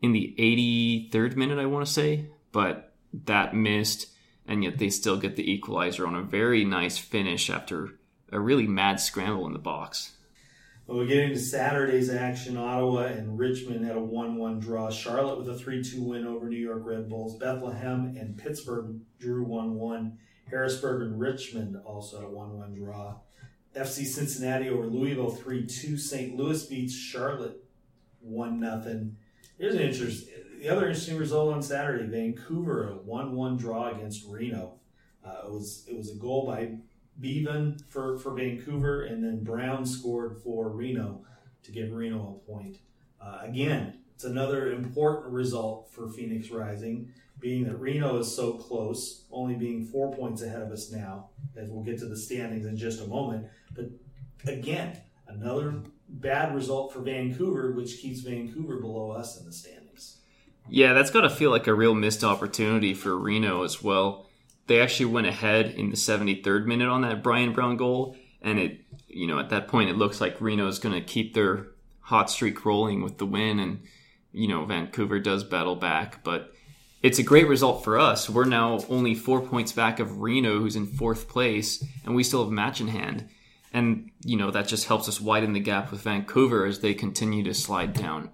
in 0.00 0.12
the 0.12 0.34
83rd 0.38 1.36
minute, 1.36 1.58
I 1.58 1.66
want 1.66 1.86
to 1.86 1.92
say, 1.92 2.26
but 2.50 2.92
that 3.24 3.54
missed, 3.54 4.08
and 4.46 4.64
yet 4.64 4.78
they 4.78 4.90
still 4.90 5.16
get 5.16 5.36
the 5.36 5.50
equalizer 5.50 6.06
on 6.06 6.14
a 6.14 6.22
very 6.22 6.64
nice 6.64 6.98
finish 6.98 7.48
after 7.50 7.90
a 8.30 8.40
really 8.40 8.66
mad 8.66 8.98
scramble 8.98 9.46
in 9.46 9.52
the 9.52 9.58
box. 9.58 10.16
Well, 10.86 10.98
we 10.98 11.06
get 11.06 11.18
into 11.18 11.38
Saturday's 11.38 12.10
action. 12.10 12.56
Ottawa 12.56 13.04
and 13.04 13.38
Richmond 13.38 13.84
had 13.84 13.96
a 13.96 14.00
1 14.00 14.36
1 14.36 14.58
draw. 14.58 14.90
Charlotte 14.90 15.38
with 15.38 15.48
a 15.48 15.56
3 15.56 15.82
2 15.82 16.02
win 16.02 16.26
over 16.26 16.48
New 16.48 16.56
York 16.56 16.82
Red 16.84 17.08
Bulls. 17.08 17.38
Bethlehem 17.38 18.16
and 18.18 18.36
Pittsburgh 18.36 19.00
drew 19.20 19.44
1 19.44 19.74
1. 19.74 20.18
Harrisburg 20.52 21.02
and 21.02 21.18
Richmond 21.18 21.78
also 21.84 22.26
a 22.26 22.30
1 22.30 22.58
1 22.58 22.74
draw. 22.74 23.14
FC 23.74 24.04
Cincinnati 24.04 24.68
over 24.68 24.86
Louisville 24.86 25.30
3 25.30 25.66
2. 25.66 25.96
St. 25.96 26.36
Louis 26.36 26.64
beats 26.66 26.94
Charlotte 26.94 27.64
1 28.20 28.60
0. 28.60 29.06
Here's 29.58 29.74
an 29.74 29.80
interesting, 29.80 30.34
the 30.60 30.68
other 30.68 30.86
interesting 30.86 31.16
result 31.16 31.54
on 31.54 31.62
Saturday 31.62 32.04
Vancouver, 32.06 32.90
a 32.90 32.92
1 32.96 33.34
1 33.34 33.56
draw 33.56 33.94
against 33.94 34.26
Reno. 34.28 34.74
Uh, 35.24 35.46
it, 35.46 35.50
was, 35.50 35.86
it 35.88 35.96
was 35.96 36.10
a 36.10 36.16
goal 36.16 36.46
by 36.46 36.72
Bevan 37.16 37.78
for, 37.88 38.18
for 38.18 38.34
Vancouver, 38.34 39.04
and 39.04 39.24
then 39.24 39.42
Brown 39.42 39.86
scored 39.86 40.36
for 40.42 40.68
Reno 40.68 41.24
to 41.62 41.72
give 41.72 41.92
Reno 41.92 42.40
a 42.42 42.50
point. 42.50 42.78
Uh, 43.20 43.38
again, 43.42 43.94
It's 44.14 44.24
another 44.24 44.72
important 44.72 45.32
result 45.32 45.90
for 45.90 46.08
Phoenix 46.08 46.50
Rising, 46.50 47.12
being 47.42 47.64
that 47.64 47.76
Reno 47.76 48.18
is 48.18 48.34
so 48.34 48.52
close, 48.52 49.24
only 49.30 49.54
being 49.54 49.84
four 49.84 50.14
points 50.14 50.40
ahead 50.42 50.62
of 50.62 50.70
us 50.70 50.90
now, 50.90 51.30
as 51.56 51.68
we'll 51.68 51.82
get 51.82 51.98
to 51.98 52.06
the 52.06 52.16
standings 52.16 52.64
in 52.64 52.76
just 52.76 53.02
a 53.02 53.06
moment. 53.06 53.48
But 53.74 53.90
again, 54.46 54.96
another 55.26 55.82
bad 56.08 56.54
result 56.54 56.92
for 56.92 57.00
Vancouver, 57.00 57.72
which 57.72 57.98
keeps 57.98 58.20
Vancouver 58.20 58.78
below 58.78 59.10
us 59.10 59.38
in 59.38 59.44
the 59.44 59.52
standings. 59.52 60.18
Yeah, 60.68 60.92
that's 60.92 61.10
got 61.10 61.22
to 61.22 61.30
feel 61.30 61.50
like 61.50 61.66
a 61.66 61.74
real 61.74 61.94
missed 61.94 62.22
opportunity 62.22 62.94
for 62.94 63.18
Reno 63.18 63.64
as 63.64 63.82
well. 63.82 64.28
They 64.68 64.80
actually 64.80 65.06
went 65.06 65.26
ahead 65.26 65.66
in 65.72 65.90
the 65.90 65.96
73rd 65.96 66.66
minute 66.66 66.88
on 66.88 67.02
that 67.02 67.22
Brian 67.24 67.52
Brown 67.52 67.76
goal, 67.76 68.16
and 68.40 68.60
it, 68.60 68.80
you 69.08 69.26
know, 69.26 69.40
at 69.40 69.50
that 69.50 69.66
point 69.66 69.90
it 69.90 69.96
looks 69.96 70.20
like 70.20 70.40
Reno 70.40 70.68
is 70.68 70.78
going 70.78 70.94
to 70.94 71.00
keep 71.00 71.34
their 71.34 71.66
hot 72.00 72.30
streak 72.30 72.64
rolling 72.64 73.02
with 73.02 73.18
the 73.18 73.26
win, 73.26 73.58
and 73.58 73.82
you 74.30 74.46
know 74.46 74.64
Vancouver 74.64 75.18
does 75.18 75.42
battle 75.42 75.74
back, 75.74 76.22
but 76.22 76.52
it's 77.02 77.18
a 77.18 77.24
great 77.24 77.48
result 77.48 77.82
for 77.82 77.98
us. 77.98 78.30
We're 78.30 78.44
now 78.44 78.80
only 78.88 79.14
four 79.14 79.40
points 79.40 79.72
back 79.72 79.98
of 79.98 80.20
Reno, 80.20 80.60
who's 80.60 80.76
in 80.76 80.86
fourth 80.86 81.28
place, 81.28 81.84
and 82.04 82.14
we 82.14 82.22
still 82.22 82.42
have 82.42 82.52
a 82.52 82.54
match 82.54 82.80
in 82.80 82.88
hand. 82.88 83.28
And, 83.72 84.10
you 84.24 84.36
know, 84.36 84.50
that 84.50 84.68
just 84.68 84.86
helps 84.86 85.08
us 85.08 85.20
widen 85.20 85.52
the 85.52 85.60
gap 85.60 85.90
with 85.90 86.02
Vancouver 86.02 86.66
as 86.66 86.80
they 86.80 86.94
continue 86.94 87.42
to 87.44 87.54
slide 87.54 87.94
down. 87.94 88.30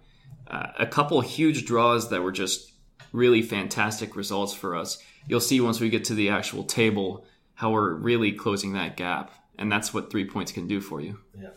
Uh, 0.47 0.69
a 0.79 0.87
couple 0.87 1.21
huge 1.21 1.65
draws 1.65 2.11
that 2.11 2.23
were 2.23 2.33
just 2.33 2.73
really 3.13 3.43
fantastic 3.43 4.17
results 4.17 4.53
for 4.53 4.77
us. 4.77 4.99
You'll 5.27 5.41
see 5.41 5.61
once 5.61 5.81
we 5.81 5.91
get 5.91 6.05
to 6.05 6.15
the 6.15 6.31
actual 6.31 6.65
table 6.65 7.25
how 7.55 7.71
we're 7.71 7.95
really 7.95 8.33
closing 8.33 8.73
that 8.73 8.97
gap. 8.97 9.33
And 9.59 9.71
that's 9.73 9.95
what 9.95 10.11
three 10.11 10.27
points 10.27 10.53
can 10.53 10.67
do 10.67 10.81
for 10.81 11.01
you. 11.01 11.19
Yeah. 11.41 11.51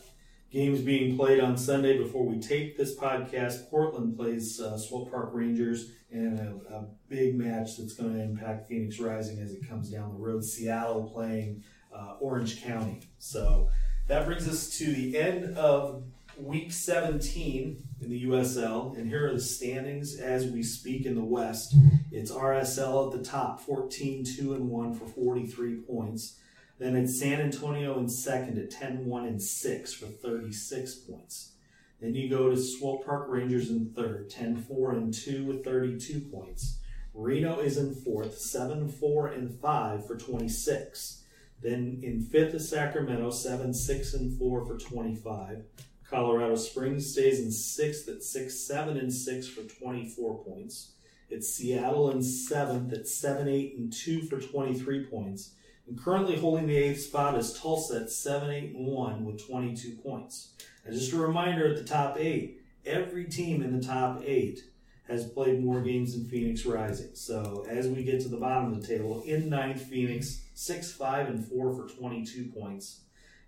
Games 0.52 0.82
being 0.82 1.16
played 1.16 1.40
on 1.40 1.58
Sunday 1.58 1.98
before 1.98 2.26
we 2.26 2.38
tape 2.38 2.78
this 2.78 2.94
podcast. 2.94 3.70
Portland 3.70 4.18
plays 4.18 4.60
uh, 4.60 4.78
Park 5.10 5.30
Rangers 5.32 5.92
in 6.12 6.38
a, 6.40 6.76
a, 6.76 6.86
big 7.08 7.36
match 7.36 7.78
that's 7.78 7.94
going 7.94 8.14
to 8.14 8.22
impact 8.22 8.68
Phoenix 8.68 9.00
Rising 9.00 9.40
as 9.40 9.54
it 9.54 9.68
comes 9.68 9.90
down 9.90 10.12
the 10.12 10.18
road. 10.18 10.44
Seattle 10.44 11.10
playing 11.10 11.64
uh, 11.94 12.16
Orange 12.20 12.62
County. 12.62 13.00
So 13.18 13.70
that 14.08 14.26
brings 14.26 14.46
us 14.46 14.78
to 14.78 14.86
the 14.86 15.18
end 15.18 15.58
of 15.58 16.04
week 16.38 16.74
17 16.74 17.84
in 18.02 18.10
the 18.10 18.26
USL. 18.26 18.98
And 18.98 19.08
here 19.08 19.28
are 19.28 19.34
the 19.34 19.40
standings 19.40 20.20
as 20.20 20.48
we 20.48 20.64
speak 20.64 21.06
in 21.06 21.16
the 21.16 21.24
West. 21.24 21.76
It's 22.12 22.32
RSL 22.32 23.14
at 23.14 23.18
the 23.18 23.24
top, 23.24 23.62
14 23.62 24.26
2 24.26 24.54
and 24.54 24.70
1 24.70 24.94
for 24.96 25.06
43 25.06 25.76
points. 25.82 26.41
Then 26.82 26.96
it's 26.96 27.20
San 27.20 27.40
Antonio 27.40 28.00
in 28.00 28.10
second 28.10 28.58
at 28.58 28.72
10 28.72 29.06
1 29.06 29.26
and 29.28 29.40
6 29.40 29.94
for 29.94 30.08
36 30.08 30.96
points. 30.96 31.52
Then 32.00 32.16
you 32.16 32.28
go 32.28 32.50
to 32.50 32.58
Swope 32.58 33.06
Park 33.06 33.28
Rangers 33.30 33.70
in 33.70 33.94
third, 33.94 34.32
10 34.32 34.64
4 34.64 34.94
and 34.94 35.14
2 35.14 35.46
with 35.46 35.64
32 35.64 36.22
points. 36.22 36.80
Reno 37.14 37.60
is 37.60 37.78
in 37.78 37.94
fourth, 37.94 38.40
7 38.40 38.90
4 38.90 39.28
and 39.28 39.52
5 39.62 40.08
for 40.08 40.18
26. 40.18 41.24
Then 41.62 42.00
in 42.02 42.20
fifth 42.20 42.56
is 42.56 42.68
Sacramento, 42.68 43.30
7 43.30 43.76
6 43.76 44.14
and 44.16 44.40
4 44.40 44.66
for 44.66 44.80
25. 44.80 45.64
Colorado 46.10 46.56
Springs 46.56 47.12
stays 47.12 47.42
in 47.42 47.52
sixth 47.52 48.10
at 48.10 48.24
6 48.24 48.60
7 48.60 48.98
and 48.98 49.14
6 49.14 49.48
for 49.50 49.62
24 49.62 50.44
points. 50.44 50.94
It's 51.30 51.54
Seattle 51.54 52.10
in 52.10 52.24
seventh 52.24 52.92
at 52.92 53.08
7 53.08 53.48
8 53.48 53.76
and 53.78 53.94
2 53.94 54.24
for 54.24 54.40
23 54.40 55.06
points. 55.06 55.54
And 55.92 56.02
currently 56.02 56.38
holding 56.38 56.68
the 56.68 56.78
eighth 56.78 57.02
spot 57.02 57.38
is 57.38 57.52
Tulsa 57.52 58.04
at 58.04 58.10
7 58.10 58.50
8 58.50 58.76
and 58.76 58.88
1 58.88 59.26
with 59.26 59.46
22 59.46 59.98
points. 59.98 60.54
And 60.86 60.96
just 60.96 61.12
a 61.12 61.18
reminder 61.18 61.68
at 61.68 61.76
the 61.76 61.84
top 61.84 62.16
eight, 62.18 62.62
every 62.86 63.26
team 63.26 63.62
in 63.62 63.78
the 63.78 63.86
top 63.86 64.22
eight 64.26 64.62
has 65.10 65.28
played 65.28 65.62
more 65.62 65.82
games 65.82 66.14
than 66.14 66.24
Phoenix 66.24 66.66
Rising. 66.66 67.10
So 67.14 67.66
as 67.70 67.90
we 67.90 68.06
get 68.06 68.22
to 68.22 68.30
the 68.30 68.38
bottom 68.38 68.72
of 68.72 68.80
the 68.80 68.88
table, 68.88 69.22
in 69.24 69.50
ninth, 69.50 69.82
Phoenix, 69.82 70.46
6 70.54 70.94
5 70.94 71.28
and 71.28 71.46
4 71.46 71.74
for 71.74 71.90
22 71.90 72.46
points. 72.58 73.02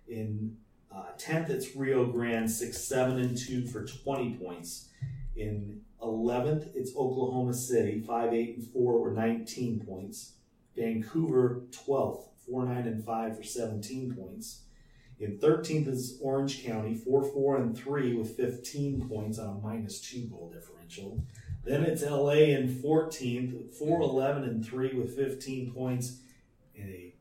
In 0.06 0.58
uh, 0.94 1.12
10th, 1.16 1.48
it's 1.48 1.74
Rio 1.74 2.04
Grande, 2.04 2.50
6 2.50 2.76
7 2.76 3.20
and 3.20 3.38
2 3.38 3.68
for 3.68 3.86
20 3.86 4.34
points. 4.34 4.90
In 5.34 5.80
11th, 6.02 6.76
it's 6.76 6.94
Oklahoma 6.94 7.54
City, 7.54 8.02
5 8.06 8.34
8 8.34 8.56
and 8.58 8.66
4 8.66 8.92
or 8.92 9.12
19 9.12 9.80
points. 9.86 10.32
Vancouver, 10.76 11.62
12th, 11.70 12.33
4 12.48 12.64
9 12.64 12.76
and 12.86 13.04
5 13.04 13.36
for 13.36 13.42
17 13.42 14.14
points. 14.14 14.60
In 15.20 15.38
13th 15.38 15.88
is 15.88 16.18
Orange 16.20 16.64
County, 16.64 16.94
4 16.94 17.24
4 17.24 17.56
and 17.58 17.76
3 17.76 18.16
with 18.16 18.36
15 18.36 19.08
points 19.08 19.38
on 19.38 19.56
a 19.56 19.66
minus 19.66 20.00
2 20.00 20.26
goal 20.26 20.50
differential. 20.52 21.22
Then 21.64 21.82
it's 21.82 22.02
LA 22.02 22.52
in 22.52 22.68
14th, 22.68 23.74
4 23.74 24.00
11 24.00 24.44
and 24.44 24.64
3 24.64 24.94
with 24.94 25.16
15 25.16 25.72
points 25.72 26.18
in 26.74 26.88
a 26.88 27.14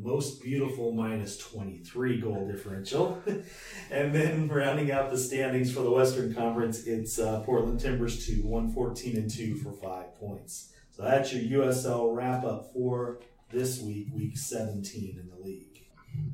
most 0.00 0.42
beautiful 0.42 0.92
minus 0.92 1.38
23 1.38 2.20
goal 2.20 2.46
differential. 2.46 3.20
and 3.90 4.14
then 4.14 4.48
rounding 4.48 4.92
out 4.92 5.10
the 5.10 5.18
standings 5.18 5.72
for 5.72 5.80
the 5.80 5.90
Western 5.90 6.34
Conference, 6.34 6.86
it's 6.86 7.18
uh, 7.18 7.40
Portland 7.40 7.80
Timbers 7.80 8.26
2, 8.26 8.42
114 8.42 9.16
and 9.16 9.30
2 9.30 9.56
for 9.56 9.72
5 9.72 10.20
points. 10.20 10.72
So 10.90 11.02
that's 11.02 11.32
your 11.32 11.64
USL 11.64 12.14
wrap 12.14 12.44
up 12.44 12.72
for 12.72 13.20
this 13.50 13.80
week, 13.80 14.08
week 14.12 14.36
17 14.36 15.18
in 15.18 15.28
the 15.30 15.44
league. 15.44 15.86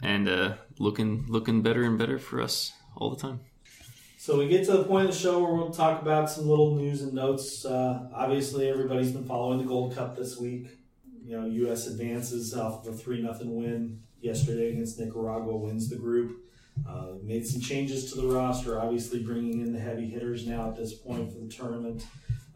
And 0.03 0.29
uh, 0.29 0.55
looking 0.79 1.27
looking 1.29 1.63
better 1.63 1.83
and 1.83 1.99
better 1.99 2.19
for 2.19 2.41
us 2.41 2.73
all 2.97 3.11
the 3.11 3.21
time. 3.21 3.41
So 4.17 4.39
we 4.39 4.49
get 4.49 4.65
to 4.67 4.73
the 4.73 4.85
point 4.85 5.07
of 5.07 5.13
the 5.13 5.19
show 5.19 5.43
where 5.43 5.53
we'll 5.53 5.71
talk 5.71 6.01
about 6.01 6.31
some 6.31 6.49
little 6.49 6.75
news 6.77 7.03
and 7.03 7.13
notes. 7.13 7.65
Uh, 7.65 8.09
obviously, 8.15 8.69
everybody's 8.71 9.13
been 9.13 9.27
following 9.27 9.59
the 9.59 9.65
Gold 9.65 9.95
Cup 9.95 10.17
this 10.17 10.39
week. 10.39 10.69
You 11.23 11.39
know, 11.39 11.47
U.S. 11.47 11.87
advances 11.87 12.55
off 12.55 12.87
of 12.87 12.95
a 12.95 12.97
three 12.97 13.21
nothing 13.21 13.55
win 13.55 14.01
yesterday 14.21 14.71
against 14.71 14.99
Nicaragua, 14.99 15.55
wins 15.57 15.91
the 15.91 15.97
group. 15.97 16.41
Uh, 16.89 17.13
made 17.23 17.47
some 17.47 17.61
changes 17.61 18.13
to 18.13 18.21
the 18.21 18.27
roster, 18.27 18.81
obviously 18.81 19.23
bringing 19.23 19.61
in 19.61 19.73
the 19.73 19.79
heavy 19.79 20.09
hitters 20.09 20.47
now 20.47 20.69
at 20.69 20.77
this 20.77 20.95
point 20.95 21.31
for 21.33 21.39
the 21.39 21.49
tournament. 21.49 22.07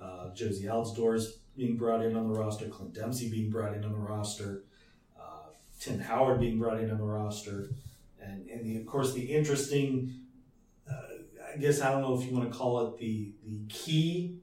Uh, 0.01 0.31
Jozy 0.35 0.65
Altidore 0.65 1.23
being 1.59 1.77
brought 1.77 2.03
in 2.03 2.17
on 2.17 2.33
the 2.33 2.39
roster, 2.39 2.69
Clint 2.69 2.95
Dempsey 2.95 3.29
being 3.29 3.51
brought 3.51 3.75
in 3.75 3.85
on 3.85 3.93
the 3.93 3.99
roster, 3.99 4.63
uh, 5.21 5.51
Tim 5.79 5.99
Howard 5.99 6.41
being 6.41 6.59
brought 6.59 6.81
in 6.81 6.91
on 6.91 6.97
the 6.97 7.05
roster, 7.05 7.69
and, 8.23 8.49
and 8.49 8.65
the, 8.65 8.81
of 8.81 8.87
course 8.87 9.13
the 9.13 9.23
interesting 9.23 10.15
I 11.53 11.57
guess 11.57 11.81
I 11.81 11.91
don't 11.91 12.03
know 12.03 12.19
if 12.19 12.25
you 12.25 12.37
want 12.37 12.51
to 12.51 12.57
call 12.57 12.87
it 12.87 12.99
the 12.99 13.33
the 13.45 13.61
key 13.69 14.39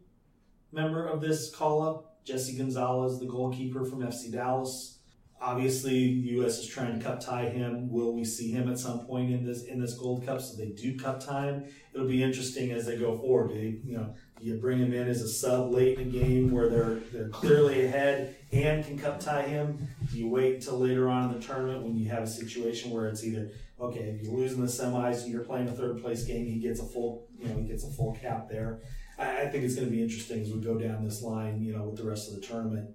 member 0.71 1.07
of 1.07 1.21
this 1.21 1.53
call 1.53 1.81
up, 1.81 2.23
Jesse 2.25 2.57
Gonzalez, 2.57 3.19
the 3.19 3.25
goalkeeper 3.25 3.85
from 3.85 3.99
FC 3.99 4.31
Dallas. 4.31 4.99
Obviously, 5.39 6.21
the 6.21 6.29
U.S. 6.31 6.59
is 6.59 6.67
trying 6.67 6.97
to 6.97 7.05
cup 7.05 7.19
tie 7.19 7.49
him. 7.49 7.89
Will 7.89 8.13
we 8.13 8.23
see 8.23 8.51
him 8.51 8.69
at 8.69 8.79
some 8.79 9.05
point 9.05 9.31
in 9.31 9.45
this 9.45 9.63
in 9.63 9.79
this 9.79 9.93
Gold 9.93 10.25
Cup? 10.25 10.41
So 10.41 10.57
they 10.57 10.69
do 10.69 10.97
cup 10.97 11.23
time. 11.23 11.65
It'll 11.93 12.07
be 12.07 12.23
interesting 12.23 12.71
as 12.71 12.85
they 12.85 12.97
go 12.97 13.17
forward. 13.17 13.51
You, 13.51 13.79
you 13.85 13.97
know, 13.97 14.15
you 14.41 14.55
bring 14.55 14.79
him 14.79 14.93
in 14.93 15.07
as 15.07 15.21
a 15.21 15.27
sub 15.27 15.71
late 15.71 15.97
in 15.97 16.11
the 16.11 16.19
game 16.19 16.51
where 16.51 16.69
they're 16.69 16.95
they're 17.11 17.29
clearly 17.29 17.85
ahead 17.85 18.35
and 18.51 18.85
can 18.85 18.97
cup 18.97 19.19
tie 19.19 19.43
him? 19.43 19.87
Do 20.11 20.17
you 20.17 20.27
wait 20.27 20.55
until 20.55 20.79
later 20.79 21.09
on 21.09 21.29
in 21.29 21.39
the 21.39 21.45
tournament 21.45 21.83
when 21.83 21.95
you 21.95 22.09
have 22.09 22.23
a 22.23 22.27
situation 22.27 22.91
where 22.91 23.07
it's 23.07 23.23
either 23.23 23.49
okay, 23.79 23.99
if 23.99 24.23
you 24.23 24.31
lose 24.31 24.53
in 24.53 24.61
the 24.61 24.67
semis 24.67 25.23
and 25.23 25.31
you're 25.31 25.43
playing 25.43 25.67
a 25.67 25.71
third 25.71 26.01
place 26.01 26.23
game, 26.23 26.45
he 26.45 26.59
gets 26.59 26.79
a 26.79 26.85
full, 26.85 27.27
you 27.37 27.47
know, 27.47 27.55
he 27.57 27.63
gets 27.63 27.83
a 27.83 27.89
full 27.89 28.13
cap 28.13 28.49
there. 28.49 28.79
I, 29.17 29.41
I 29.41 29.47
think 29.47 29.63
it's 29.63 29.75
going 29.75 29.87
to 29.87 29.91
be 29.91 30.01
interesting 30.01 30.41
as 30.41 30.51
we 30.51 30.59
go 30.59 30.77
down 30.77 31.03
this 31.03 31.21
line, 31.21 31.61
you 31.61 31.75
know, 31.75 31.83
with 31.83 31.97
the 31.97 32.05
rest 32.05 32.29
of 32.29 32.35
the 32.35 32.41
tournament, 32.41 32.89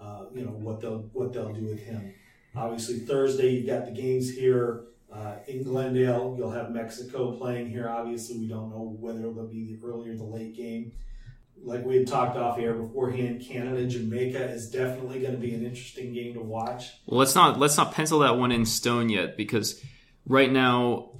uh, 0.00 0.24
you 0.34 0.44
know, 0.44 0.50
what 0.50 0.80
they'll 0.80 1.08
what 1.12 1.32
they'll 1.32 1.52
do 1.52 1.64
with 1.64 1.80
him. 1.80 2.14
Obviously, 2.54 3.00
Thursday 3.00 3.50
you've 3.50 3.66
got 3.66 3.84
the 3.86 3.92
games 3.92 4.30
here 4.30 4.84
uh, 5.12 5.36
in 5.46 5.62
Glendale. 5.62 6.34
You'll 6.36 6.50
have 6.50 6.70
Mexico 6.70 7.32
playing 7.32 7.70
here. 7.70 7.88
Obviously, 7.88 8.38
we 8.38 8.48
don't 8.48 8.70
know 8.70 8.96
whether 8.98 9.20
it'll 9.20 9.46
be 9.46 9.64
the 9.64 9.86
early 9.86 10.10
or 10.10 10.16
the 10.16 10.24
late 10.24 10.56
game. 10.56 10.92
Like 11.62 11.84
we 11.84 11.96
had 11.96 12.06
talked 12.06 12.36
off 12.36 12.58
air 12.58 12.74
beforehand, 12.74 13.40
Canada 13.40 13.86
Jamaica 13.86 14.50
is 14.50 14.70
definitely 14.70 15.20
going 15.20 15.32
to 15.32 15.38
be 15.38 15.54
an 15.54 15.64
interesting 15.64 16.12
game 16.12 16.34
to 16.34 16.40
watch. 16.40 16.92
Well, 17.06 17.18
let's 17.18 17.34
not 17.34 17.58
let's 17.58 17.76
not 17.76 17.92
pencil 17.92 18.18
that 18.20 18.36
one 18.36 18.52
in 18.52 18.66
stone 18.66 19.08
yet 19.08 19.36
because 19.36 19.82
right 20.26 20.52
now, 20.52 21.12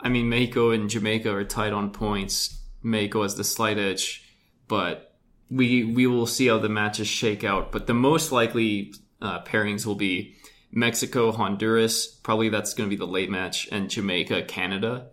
I 0.00 0.08
mean, 0.08 0.28
Mexico 0.28 0.72
and 0.72 0.90
Jamaica 0.90 1.32
are 1.32 1.44
tied 1.44 1.72
on 1.72 1.90
points. 1.90 2.60
Mexico 2.82 3.22
has 3.22 3.36
the 3.36 3.44
slight 3.44 3.78
edge, 3.78 4.28
but 4.66 5.16
we 5.48 5.84
we 5.84 6.06
will 6.08 6.26
see 6.26 6.48
how 6.48 6.58
the 6.58 6.68
matches 6.68 7.06
shake 7.06 7.44
out. 7.44 7.70
But 7.70 7.86
the 7.86 7.94
most 7.94 8.32
likely 8.32 8.94
uh, 9.22 9.42
pairings 9.44 9.86
will 9.86 9.94
be 9.94 10.34
Mexico, 10.74 11.32
Honduras. 11.32 12.06
Probably 12.06 12.48
that's 12.48 12.74
going 12.74 12.88
to 12.88 12.94
be 12.94 12.98
the 12.98 13.10
late 13.10 13.30
match, 13.30 13.68
and 13.70 13.88
Jamaica, 13.88 14.42
Canada. 14.42 15.06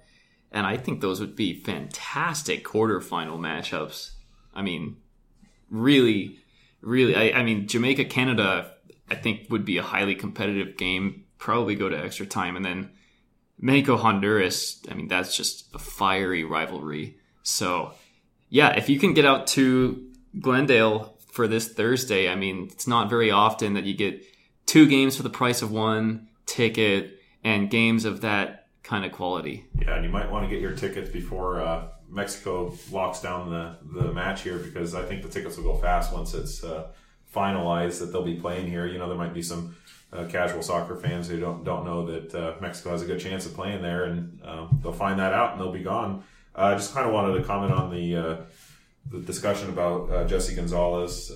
And 0.52 0.66
I 0.66 0.76
think 0.76 1.00
those 1.00 1.20
would 1.22 1.36
be 1.36 1.54
fantastic 1.54 2.66
quarterfinal 2.66 3.40
matchups. 3.40 4.12
I 4.54 4.62
mean, 4.62 4.98
really, 5.70 6.40
really. 6.82 7.16
I, 7.16 7.40
I 7.40 7.44
mean, 7.44 7.68
Jamaica, 7.68 8.06
Canada. 8.06 8.74
I 9.10 9.16
think 9.16 9.48
would 9.50 9.66
be 9.66 9.78
a 9.78 9.84
highly 9.84 10.16
competitive 10.16 10.78
game. 10.78 11.26
Probably 11.38 11.76
go 11.76 11.90
to 11.90 11.98
extra 11.98 12.26
time, 12.26 12.56
and 12.56 12.66
then 12.66 12.92
Mexico 13.60 13.98
Honduras, 13.98 14.82
I 14.90 14.96
mean, 14.96 15.08
that's 15.08 15.38
just 15.38 15.74
a 15.74 15.80
fiery 15.80 16.44
rivalry. 16.44 17.18
So 17.44 17.94
yeah, 18.50 18.72
if 18.76 18.90
you 18.90 19.00
can 19.00 19.14
get 19.14 19.26
out 19.26 19.48
to 19.48 20.10
Glendale 20.40 21.18
for 21.32 21.48
this 21.48 21.70
Thursday, 21.72 22.28
I 22.30 22.36
mean, 22.36 22.70
it's 22.72 22.88
not 22.88 23.10
very 23.10 23.32
often 23.32 23.76
that 23.76 23.86
you 23.86 23.94
get 23.94 24.26
two 24.72 24.88
games 24.88 25.18
for 25.18 25.24
the 25.24 25.30
price 25.30 25.62
of 25.62 25.70
one 25.70 26.30
ticket 26.46 27.20
and 27.44 27.70
games 27.70 28.06
of 28.06 28.22
that 28.22 28.68
kind 28.84 29.04
of 29.04 29.12
quality. 29.12 29.66
Yeah, 29.78 29.96
and 29.96 30.06
you 30.06 30.10
might 30.10 30.32
want 30.32 30.46
to 30.46 30.50
get 30.50 30.62
your 30.62 30.72
tickets 30.72 31.10
before 31.10 31.60
uh, 31.60 31.90
Mexico 32.08 32.74
locks 32.90 33.20
down 33.20 33.50
the, 33.50 33.76
the 34.00 34.14
match 34.14 34.44
here 34.44 34.60
because 34.60 34.96
I 34.96 35.04
think 35.04 35.24
the 35.24 35.28
tickets 35.28 35.58
will 35.58 35.66
go 35.66 35.76
fast 35.76 36.14
once 36.14 36.34
it's 36.34 36.64
uh, 36.64 36.88
finalized 37.36 38.00
that 38.00 38.14
they'll 38.14 38.24
be 38.24 38.36
playing 38.36 38.70
here. 38.70 38.88
You 38.88 38.98
know, 38.98 39.10
there 39.10 39.18
might 39.18 39.34
be 39.34 39.42
some 39.42 39.76
uh, 40.14 40.24
casual 40.30 40.62
soccer 40.62 40.96
fans 40.96 41.28
who 41.28 41.38
don't 41.38 41.66
don't 41.66 41.84
know 41.84 42.06
that 42.06 42.34
uh, 42.34 42.56
Mexico 42.62 42.92
has 42.92 43.02
a 43.02 43.06
good 43.06 43.20
chance 43.20 43.46
of 43.46 43.54
playing 43.54 43.82
there, 43.82 44.06
and 44.06 44.40
um, 44.46 44.80
they'll 44.82 44.94
find 44.94 45.20
that 45.20 45.34
out 45.34 45.52
and 45.52 45.60
they'll 45.60 45.74
be 45.74 45.84
gone. 45.84 46.24
Uh, 46.56 46.62
I 46.62 46.76
just 46.76 46.94
kind 46.94 47.06
of 47.06 47.14
wanted 47.14 47.38
to 47.38 47.44
comment 47.44 47.74
on 47.74 47.92
the 47.94 48.16
uh, 48.16 48.38
the 49.12 49.20
discussion 49.20 49.68
about 49.68 50.30
Jesse 50.30 50.56
Gonzalez. 50.56 51.30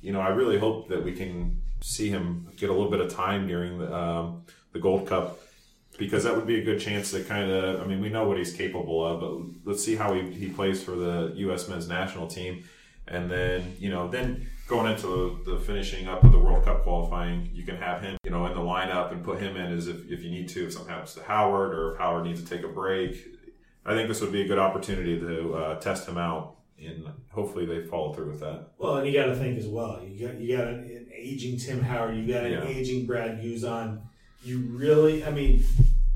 You 0.00 0.12
know, 0.12 0.20
I 0.20 0.28
really 0.28 0.58
hope 0.58 0.88
that 0.88 1.04
we 1.04 1.12
can 1.12 1.61
see 1.82 2.08
him 2.08 2.48
get 2.56 2.70
a 2.70 2.72
little 2.72 2.90
bit 2.90 3.00
of 3.00 3.12
time 3.12 3.46
during 3.46 3.78
the 3.78 3.94
um, 3.94 4.44
the 4.72 4.78
Gold 4.78 5.06
Cup 5.06 5.40
because 5.98 6.24
that 6.24 6.34
would 6.34 6.46
be 6.46 6.58
a 6.58 6.64
good 6.64 6.80
chance 6.80 7.10
to 7.12 7.22
kind 7.24 7.50
of. 7.50 7.80
I 7.80 7.84
mean, 7.84 8.00
we 8.00 8.08
know 8.08 8.26
what 8.26 8.38
he's 8.38 8.52
capable 8.52 9.04
of, 9.04 9.20
but 9.20 9.70
let's 9.70 9.84
see 9.84 9.96
how 9.96 10.14
he, 10.14 10.30
he 10.32 10.48
plays 10.48 10.82
for 10.82 10.92
the 10.92 11.32
U.S. 11.36 11.68
men's 11.68 11.88
national 11.88 12.26
team, 12.26 12.64
and 13.06 13.30
then 13.30 13.76
you 13.78 13.90
know 13.90 14.08
then 14.08 14.48
going 14.72 14.90
into 14.90 15.38
the 15.44 15.58
finishing 15.58 16.08
up 16.08 16.24
of 16.24 16.32
the 16.32 16.38
World 16.38 16.64
Cup 16.64 16.82
qualifying, 16.82 17.50
you 17.52 17.62
can 17.62 17.76
have 17.76 18.00
him, 18.00 18.16
you 18.24 18.30
know, 18.30 18.46
in 18.46 18.54
the 18.54 18.60
lineup 18.60 19.12
and 19.12 19.22
put 19.22 19.38
him 19.38 19.56
in 19.56 19.70
as 19.70 19.86
if, 19.86 20.10
if 20.10 20.22
you 20.22 20.30
need 20.30 20.48
to, 20.48 20.64
if 20.64 20.72
something 20.72 20.90
happens 20.90 21.14
to 21.14 21.22
Howard 21.24 21.74
or 21.74 21.92
if 21.92 21.98
Howard 21.98 22.24
needs 22.24 22.42
to 22.42 22.48
take 22.48 22.64
a 22.64 22.68
break. 22.68 23.22
I 23.84 23.94
think 23.94 24.08
this 24.08 24.20
would 24.22 24.32
be 24.32 24.42
a 24.42 24.48
good 24.48 24.58
opportunity 24.58 25.18
to 25.18 25.54
uh, 25.54 25.80
test 25.80 26.08
him 26.08 26.16
out, 26.16 26.56
and 26.78 27.06
hopefully 27.30 27.66
they 27.66 27.84
follow 27.86 28.14
through 28.14 28.30
with 28.30 28.40
that. 28.40 28.68
Well, 28.78 28.96
and 28.96 29.06
you 29.06 29.12
got 29.12 29.26
to 29.26 29.36
think 29.36 29.58
as 29.58 29.66
well. 29.66 30.00
You 30.02 30.26
got 30.26 30.40
you 30.40 30.56
got 30.56 30.68
an 30.68 31.01
aging 31.14 31.58
Tim 31.58 31.80
Howard. 31.82 32.16
You 32.16 32.26
got 32.32 32.44
an 32.44 32.52
Yeah. 32.52 32.66
aging 32.66 33.06
Brad 33.06 33.42
Guzan. 33.42 34.00
You 34.44 34.58
really, 34.70 35.24
I 35.24 35.30
mean, 35.30 35.62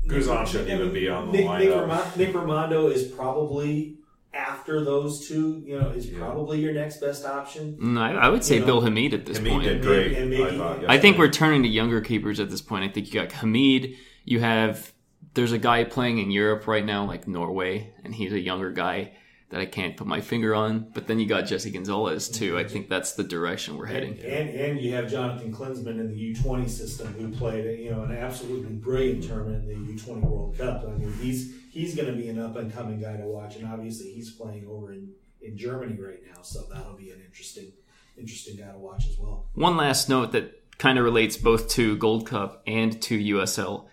Guzan 0.07 0.45
shouldn't 0.47 0.69
I 0.71 0.75
even 0.75 0.93
be 0.93 1.07
on 1.09 1.27
the 1.27 1.31
Nick, 1.33 1.41
Nick, 1.41 1.69
lineup. 1.69 1.87
Ramo- 1.87 2.11
Nick 2.17 2.33
Rimando 2.33 2.91
is 2.91 3.03
probably 3.03 3.95
after 4.33 4.83
those 4.83 5.27
two. 5.27 5.63
You 5.65 5.79
know, 5.79 5.89
is 5.89 6.05
probably 6.07 6.59
your 6.59 6.73
next 6.73 6.99
best 7.01 7.25
option. 7.25 7.77
Mm, 7.81 7.97
I, 7.97 8.13
I 8.13 8.29
would 8.29 8.43
say 8.43 8.55
You 8.55 8.59
know, 8.61 8.65
Bill 8.67 8.81
Hamid 8.81 9.13
at 9.13 9.25
this 9.25 9.37
Hamid 9.37 9.51
point. 9.53 9.63
did 9.65 9.81
great. 9.81 10.13
And 10.17 10.29
maybe- 10.29 10.43
I 10.43 10.57
thought. 10.57 10.83
I 10.89 10.97
think 10.97 11.17
we're 11.17 11.29
turning 11.29 11.63
to 11.63 11.69
younger 11.69 12.01
keepers 12.01 12.39
at 12.39 12.49
this 12.49 12.61
point. 12.61 12.83
I 12.83 12.89
think 12.89 13.07
you 13.07 13.13
got 13.19 13.31
Hamid. 13.31 13.95
You 14.25 14.39
have 14.39 14.91
there's 15.33 15.51
a 15.51 15.57
guy 15.59 15.83
playing 15.83 16.17
in 16.17 16.31
Europe 16.31 16.67
right 16.67 16.83
now, 16.85 17.05
like 17.05 17.27
Norway, 17.27 17.91
and 18.03 18.13
he's 18.15 18.33
a 18.33 18.39
younger 18.39 18.71
guy 18.71 19.11
that 19.49 19.61
I 19.61 19.65
can't 19.65 19.95
put 19.95 20.07
my 20.07 20.19
finger 20.21 20.53
on. 20.53 20.87
But 20.93 21.07
then 21.07 21.19
you 21.19 21.25
got 21.25 21.41
Jesse 21.41 21.71
Gonzalez 21.71 22.29
too. 22.29 22.57
I 22.57 22.65
think 22.65 22.89
that's 22.89 23.13
the 23.13 23.23
direction 23.23 23.77
we're 23.77 23.85
heading. 23.85 24.19
And 24.19 24.49
and 24.49 24.81
you 24.81 24.93
have 24.93 25.09
Jonathan 25.09 25.53
Klinsmann 25.53 25.99
in 25.99 26.09
the 26.09 26.15
U 26.15 26.35
twenty 26.35 26.67
system 26.67 27.13
who 27.13 27.31
played 27.31 27.79
you 27.79 27.91
know 27.91 28.03
an 28.03 28.11
absolutely 28.15 28.73
brilliant 28.73 29.23
tournament 29.23 29.69
in 29.69 29.85
the 29.85 29.93
U 29.93 29.99
twenty 29.99 30.21
World 30.21 30.57
Cup. 30.57 30.83
I 30.85 30.91
mean 30.91 31.13
he's 31.13 31.53
he's 31.71 31.95
going 31.95 32.07
to 32.07 32.15
be 32.15 32.29
an 32.29 32.39
up 32.39 32.55
and 32.55 32.73
coming 32.73 32.99
guy 32.99 33.17
to 33.17 33.25
watch, 33.25 33.55
and 33.55 33.67
obviously 33.67 34.11
he's 34.11 34.31
playing 34.31 34.67
over 34.67 34.93
in, 34.93 35.11
in 35.41 35.57
Germany 35.57 35.99
right 35.99 36.19
now, 36.25 36.41
so 36.41 36.63
that'll 36.71 36.97
be 36.97 37.11
an 37.11 37.21
interesting 37.25 37.71
interesting 38.17 38.57
guy 38.57 38.71
to 38.71 38.79
watch 38.79 39.07
as 39.07 39.17
well. 39.17 39.45
One 39.53 39.77
last 39.77 40.09
note 40.09 40.31
that 40.31 40.53
kind 40.77 40.97
of 40.97 41.05
relates 41.05 41.37
both 41.37 41.69
to 41.69 41.97
Gold 41.97 42.27
Cup 42.27 42.63
and 42.67 42.99
to 43.03 43.35
USL. 43.35 43.85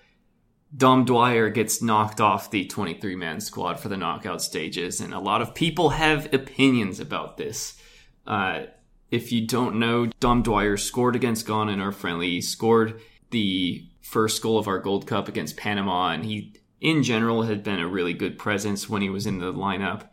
Dom 0.77 1.05
Dwyer 1.05 1.51
gets 1.51 1.81
knocked 1.81 2.21
off 2.21 2.51
the 2.51 2.67
23 2.67 3.15
man 3.15 3.41
squad 3.41 3.79
for 3.79 3.89
the 3.89 3.97
knockout 3.97 4.43
stages, 4.43 5.01
and 5.01 5.15
a 5.15 5.21
lot 5.21 5.41
of 5.41 5.55
people 5.55 5.91
have 5.91 6.33
opinions 6.33 6.99
about 6.99 7.37
this. 7.37 7.81
Uh, 8.27 8.65
if 9.11 9.31
you 9.31 9.47
don't 9.47 9.79
know, 9.79 10.07
Dom 10.19 10.43
Dwyer 10.43 10.77
scored 10.77 11.15
against 11.15 11.47
Ghana 11.47 11.73
in 11.73 11.81
our 11.81 11.93
friendly. 11.93 12.31
He 12.31 12.41
scored 12.41 13.01
the 13.31 13.87
first 14.01 14.43
goal 14.43 14.59
of 14.59 14.67
our 14.67 14.81
Gold 14.81 15.07
Cup 15.07 15.29
against 15.29 15.57
Panama, 15.57 16.11
and 16.11 16.25
he, 16.25 16.57
in 16.81 17.05
general, 17.05 17.43
had 17.43 17.63
been 17.63 17.79
a 17.79 17.89
really 17.89 18.15
good 18.15 18.39
presence 18.39 18.89
when 18.89 19.03
he 19.03 19.11
was 19.11 19.27
in 19.27 19.39
the 19.39 19.53
lineup. 19.53 20.09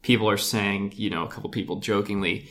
People 0.00 0.30
are 0.30 0.38
saying, 0.38 0.94
you 0.96 1.10
know, 1.10 1.24
a 1.24 1.28
couple 1.28 1.50
people 1.50 1.80
jokingly, 1.80 2.48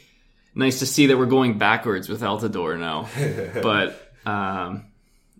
nice 0.54 0.80
to 0.80 0.86
see 0.86 1.08
that 1.08 1.18
we're 1.18 1.26
going 1.26 1.58
backwards 1.58 2.08
with 2.08 2.22
Altidore 2.22 2.80
now. 2.80 3.10
but 3.62 4.14
um, 4.26 4.91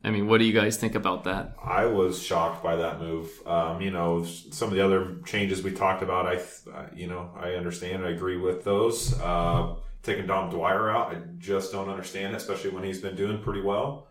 I 0.04 0.10
mean, 0.10 0.28
what 0.28 0.40
do 0.40 0.46
you 0.46 0.54
guys 0.54 0.78
think 0.78 0.96
about 0.96 1.26
that? 1.26 1.56
I 1.64 1.86
was 1.86 2.22
shocked 2.22 2.64
by 2.64 2.76
that 2.78 3.00
move. 3.00 3.30
Um, 3.46 3.82
you 3.82 3.92
know, 3.92 4.24
some 4.24 4.70
of 4.70 4.76
the 4.76 4.84
other 4.84 5.18
changes 5.26 5.62
we 5.62 5.72
talked 5.72 6.02
about, 6.02 6.26
I, 6.26 6.38
uh, 6.72 6.88
you 6.96 7.08
know, 7.08 7.30
I 7.40 7.52
understand. 7.52 8.04
I 8.04 8.10
agree 8.10 8.38
with 8.38 8.64
those. 8.64 9.20
Uh, 9.20 9.76
taking 10.02 10.26
Dom 10.26 10.50
Dwyer 10.50 10.90
out, 10.90 11.16
I 11.16 11.20
just 11.38 11.72
don't 11.72 11.90
understand, 11.90 12.36
especially 12.36 12.72
when 12.72 12.84
he's 12.84 13.00
been 13.00 13.16
doing 13.16 13.44
pretty 13.44 13.62
well. 13.62 14.08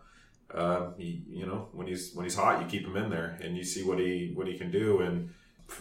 Uh, 0.55 0.91
he, 0.97 1.23
you 1.29 1.47
know, 1.47 1.69
when 1.73 1.87
he's 1.87 2.13
when 2.15 2.25
he's 2.25 2.35
hot, 2.35 2.61
you 2.61 2.67
keep 2.67 2.87
him 2.87 2.97
in 2.97 3.11
there, 3.11 3.39
and 3.43 3.57
you 3.57 3.65
see 3.65 3.83
what 3.85 3.99
he 3.99 4.33
what 4.35 4.47
he 4.47 4.59
can 4.59 4.71
do. 4.71 5.01
And 5.01 5.31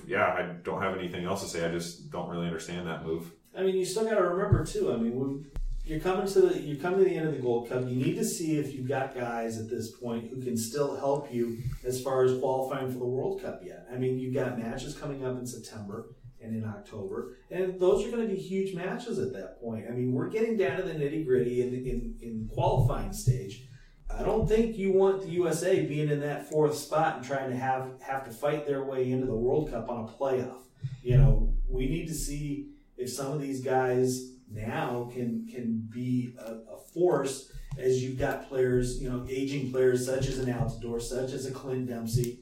yeah, 0.07 0.25
I 0.25 0.43
don't 0.63 0.81
have 0.81 0.97
anything 0.97 1.25
else 1.25 1.41
to 1.43 1.49
say. 1.49 1.65
I 1.65 1.71
just 1.71 2.11
don't 2.11 2.29
really 2.29 2.45
understand 2.45 2.87
that 2.87 3.05
move. 3.05 3.31
I 3.57 3.63
mean, 3.63 3.75
you 3.75 3.85
still 3.85 4.05
got 4.05 4.15
to 4.15 4.23
remember 4.23 4.63
too. 4.65 4.93
I 4.93 4.97
mean, 4.97 5.19
when 5.19 5.45
you're 5.89 5.99
coming 5.99 6.27
to 6.27 6.41
the 6.41 6.59
you're 6.61 6.77
coming 6.77 6.99
to 6.99 7.05
the 7.05 7.15
end 7.15 7.27
of 7.27 7.33
the 7.33 7.41
Gold 7.41 7.67
Cup, 7.67 7.81
you 7.87 7.95
need 7.95 8.15
to 8.15 8.25
see 8.25 8.57
if 8.57 8.73
you've 8.73 8.87
got 8.87 9.15
guys 9.15 9.57
at 9.57 9.69
this 9.69 9.91
point 9.91 10.29
who 10.29 10.41
can 10.41 10.55
still 10.55 10.95
help 10.95 11.33
you 11.33 11.57
as 11.83 12.01
far 12.01 12.23
as 12.23 12.39
qualifying 12.39 12.91
for 12.91 12.99
the 12.99 13.05
World 13.05 13.41
Cup 13.41 13.61
yet. 13.63 13.87
I 13.91 13.97
mean, 13.97 14.19
you've 14.19 14.35
got 14.35 14.59
matches 14.59 14.95
coming 14.95 15.25
up 15.25 15.37
in 15.37 15.47
September 15.47 16.15
and 16.41 16.55
in 16.55 16.63
October, 16.63 17.37
and 17.49 17.79
those 17.79 18.05
are 18.05 18.11
going 18.11 18.27
to 18.27 18.33
be 18.33 18.39
huge 18.39 18.75
matches 18.75 19.17
at 19.17 19.33
that 19.33 19.59
point. 19.59 19.85
I 19.89 19.91
mean, 19.91 20.13
we're 20.13 20.29
getting 20.29 20.57
down 20.57 20.77
to 20.77 20.83
the 20.83 20.93
nitty 20.93 21.25
gritty 21.25 21.61
in, 21.61 21.73
in 21.73 22.15
in 22.21 22.49
qualifying 22.53 23.11
stage. 23.11 23.65
I 24.11 24.23
don't 24.23 24.47
think 24.47 24.77
you 24.77 24.93
want 24.93 25.21
the 25.23 25.29
USA 25.29 25.85
being 25.85 26.09
in 26.09 26.19
that 26.21 26.49
fourth 26.49 26.75
spot 26.75 27.17
and 27.17 27.25
trying 27.25 27.49
to 27.49 27.57
have 27.57 27.99
have 28.01 28.25
to 28.25 28.31
fight 28.31 28.67
their 28.67 28.83
way 28.83 29.11
into 29.11 29.25
the 29.25 29.35
World 29.35 29.71
Cup 29.71 29.89
on 29.89 30.05
a 30.05 30.07
playoff. 30.07 30.61
You 31.01 31.17
know, 31.17 31.53
we 31.67 31.87
need 31.87 32.07
to 32.07 32.13
see 32.13 32.69
if 32.95 33.09
some 33.11 33.31
of 33.31 33.41
these 33.41 33.61
guys 33.61 34.33
now 34.51 35.09
can 35.13 35.47
can 35.51 35.87
be 35.89 36.35
a, 36.39 36.73
a 36.73 36.79
force 36.93 37.51
as 37.77 38.03
you've 38.03 38.19
got 38.19 38.47
players, 38.49 39.01
you 39.01 39.09
know, 39.09 39.25
aging 39.29 39.71
players 39.71 40.05
such 40.05 40.27
as 40.27 40.39
an 40.39 40.51
Altidore, 40.51 41.01
such 41.01 41.31
as 41.31 41.45
a 41.45 41.51
Clint 41.51 41.87
Dempsey. 41.87 42.39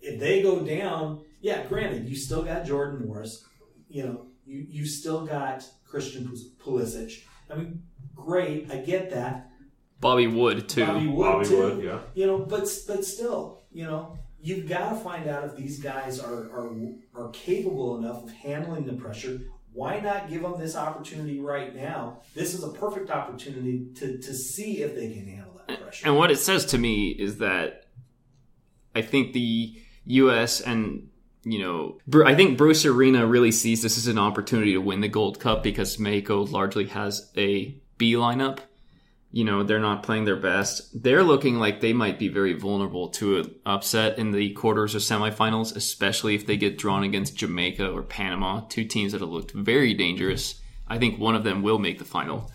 If 0.00 0.18
they 0.18 0.42
go 0.42 0.60
down, 0.60 1.22
yeah, 1.40 1.64
granted, 1.64 2.08
you 2.08 2.16
still 2.16 2.42
got 2.42 2.64
Jordan 2.64 3.06
Morris, 3.06 3.44
you 3.88 4.04
know, 4.04 4.26
you 4.44 4.66
you 4.68 4.86
still 4.86 5.26
got 5.26 5.64
Christian 5.86 6.30
Pulisic. 6.62 7.22
I 7.50 7.56
mean, 7.56 7.82
great, 8.14 8.70
I 8.70 8.78
get 8.78 9.10
that. 9.10 9.50
Bobby 10.00 10.26
Wood 10.26 10.68
too. 10.68 10.84
Bobby 10.84 11.06
Wood 11.06 11.24
Bobby 11.24 11.46
too. 11.46 11.58
Wood, 11.58 11.84
yeah. 11.84 12.00
You 12.14 12.26
know, 12.26 12.38
but 12.38 12.68
but 12.86 13.04
still, 13.04 13.62
you 13.72 13.84
know, 13.84 14.18
you've 14.40 14.68
got 14.68 14.90
to 14.90 14.96
find 14.96 15.28
out 15.28 15.44
if 15.44 15.56
these 15.56 15.80
guys 15.80 16.20
are 16.20 16.50
are 16.50 16.70
are 17.14 17.28
capable 17.30 17.98
enough 17.98 18.24
of 18.24 18.30
handling 18.30 18.84
the 18.84 18.92
pressure. 18.94 19.40
Why 19.76 20.00
not 20.00 20.30
give 20.30 20.40
them 20.40 20.58
this 20.58 20.74
opportunity 20.74 21.38
right 21.38 21.76
now? 21.76 22.20
This 22.34 22.54
is 22.54 22.64
a 22.64 22.70
perfect 22.70 23.10
opportunity 23.10 23.88
to 23.96 24.16
to 24.16 24.32
see 24.32 24.82
if 24.82 24.94
they 24.94 25.12
can 25.12 25.26
handle 25.26 25.60
that 25.68 25.82
pressure. 25.82 26.06
And 26.06 26.16
what 26.16 26.30
it 26.30 26.38
says 26.38 26.64
to 26.66 26.78
me 26.78 27.10
is 27.10 27.38
that 27.38 27.84
I 28.94 29.02
think 29.02 29.34
the 29.34 29.78
U.S. 30.06 30.62
and 30.62 31.10
you 31.44 31.58
know, 31.58 31.98
I 32.24 32.34
think 32.34 32.56
Bruce 32.56 32.86
Arena 32.86 33.26
really 33.26 33.52
sees 33.52 33.82
this 33.82 33.98
as 33.98 34.06
an 34.06 34.18
opportunity 34.18 34.72
to 34.72 34.80
win 34.80 35.02
the 35.02 35.08
Gold 35.08 35.38
Cup 35.40 35.62
because 35.62 35.98
Mexico 35.98 36.42
largely 36.42 36.86
has 36.86 37.30
a 37.36 37.76
B 37.98 38.14
lineup. 38.14 38.60
You 39.32 39.44
know, 39.44 39.62
they're 39.62 39.78
not 39.78 40.02
playing 40.02 40.24
their 40.24 40.36
best. 40.36 41.02
They're 41.02 41.22
looking 41.22 41.58
like 41.58 41.80
they 41.80 41.92
might 41.92 42.18
be 42.18 42.28
very 42.28 42.54
vulnerable 42.54 43.08
to 43.10 43.38
an 43.38 43.54
upset 43.66 44.18
in 44.18 44.30
the 44.30 44.50
quarters 44.52 44.94
or 44.94 44.98
semifinals, 44.98 45.76
especially 45.76 46.34
if 46.34 46.46
they 46.46 46.56
get 46.56 46.78
drawn 46.78 47.02
against 47.02 47.36
Jamaica 47.36 47.90
or 47.90 48.02
Panama, 48.02 48.62
two 48.68 48.84
teams 48.84 49.12
that 49.12 49.20
have 49.20 49.30
looked 49.30 49.52
very 49.52 49.92
dangerous. 49.94 50.60
I 50.88 50.98
think 50.98 51.18
one 51.18 51.34
of 51.34 51.44
them 51.44 51.62
will 51.62 51.78
make 51.78 51.98
the 51.98 52.04
final. 52.04 52.50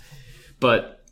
But 0.59 1.03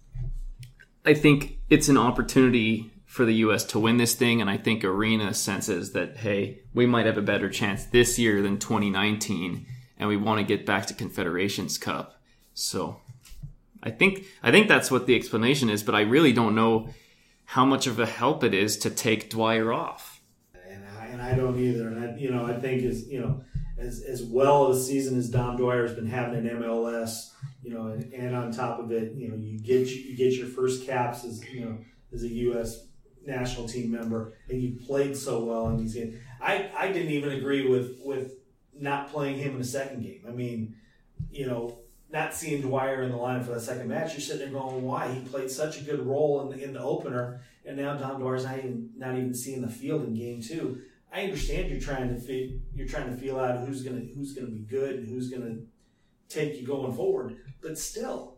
I 1.06 1.14
think 1.14 1.60
it's 1.69 1.90
an 1.90 1.98
opportunity 1.98 2.91
for 3.10 3.26
the 3.26 3.34
U.S. 3.36 3.64
to 3.65 3.80
win 3.80 3.98
this 3.98 4.14
thing, 4.14 4.40
and 4.40 4.49
I 4.49 4.57
think 4.57 4.84
Arena 4.84 5.34
senses 5.34 5.94
that 5.94 6.18
hey, 6.18 6.60
we 6.76 6.86
might 6.86 7.07
have 7.07 7.18
a 7.18 7.23
better 7.23 7.49
chance 7.49 7.86
this 7.86 8.19
year 8.19 8.44
than 8.44 8.60
2019, 8.60 9.65
and 9.98 10.07
we 10.07 10.15
want 10.15 10.40
to 10.40 10.45
get 10.45 10.65
back 10.65 10.86
to 10.86 10.94
Confederations 10.94 11.80
Cup. 11.80 12.22
So, 12.53 13.02
I 13.81 13.91
think 13.91 14.26
I 14.43 14.51
think 14.51 14.68
that's 14.68 14.91
what 14.91 15.07
the 15.07 15.15
explanation 15.15 15.69
is, 15.69 15.84
but 15.84 15.95
I 15.95 16.01
really 16.01 16.34
don't 16.34 16.56
know 16.56 16.89
how 17.45 17.65
much 17.65 17.88
of 17.88 17.99
a 17.99 18.06
help 18.06 18.43
it 18.43 18.53
is 18.53 18.77
to 18.77 18.89
take 18.89 19.30
Dwyer 19.30 19.73
off. 19.73 20.22
and 20.69 20.84
I, 20.99 21.06
and 21.07 21.22
I 21.22 21.34
don't 21.34 21.57
either. 21.57 21.88
And 21.88 22.03
I, 22.03 22.15
you 22.18 22.30
know, 22.30 22.45
I 22.45 22.53
think 22.53 22.84
as 22.84 23.07
you 23.07 23.22
know, 23.22 23.41
as 23.77 24.01
as 24.01 24.23
well 24.23 24.65
of 24.65 24.76
a 24.76 24.80
season 24.80 25.18
as 25.18 25.30
Dom 25.30 25.57
Dwyer 25.57 25.88
has 25.88 25.95
been 25.95 26.07
having 26.07 26.45
in 26.45 26.57
MLS, 26.57 27.31
you 27.64 27.73
know, 27.73 27.88
and, 27.88 28.14
and 28.14 28.35
on 28.35 28.51
top 28.51 28.80
of 28.80 28.91
it, 28.91 29.14
you 29.14 29.30
know, 29.30 29.35
you 29.35 29.60
get 29.60 29.88
you 29.88 30.15
get 30.15 30.34
your 30.34 30.47
first 30.47 30.85
caps 30.85 31.23
as 31.23 31.43
you 31.49 31.65
know 31.65 31.77
as 32.14 32.23
a 32.23 32.27
U.S. 32.27 32.85
national 33.26 33.68
team 33.68 33.91
member, 33.91 34.34
and 34.49 34.61
you 34.61 34.77
played 34.85 35.15
so 35.15 35.43
well 35.43 35.69
in 35.69 35.77
these 35.77 35.93
games. 35.93 36.15
I 36.41 36.69
I 36.77 36.91
didn't 36.91 37.11
even 37.11 37.31
agree 37.31 37.68
with 37.68 37.99
with 38.03 38.34
not 38.77 39.10
playing 39.11 39.38
him 39.38 39.53
in 39.53 39.60
the 39.60 39.64
second 39.65 40.03
game. 40.03 40.23
I 40.27 40.31
mean, 40.31 40.76
you 41.31 41.47
know, 41.47 41.80
not 42.11 42.34
seeing 42.34 42.61
Dwyer 42.61 43.03
in 43.03 43.11
the 43.11 43.18
lineup 43.18 43.45
for 43.45 43.52
that 43.53 43.61
second 43.61 43.88
match, 43.88 44.14
you're 44.14 44.22
sitting 44.22 44.52
there 44.52 44.61
going, 44.61 44.84
"Why 44.84 45.11
he 45.14 45.22
played 45.22 45.52
such 45.52 45.80
a 45.80 45.84
good 45.84 46.06
role 46.06 46.41
in 46.41 46.57
the, 46.57 46.64
in 46.64 46.73
the 46.73 46.81
opener, 46.81 47.41
and 47.65 47.77
now 47.77 47.95
Dom 47.95 48.19
Dwyer's 48.22 48.45
not 48.45 48.57
even 48.57 48.90
not 48.98 49.15
even 49.15 49.34
seeing 49.34 49.61
the 49.61 49.69
field 49.69 50.03
in 50.06 50.15
game 50.15 50.41
two. 50.41 50.81
I 51.11 51.23
understand 51.23 51.69
you're 51.72 51.80
trying 51.80 52.10
to 52.14 52.19
fi- 52.19 52.60
you're 52.76 52.88
trying 52.88 53.10
to 53.11 53.18
feel 53.18 53.40
out 53.40 53.65
who's 53.65 53.84
gonna 53.84 54.02
who's 54.15 54.34
gonna 54.34 54.48
be 54.48 54.60
good 54.60 54.95
and 54.95 55.07
who's 55.07 55.30
gonna 55.30 55.57
take 56.30 56.60
you 56.60 56.65
going 56.65 56.94
forward, 56.94 57.38
but 57.61 57.77
still, 57.77 58.38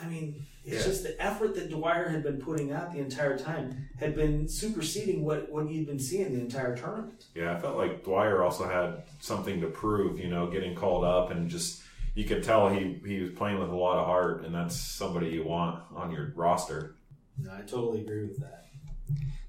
I 0.00 0.08
mean, 0.08 0.46
it's 0.64 0.76
Yeah. 0.86 0.90
just 0.90 1.02
the 1.02 1.22
effort 1.22 1.54
that 1.56 1.68
Dwyer 1.70 2.08
had 2.08 2.22
been 2.22 2.38
putting 2.38 2.72
out 2.72 2.92
the 2.92 3.00
entire 3.00 3.38
time 3.38 3.88
had 3.98 4.14
been 4.14 4.48
superseding 4.48 5.24
what 5.24 5.50
what 5.50 5.70
you'd 5.70 5.86
been 5.86 5.98
seeing 5.98 6.32
the 6.34 6.40
entire 6.40 6.76
tournament. 6.76 7.26
Yeah, 7.34 7.56
I 7.56 7.60
felt 7.60 7.76
like 7.76 8.04
Dwyer 8.04 8.42
also 8.42 8.64
had 8.68 9.02
something 9.20 9.60
to 9.62 9.66
prove, 9.68 10.18
you 10.18 10.28
know, 10.28 10.46
getting 10.50 10.74
called 10.74 11.04
up 11.04 11.30
and 11.30 11.48
just 11.50 11.82
you 12.14 12.24
could 12.24 12.42
tell 12.42 12.68
he, 12.68 13.00
he 13.06 13.20
was 13.20 13.30
playing 13.30 13.58
with 13.58 13.70
a 13.70 13.76
lot 13.76 13.98
of 13.98 14.06
heart 14.06 14.44
and 14.44 14.54
that's 14.54 14.76
somebody 14.76 15.28
you 15.28 15.44
want 15.44 15.82
on 15.94 16.10
your 16.10 16.32
roster. 16.34 16.96
No, 17.38 17.52
I 17.52 17.60
totally 17.60 18.00
agree 18.00 18.24
with 18.24 18.38
that. 18.40 18.66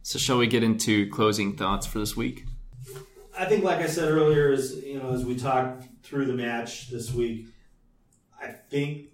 So, 0.02 0.18
shall 0.20 0.38
we 0.38 0.48
get 0.48 0.64
into 0.64 1.10
closing 1.10 1.56
thoughts 1.56 1.86
for 1.86 2.00
this 2.00 2.16
week? 2.16 2.46
I 3.38 3.46
think, 3.46 3.64
like 3.64 3.80
I 3.80 3.88
said 3.88 4.10
earlier, 4.10 4.52
as 4.52 4.76
you 4.84 5.00
know, 5.00 5.12
as 5.14 5.26
we 5.26 5.36
talked 5.36 5.86
through 6.04 6.26
the 6.26 6.34
match 6.34 6.90
this 6.90 7.12
week, 7.14 7.48
I 8.42 8.48
think 8.48 9.10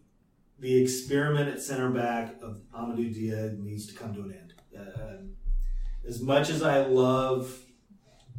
the 0.59 0.81
experiment 0.81 1.49
at 1.49 1.61
center 1.61 1.89
back 1.89 2.35
of 2.41 2.61
Amadou 2.73 3.13
Dia 3.13 3.53
needs 3.57 3.87
to 3.87 3.93
come 3.93 4.13
to 4.13 4.21
an 4.21 4.33
end. 4.33 4.53
Uh, 4.77 6.07
as 6.07 6.21
much 6.21 6.49
as 6.49 6.63
I 6.63 6.85
love 6.85 7.59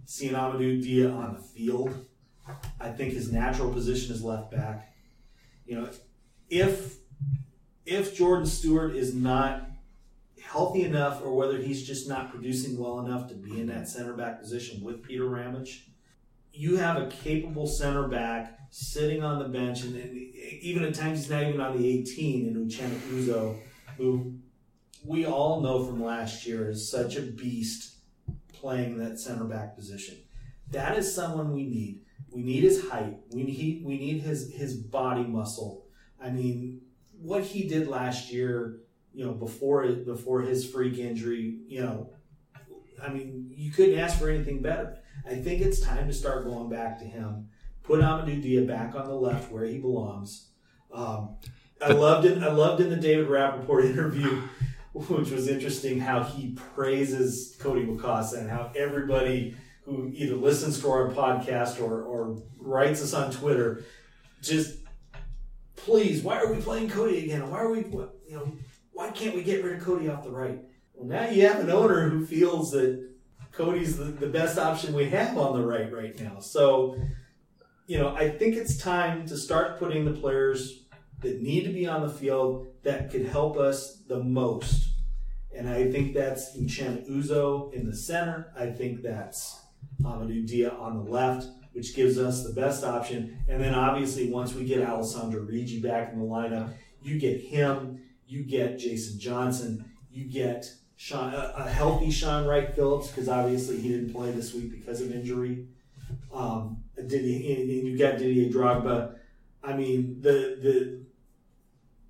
seeing 0.04 0.34
Amadou 0.34 0.82
Dia 0.82 1.10
on 1.10 1.34
the 1.34 1.40
field, 1.40 2.06
I 2.80 2.90
think 2.90 3.12
his 3.12 3.32
natural 3.32 3.72
position 3.72 4.14
is 4.14 4.22
left 4.22 4.50
back. 4.50 4.92
You 5.66 5.80
know, 5.80 5.90
if 6.48 6.96
if 7.84 8.16
Jordan 8.16 8.46
Stewart 8.46 8.96
is 8.96 9.14
not 9.14 9.68
healthy 10.42 10.82
enough 10.82 11.22
or 11.22 11.34
whether 11.34 11.58
he's 11.58 11.86
just 11.86 12.08
not 12.08 12.30
producing 12.30 12.78
well 12.78 13.00
enough 13.00 13.28
to 13.28 13.34
be 13.34 13.60
in 13.60 13.66
that 13.66 13.88
center 13.88 14.12
back 14.12 14.40
position 14.40 14.82
with 14.82 15.02
Peter 15.02 15.26
Ramage, 15.26 15.88
you 16.52 16.76
have 16.76 16.96
a 16.96 17.06
capable 17.06 17.66
center 17.66 18.08
back 18.08 18.58
sitting 18.70 19.22
on 19.22 19.38
the 19.38 19.48
bench, 19.48 19.82
and, 19.82 19.96
and 19.96 20.16
even 20.60 20.84
at 20.84 20.94
times 20.94 21.20
he's 21.20 21.30
not 21.30 21.42
even 21.42 21.60
on 21.60 21.76
the 21.76 21.88
18 22.00 22.46
in 22.46 22.54
Uchenna 22.54 22.98
Uzo, 23.10 23.58
who 23.96 24.34
we 25.04 25.26
all 25.26 25.60
know 25.60 25.84
from 25.84 26.02
last 26.02 26.46
year 26.46 26.70
is 26.70 26.90
such 26.90 27.16
a 27.16 27.22
beast 27.22 27.96
playing 28.52 28.98
that 28.98 29.18
center 29.18 29.44
back 29.44 29.76
position. 29.76 30.16
That 30.70 30.96
is 30.96 31.14
someone 31.14 31.52
we 31.52 31.64
need. 31.64 32.00
We 32.36 32.42
need 32.42 32.64
his 32.64 32.90
height. 32.90 33.16
We 33.30 33.44
need 33.44 33.82
we 33.82 33.96
need 33.96 34.20
his 34.20 34.52
his 34.52 34.76
body 34.76 35.24
muscle. 35.24 35.86
I 36.22 36.28
mean, 36.28 36.82
what 37.18 37.42
he 37.42 37.66
did 37.66 37.88
last 37.88 38.30
year, 38.30 38.80
you 39.14 39.24
know, 39.24 39.32
before 39.32 39.90
before 39.90 40.42
his 40.42 40.70
freak 40.70 40.98
injury, 40.98 41.60
you 41.66 41.80
know, 41.80 42.10
I 43.02 43.08
mean, 43.08 43.50
you 43.56 43.72
couldn't 43.72 43.98
ask 43.98 44.18
for 44.18 44.28
anything 44.28 44.60
better. 44.60 44.98
I 45.26 45.36
think 45.36 45.62
it's 45.62 45.80
time 45.80 46.08
to 46.08 46.12
start 46.12 46.44
going 46.44 46.68
back 46.68 46.98
to 46.98 47.06
him. 47.06 47.48
Put 47.82 48.00
Amadou 48.00 48.42
Dia 48.42 48.66
back 48.66 48.94
on 48.94 49.06
the 49.06 49.14
left 49.14 49.50
where 49.50 49.64
he 49.64 49.78
belongs. 49.78 50.50
Um, 50.92 51.36
I 51.80 51.92
loved 51.92 52.26
it. 52.26 52.42
I 52.42 52.52
loved 52.52 52.82
in 52.82 52.90
the 52.90 52.96
David 52.96 53.28
Rappaport 53.28 53.84
interview, 53.90 54.42
which 54.92 55.30
was 55.30 55.48
interesting, 55.48 56.00
how 56.00 56.22
he 56.22 56.52
praises 56.74 57.56
Cody 57.60 57.86
Wakasa 57.86 58.40
and 58.40 58.50
how 58.50 58.72
everybody 58.76 59.56
who 59.86 60.10
either 60.12 60.34
listens 60.34 60.80
to 60.80 60.90
our 60.90 61.10
podcast 61.10 61.80
or, 61.80 62.02
or 62.02 62.42
writes 62.58 63.00
us 63.02 63.14
on 63.14 63.30
Twitter 63.30 63.84
just 64.42 64.78
please, 65.76 66.22
why 66.22 66.38
are 66.38 66.52
we 66.52 66.60
playing 66.60 66.90
Cody 66.90 67.24
again? 67.24 67.48
Why 67.50 67.58
are 67.58 67.70
we, 67.70 67.78
you 67.78 68.10
know, 68.30 68.52
why 68.92 69.10
can't 69.10 69.34
we 69.34 69.42
get 69.42 69.64
rid 69.64 69.76
of 69.76 69.84
Cody 69.84 70.08
off 70.08 70.24
the 70.24 70.30
right? 70.30 70.58
Well, 70.94 71.08
now 71.08 71.30
you 71.30 71.46
have 71.46 71.60
an 71.60 71.70
owner 71.70 72.08
who 72.08 72.26
feels 72.26 72.72
that 72.72 73.08
Cody's 73.52 73.96
the, 73.96 74.04
the 74.04 74.26
best 74.26 74.58
option 74.58 74.94
we 74.94 75.08
have 75.10 75.38
on 75.38 75.58
the 75.58 75.64
right 75.64 75.92
right 75.92 76.18
now. 76.20 76.40
So, 76.40 76.96
you 77.86 77.98
know, 77.98 78.14
I 78.16 78.28
think 78.30 78.56
it's 78.56 78.76
time 78.76 79.26
to 79.26 79.36
start 79.36 79.78
putting 79.78 80.04
the 80.04 80.10
players 80.10 80.86
that 81.22 81.40
need 81.40 81.64
to 81.64 81.72
be 81.72 81.86
on 81.86 82.02
the 82.02 82.12
field 82.12 82.66
that 82.82 83.10
could 83.10 83.26
help 83.26 83.56
us 83.56 84.02
the 84.08 84.22
most. 84.22 84.88
And 85.54 85.68
I 85.68 85.90
think 85.90 86.14
that's 86.14 86.56
Uchenna 86.56 87.08
Uzo 87.08 87.72
in 87.72 87.86
the 87.86 87.96
center. 87.96 88.52
I 88.58 88.66
think 88.66 89.02
that's 89.02 89.60
Amadou 90.02 90.46
Dia 90.46 90.70
on 90.70 91.04
the 91.04 91.10
left, 91.10 91.48
which 91.72 91.94
gives 91.94 92.18
us 92.18 92.44
the 92.44 92.52
best 92.52 92.84
option. 92.84 93.38
And 93.48 93.62
then 93.62 93.74
obviously, 93.74 94.30
once 94.30 94.54
we 94.54 94.64
get 94.64 94.86
Alessandro 94.86 95.42
Riggi 95.42 95.82
back 95.82 96.12
in 96.12 96.18
the 96.18 96.24
lineup, 96.24 96.72
you 97.02 97.18
get 97.18 97.40
him, 97.40 98.00
you 98.26 98.42
get 98.42 98.78
Jason 98.78 99.18
Johnson, 99.18 99.84
you 100.10 100.24
get 100.24 100.70
Shaun, 100.96 101.34
a, 101.34 101.52
a 101.56 101.68
healthy 101.68 102.10
Shaun 102.10 102.46
Wright 102.46 102.74
Phillips, 102.74 103.08
because 103.08 103.28
obviously 103.28 103.78
he 103.78 103.88
didn't 103.88 104.12
play 104.12 104.30
this 104.30 104.54
week 104.54 104.70
because 104.70 105.00
of 105.00 105.12
injury. 105.12 105.66
Um, 106.32 106.82
Didier, 106.96 107.60
and 107.60 107.68
you 107.70 107.98
got 107.98 108.18
Didier 108.18 108.50
Drogba. 108.50 109.16
I 109.62 109.74
mean, 109.74 110.20
the 110.20 110.58
the 110.60 111.00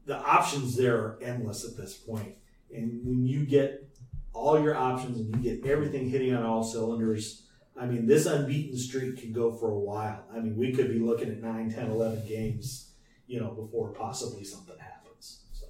the 0.05 0.17
options 0.17 0.77
there 0.77 0.97
are 0.97 1.19
endless 1.21 1.65
at 1.65 1.77
this 1.77 1.95
point. 1.95 2.37
And 2.73 3.05
when 3.05 3.27
you 3.27 3.45
get 3.45 3.89
all 4.33 4.63
your 4.63 4.77
options 4.77 5.19
and 5.19 5.35
you 5.35 5.57
get 5.59 5.69
everything 5.69 6.09
hitting 6.09 6.35
on 6.35 6.45
all 6.45 6.63
cylinders, 6.63 7.46
I 7.79 7.87
mean, 7.87 8.07
this 8.07 8.27
unbeaten 8.27 8.77
streak 8.79 9.21
could 9.21 9.35
go 9.35 9.53
for 9.53 9.71
a 9.71 9.79
while. 9.79 10.25
I 10.35 10.41
mean, 10.41 10.57
we 10.57 10.73
could 10.73 10.89
be 10.89 10.99
looking 10.99 11.29
at 11.29 11.43
9, 11.43 11.71
10, 11.71 11.91
11 11.91 12.27
games, 12.27 12.93
you 13.27 13.41
know, 13.41 13.51
before 13.51 13.93
possibly 13.93 14.45
something 14.45 14.77
happens. 14.79 15.41
So. 15.53 15.67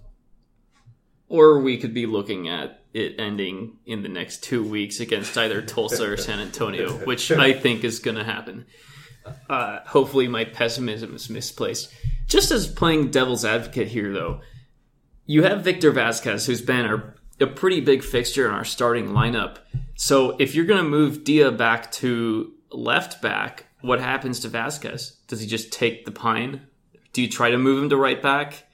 Or 1.28 1.60
we 1.60 1.78
could 1.78 1.94
be 1.94 2.06
looking 2.06 2.48
at 2.48 2.82
it 2.94 3.16
ending 3.18 3.78
in 3.84 4.02
the 4.02 4.08
next 4.08 4.42
two 4.42 4.62
weeks 4.62 5.00
against 5.00 5.36
either 5.36 5.60
Tulsa 5.60 6.12
or 6.12 6.16
San 6.16 6.38
Antonio, 6.38 6.92
which 7.06 7.32
I 7.32 7.52
think 7.52 7.82
is 7.82 7.98
going 7.98 8.16
to 8.16 8.24
happen. 8.24 8.66
Uh, 9.50 9.80
hopefully, 9.86 10.28
my 10.28 10.44
pessimism 10.44 11.14
is 11.14 11.28
misplaced. 11.28 11.92
Just 12.28 12.52
as 12.52 12.68
playing 12.68 13.10
devil's 13.10 13.44
advocate 13.44 13.88
here, 13.88 14.12
though, 14.12 14.40
you 15.26 15.42
have 15.42 15.64
Victor 15.64 15.90
Vasquez, 15.90 16.46
who's 16.46 16.62
been 16.62 16.86
a, 16.86 17.14
a 17.40 17.46
pretty 17.46 17.80
big 17.80 18.02
fixture 18.02 18.46
in 18.46 18.54
our 18.54 18.64
starting 18.64 19.08
lineup. 19.08 19.58
So 19.94 20.36
if 20.38 20.54
you're 20.54 20.64
going 20.64 20.82
to 20.82 20.88
move 20.88 21.24
Dia 21.24 21.50
back 21.50 21.90
to 21.92 22.52
left 22.70 23.20
back, 23.22 23.66
what 23.80 24.00
happens 24.00 24.40
to 24.40 24.48
Vasquez? 24.48 25.18
Does 25.26 25.40
he 25.40 25.46
just 25.46 25.72
take 25.72 26.04
the 26.04 26.12
pine? 26.12 26.66
Do 27.12 27.22
you 27.22 27.28
try 27.28 27.50
to 27.50 27.58
move 27.58 27.82
him 27.82 27.90
to 27.90 27.96
right 27.96 28.20
back? 28.20 28.64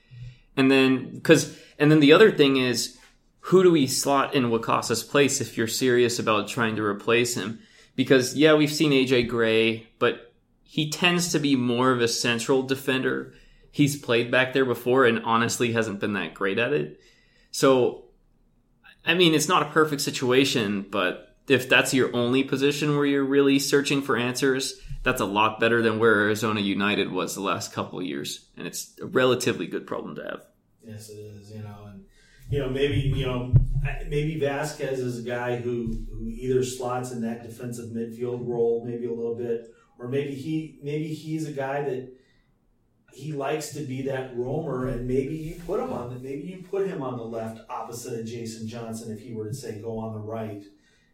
And 0.57 0.71
then, 0.71 1.15
because, 1.15 1.59
and 1.79 1.91
then 1.91 2.01
the 2.01 2.13
other 2.13 2.31
thing 2.31 2.57
is, 2.57 2.99
who 3.47 3.63
do 3.63 3.73
we 3.73 3.87
slot 3.87 4.35
in 4.35 4.51
Wakasa's 4.51 5.03
place 5.03 5.41
if 5.41 5.57
you're 5.57 5.67
serious 5.67 6.19
about 6.19 6.49
trying 6.49 6.77
to 6.77 6.85
replace 6.85 7.35
him? 7.35 7.61
Because, 7.97 8.37
yeah, 8.37 8.55
we've 8.55 8.73
seen 8.73 8.93
AJ 8.93 9.29
Gray, 9.29 9.89
but 9.99 10.33
he 10.63 10.91
tends 10.91 11.33
to 11.33 11.39
be 11.39 11.57
more 11.57 11.93
of 11.93 12.01
a 12.01 12.09
central 12.09 12.63
defender. 12.63 13.35
He's 13.71 13.97
played 13.97 14.31
back 14.31 14.53
there 14.53 14.65
before 14.65 15.05
and 15.05 15.23
honestly 15.25 15.73
hasn't 15.73 16.01
been 16.01 16.13
that 16.15 16.35
great 16.35 16.59
at 16.59 16.73
it. 16.73 17.01
So, 17.51 18.05
I 19.05 19.15
mean, 19.15 19.35
it's 19.35 19.49
not 19.49 19.63
a 19.63 19.71
perfect 19.71 20.03
situation, 20.03 20.87
but 20.91 21.37
if 21.49 21.69
that's 21.69 21.93
your 21.93 22.15
only 22.15 22.45
position 22.45 22.97
where 22.97 23.05
you're 23.05 23.25
really 23.25 23.59
searching 23.59 24.01
for 24.03 24.17
answers, 24.17 24.81
that's 25.03 25.21
a 25.21 25.27
lot 25.27 25.59
better 25.59 25.83
than 25.83 25.99
where 25.99 26.21
Arizona 26.21 26.61
United 26.61 27.11
was 27.11 27.35
the 27.35 27.41
last 27.41 27.73
couple 27.73 27.99
of 27.99 28.05
years. 28.05 28.47
And 28.57 28.67
it's 28.67 28.93
a 29.01 29.07
relatively 29.07 29.67
good 29.67 29.87
problem 29.87 30.15
to 30.17 30.23
have. 30.23 30.47
Yes, 30.85 31.11
it 31.11 31.19
is. 31.19 31.51
You 31.51 31.63
know, 31.63 31.87
and 31.87 32.05
you 32.51 32.59
know 32.59 32.69
maybe 32.69 33.01
you 33.01 33.27
know 33.27 33.55
maybe 34.09 34.39
Vasquez 34.39 34.99
is 34.99 35.19
a 35.19 35.29
guy 35.29 35.57
who 35.57 36.07
who 36.11 36.29
either 36.29 36.63
slots 36.65 37.13
in 37.13 37.23
that 37.23 37.43
defensive 37.43 37.91
midfield 37.91 38.47
role 38.47 38.85
maybe 38.87 39.07
a 39.07 39.13
little 39.13 39.35
bit, 39.35 39.75
or 39.99 40.09
maybe 40.09 40.35
he 40.35 40.79
maybe 40.83 41.09
he's 41.09 41.49
a 41.49 41.53
guy 41.53 41.83
that 41.83 42.13
he 43.13 43.33
likes 43.33 43.71
to 43.75 43.81
be 43.81 44.03
that 44.03 44.37
roamer, 44.37 44.89
and 44.89 45.07
maybe 45.07 45.37
you 45.37 45.61
put 45.67 45.81
him 45.81 45.93
on 45.93 46.13
the 46.13 46.21
maybe 46.21 46.43
you 46.43 46.65
put 46.69 46.87
him 46.87 47.03
on 47.03 47.17
the 47.17 47.25
left 47.25 47.61
opposite 47.69 48.19
of 48.19 48.27
Jason 48.27 48.67
Johnson 48.67 49.13
if 49.13 49.21
he 49.23 49.33
were 49.33 49.49
to 49.49 49.55
say 49.55 49.81
go 49.81 49.99
on 49.99 50.15
the 50.15 50.21
right. 50.21 50.63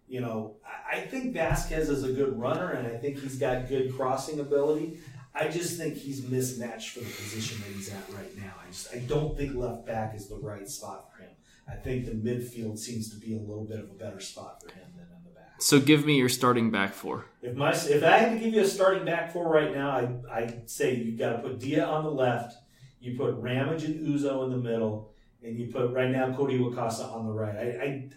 You 0.06 0.22
know, 0.22 0.56
I 0.90 1.00
think 1.00 1.34
Vasquez 1.34 1.90
is 1.90 2.02
a 2.02 2.12
good 2.12 2.38
runner, 2.38 2.70
and 2.70 2.86
I 2.86 2.96
think 2.96 3.18
he's 3.18 3.38
got 3.38 3.68
good 3.68 3.94
crossing 3.94 4.40
ability. 4.40 4.98
I 5.34 5.48
just 5.48 5.76
think 5.76 5.96
he's 5.96 6.26
mismatched 6.26 6.90
for 6.90 7.00
the 7.00 7.10
position 7.10 7.60
that 7.60 7.72
he's 7.76 7.92
at 7.92 8.02
right 8.14 8.36
now. 8.36 8.54
I 8.64 8.70
just 8.70 8.94
I 8.94 8.98
don't 9.00 9.36
think 9.36 9.54
left 9.54 9.86
back 9.86 10.14
is 10.14 10.28
the 10.28 10.36
right 10.36 10.68
spot 10.68 11.10
for 11.12 11.22
him. 11.22 11.30
I 11.70 11.76
think 11.76 12.06
the 12.06 12.12
midfield 12.12 12.78
seems 12.78 13.10
to 13.10 13.16
be 13.16 13.34
a 13.34 13.40
little 13.40 13.64
bit 13.64 13.80
of 13.80 13.90
a 13.90 13.94
better 13.94 14.20
spot 14.20 14.62
for 14.62 14.72
him 14.72 14.86
than 14.96 15.06
on 15.14 15.22
the 15.24 15.30
back. 15.30 15.47
So 15.58 15.80
give 15.80 16.06
me 16.06 16.16
your 16.16 16.28
starting 16.28 16.70
back 16.70 16.94
four. 16.94 17.26
If 17.42 17.56
my 17.56 17.72
if 17.72 18.02
I 18.04 18.18
had 18.18 18.32
to 18.32 18.38
give 18.38 18.54
you 18.54 18.62
a 18.62 18.66
starting 18.66 19.04
back 19.04 19.32
four 19.32 19.48
right 19.48 19.74
now, 19.74 19.90
I 19.90 20.08
I'd 20.32 20.70
say 20.70 20.94
you've 20.94 21.18
got 21.18 21.32
to 21.32 21.38
put 21.38 21.58
Dia 21.58 21.84
on 21.84 22.04
the 22.04 22.10
left, 22.10 22.56
you 23.00 23.16
put 23.16 23.34
Ramage 23.34 23.84
and 23.84 24.06
Uzo 24.06 24.44
in 24.44 24.50
the 24.50 24.56
middle, 24.56 25.12
and 25.42 25.58
you 25.58 25.66
put 25.66 25.92
right 25.92 26.10
now 26.10 26.32
Cody 26.32 26.58
Wakasa 26.58 27.12
on 27.12 27.26
the 27.26 27.32
right. 27.32 27.56
I, 27.56 27.62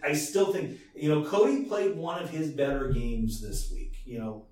I 0.06 0.10
I 0.10 0.12
still 0.14 0.52
think 0.52 0.78
you 0.94 1.08
know 1.08 1.24
Cody 1.24 1.64
played 1.64 1.96
one 1.96 2.22
of 2.22 2.30
his 2.30 2.50
better 2.50 2.90
games 2.90 3.40
this 3.40 3.70
week. 3.72 3.96
You 4.04 4.18
know, 4.18 4.46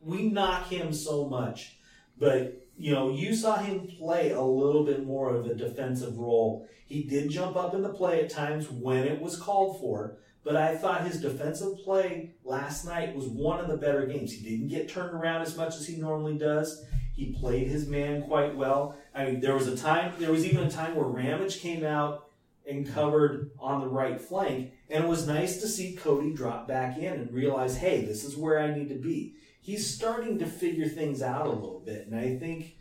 we 0.00 0.28
knock 0.28 0.68
him 0.68 0.92
so 0.92 1.28
much, 1.28 1.76
but 2.18 2.62
you 2.76 2.92
know, 2.92 3.10
you 3.10 3.34
saw 3.34 3.58
him 3.58 3.86
play 3.98 4.30
a 4.30 4.40
little 4.40 4.84
bit 4.84 5.04
more 5.04 5.34
of 5.34 5.46
a 5.46 5.54
defensive 5.54 6.18
role. 6.18 6.66
He 6.86 7.02
did 7.04 7.30
jump 7.30 7.56
up 7.56 7.74
in 7.74 7.82
the 7.82 7.92
play 7.92 8.22
at 8.22 8.30
times 8.30 8.68
when 8.70 9.06
it 9.06 9.20
was 9.20 9.36
called 9.36 9.80
for, 9.80 10.18
but 10.44 10.56
I 10.56 10.76
thought 10.76 11.06
his 11.06 11.20
defensive 11.20 11.78
play 11.84 12.30
last 12.44 12.84
night 12.84 13.14
was 13.14 13.26
one 13.26 13.60
of 13.60 13.68
the 13.68 13.76
better 13.76 14.06
games. 14.06 14.32
He 14.32 14.48
didn't 14.48 14.68
get 14.68 14.88
turned 14.88 15.14
around 15.14 15.42
as 15.42 15.56
much 15.56 15.76
as 15.76 15.86
he 15.86 15.96
normally 15.96 16.36
does. 16.36 16.84
He 17.14 17.32
played 17.32 17.68
his 17.68 17.86
man 17.86 18.22
quite 18.22 18.56
well. 18.56 18.96
I 19.14 19.26
mean, 19.26 19.40
there 19.40 19.54
was 19.54 19.68
a 19.68 19.76
time, 19.76 20.14
there 20.18 20.32
was 20.32 20.44
even 20.44 20.66
a 20.66 20.70
time 20.70 20.96
where 20.96 21.06
Ramage 21.06 21.60
came 21.60 21.84
out 21.84 22.28
and 22.68 22.92
covered 22.92 23.50
on 23.58 23.80
the 23.80 23.88
right 23.88 24.20
flank, 24.20 24.72
and 24.88 25.04
it 25.04 25.08
was 25.08 25.26
nice 25.26 25.60
to 25.60 25.68
see 25.68 25.94
Cody 25.94 26.32
drop 26.32 26.66
back 26.68 26.96
in 26.96 27.12
and 27.12 27.32
realize, 27.32 27.76
hey, 27.76 28.04
this 28.04 28.24
is 28.24 28.36
where 28.36 28.58
I 28.58 28.74
need 28.74 28.88
to 28.88 28.94
be. 28.94 29.34
He's 29.60 29.88
starting 29.88 30.38
to 30.38 30.46
figure 30.46 30.88
things 30.88 31.22
out 31.22 31.46
a 31.46 31.50
little 31.50 31.82
bit, 31.84 32.06
and 32.06 32.18
I 32.18 32.36
think 32.38 32.76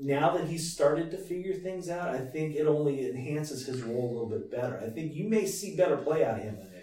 now 0.00 0.36
that 0.36 0.46
he's 0.46 0.72
started 0.72 1.10
to 1.10 1.18
figure 1.18 1.54
things 1.54 1.88
out, 1.88 2.08
I 2.10 2.18
think 2.18 2.54
it 2.54 2.66
only 2.66 3.10
enhances 3.10 3.66
his 3.66 3.82
role 3.82 4.04
a 4.04 4.12
little 4.12 4.28
bit 4.28 4.50
better. 4.50 4.80
I 4.84 4.90
think 4.90 5.14
you 5.14 5.28
may 5.28 5.46
see 5.46 5.76
better 5.76 5.96
play 5.96 6.24
out 6.24 6.38
of 6.38 6.44
him 6.44 6.56
in 6.60 6.77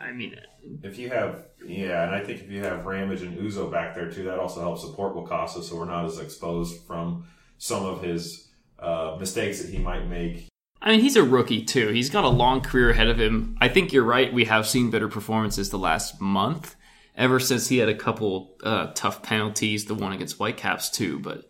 I 0.00 0.12
mean, 0.12 0.36
if 0.82 0.98
you 0.98 1.10
have 1.10 1.44
yeah, 1.66 2.04
and 2.04 2.14
I 2.14 2.22
think 2.24 2.40
if 2.40 2.50
you 2.50 2.62
have 2.62 2.84
Ramage 2.84 3.22
and 3.22 3.38
Uzo 3.38 3.70
back 3.70 3.94
there 3.94 4.10
too, 4.10 4.24
that 4.24 4.38
also 4.38 4.60
helps 4.60 4.82
support 4.82 5.14
Wakasa, 5.14 5.62
so 5.62 5.76
we're 5.76 5.84
not 5.84 6.04
as 6.04 6.18
exposed 6.18 6.82
from 6.86 7.26
some 7.58 7.84
of 7.84 8.02
his 8.02 8.48
uh, 8.78 9.16
mistakes 9.18 9.60
that 9.62 9.70
he 9.70 9.78
might 9.78 10.06
make. 10.06 10.48
I 10.82 10.90
mean, 10.90 11.00
he's 11.00 11.16
a 11.16 11.22
rookie 11.22 11.64
too. 11.64 11.88
He's 11.88 12.10
got 12.10 12.24
a 12.24 12.28
long 12.28 12.62
career 12.62 12.90
ahead 12.90 13.08
of 13.08 13.20
him. 13.20 13.56
I 13.60 13.68
think 13.68 13.92
you're 13.92 14.04
right. 14.04 14.32
We 14.32 14.46
have 14.46 14.66
seen 14.66 14.90
better 14.90 15.08
performances 15.08 15.70
the 15.70 15.78
last 15.78 16.20
month, 16.20 16.74
ever 17.14 17.38
since 17.38 17.68
he 17.68 17.78
had 17.78 17.88
a 17.88 17.94
couple 17.94 18.56
uh, 18.64 18.92
tough 18.94 19.22
penalties, 19.22 19.84
the 19.84 19.94
one 19.94 20.12
against 20.12 20.38
Whitecaps 20.38 20.90
too. 20.90 21.18
But 21.18 21.44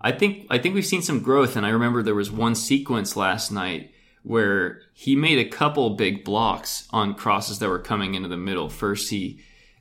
I 0.00 0.12
think 0.12 0.46
I 0.50 0.58
think 0.58 0.74
we've 0.74 0.86
seen 0.86 1.02
some 1.02 1.20
growth, 1.20 1.56
and 1.56 1.66
I 1.66 1.70
remember 1.70 2.02
there 2.02 2.14
was 2.14 2.30
one 2.30 2.54
sequence 2.54 3.16
last 3.16 3.52
night 3.52 3.91
where 4.22 4.82
he 4.92 5.16
made 5.16 5.38
a 5.38 5.48
couple 5.48 5.90
big 5.90 6.24
blocks 6.24 6.86
on 6.90 7.14
crosses 7.14 7.58
that 7.58 7.68
were 7.68 7.78
coming 7.78 8.14
into 8.14 8.28
the 8.28 8.36
middle. 8.36 8.68
First, 8.68 9.10
he 9.10 9.40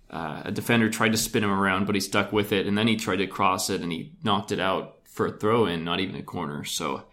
uh, 0.10 0.42
a 0.46 0.52
defender 0.52 0.90
tried 0.90 1.14
to 1.14 1.18
spin 1.18 1.44
him 1.44 1.52
around, 1.52 1.86
but 1.86 1.96
he 1.96 2.02
stuck 2.02 2.34
with 2.34 2.52
it, 2.52 2.68
and 2.68 2.78
then 2.78 2.88
he 2.88 2.98
tried 2.98 3.18
to 3.18 3.28
cross 3.28 3.70
it 3.70 3.82
and 3.82 3.92
he 3.92 4.12
knocked 4.24 4.52
it 4.52 4.60
out 4.60 4.98
for 5.06 5.28
a 5.28 5.32
throw 5.32 5.66
in, 5.66 5.86
not 5.86 6.00
even 6.00 6.16
a 6.16 6.24
corner. 6.24 6.66
So 6.66 7.04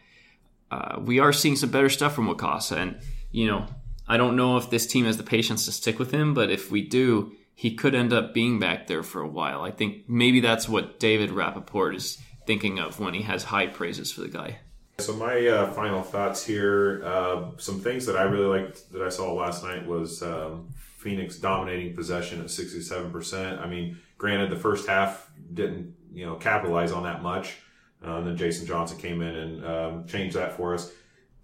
uh, 0.70 0.98
we 1.00 1.18
are 1.20 1.32
seeing 1.32 1.56
some 1.56 1.70
better 1.70 1.88
stuff 1.88 2.14
from 2.14 2.28
Wakasa, 2.28 2.76
and 2.76 3.00
you 3.30 3.46
know 3.46 3.66
I 4.08 4.16
don't 4.16 4.36
know 4.36 4.56
if 4.56 4.70
this 4.70 4.86
team 4.86 5.04
has 5.04 5.16
the 5.16 5.22
patience 5.22 5.64
to 5.66 5.72
stick 5.72 5.98
with 5.98 6.10
him, 6.10 6.34
but 6.34 6.50
if 6.50 6.70
we 6.70 6.82
do, 6.82 7.32
he 7.54 7.74
could 7.74 7.94
end 7.94 8.12
up 8.12 8.32
being 8.32 8.58
back 8.58 8.86
there 8.86 9.02
for 9.02 9.20
a 9.20 9.28
while. 9.28 9.62
I 9.62 9.70
think 9.70 10.08
maybe 10.08 10.40
that's 10.40 10.68
what 10.68 10.98
David 10.98 11.30
Rappaport 11.30 11.94
is 11.94 12.18
thinking 12.46 12.78
of 12.78 12.98
when 12.98 13.14
he 13.14 13.22
has 13.22 13.44
high 13.44 13.66
praises 13.66 14.10
for 14.10 14.22
the 14.22 14.28
guy. 14.28 14.60
So 15.00 15.14
my 15.14 15.46
uh, 15.46 15.72
final 15.74 16.02
thoughts 16.02 16.44
here, 16.44 17.02
uh, 17.04 17.50
some 17.56 17.80
things 17.80 18.04
that 18.06 18.16
I 18.16 18.22
really 18.24 18.60
liked 18.60 18.90
that 18.92 19.00
I 19.00 19.08
saw 19.08 19.32
last 19.32 19.62
night 19.62 19.86
was 19.86 20.24
um, 20.24 20.70
Phoenix 20.74 21.36
dominating 21.36 21.94
possession 21.94 22.40
at 22.40 22.46
67%. 22.46 23.62
I 23.62 23.66
mean, 23.68 23.96
granted, 24.18 24.50
the 24.50 24.56
first 24.56 24.88
half 24.88 25.30
didn't, 25.54 25.94
you 26.12 26.26
know, 26.26 26.34
capitalize 26.34 26.90
on 26.90 27.04
that 27.04 27.22
much. 27.22 27.58
Uh, 28.04 28.16
and 28.16 28.26
then 28.26 28.36
Jason 28.36 28.66
Johnson 28.66 28.98
came 28.98 29.22
in 29.22 29.36
and 29.36 29.64
um, 29.64 30.06
changed 30.08 30.34
that 30.34 30.56
for 30.56 30.74
us. 30.74 30.90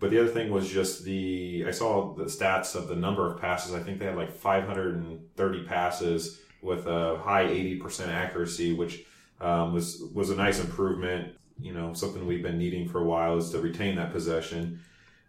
But 0.00 0.10
the 0.10 0.20
other 0.20 0.30
thing 0.30 0.50
was 0.50 0.68
just 0.68 1.04
the, 1.04 1.64
I 1.68 1.70
saw 1.70 2.12
the 2.12 2.24
stats 2.24 2.74
of 2.74 2.88
the 2.88 2.96
number 2.96 3.32
of 3.32 3.40
passes. 3.40 3.72
I 3.72 3.80
think 3.80 4.00
they 4.00 4.06
had 4.06 4.16
like 4.16 4.32
530 4.32 5.62
passes 5.64 6.40
with 6.60 6.86
a 6.88 7.18
high 7.18 7.44
80% 7.44 8.08
accuracy, 8.08 8.72
which 8.72 9.04
um, 9.40 9.72
was, 9.72 10.02
was 10.12 10.30
a 10.30 10.36
nice 10.36 10.58
improvement 10.58 11.36
you 11.60 11.72
know, 11.72 11.92
something 11.94 12.26
we've 12.26 12.42
been 12.42 12.58
needing 12.58 12.88
for 12.88 13.00
a 13.00 13.04
while 13.04 13.36
is 13.36 13.50
to 13.50 13.60
retain 13.60 13.96
that 13.96 14.12
possession. 14.12 14.80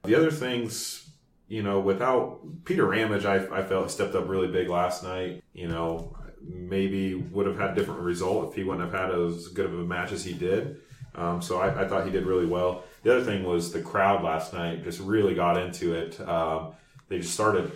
The 0.03 0.15
other 0.15 0.31
things, 0.31 1.09
you 1.47 1.63
know, 1.63 1.79
without 1.79 2.39
Peter 2.65 2.85
Ramage, 2.85 3.25
I, 3.25 3.45
I 3.55 3.63
felt 3.63 3.91
stepped 3.91 4.15
up 4.15 4.27
really 4.27 4.47
big 4.47 4.69
last 4.69 5.03
night. 5.03 5.43
You 5.53 5.67
know, 5.67 6.15
maybe 6.41 7.15
would 7.15 7.47
have 7.47 7.57
had 7.57 7.71
a 7.71 7.75
different 7.75 8.01
result 8.01 8.49
if 8.49 8.55
he 8.55 8.63
wouldn't 8.63 8.91
have 8.91 8.99
had 8.99 9.17
as 9.17 9.47
good 9.47 9.65
of 9.65 9.73
a 9.73 9.83
match 9.83 10.11
as 10.11 10.23
he 10.23 10.33
did. 10.33 10.81
Um, 11.15 11.41
so 11.41 11.59
I, 11.59 11.83
I, 11.83 11.87
thought 11.87 12.05
he 12.05 12.11
did 12.11 12.25
really 12.25 12.45
well. 12.45 12.83
The 13.03 13.15
other 13.15 13.23
thing 13.23 13.43
was 13.43 13.71
the 13.71 13.81
crowd 13.81 14.21
last 14.21 14.53
night 14.53 14.83
just 14.83 14.99
really 14.99 15.33
got 15.33 15.57
into 15.57 15.93
it. 15.93 16.19
Um, 16.19 16.73
they 17.07 17.19
just 17.19 17.33
started 17.33 17.71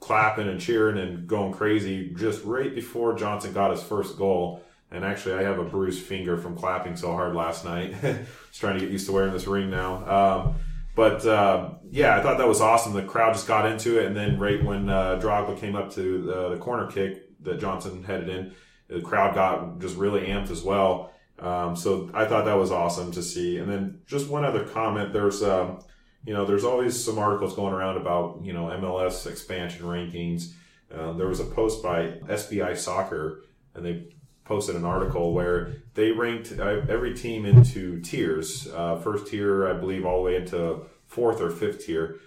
clapping 0.00 0.48
and 0.48 0.58
cheering 0.58 0.98
and 0.98 1.26
going 1.26 1.52
crazy 1.52 2.10
just 2.16 2.42
right 2.44 2.74
before 2.74 3.14
Johnson 3.14 3.52
got 3.52 3.70
his 3.70 3.82
first 3.82 4.16
goal. 4.16 4.62
And 4.92 5.04
actually, 5.04 5.34
I 5.34 5.42
have 5.42 5.58
a 5.58 5.64
bruised 5.64 6.02
finger 6.02 6.36
from 6.36 6.56
clapping 6.56 6.96
so 6.96 7.12
hard 7.12 7.34
last 7.34 7.64
night. 7.64 7.94
Just 8.02 8.60
trying 8.60 8.74
to 8.74 8.80
get 8.80 8.90
used 8.90 9.06
to 9.06 9.12
wearing 9.12 9.32
this 9.32 9.46
ring 9.46 9.70
now. 9.70 10.04
Um, 10.08 10.54
but 10.96 11.24
uh, 11.24 11.70
yeah, 11.90 12.16
I 12.16 12.22
thought 12.22 12.38
that 12.38 12.48
was 12.48 12.60
awesome. 12.60 12.92
The 12.92 13.02
crowd 13.02 13.34
just 13.34 13.46
got 13.46 13.64
into 13.64 13.98
it, 14.00 14.06
and 14.06 14.16
then 14.16 14.38
right 14.38 14.62
when 14.62 14.88
uh, 14.88 15.20
Drogba 15.22 15.58
came 15.58 15.76
up 15.76 15.92
to 15.94 16.22
the, 16.22 16.50
the, 16.50 16.56
corner 16.58 16.90
kick 16.90 17.22
that 17.42 17.60
Johnson 17.60 18.02
headed 18.02 18.28
in, 18.28 18.54
the 18.88 19.00
crowd 19.00 19.34
got 19.34 19.78
just 19.78 19.96
really 19.96 20.22
amped 20.22 20.50
as 20.50 20.62
well. 20.62 21.12
Um, 21.38 21.74
so 21.76 22.10
I 22.12 22.26
thought 22.26 22.44
that 22.44 22.58
was 22.58 22.70
awesome 22.70 23.12
to 23.12 23.22
see. 23.22 23.58
And 23.58 23.70
then 23.70 24.00
just 24.06 24.28
one 24.28 24.44
other 24.44 24.64
comment: 24.64 25.12
there's 25.12 25.42
um, 25.42 25.78
you 26.24 26.34
know 26.34 26.44
there's 26.44 26.64
always 26.64 27.02
some 27.02 27.18
articles 27.18 27.54
going 27.54 27.72
around 27.72 27.96
about 27.96 28.40
you 28.42 28.52
know 28.52 28.64
MLS 28.66 29.26
expansion 29.26 29.86
rankings. 29.86 30.52
Uh, 30.92 31.12
there 31.12 31.28
was 31.28 31.40
a 31.40 31.44
post 31.44 31.82
by 31.82 32.08
SBI 32.26 32.76
Soccer, 32.76 33.44
and 33.74 33.86
they 33.86 34.08
posted 34.50 34.74
an 34.74 34.84
article 34.84 35.32
where 35.32 35.74
they 35.94 36.10
ranked 36.10 36.58
uh, 36.58 36.82
every 36.88 37.14
team 37.14 37.46
into 37.46 38.00
tiers. 38.00 38.66
Uh, 38.66 38.96
first 38.96 39.28
tier, 39.28 39.68
I 39.68 39.74
believe, 39.74 40.04
all 40.04 40.16
the 40.16 40.22
way 40.24 40.36
into 40.36 40.80
fourth 41.06 41.40
or 41.40 41.50
fifth 41.50 41.86
tier. 41.86 42.18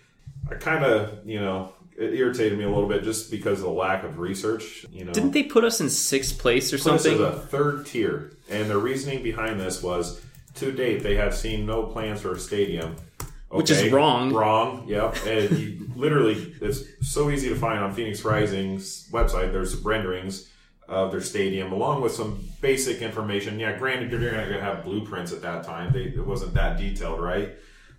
I 0.49 0.55
kind 0.55 0.85
of, 0.85 1.27
you 1.27 1.41
know, 1.41 1.73
it 1.97 2.13
irritated 2.13 2.57
me 2.57 2.63
a 2.63 2.69
little 2.69 2.87
bit 2.87 3.03
just 3.03 3.29
because 3.29 3.59
of 3.59 3.65
the 3.65 3.71
lack 3.71 4.05
of 4.05 4.19
research. 4.19 4.85
You 4.89 5.03
know, 5.03 5.11
didn't 5.11 5.31
they 5.31 5.43
put 5.43 5.65
us 5.65 5.81
in 5.81 5.89
sixth 5.89 6.39
place 6.39 6.71
or 6.71 6.77
something? 6.77 7.15
Us 7.15 7.19
as 7.19 7.43
a 7.43 7.47
third 7.47 7.87
tier, 7.87 8.31
and 8.49 8.69
the 8.69 8.77
reasoning 8.77 9.21
behind 9.21 9.59
this 9.59 9.83
was 9.83 10.21
to 10.55 10.71
date 10.71 11.03
they 11.03 11.15
have 11.17 11.35
seen 11.35 11.65
no 11.65 11.83
plans 11.83 12.21
for 12.21 12.31
a 12.31 12.39
stadium. 12.39 12.95
Okay, 13.19 13.57
Which 13.57 13.69
is 13.69 13.91
wrong. 13.91 14.31
Wrong. 14.31 14.85
Yep. 14.87 15.17
And 15.27 15.59
you, 15.59 15.91
literally, 15.93 16.55
it's 16.61 16.85
so 17.01 17.29
easy 17.29 17.49
to 17.49 17.55
find 17.55 17.79
on 17.79 17.93
Phoenix 17.93 18.23
Rising's 18.23 19.09
website. 19.11 19.51
There's 19.51 19.75
renderings 19.75 20.49
of 20.87 21.11
their 21.11 21.21
stadium, 21.21 21.71
along 21.71 22.01
with 22.01 22.11
some 22.11 22.43
basic 22.61 23.01
information. 23.01 23.59
Yeah, 23.59 23.77
granted, 23.77 24.11
you're 24.11 24.19
not 24.31 24.47
going 24.47 24.59
to 24.59 24.61
have 24.61 24.83
blueprints 24.83 25.31
at 25.31 25.41
that 25.41 25.63
time. 25.63 25.93
They, 25.93 26.03
it 26.03 26.25
wasn't 26.25 26.53
that 26.55 26.77
detailed, 26.77 27.21
right? 27.21 27.53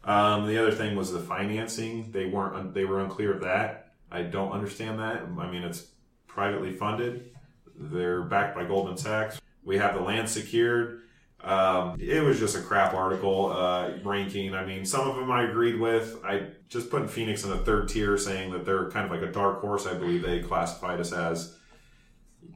Um, 0.05 0.47
the 0.47 0.59
other 0.59 0.73
thing 0.73 0.97
was 0.97 1.13
the 1.13 1.21
financing. 1.21 2.13
They 2.13 2.27
weren't. 2.27 2.75
They 2.75 2.85
were 2.85 3.01
unclear 3.01 3.33
of 3.33 3.43
that. 3.43 3.93
I 4.11 4.23
don't 4.23 4.53
understand 4.53 4.99
that. 5.01 5.23
I 5.39 5.51
mean, 5.51 5.63
it's 5.63 5.87
privately 6.27 6.73
funded. 6.73 7.31
They're 7.77 8.23
backed 8.23 8.55
by 8.55 8.65
Goldman 8.65 8.97
Sachs. 8.97 9.41
We 9.65 9.79
have 9.79 9.95
the 9.95 10.01
land 10.03 10.29
secured. 10.29 11.01
Um, 11.43 11.99
it 12.01 12.23
was 12.23 12.39
just 12.39 12.57
a 12.57 12.61
crap 12.61 12.95
article 12.95 13.53
uh, 13.53 13.93
ranking. 14.03 14.55
I 14.55 14.65
mean, 14.65 14.85
some 14.85 15.09
of 15.09 15.17
them 15.17 15.31
I 15.31 15.43
agreed 15.43 15.79
with. 15.79 16.19
I 16.25 16.49
just 16.69 16.91
putting 16.91 17.09
Phoenix 17.09 17.45
in 17.45 17.51
the 17.51 17.59
third 17.59 17.89
tier, 17.89 18.17
saying 18.17 18.53
that 18.53 18.65
they're 18.65 18.91
kind 18.91 19.05
of 19.05 19.11
like 19.11 19.29
a 19.29 19.33
dark 19.33 19.61
horse. 19.61 19.87
I 19.87 19.95
believe 19.95 20.23
they 20.23 20.41
classified 20.41 21.01
us 21.01 21.13
as. 21.13 21.57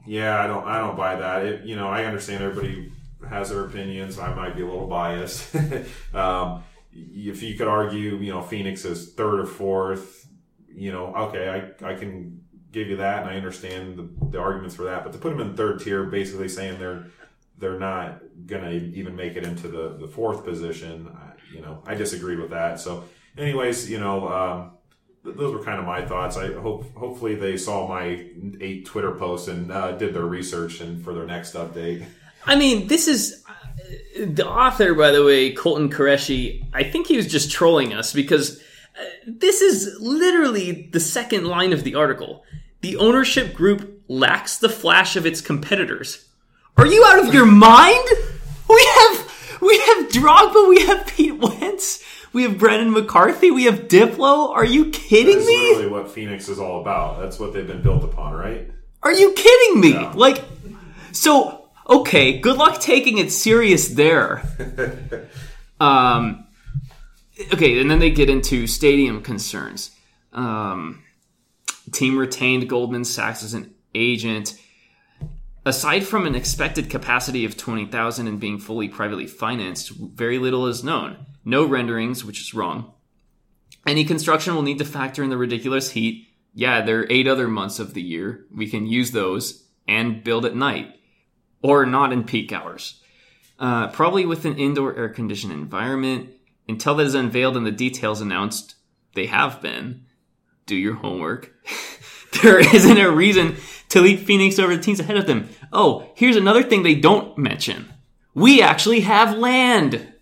Yeah, 0.09 0.43
I 0.43 0.47
don't. 0.47 0.65
I 0.65 0.79
don't 0.79 0.97
buy 0.97 1.17
that. 1.17 1.45
It, 1.45 1.65
you 1.65 1.75
know, 1.75 1.87
I 1.87 2.05
understand 2.05 2.43
everybody 2.43 2.91
has 3.29 3.51
their 3.51 3.63
opinions. 3.63 4.17
I 4.17 4.33
might 4.33 4.55
be 4.55 4.63
a 4.63 4.65
little 4.65 4.87
biased. 4.87 5.55
um, 6.15 6.63
if 6.91 7.43
you 7.43 7.53
could 7.55 7.67
argue, 7.67 8.15
you 8.15 8.33
know, 8.33 8.41
Phoenix 8.41 8.85
is 8.85 9.13
third 9.13 9.39
or 9.39 9.45
fourth, 9.45 10.27
you 10.67 10.91
know, 10.91 11.13
okay, 11.15 11.71
I, 11.79 11.91
I 11.91 11.93
can 11.93 12.41
give 12.71 12.87
you 12.87 12.97
that, 12.97 13.21
and 13.21 13.29
I 13.29 13.35
understand 13.35 13.97
the, 13.99 14.09
the 14.31 14.39
arguments 14.39 14.73
for 14.73 14.85
that. 14.85 15.03
But 15.03 15.13
to 15.13 15.19
put 15.19 15.29
them 15.29 15.47
in 15.47 15.55
third 15.55 15.79
tier, 15.79 16.05
basically 16.05 16.49
saying 16.49 16.79
they're 16.79 17.05
they're 17.59 17.79
not 17.79 18.23
gonna 18.47 18.71
even 18.71 19.15
make 19.15 19.35
it 19.35 19.43
into 19.43 19.67
the 19.67 19.95
the 19.95 20.07
fourth 20.07 20.43
position, 20.43 21.07
I, 21.15 21.33
you 21.53 21.61
know, 21.61 21.83
I 21.85 21.93
disagree 21.93 22.35
with 22.35 22.49
that. 22.49 22.79
So, 22.79 23.03
anyways, 23.37 23.87
you 23.91 23.99
know. 23.99 24.27
Um, 24.27 24.71
those 25.23 25.53
were 25.53 25.63
kind 25.63 25.79
of 25.79 25.85
my 25.85 26.05
thoughts. 26.05 26.37
I 26.37 26.53
hope 26.53 26.93
hopefully 26.95 27.35
they 27.35 27.57
saw 27.57 27.87
my 27.87 28.25
eight 28.61 28.85
Twitter 28.85 29.11
posts 29.11 29.47
and 29.47 29.71
uh, 29.71 29.93
did 29.93 30.13
their 30.13 30.25
research 30.25 30.81
and 30.81 31.03
for 31.03 31.13
their 31.13 31.25
next 31.25 31.53
update. 31.55 32.05
I 32.45 32.55
mean, 32.55 32.87
this 32.87 33.07
is 33.07 33.43
uh, 33.47 34.25
the 34.25 34.47
author, 34.47 34.93
by 34.93 35.11
the 35.11 35.23
way, 35.23 35.51
Colton 35.53 35.89
Qureshi. 35.89 36.65
I 36.73 36.83
think 36.83 37.07
he 37.07 37.17
was 37.17 37.27
just 37.27 37.51
trolling 37.51 37.93
us 37.93 38.13
because 38.13 38.59
uh, 38.59 39.03
this 39.27 39.61
is 39.61 39.97
literally 39.99 40.89
the 40.91 40.99
second 40.99 41.45
line 41.45 41.73
of 41.73 41.83
the 41.83 41.95
article. 41.95 42.43
The 42.81 42.95
ownership 42.95 43.53
group 43.53 44.01
lacks 44.07 44.57
the 44.57 44.69
flash 44.69 45.15
of 45.15 45.25
its 45.25 45.41
competitors. 45.41 46.25
Are 46.77 46.87
you 46.87 47.03
out 47.05 47.19
of 47.19 47.33
your 47.33 47.45
mind? 47.45 48.07
We 48.69 48.85
have 48.95 49.59
we 49.61 49.77
have 49.79 50.09
Drogba, 50.09 50.69
we 50.69 50.85
have 50.85 51.07
Pete 51.07 51.37
Wentz. 51.37 52.03
We 52.31 52.43
have 52.43 52.57
Brandon 52.57 52.91
McCarthy. 52.91 53.51
We 53.51 53.65
have 53.65 53.87
Diplo. 53.87 54.49
Are 54.49 54.65
you 54.65 54.91
kidding 54.91 55.35
That's 55.35 55.47
me? 55.47 55.55
That's 55.55 55.77
literally, 55.77 55.87
what 55.91 56.11
Phoenix 56.11 56.49
is 56.49 56.59
all 56.59 56.81
about. 56.81 57.19
That's 57.19 57.39
what 57.39 57.53
they've 57.53 57.65
been 57.65 57.81
built 57.81 58.03
upon, 58.03 58.33
right? 58.33 58.69
Are 59.01 59.13
you 59.13 59.33
kidding 59.33 59.79
me? 59.79 59.93
Yeah. 59.93 60.13
Like, 60.15 60.43
So, 61.11 61.69
okay, 61.89 62.39
good 62.39 62.57
luck 62.57 62.79
taking 62.79 63.17
it 63.17 63.31
serious 63.31 63.89
there. 63.89 64.43
um, 65.79 66.45
okay, 67.53 67.79
and 67.79 67.89
then 67.89 67.99
they 67.99 68.11
get 68.11 68.29
into 68.29 68.67
stadium 68.67 69.21
concerns. 69.21 69.91
Um, 70.33 71.03
team 71.91 72.17
retained 72.17 72.69
Goldman 72.69 73.05
Sachs 73.05 73.43
as 73.43 73.53
an 73.53 73.73
agent. 73.95 74.59
Aside 75.65 76.05
from 76.05 76.25
an 76.25 76.35
expected 76.35 76.89
capacity 76.89 77.43
of 77.45 77.57
20,000 77.57 78.27
and 78.27 78.39
being 78.39 78.59
fully 78.59 78.87
privately 78.87 79.27
financed, 79.27 79.89
very 79.91 80.37
little 80.39 80.67
is 80.67 80.83
known. 80.83 81.25
No 81.45 81.65
renderings, 81.65 82.23
which 82.23 82.41
is 82.41 82.53
wrong. 82.53 82.93
Any 83.85 84.05
construction 84.05 84.55
will 84.55 84.61
need 84.61 84.79
to 84.79 84.85
factor 84.85 85.23
in 85.23 85.29
the 85.29 85.37
ridiculous 85.37 85.91
heat. 85.91 86.27
Yeah, 86.53 86.81
there 86.81 86.99
are 86.99 87.07
eight 87.09 87.27
other 87.27 87.47
months 87.47 87.79
of 87.79 87.93
the 87.93 88.01
year. 88.01 88.45
We 88.53 88.69
can 88.69 88.85
use 88.85 89.11
those 89.11 89.67
and 89.87 90.23
build 90.23 90.45
at 90.45 90.55
night 90.55 90.95
or 91.61 91.85
not 91.85 92.13
in 92.13 92.23
peak 92.23 92.51
hours. 92.51 93.01
Uh, 93.57 93.87
probably 93.87 94.25
with 94.25 94.45
an 94.45 94.57
indoor 94.57 94.95
air 94.95 95.09
conditioned 95.09 95.53
environment. 95.53 96.29
Until 96.67 96.95
that 96.95 97.07
is 97.07 97.15
unveiled 97.15 97.57
and 97.57 97.65
the 97.65 97.71
details 97.71 98.21
announced, 98.21 98.75
they 99.15 99.25
have 99.25 99.61
been. 99.61 100.05
Do 100.65 100.75
your 100.75 100.95
homework. 100.95 101.53
there 102.43 102.59
isn't 102.59 102.97
a 102.97 103.11
reason 103.11 103.57
to 103.89 104.01
lead 104.01 104.19
Phoenix 104.19 104.59
over 104.59 104.75
the 104.75 104.81
teams 104.81 104.99
ahead 104.99 105.17
of 105.17 105.25
them. 105.25 105.49
Oh, 105.73 106.11
here's 106.15 106.35
another 106.35 106.63
thing 106.63 106.83
they 106.83 106.95
don't 106.95 107.37
mention. 107.37 107.91
We 108.33 108.61
actually 108.61 109.01
have 109.01 109.37
land. 109.37 110.13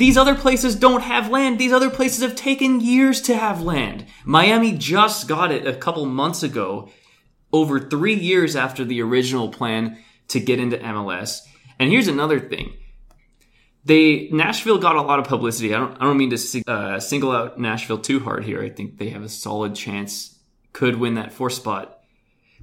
These 0.00 0.16
other 0.16 0.34
places 0.34 0.76
don't 0.76 1.02
have 1.02 1.28
land. 1.28 1.58
These 1.58 1.74
other 1.74 1.90
places 1.90 2.22
have 2.22 2.34
taken 2.34 2.80
years 2.80 3.20
to 3.20 3.36
have 3.36 3.60
land. 3.60 4.06
Miami 4.24 4.72
just 4.72 5.28
got 5.28 5.52
it 5.52 5.66
a 5.66 5.76
couple 5.76 6.06
months 6.06 6.42
ago, 6.42 6.88
over 7.52 7.78
three 7.78 8.14
years 8.14 8.56
after 8.56 8.82
the 8.82 9.02
original 9.02 9.50
plan 9.50 9.98
to 10.28 10.40
get 10.40 10.58
into 10.58 10.78
MLS. 10.78 11.42
And 11.78 11.90
here's 11.90 12.08
another 12.08 12.40
thing. 12.40 12.72
They 13.84 14.30
Nashville 14.32 14.78
got 14.78 14.96
a 14.96 15.02
lot 15.02 15.18
of 15.18 15.26
publicity. 15.26 15.74
I 15.74 15.78
don't 15.78 15.94
I 16.00 16.06
don't 16.06 16.16
mean 16.16 16.30
to 16.30 16.62
uh, 16.66 16.98
single 16.98 17.32
out 17.32 17.60
Nashville 17.60 17.98
too 17.98 18.20
hard 18.20 18.44
here. 18.44 18.62
I 18.62 18.70
think 18.70 18.96
they 18.96 19.10
have 19.10 19.22
a 19.22 19.28
solid 19.28 19.74
chance, 19.74 20.38
could 20.72 20.96
win 20.96 21.16
that 21.16 21.30
four 21.30 21.50
spot. 21.50 22.00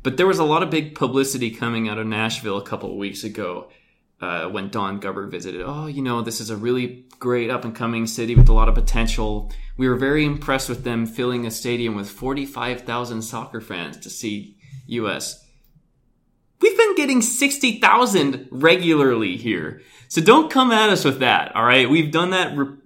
But 0.01 0.17
there 0.17 0.25
was 0.25 0.39
a 0.39 0.43
lot 0.43 0.63
of 0.63 0.71
big 0.71 0.95
publicity 0.95 1.51
coming 1.51 1.87
out 1.87 1.99
of 1.99 2.07
Nashville 2.07 2.57
a 2.57 2.65
couple 2.65 2.97
weeks 2.97 3.23
ago 3.23 3.69
uh, 4.21 4.47
when 4.47 4.69
Don 4.69 4.99
Garber 4.99 5.27
visited. 5.27 5.61
Oh, 5.65 5.87
you 5.87 6.01
know, 6.01 6.21
this 6.21 6.41
is 6.41 6.49
a 6.49 6.57
really 6.57 7.05
great 7.19 7.49
up 7.49 7.65
and 7.65 7.75
coming 7.75 8.07
city 8.07 8.35
with 8.35 8.49
a 8.49 8.53
lot 8.53 8.69
of 8.69 8.75
potential. 8.75 9.51
We 9.77 9.87
were 9.87 9.95
very 9.95 10.25
impressed 10.25 10.69
with 10.69 10.83
them 10.83 11.05
filling 11.05 11.45
a 11.45 11.51
stadium 11.51 11.95
with 11.95 12.09
45,000 12.09 13.21
soccer 13.21 13.61
fans 13.61 13.97
to 13.97 14.09
see 14.09 14.57
US. 14.87 15.43
We've 16.59 16.77
been 16.77 16.95
getting 16.95 17.21
60,000 17.21 18.47
regularly 18.49 19.37
here. 19.37 19.81
So 20.07 20.21
don't 20.21 20.51
come 20.51 20.71
at 20.71 20.89
us 20.89 21.03
with 21.03 21.19
that, 21.19 21.55
all 21.55 21.65
right? 21.65 21.89
We've 21.89 22.11
done 22.11 22.31
that 22.31 22.57
re- 22.57 22.77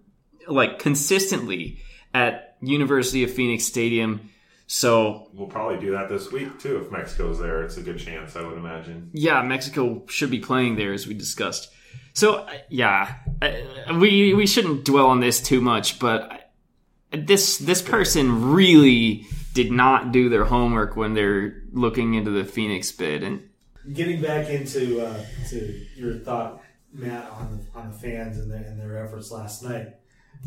like 0.47 0.79
consistently 0.79 1.79
at 2.13 2.57
University 2.61 3.23
of 3.23 3.31
Phoenix 3.31 3.63
Stadium. 3.63 4.29
So 4.73 5.27
we'll 5.33 5.49
probably 5.49 5.81
do 5.81 5.91
that 5.91 6.07
this 6.07 6.31
week 6.31 6.57
too 6.57 6.77
if 6.77 6.89
Mexico's 6.89 7.37
there. 7.39 7.61
It's 7.61 7.75
a 7.75 7.81
good 7.81 7.99
chance, 7.99 8.37
I 8.37 8.41
would 8.41 8.57
imagine. 8.57 9.09
Yeah, 9.11 9.41
Mexico 9.41 10.05
should 10.07 10.31
be 10.31 10.39
playing 10.39 10.77
there 10.77 10.93
as 10.93 11.05
we 11.05 11.13
discussed. 11.13 11.73
So 12.13 12.47
yeah, 12.69 13.15
we 13.99 14.33
we 14.33 14.47
shouldn't 14.47 14.85
dwell 14.85 15.07
on 15.07 15.19
this 15.19 15.41
too 15.41 15.59
much, 15.59 15.99
but 15.99 16.53
this 17.11 17.57
this 17.57 17.81
person 17.81 18.53
really 18.53 19.27
did 19.53 19.73
not 19.73 20.13
do 20.13 20.29
their 20.29 20.45
homework 20.45 20.95
when 20.95 21.15
they're 21.15 21.63
looking 21.73 22.13
into 22.13 22.31
the 22.31 22.45
Phoenix 22.45 22.93
bid 22.93 23.23
and 23.23 23.49
getting 23.91 24.21
back 24.21 24.47
into 24.47 25.05
uh, 25.05 25.21
to 25.49 25.85
your 25.97 26.13
thought, 26.19 26.61
Matt, 26.93 27.29
on 27.31 27.57
the 27.57 27.77
on 27.77 27.91
the 27.91 27.97
fans 27.97 28.37
and, 28.37 28.49
the, 28.49 28.55
and 28.55 28.79
their 28.79 29.03
efforts 29.05 29.31
last 29.31 29.63
night. 29.63 29.95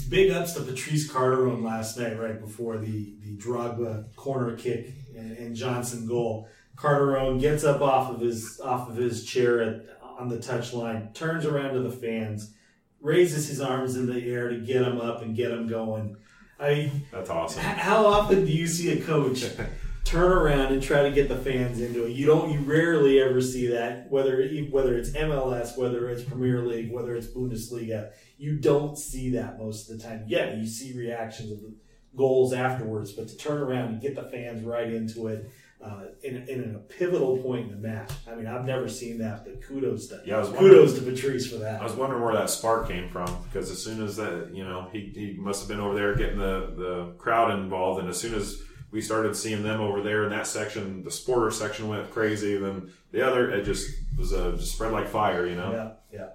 Big 0.09 0.31
ups 0.31 0.53
to 0.53 0.61
Patrice 0.61 1.11
Carteron 1.11 1.63
last 1.63 1.99
night, 1.99 2.19
right 2.19 2.41
before 2.41 2.79
the 2.79 3.15
the 3.23 3.37
Drogba 3.37 4.15
corner 4.17 4.57
kick 4.57 4.93
and, 5.17 5.37
and 5.37 5.57
Johnson 5.57 6.07
goal. 6.07 6.49
Carteron 6.77 7.41
gets 7.41 7.65
up 7.65 7.81
off 7.81 8.11
of 8.11 8.21
his 8.21 8.61
off 8.61 8.89
of 8.89 8.97
his 8.97 9.25
chair 9.25 9.63
at, 9.63 9.83
on 10.03 10.29
the 10.29 10.37
touchline, 10.37 11.15
turns 11.15 11.47
around 11.47 11.75
to 11.75 11.81
the 11.81 11.91
fans, 11.91 12.55
raises 13.01 13.49
his 13.49 13.61
arms 13.61 13.97
in 13.97 14.07
the 14.07 14.21
air 14.31 14.49
to 14.49 14.59
get 14.59 14.83
him 14.83 15.01
up 15.01 15.23
and 15.23 15.37
get 15.37 15.51
him 15.51 15.67
going. 15.67 16.17
I 16.59 16.91
that's 17.11 17.31
awesome. 17.31 17.63
How 17.63 18.07
often 18.07 18.45
do 18.45 18.53
you 18.53 18.67
see 18.67 18.93
a 18.99 19.03
coach 19.03 19.45
turn 20.05 20.31
around 20.31 20.73
and 20.73 20.83
try 20.83 21.03
to 21.03 21.11
get 21.11 21.29
the 21.29 21.37
fans 21.37 21.81
into 21.81 22.05
it. 22.07 22.11
You 22.11 22.27
don't. 22.27 22.51
You 22.51 22.61
rarely 22.61 23.21
ever 23.21 23.41
see 23.41 23.67
that. 23.69 24.11
Whether 24.11 24.47
whether 24.71 24.97
it's 24.97 25.11
MLS, 25.11 25.77
whether 25.77 26.09
it's 26.11 26.23
Premier 26.23 26.61
League, 26.61 26.93
whether 26.93 27.17
it's 27.17 27.27
Bundesliga, 27.27 28.13
you 28.45 28.57
don't 28.57 28.99
see 28.99 29.31
that 29.31 29.59
most 29.59 29.91
of 29.91 29.97
the 29.97 30.05
time. 30.05 30.25
Yeah, 30.27 30.55
you 30.55 30.67
see 30.67 30.97
reactions 30.97 31.51
of 31.51 31.63
the 31.63 31.75
goals 32.15 32.53
afterwards, 32.53 33.13
but 33.13 33.29
to 33.29 33.37
turn 33.37 33.61
around 33.61 33.89
and 33.89 34.01
get 34.03 34.15
the 34.15 34.25
fans 34.25 34.63
right 34.63 34.93
into 34.93 35.29
it. 35.29 35.51
Uh, 35.83 36.07
in, 36.23 36.49
in 36.49 36.75
a 36.75 36.79
pivotal 36.79 37.37
point 37.37 37.67
in 37.67 37.71
the 37.71 37.89
match. 37.89 38.11
I 38.27 38.35
mean, 38.35 38.47
I've 38.47 38.65
never 38.65 38.89
seen 38.89 39.19
that, 39.19 39.45
but 39.45 39.63
kudos 39.63 40.07
to 40.07 40.23
yeah, 40.25 40.43
kudos 40.57 40.95
to 40.95 41.03
Patrice 41.03 41.47
for 41.47 41.59
that. 41.59 41.83
I 41.83 41.85
was 41.85 41.93
wondering 41.93 42.23
where 42.23 42.33
that 42.33 42.49
spark 42.49 42.89
came 42.89 43.11
from 43.11 43.29
because 43.43 43.71
as 43.71 43.83
soon 43.83 44.03
as 44.03 44.17
that, 44.17 44.49
you 44.55 44.65
know, 44.65 44.89
he, 44.93 45.13
he 45.15 45.37
must 45.39 45.61
have 45.61 45.69
been 45.69 45.81
over 45.81 45.95
there 45.95 46.15
getting 46.15 46.39
the, 46.39 46.73
the 46.75 47.13
crowd 47.19 47.51
involved, 47.59 48.01
and 48.01 48.09
as 48.09 48.19
soon 48.19 48.35
as 48.35 48.63
we 48.95 49.03
started 49.03 49.35
seeing 49.37 49.65
them 49.65 49.81
over 49.81 50.01
there 50.01 50.23
in 50.23 50.31
that 50.31 50.47
section. 50.47 51.03
The 51.03 51.11
sporter 51.11 51.53
section 51.53 51.89
went 51.89 52.11
crazy. 52.13 52.57
Then 52.57 52.93
the 53.11 53.27
other, 53.27 53.51
it 53.51 53.65
just 53.65 53.91
was 54.17 54.33
a 54.33 54.53
just 54.53 54.73
spread 54.73 54.93
like 54.93 55.09
fire, 55.09 55.47
you 55.47 55.57
know. 55.57 55.99
Yeah, 56.13 56.19
yeah. 56.21 56.29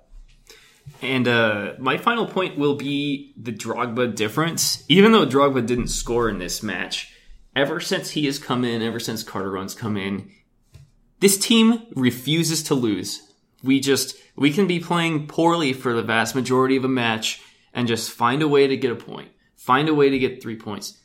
And 1.01 1.27
uh, 1.27 1.73
my 1.79 1.97
final 1.97 2.25
point 2.25 2.57
will 2.57 2.75
be 2.75 3.33
the 3.37 3.51
Drogba 3.51 4.15
difference. 4.15 4.83
Even 4.87 5.11
though 5.11 5.25
Drogba 5.25 5.65
didn't 5.65 5.87
score 5.89 6.29
in 6.29 6.39
this 6.39 6.61
match, 6.61 7.13
ever 7.55 7.79
since 7.79 8.11
he 8.11 8.25
has 8.25 8.39
come 8.39 8.63
in, 8.63 8.81
ever 8.81 8.99
since 8.99 9.23
Carteron's 9.23 9.75
come 9.75 9.97
in, 9.97 10.29
this 11.19 11.37
team 11.37 11.83
refuses 11.95 12.63
to 12.63 12.75
lose. 12.75 13.21
We 13.63 13.79
just 13.79 14.15
we 14.35 14.51
can 14.51 14.67
be 14.67 14.79
playing 14.79 15.27
poorly 15.27 15.73
for 15.73 15.93
the 15.93 16.01
vast 16.01 16.33
majority 16.33 16.77
of 16.77 16.85
a 16.85 16.89
match 16.89 17.41
and 17.73 17.87
just 17.87 18.11
find 18.11 18.41
a 18.41 18.47
way 18.47 18.67
to 18.67 18.77
get 18.77 18.91
a 18.91 18.95
point, 18.95 19.29
find 19.55 19.89
a 19.89 19.93
way 19.93 20.09
to 20.09 20.17
get 20.17 20.41
three 20.41 20.55
points 20.55 20.99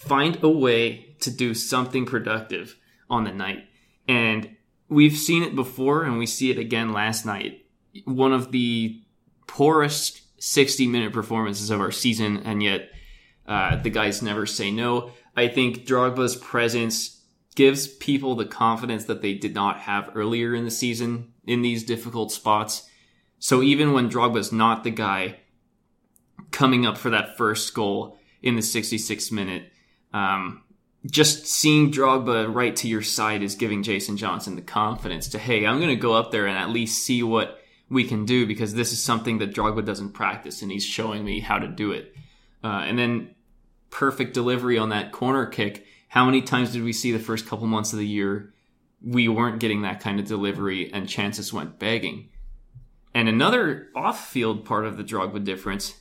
find 0.00 0.42
a 0.42 0.48
way 0.48 1.14
to 1.20 1.30
do 1.30 1.52
something 1.52 2.06
productive 2.06 2.74
on 3.10 3.24
the 3.24 3.32
night. 3.32 3.66
And 4.08 4.56
we've 4.88 5.16
seen 5.16 5.42
it 5.42 5.54
before 5.54 6.04
and 6.04 6.18
we 6.18 6.24
see 6.24 6.50
it 6.50 6.58
again 6.58 6.92
last 6.92 7.26
night. 7.26 7.66
One 8.04 8.32
of 8.32 8.52
the 8.52 9.02
poorest 9.46 10.22
60 10.42 10.86
minute 10.86 11.12
performances 11.12 11.70
of 11.70 11.80
our 11.80 11.90
season, 11.90 12.38
and 12.44 12.62
yet 12.62 12.90
uh, 13.46 13.76
the 13.76 13.90
guys 13.90 14.22
never 14.22 14.46
say 14.46 14.70
no. 14.70 15.12
I 15.36 15.48
think 15.48 15.86
Drogba's 15.86 16.36
presence 16.36 17.20
gives 17.54 17.88
people 17.88 18.36
the 18.36 18.46
confidence 18.46 19.04
that 19.04 19.22
they 19.22 19.34
did 19.34 19.54
not 19.54 19.80
have 19.80 20.10
earlier 20.14 20.54
in 20.54 20.64
the 20.64 20.70
season 20.70 21.32
in 21.44 21.62
these 21.62 21.84
difficult 21.84 22.32
spots. 22.32 22.88
So 23.38 23.62
even 23.62 23.92
when 23.92 24.08
Drogba's 24.10 24.52
not 24.52 24.84
the 24.84 24.90
guy 24.90 25.40
coming 26.50 26.86
up 26.86 26.96
for 26.96 27.10
that 27.10 27.36
first 27.36 27.74
goal 27.74 28.18
in 28.42 28.54
the 28.54 28.62
66th 28.62 29.32
minute, 29.32 29.72
um, 30.12 30.62
just 31.06 31.46
seeing 31.46 31.90
Drogba 31.90 32.54
right 32.54 32.76
to 32.76 32.88
your 32.88 33.02
side 33.02 33.42
is 33.42 33.54
giving 33.54 33.82
Jason 33.82 34.16
Johnson 34.16 34.56
the 34.56 34.62
confidence 34.62 35.28
to, 35.28 35.38
hey, 35.38 35.66
I'm 35.66 35.78
going 35.78 35.90
to 35.90 35.96
go 35.96 36.14
up 36.14 36.30
there 36.30 36.46
and 36.46 36.56
at 36.56 36.70
least 36.70 37.04
see 37.04 37.22
what 37.22 37.59
we 37.90 38.04
can 38.04 38.24
do 38.24 38.46
because 38.46 38.72
this 38.72 38.92
is 38.92 39.02
something 39.02 39.38
that 39.38 39.52
Drogba 39.52 39.84
doesn't 39.84 40.12
practice 40.12 40.62
and 40.62 40.70
he's 40.70 40.84
showing 40.84 41.24
me 41.24 41.40
how 41.40 41.58
to 41.58 41.68
do 41.68 41.90
it. 41.90 42.14
Uh, 42.62 42.84
and 42.86 42.98
then 42.98 43.34
perfect 43.90 44.32
delivery 44.32 44.78
on 44.78 44.90
that 44.90 45.12
corner 45.12 45.44
kick. 45.44 45.84
How 46.08 46.24
many 46.24 46.40
times 46.42 46.72
did 46.72 46.84
we 46.84 46.92
see 46.92 47.12
the 47.12 47.18
first 47.18 47.46
couple 47.46 47.66
months 47.66 47.92
of 47.92 47.98
the 47.98 48.06
year 48.06 48.54
we 49.02 49.28
weren't 49.28 49.60
getting 49.60 49.82
that 49.82 50.00
kind 50.00 50.20
of 50.20 50.26
delivery 50.26 50.92
and 50.92 51.08
chances 51.08 51.52
went 51.52 51.78
begging? 51.78 52.28
And 53.12 53.28
another 53.28 53.88
off 53.96 54.28
field 54.28 54.64
part 54.64 54.86
of 54.86 54.96
the 54.96 55.04
Drogba 55.04 55.44
difference, 55.44 55.94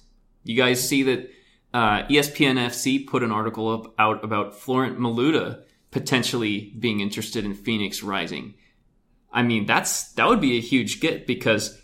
you 0.44 0.56
guys 0.56 0.88
see 0.88 1.02
that 1.04 1.32
uh, 1.74 2.04
ESPN 2.04 2.58
FC 2.58 3.06
put 3.06 3.24
an 3.24 3.32
article 3.32 3.74
up, 3.74 3.94
out 3.98 4.24
about 4.24 4.56
Florent 4.56 5.00
Malouda 5.00 5.64
potentially 5.92 6.74
being 6.78 7.00
interested 7.00 7.46
in 7.46 7.56
Phoenix 7.56 8.04
Rising. 8.04 8.54
I 9.32 9.44
mean, 9.44 9.66
that's 9.66 10.12
that 10.14 10.28
would 10.28 10.42
be 10.42 10.58
a 10.58 10.62
huge 10.62 11.00
get 11.00 11.28
because 11.28 11.82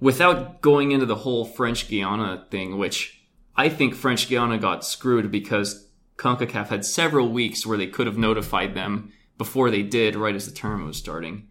without 0.00 0.60
going 0.60 0.92
into 0.92 1.06
the 1.06 1.14
whole 1.14 1.44
French 1.44 1.88
Guiana 1.88 2.46
thing, 2.50 2.78
which 2.78 3.20
I 3.56 3.68
think 3.68 3.94
French 3.94 4.28
Guiana 4.28 4.58
got 4.58 4.84
screwed 4.84 5.30
because 5.30 5.88
CONCACAF 6.16 6.68
had 6.68 6.84
several 6.84 7.28
weeks 7.28 7.66
where 7.66 7.78
they 7.78 7.86
could 7.86 8.06
have 8.06 8.18
notified 8.18 8.74
them 8.74 9.12
before 9.38 9.70
they 9.70 9.82
did, 9.82 10.16
right 10.16 10.34
as 10.34 10.46
the 10.46 10.52
tournament 10.52 10.88
was 10.88 10.96
starting. 10.96 11.48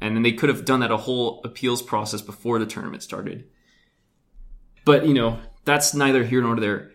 And 0.00 0.16
then 0.16 0.22
they 0.22 0.32
could 0.32 0.48
have 0.48 0.64
done 0.64 0.80
that 0.80 0.90
a 0.90 0.96
whole 0.96 1.40
appeals 1.44 1.82
process 1.82 2.22
before 2.22 2.58
the 2.58 2.66
tournament 2.66 3.02
started. 3.02 3.48
But, 4.84 5.06
you 5.06 5.14
know, 5.14 5.38
that's 5.64 5.94
neither 5.94 6.24
here 6.24 6.40
nor 6.40 6.56
there. 6.56 6.92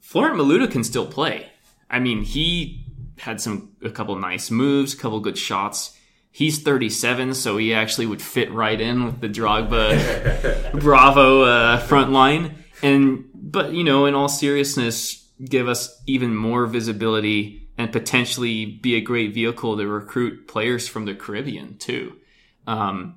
Florent 0.00 0.36
Malouda 0.36 0.70
can 0.70 0.84
still 0.84 1.06
play. 1.06 1.48
I 1.90 1.98
mean, 1.98 2.22
he 2.22 2.86
had 3.18 3.40
some 3.40 3.72
a 3.82 3.90
couple 3.90 4.16
nice 4.16 4.50
moves, 4.50 4.94
a 4.94 4.96
couple 4.96 5.20
good 5.20 5.38
shots. 5.38 5.96
He's 6.34 6.62
37, 6.62 7.34
so 7.34 7.58
he 7.58 7.74
actually 7.74 8.06
would 8.06 8.22
fit 8.22 8.50
right 8.52 8.80
in 8.80 9.04
with 9.04 9.20
the 9.20 9.28
Drogba 9.28 10.72
Bravo 10.80 11.42
uh, 11.42 11.78
front 11.78 12.10
line. 12.10 12.64
And 12.82 13.26
but 13.34 13.72
you 13.72 13.84
know, 13.84 14.06
in 14.06 14.14
all 14.14 14.30
seriousness, 14.30 15.28
give 15.44 15.68
us 15.68 16.00
even 16.06 16.34
more 16.34 16.66
visibility 16.66 17.68
and 17.76 17.92
potentially 17.92 18.64
be 18.64 18.94
a 18.94 19.00
great 19.00 19.34
vehicle 19.34 19.76
to 19.76 19.86
recruit 19.86 20.48
players 20.48 20.88
from 20.88 21.04
the 21.04 21.14
Caribbean 21.14 21.76
too. 21.76 22.16
Um, 22.66 23.16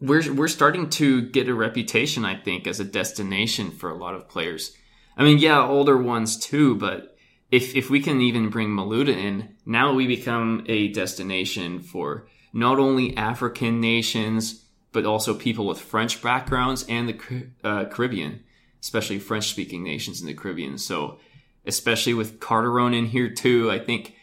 we're 0.00 0.32
we're 0.32 0.48
starting 0.48 0.90
to 0.90 1.22
get 1.22 1.48
a 1.48 1.54
reputation, 1.54 2.24
I 2.24 2.36
think, 2.36 2.68
as 2.68 2.78
a 2.78 2.84
destination 2.84 3.72
for 3.72 3.90
a 3.90 3.96
lot 3.96 4.14
of 4.14 4.28
players. 4.28 4.76
I 5.16 5.24
mean, 5.24 5.38
yeah, 5.38 5.60
older 5.60 5.98
ones 5.98 6.36
too, 6.36 6.76
but 6.76 7.16
if 7.50 7.74
if 7.74 7.90
we 7.90 8.00
can 8.00 8.20
even 8.20 8.50
bring 8.50 8.68
Malouda 8.68 9.14
in, 9.14 9.56
now 9.64 9.92
we 9.92 10.06
become 10.06 10.64
a 10.66 10.88
destination 10.88 11.80
for 11.80 12.28
not 12.52 12.78
only 12.78 13.16
African 13.16 13.80
nations 13.80 14.64
but 14.92 15.04
also 15.04 15.34
people 15.34 15.66
with 15.66 15.80
French 15.80 16.22
backgrounds 16.22 16.84
and 16.88 17.08
the 17.08 17.46
uh, 17.62 17.84
Caribbean, 17.86 18.42
especially 18.80 19.18
French 19.18 19.48
speaking 19.48 19.82
nations 19.84 20.20
in 20.20 20.26
the 20.26 20.34
Caribbean. 20.34 20.78
So, 20.78 21.18
especially 21.66 22.14
with 22.14 22.40
Carteron 22.40 22.96
in 22.96 23.06
here 23.06 23.28
too, 23.28 23.70
I 23.70 23.78
think 23.78 24.14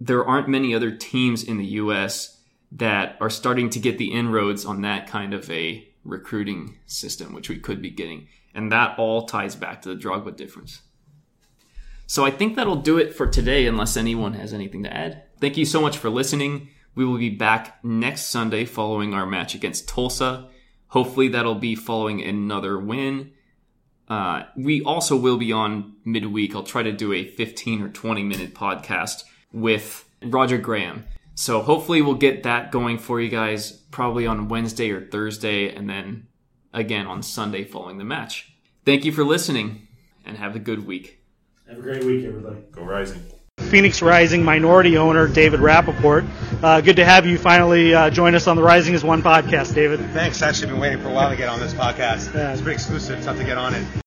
there 0.00 0.24
aren't 0.24 0.48
many 0.48 0.74
other 0.74 0.90
teams 0.90 1.44
in 1.44 1.58
the 1.58 1.66
U.S. 1.66 2.40
that 2.72 3.16
are 3.20 3.30
starting 3.30 3.70
to 3.70 3.78
get 3.78 3.98
the 3.98 4.12
inroads 4.12 4.64
on 4.64 4.80
that 4.82 5.06
kind 5.06 5.34
of 5.34 5.48
a 5.50 5.86
recruiting 6.04 6.78
system, 6.86 7.32
which 7.34 7.48
we 7.48 7.58
could 7.58 7.82
be 7.82 7.90
getting. 7.90 8.28
And 8.54 8.72
that 8.72 8.98
all 8.98 9.26
ties 9.26 9.54
back 9.54 9.82
to 9.82 9.94
the 9.94 10.00
Drogba 10.00 10.36
difference. 10.36 10.80
So 12.12 12.26
I 12.26 12.30
think 12.30 12.56
that'll 12.56 12.76
do 12.76 12.98
it 12.98 13.14
for 13.14 13.26
today, 13.26 13.66
unless 13.66 13.96
anyone 13.96 14.34
has 14.34 14.52
anything 14.52 14.82
to 14.82 14.94
add. 14.94 15.22
Thank 15.40 15.56
you 15.56 15.64
so 15.64 15.80
much 15.80 15.96
for 15.96 16.10
listening. 16.10 16.68
We 16.94 17.06
will 17.06 17.16
be 17.16 17.30
back 17.30 17.82
next 17.82 18.26
Sunday 18.26 18.66
following 18.66 19.14
our 19.14 19.24
match 19.24 19.54
against 19.54 19.88
Tulsa. 19.88 20.50
Hopefully, 20.88 21.28
that'll 21.28 21.54
be 21.54 21.74
following 21.74 22.20
another 22.20 22.78
win. 22.78 23.32
Uh, 24.08 24.42
we 24.58 24.82
also 24.82 25.16
will 25.16 25.38
be 25.38 25.52
on 25.52 25.94
midweek. 26.04 26.54
I'll 26.54 26.64
try 26.64 26.82
to 26.82 26.92
do 26.92 27.14
a 27.14 27.24
15 27.24 27.80
or 27.80 27.88
20 27.88 28.22
minute 28.24 28.54
podcast 28.54 29.24
with 29.50 30.06
Roger 30.22 30.58
Graham. 30.58 31.06
So 31.34 31.62
hopefully, 31.62 32.02
we'll 32.02 32.16
get 32.16 32.42
that 32.42 32.70
going 32.70 32.98
for 32.98 33.22
you 33.22 33.30
guys 33.30 33.72
probably 33.90 34.26
on 34.26 34.50
Wednesday 34.50 34.90
or 34.90 35.00
Thursday, 35.00 35.74
and 35.74 35.88
then 35.88 36.26
again 36.74 37.06
on 37.06 37.22
Sunday 37.22 37.64
following 37.64 37.96
the 37.96 38.04
match. 38.04 38.52
Thank 38.84 39.06
you 39.06 39.12
for 39.12 39.24
listening 39.24 39.88
and 40.26 40.36
have 40.36 40.54
a 40.54 40.58
good 40.58 40.86
week. 40.86 41.21
Have 41.72 41.78
a 41.78 41.82
great 41.84 42.04
week, 42.04 42.26
everybody. 42.26 42.56
Go 42.72 42.82
Rising. 42.82 43.22
Phoenix 43.56 44.02
Rising 44.02 44.44
minority 44.44 44.98
owner 44.98 45.26
David 45.26 45.60
Rappaport. 45.60 46.28
Uh, 46.62 46.82
good 46.82 46.96
to 46.96 47.04
have 47.06 47.24
you 47.24 47.38
finally 47.38 47.94
uh, 47.94 48.10
join 48.10 48.34
us 48.34 48.46
on 48.46 48.56
the 48.56 48.62
Rising 48.62 48.94
as 48.94 49.02
One 49.02 49.22
podcast, 49.22 49.74
David. 49.74 50.00
Thanks. 50.10 50.42
I've 50.42 50.50
actually 50.50 50.72
been 50.72 50.80
waiting 50.80 51.00
for 51.00 51.08
a 51.08 51.12
while 51.14 51.30
to 51.30 51.36
get 51.36 51.48
on 51.48 51.60
this 51.60 51.72
podcast. 51.72 52.34
Yeah. 52.34 52.52
It's 52.52 52.60
pretty 52.60 52.74
exclusive. 52.74 53.24
Tough 53.24 53.38
to 53.38 53.44
get 53.44 53.56
on 53.56 53.72
it. 53.72 54.01